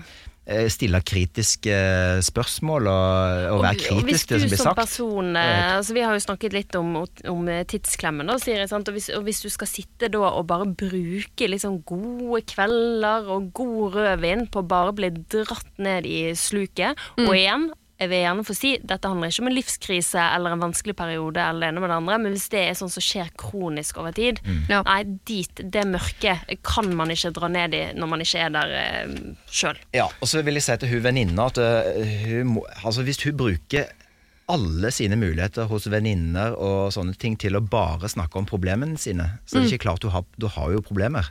Eh, 0.50 0.66
stille 0.72 1.00
kritiske 1.06 1.76
spørsmål 2.26 2.90
og, 2.90 3.46
og 3.54 3.64
være 3.64 3.80
kritisk 3.80 4.30
til 4.30 4.36
det 4.36 4.42
som 4.42 4.52
blir 4.52 4.62
sagt. 4.62 4.80
person 4.82 5.30
eh, 5.38 5.76
altså 5.76 5.96
Vi 5.96 6.04
har 6.04 6.16
jo 6.16 6.24
snakket 6.26 6.56
litt 6.56 6.78
om, 6.78 6.92
om 7.32 7.50
tidsklemmen, 7.70 8.28
da, 8.30 8.38
Siri. 8.42 8.66
sant? 8.70 8.90
Og, 8.90 8.98
hvis, 8.98 9.10
og 9.16 9.24
hvis 9.26 9.42
du 9.44 9.48
skal 9.52 9.70
sitte 9.70 10.10
da 10.12 10.24
og 10.30 10.46
bare 10.50 10.68
bruke 10.68 11.50
liksom 11.50 11.80
gode 11.88 12.42
kvelder 12.50 13.30
og 13.30 13.50
god 13.56 13.98
rødvin 13.98 14.46
på 14.50 14.62
å 14.62 14.68
bare 14.76 14.96
bli 14.96 15.12
dratt 15.30 15.72
ned 15.80 16.08
i 16.08 16.20
sluket 16.38 16.98
Mm. 17.20 17.26
Og 17.28 17.36
igjen, 17.36 17.64
jeg 18.00 18.08
vil 18.08 18.22
gjerne 18.22 18.44
få 18.48 18.54
si 18.56 18.70
dette 18.80 19.08
handler 19.10 19.28
ikke 19.28 19.42
om 19.44 19.48
en 19.50 19.54
livskrise 19.58 20.22
eller 20.36 20.54
en 20.56 20.62
vanskelig 20.62 20.94
periode, 20.96 21.42
eller 21.44 21.66
det 21.66 21.68
ene 21.74 21.82
med 21.84 21.90
det 21.92 21.96
andre, 22.00 22.18
men 22.24 22.32
hvis 22.32 22.46
det 22.52 22.62
er 22.64 22.78
sånn 22.78 22.92
som 22.92 23.04
skjer 23.04 23.28
kronisk 23.40 24.00
over 24.00 24.14
tid, 24.16 24.40
Mm. 24.40 24.62
Ja. 24.70 24.78
nei, 24.86 25.02
dit, 25.28 25.60
det 25.74 25.82
mørket 25.86 26.48
kan 26.64 26.88
man 26.96 27.10
ikke 27.12 27.30
dra 27.36 27.48
ned 27.52 27.74
i 27.76 27.82
når 27.92 28.08
man 28.08 28.22
ikke 28.24 28.40
er 28.46 28.52
der 28.54 28.72
eh, 28.78 29.10
sjøl. 29.52 29.76
Ja, 29.92 30.06
og 30.08 30.28
så 30.30 30.40
vil 30.46 30.56
jeg 30.56 30.64
si 30.64 30.76
til 30.80 30.88
hun 30.94 31.02
venninna 31.04 31.48
at 31.50 31.58
uh, 31.60 31.90
hun 32.24 32.54
må, 32.54 32.64
altså 32.82 33.04
hvis 33.04 33.20
hun 33.26 33.36
bruker 33.36 33.90
alle 34.50 34.90
sine 34.90 35.18
muligheter 35.20 35.68
hos 35.70 35.86
venninner 35.92 36.56
og 36.56 36.88
sånne 36.94 37.14
ting 37.20 37.36
til 37.38 37.58
å 37.58 37.62
bare 37.62 38.08
snakke 38.10 38.40
om 38.40 38.48
problemene 38.48 38.98
sine, 38.98 39.28
så 39.44 39.58
er 39.60 39.66
det 39.66 39.74
ikke 39.76 39.84
klart 39.84 40.02
du 40.02 40.08
har, 40.10 40.24
du 40.40 40.48
har 40.50 40.72
jo 40.72 40.80
problemer. 40.82 41.28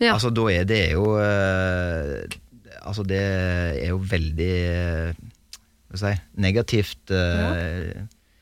Ja. 0.00 0.14
Altså 0.16 0.32
da 0.34 0.48
er 0.50 0.64
det 0.68 0.82
jo 0.92 1.06
uh, 1.20 2.24
Altså 2.80 3.02
det 3.04 3.18
er 3.20 3.90
jo 3.90 3.98
veldig 4.00 4.52
jeg 4.56 5.14
si, 5.98 6.20
negativt 6.34 7.10
øh, 7.10 7.94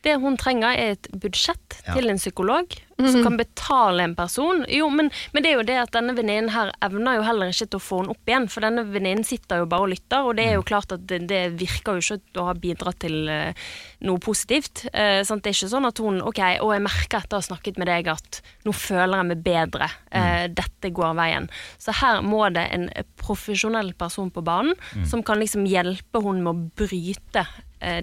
Det 0.08 0.18
hun 0.24 0.36
trenger 0.40 0.72
er 0.74 0.96
et 0.96 1.08
budsjett 1.12 1.80
Ja. 1.86 1.94
til 1.94 2.08
en 2.10 2.20
psykolog 2.20 2.78
som 2.98 3.22
kan 3.22 3.36
betale 3.38 4.02
en 4.02 4.14
person. 4.18 4.64
Jo, 4.68 4.88
men, 4.90 5.10
men 5.32 5.44
det 5.44 5.52
er 5.52 5.60
jo 5.60 5.66
det 5.68 5.76
at 5.78 5.92
denne 5.94 6.16
venninnen 6.18 6.50
her 6.50 6.72
evner 6.82 7.20
jo 7.20 7.26
heller 7.28 7.52
ikke 7.52 7.68
til 7.70 7.78
å 7.78 7.84
få 7.84 8.00
henne 8.00 8.14
opp 8.16 8.30
igjen, 8.32 8.48
for 8.50 8.66
denne 8.66 8.82
venninnen 8.90 9.22
sitter 9.26 9.60
jo 9.60 9.68
bare 9.70 9.86
og 9.86 9.92
lytter, 9.92 10.26
og 10.26 10.34
det 10.34 10.46
er 10.48 10.56
jo 10.56 10.64
klart 10.66 10.94
at 10.96 11.04
det, 11.06 11.20
det 11.30 11.42
virker 11.60 12.00
jo 12.00 12.16
ikke 12.18 12.42
å 12.42 12.48
ha 12.48 12.56
bidratt 12.58 12.98
til 13.04 13.30
uh, 13.30 13.68
noe 14.08 14.18
positivt. 14.24 14.82
Uh, 14.90 15.20
sant? 15.28 15.44
Det 15.46 15.52
er 15.52 15.58
ikke 15.60 15.70
sånn 15.76 15.86
at 15.86 16.02
hun 16.02 16.18
Ok, 16.26 16.40
og 16.64 16.72
jeg 16.74 16.84
merker 16.88 17.22
etter 17.22 17.38
å 17.38 17.42
ha 17.42 17.46
snakket 17.46 17.78
med 17.78 17.86
deg 17.92 18.10
at 18.10 18.40
nå 18.66 18.74
føler 18.74 19.20
jeg 19.20 19.28
meg 19.30 19.44
bedre. 19.46 19.86
Eh, 20.10 20.48
Dette 20.50 20.90
går 20.94 21.14
veien. 21.18 21.46
Så 21.78 21.94
her 22.00 22.18
må 22.26 22.42
det 22.50 22.66
en 22.74 22.88
profesjonell 23.20 23.92
person 23.98 24.32
på 24.34 24.42
banen 24.44 24.74
som 25.08 25.22
kan 25.22 25.38
liksom 25.38 25.68
hjelpe 25.70 26.22
hun 26.24 26.42
med 26.42 26.50
å 26.50 26.70
bryte 26.82 27.46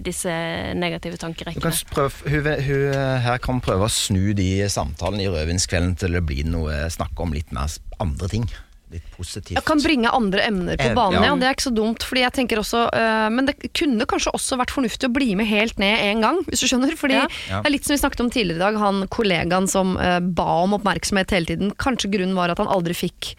disse 0.02 0.30
negative 0.74 1.16
Du 1.16 1.18
kan 1.20 1.32
tankerekkene. 1.34 1.72
prøve, 1.92 2.12
hun, 2.30 2.46
hun 2.66 2.84
øh, 2.94 3.18
her 3.26 3.38
kan 3.38 3.60
prøve 3.60 3.84
å 3.88 3.92
snu 3.92 4.32
de 4.34 4.66
samtalene 4.72 5.22
i 5.26 5.28
rødvinskvelden 5.32 5.96
til 6.00 6.12
det 6.16 6.22
blir 6.26 6.44
noe 6.48 6.86
snakke 6.90 7.20
om 7.26 7.32
litt 7.36 7.52
mer 7.52 7.68
andre 8.00 8.28
ting. 8.28 8.46
Litt 8.92 9.02
positivt. 9.16 9.56
Jeg 9.58 9.64
kan 9.66 9.80
bringe 9.82 10.08
andre 10.14 10.44
emner 10.46 10.76
på 10.78 10.84
Eh, 10.86 10.94
banen, 10.94 11.18
ja. 11.18 11.32
ja. 11.32 11.36
Det 11.36 11.46
er 11.48 11.54
ikke 11.56 11.64
så 11.66 11.74
dumt. 11.74 12.04
Fordi 12.06 12.20
jeg 12.22 12.32
tenker 12.36 12.60
også, 12.62 12.84
øh, 12.94 13.30
Men 13.34 13.46
det 13.48 13.56
kunne 13.74 14.06
kanskje 14.06 14.30
også 14.32 14.56
vært 14.60 14.70
fornuftig 14.70 15.08
å 15.08 15.12
bli 15.12 15.34
med 15.34 15.48
helt 15.50 15.76
ned 15.82 15.98
en 16.06 16.20
gang, 16.22 16.38
hvis 16.46 16.62
du 16.62 16.68
skjønner. 16.70 16.94
Fordi 16.96 17.16
Ja. 17.18 17.26
Ja. 17.50 17.60
det 17.62 17.66
er 17.66 17.74
litt 17.74 17.84
som 17.84 17.96
vi 17.96 17.98
snakket 18.00 18.20
om 18.22 18.30
tidligere 18.30 18.56
i 18.62 18.64
dag, 18.64 18.78
han 18.78 19.08
kollegaen 19.08 19.66
som 19.68 19.96
øh, 19.98 20.20
ba 20.22 20.62
om 20.62 20.72
oppmerksomhet 20.78 21.34
hele 21.34 21.46
tiden. 21.50 21.72
Kanskje 21.74 22.12
grunnen 22.14 22.36
var 22.38 22.48
at 22.54 22.58
han 22.62 22.68
aldri 22.70 22.94
fikk. 22.94 23.34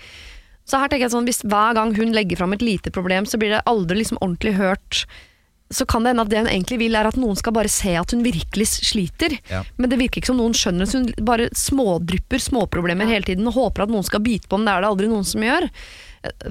Så 0.67 0.81
her 0.83 0.89
tenker 0.91 1.07
jeg 1.07 1.15
sånn, 1.15 1.25
hvis 1.25 1.39
hver 1.47 1.73
gang 1.79 1.95
hun 1.95 2.11
legger 2.11 2.35
fram 2.35 2.51
et 2.51 2.61
lite 2.61 2.91
problem, 2.91 3.23
så 3.23 3.39
blir 3.39 3.55
det 3.55 3.63
aldri 3.65 4.01
liksom 4.03 4.19
ordentlig 4.19 4.57
hørt. 4.59 5.05
Så 5.69 5.85
kan 5.85 6.03
det 6.05 6.13
hende 6.13 6.23
at 6.23 6.29
det 6.31 6.39
hun 6.39 6.47
egentlig 6.47 6.77
vil, 6.79 6.95
er 6.95 7.09
at 7.09 7.17
noen 7.19 7.35
skal 7.35 7.51
bare 7.51 7.67
se 7.71 7.91
at 7.99 8.11
hun 8.15 8.21
virkelig 8.23 8.67
sliter. 8.71 9.33
Ja. 9.51 9.63
Men 9.75 9.89
det 9.91 9.97
virker 9.99 10.21
ikke 10.21 10.29
som 10.31 10.37
noen 10.39 10.55
skjønner 10.55 10.87
at 10.87 10.93
hun 10.95 11.09
bare 11.27 11.49
smådrypper 11.51 12.39
småproblemer 12.39 13.09
hele 13.11 13.27
tiden 13.27 13.47
og 13.51 13.57
håper 13.57 13.83
at 13.83 13.91
noen 13.91 14.05
skal 14.07 14.23
bite 14.23 14.47
på, 14.47 14.55
men 14.61 14.69
det 14.69 14.75
er 14.77 14.85
det 14.85 14.91
aldri 14.93 15.09
noen 15.11 15.27
som 15.27 15.43
gjør. 15.43 15.67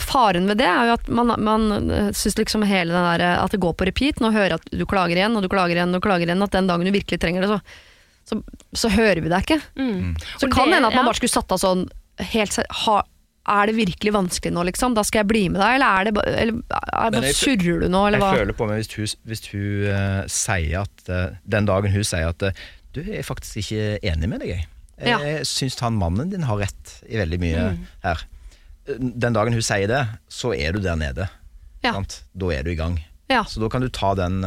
Faren 0.00 0.46
ved 0.48 0.60
det 0.60 0.68
er 0.68 0.88
jo 0.90 0.94
at 0.98 1.08
man, 1.12 1.32
man 1.42 1.64
eh, 1.92 2.10
syns 2.16 2.36
liksom 2.38 2.62
hele 2.68 2.92
den 2.94 3.08
der, 3.08 3.24
eh, 3.24 3.40
at 3.44 3.52
det 3.56 3.60
går 3.60 3.74
på 3.76 3.88
repeat. 3.88 4.20
Nå 4.20 4.30
hører 4.36 4.54
jeg 4.54 4.60
at 4.60 4.70
du 4.72 4.84
klager 4.88 5.16
igjen, 5.18 5.34
og 5.36 5.44
du 5.44 5.50
klager 5.52 5.76
igjen, 5.80 5.96
og 5.96 6.04
klager 6.04 6.28
igjen. 6.28 6.44
At 6.46 6.54
den 6.54 6.68
dagen 6.70 6.86
du 6.88 6.92
virkelig 6.94 7.18
trenger 7.20 7.44
det, 7.44 7.50
så, 7.50 7.58
så, 8.30 8.38
så 8.84 8.92
hører 8.94 9.20
vi 9.24 9.32
deg 9.32 9.44
ikke. 9.48 9.58
Mm. 9.80 10.14
Så 10.38 10.46
Og 10.46 10.52
kan 10.54 10.68
det- 10.70 10.76
hende 10.78 10.88
at 10.88 10.96
man 10.96 11.04
ja. 11.04 11.08
bare 11.10 11.18
skulle 11.20 11.34
satt 11.34 11.52
av 11.56 11.60
sånn 11.64 11.88
helt 12.32 12.56
ha, 12.84 13.00
Er 13.48 13.66
det 13.70 13.76
virkelig 13.76 14.12
vanskelig 14.16 14.50
nå, 14.56 14.62
liksom? 14.66 14.94
Da 14.96 15.02
skal 15.06 15.20
jeg 15.22 15.28
bli 15.30 15.42
med 15.54 15.60
deg, 15.62 15.76
eller 15.76 15.86
er 16.00 16.04
det 16.08 16.12
ba- 16.16 16.24
eller, 16.26 16.62
er, 16.72 17.18
jeg- 17.28 17.36
surrer 17.38 17.80
du 17.84 17.88
nå, 17.92 18.00
eller 18.08 18.18
Jeg 18.18 18.24
hva? 18.24 18.30
føler 18.40 18.56
på 18.58 18.66
meg 18.70 18.80
hvis 18.80 18.90
hun, 18.96 19.12
hvis 19.30 19.44
hun 19.52 19.84
uh, 19.86 20.22
sier 20.26 20.80
at 20.82 21.10
uh, 21.12 21.36
Den 21.46 21.68
dagen 21.68 21.92
hun 21.94 22.02
sier 22.04 22.32
at 22.32 22.42
uh, 22.42 22.50
Du 22.96 23.02
jeg 23.04 23.20
er 23.20 23.26
faktisk 23.28 23.60
ikke 23.62 23.98
enig 24.02 24.28
med 24.32 24.40
deg, 24.42 24.48
jeg. 24.56 24.66
Jeg, 24.98 25.08
Ja. 25.12 25.18
jeg 25.20 25.44
syns 25.46 25.78
han 25.84 25.98
mannen 26.00 26.30
din 26.32 26.42
har 26.48 26.56
rett 26.58 26.94
i 27.06 27.18
veldig 27.20 27.38
mye 27.42 27.64
her. 28.02 28.22
Den 28.96 29.34
dagen 29.36 29.52
hun 29.52 29.62
sier 29.66 29.86
det, 29.90 30.02
så 30.32 30.54
er 30.56 30.72
du 30.72 30.80
der 30.80 30.96
nede. 30.96 31.26
Ja. 31.84 31.92
Sant? 31.92 32.22
Da 32.34 32.48
er 32.54 32.62
du 32.64 32.70
i 32.72 32.78
gang. 32.78 32.96
Ja. 33.28 33.42
Så 33.44 33.60
da 33.60 33.68
kan 33.68 33.82
du 33.84 33.88
ta 33.92 34.14
den, 34.16 34.40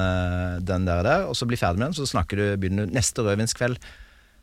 den 0.66 0.86
der, 0.88 1.04
der, 1.06 1.26
og 1.30 1.36
så 1.38 1.46
bli 1.46 1.56
ferdig 1.60 1.78
med 1.84 1.92
den, 1.92 1.98
så 2.00 2.08
snakker 2.10 2.40
du, 2.40 2.46
begynner 2.58 2.88
du 2.90 2.96
neste 2.96 3.22
rødvinskveld. 3.22 3.78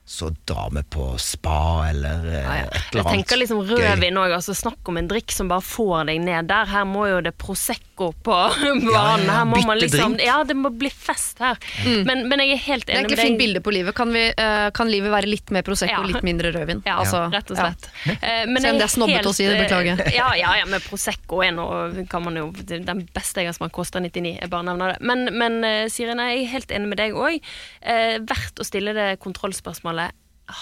Så 0.07 0.29
drar 0.47 0.71
vi 0.71 0.83
på 0.95 1.05
spa 1.19 1.89
eller 1.91 2.27
eh, 2.31 2.35
Ja, 2.45 2.53
ja. 2.61 2.67
et 2.71 2.77
eller 2.95 3.03
annet. 3.03 3.11
Jeg 3.11 3.25
tenker 3.25 3.41
liksom 3.41 3.63
rødvin 3.67 4.19
òg. 4.23 4.35
Altså, 4.37 4.55
snakk 4.55 4.87
om 4.93 5.01
en 5.01 5.09
drikk 5.11 5.33
som 5.35 5.49
bare 5.51 5.65
får 5.67 6.05
deg 6.13 6.21
ned 6.23 6.47
der. 6.47 6.69
Her 6.71 6.85
må 6.87 7.09
jo 7.11 7.17
det 7.27 7.33
Prosecco 7.43 8.13
på 8.13 8.13
banen. 8.29 8.85
Ja, 8.87 9.03
ja, 9.19 9.33
Her 9.41 9.49
må 9.51 9.59
man 9.67 9.81
liksom 9.83 10.15
drink. 10.15 10.23
Ja, 10.29 10.37
det 10.47 10.55
må 10.55 10.71
bli 10.71 10.93
fest 10.95 11.43
her. 11.43 11.59
Men, 12.07 12.23
men 12.31 12.39
jeg 12.45 12.55
er 12.55 12.63
helt 12.69 12.87
enig 12.87 12.87
med 12.87 12.87
deg. 12.87 12.87
Det 12.87 12.93
er 12.95 13.01
egentlig 13.01 13.19
fint 13.25 13.41
bilde 13.41 13.63
på 13.67 13.75
livet. 13.75 13.97
Kan, 13.99 14.15
vi, 14.15 14.23
uh, 14.39 14.69
kan 14.79 14.93
livet 14.93 15.11
være 15.17 15.27
litt 15.33 15.51
mer 15.57 15.67
Prosecco 15.67 15.91
Ja. 15.97 16.05
og 16.05 16.13
litt 16.13 16.23
mindre 16.29 16.55
rødvin? 16.55 16.85
Ja, 16.87 17.01
Altså, 17.03 17.25
rett 17.35 17.51
og 17.51 17.59
ja. 17.59 17.67
slett. 17.73 17.91
Eh, 18.21 18.45
men 18.47 18.63
Selv 18.63 18.77
om 18.77 18.81
det 18.81 18.87
er 18.87 18.95
snobbete 18.95 19.33
å 19.33 19.35
si 19.35 19.49
det, 19.51 19.59
beklager. 19.65 20.05
Ja, 20.15 20.31
ja, 20.39 20.55
ja, 20.61 20.71
men 20.71 20.85
Prosecco 20.87 21.43
er 21.43 21.51
nå 21.59 21.67
kan 22.13 22.23
man 22.29 22.39
jo, 22.39 22.47
Den 22.71 23.03
beste 23.17 23.43
jeg 23.43 23.51
har 23.51 23.59
smakt, 23.59 23.75
koster 23.75 24.05
99. 24.07 24.37
Jeg 24.39 24.53
bare 24.55 24.69
nevner 24.71 24.95
det. 24.95 25.03
Men, 25.03 25.27
men 25.35 25.59
uh, 25.67 25.91
Siri, 25.91 26.15
nei, 26.15 26.31
jeg 26.37 26.47
er 26.47 26.53
helt 26.55 26.77
enig 26.79 26.93
med 26.95 27.03
deg 27.03 27.19
òg. 27.19 27.43
Eh, 27.83 28.17
verdt 28.23 28.63
å 28.63 28.67
stille 28.71 28.95
det 28.97 29.11
kontrollspørsmålet. 29.25 29.96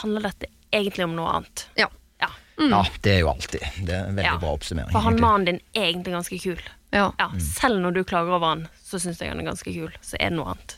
Handler 0.00 0.22
dette 0.30 0.46
egentlig 0.72 1.04
om 1.04 1.14
noe 1.18 1.32
annet? 1.38 1.66
Ja. 1.76 1.88
Ja. 2.22 2.28
Ja, 2.70 2.84
det 3.02 3.12
er 3.16 3.20
jo 3.24 3.28
alltid. 3.32 3.60
Det 3.84 3.92
er 3.92 4.06
en 4.08 4.16
veldig 4.16 4.24
Ja. 4.30 4.36
bra 4.40 4.52
oppsummering. 4.56 4.92
For 4.94 5.00
han 5.04 5.18
mannen 5.20 5.44
din 5.48 5.60
er 5.74 5.90
egentlig 5.92 6.14
ganske 6.14 6.38
kul. 6.42 6.60
Ja. 6.94 7.10
Ja, 7.18 7.28
Selv 7.42 7.80
når 7.82 7.94
du 7.94 8.04
klager 8.04 8.36
over 8.36 8.46
han, 8.54 8.68
så 8.86 9.00
syns 9.02 9.18
jeg 9.20 9.28
han 9.32 9.40
er 9.42 9.48
ganske 9.50 9.72
kul. 9.74 9.90
Så 10.00 10.14
er 10.20 10.30
det 10.30 10.38
noe 10.38 10.54
annet. 10.54 10.76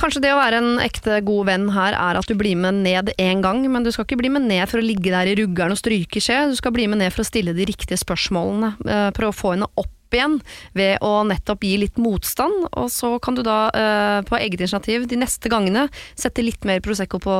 Kanskje 0.00 0.22
det 0.24 0.30
å 0.32 0.40
være 0.40 0.56
en 0.62 0.78
ekte 0.80 1.18
god 1.22 1.46
venn 1.50 1.68
her 1.74 1.92
er 1.92 2.16
at 2.16 2.26
du 2.26 2.34
blir 2.34 2.56
med 2.56 2.74
ned 2.80 3.10
én 3.20 3.42
gang, 3.44 3.60
men 3.70 3.84
du 3.84 3.90
skal 3.92 4.06
ikke 4.06 4.16
bli 4.22 4.30
med 4.32 4.42
ned 4.48 4.66
for 4.70 4.80
å 4.80 4.86
ligge 4.86 5.12
der 5.12 5.28
i 5.28 5.34
ruggeren 5.36 5.70
og 5.70 5.76
stryke 5.78 6.16
skje. 6.18 6.48
Du 6.48 6.56
skal 6.56 6.72
bli 6.72 6.86
med 6.88 6.98
ned 6.98 7.12
for 7.12 7.22
å 7.22 7.28
stille 7.28 7.52
de 7.54 7.66
riktige 7.68 8.00
spørsmålene. 8.00 8.72
eh, 8.88 9.10
Prøve 9.12 9.34
å 9.34 9.36
få 9.36 9.52
henne 9.52 9.68
opp 9.76 9.92
igjen 10.16 10.38
ved 10.76 11.02
å 11.04 11.22
nettopp 11.28 11.64
gi 11.66 11.74
litt 11.80 11.98
motstand. 12.00 12.68
Og 12.78 12.88
så 12.92 13.14
kan 13.22 13.36
du 13.36 13.42
da 13.46 13.58
eh, 13.76 14.18
på 14.28 14.38
eget 14.38 14.60
initiativ 14.60 15.06
de 15.10 15.18
neste 15.20 15.50
gangene 15.52 15.88
sette 16.18 16.44
litt 16.44 16.66
mer 16.68 16.82
Prosecco 16.82 17.20
på 17.22 17.34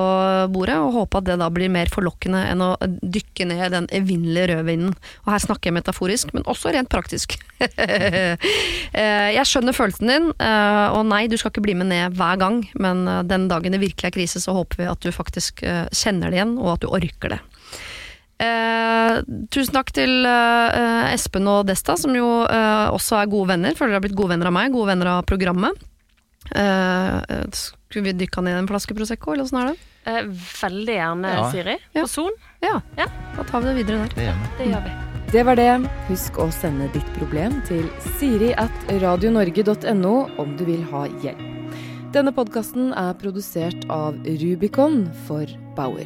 bordet, 0.55 0.79
og 0.79 0.97
håpe 0.97 1.21
at 1.21 1.29
det 1.31 1.39
da 1.41 1.49
blir 1.53 1.73
mer 1.73 1.91
forlokkende 1.93 2.45
enn 2.51 2.65
å 2.65 2.71
dykke 2.87 3.49
ned 3.51 3.75
den 3.75 3.89
evinnelige 3.95 4.53
rødvinen. 4.53 4.95
Og 5.25 5.33
her 5.35 5.45
snakker 5.45 5.71
jeg 5.71 5.79
metaforisk, 5.81 6.35
men 6.37 6.47
også 6.51 6.75
rent 6.75 6.93
praktisk. 6.93 7.39
Eh, 8.93 9.29
jeg 9.33 9.49
skjønner 9.49 9.75
følelsen 9.75 10.11
din, 10.11 10.27
eh, 10.43 10.87
og 10.93 11.07
nei, 11.09 11.23
du 11.31 11.37
skal 11.41 11.53
ikke 11.53 11.63
bli 11.65 11.75
med 11.79 11.89
ned 11.89 12.17
hver 12.19 12.37
gang, 12.41 12.59
men 12.83 13.07
den 13.29 13.47
dagen 13.49 13.73
det 13.73 13.81
virkelig 13.81 14.11
er 14.11 14.15
krise, 14.15 14.43
så 14.43 14.55
håper 14.57 14.83
vi 14.83 14.89
at 14.91 15.05
du 15.05 15.15
faktisk 15.15 15.63
kjenner 15.63 16.33
det 16.33 16.41
igjen, 16.41 16.57
og 16.61 16.75
at 16.75 16.85
du 16.85 16.91
orker 16.93 17.37
det. 17.37 17.41
Eh, 18.43 19.21
tusen 19.55 19.77
takk 19.77 19.93
til 19.95 20.25
eh, 20.27 21.13
Espen 21.15 21.47
og 21.51 21.67
Desta, 21.69 21.95
som 22.01 22.15
jo 22.17 22.27
eh, 22.49 22.89
også 22.95 23.21
er 23.21 23.31
gode 23.31 23.53
venner. 23.55 23.77
Føler 23.79 23.93
dere 23.95 24.01
har 24.01 24.07
blitt 24.09 24.19
gode 24.19 24.33
venner 24.35 24.51
av 24.51 24.57
meg, 24.57 24.73
gode 24.75 24.91
venner 24.91 25.13
av 25.19 25.23
programmet. 25.29 25.79
Eh, 26.51 27.17
eh, 27.23 27.47
skulle 27.55 28.09
vi 28.11 28.17
dykka 28.25 28.43
ned 28.43 28.57
i 28.57 28.63
en 28.65 28.69
flaske 28.71 28.97
Prosecco, 28.99 29.33
eller 29.37 29.47
åssen 29.47 29.61
er 29.63 29.71
det? 29.73 29.79
Eh, 30.11 30.23
veldig 30.59 30.97
gjerne, 30.99 31.33
Ja. 31.37 31.51
Siri. 31.53 31.77
Ja. 31.95 32.03
På 32.03 32.09
Son. 32.09 32.33
Ja, 32.65 32.81
Ja. 32.99 33.07
da 33.37 33.45
tar 33.45 33.61
vi 33.63 33.67
det 33.71 33.77
videre 33.87 34.03
der. 34.03 34.15
Det 34.17 34.27
gjør 34.27 34.41
vi. 34.43 34.49
Det 34.59 34.67
gjør 34.73 34.85
vi. 34.89 34.99
Det 35.33 35.45
var 35.47 35.57
det. 35.57 35.91
Husk 36.09 36.33
å 36.43 36.51
sende 36.53 36.91
ditt 36.93 37.13
problem 37.17 37.63
til 37.65 37.87
siri 38.19 38.53
at 38.59 38.71
radionorge.no 38.91 40.29
om 40.39 40.57
du 40.59 40.65
vil 40.65 40.83
ha 40.91 41.07
hjelp. 41.23 41.49
Denne 42.13 42.33
podkasten 42.37 42.93
er 42.93 43.15
produsert 43.15 43.87
av 43.89 44.19
Rubicon 44.27 45.07
for 45.27 45.47
Bauer. 45.75 46.05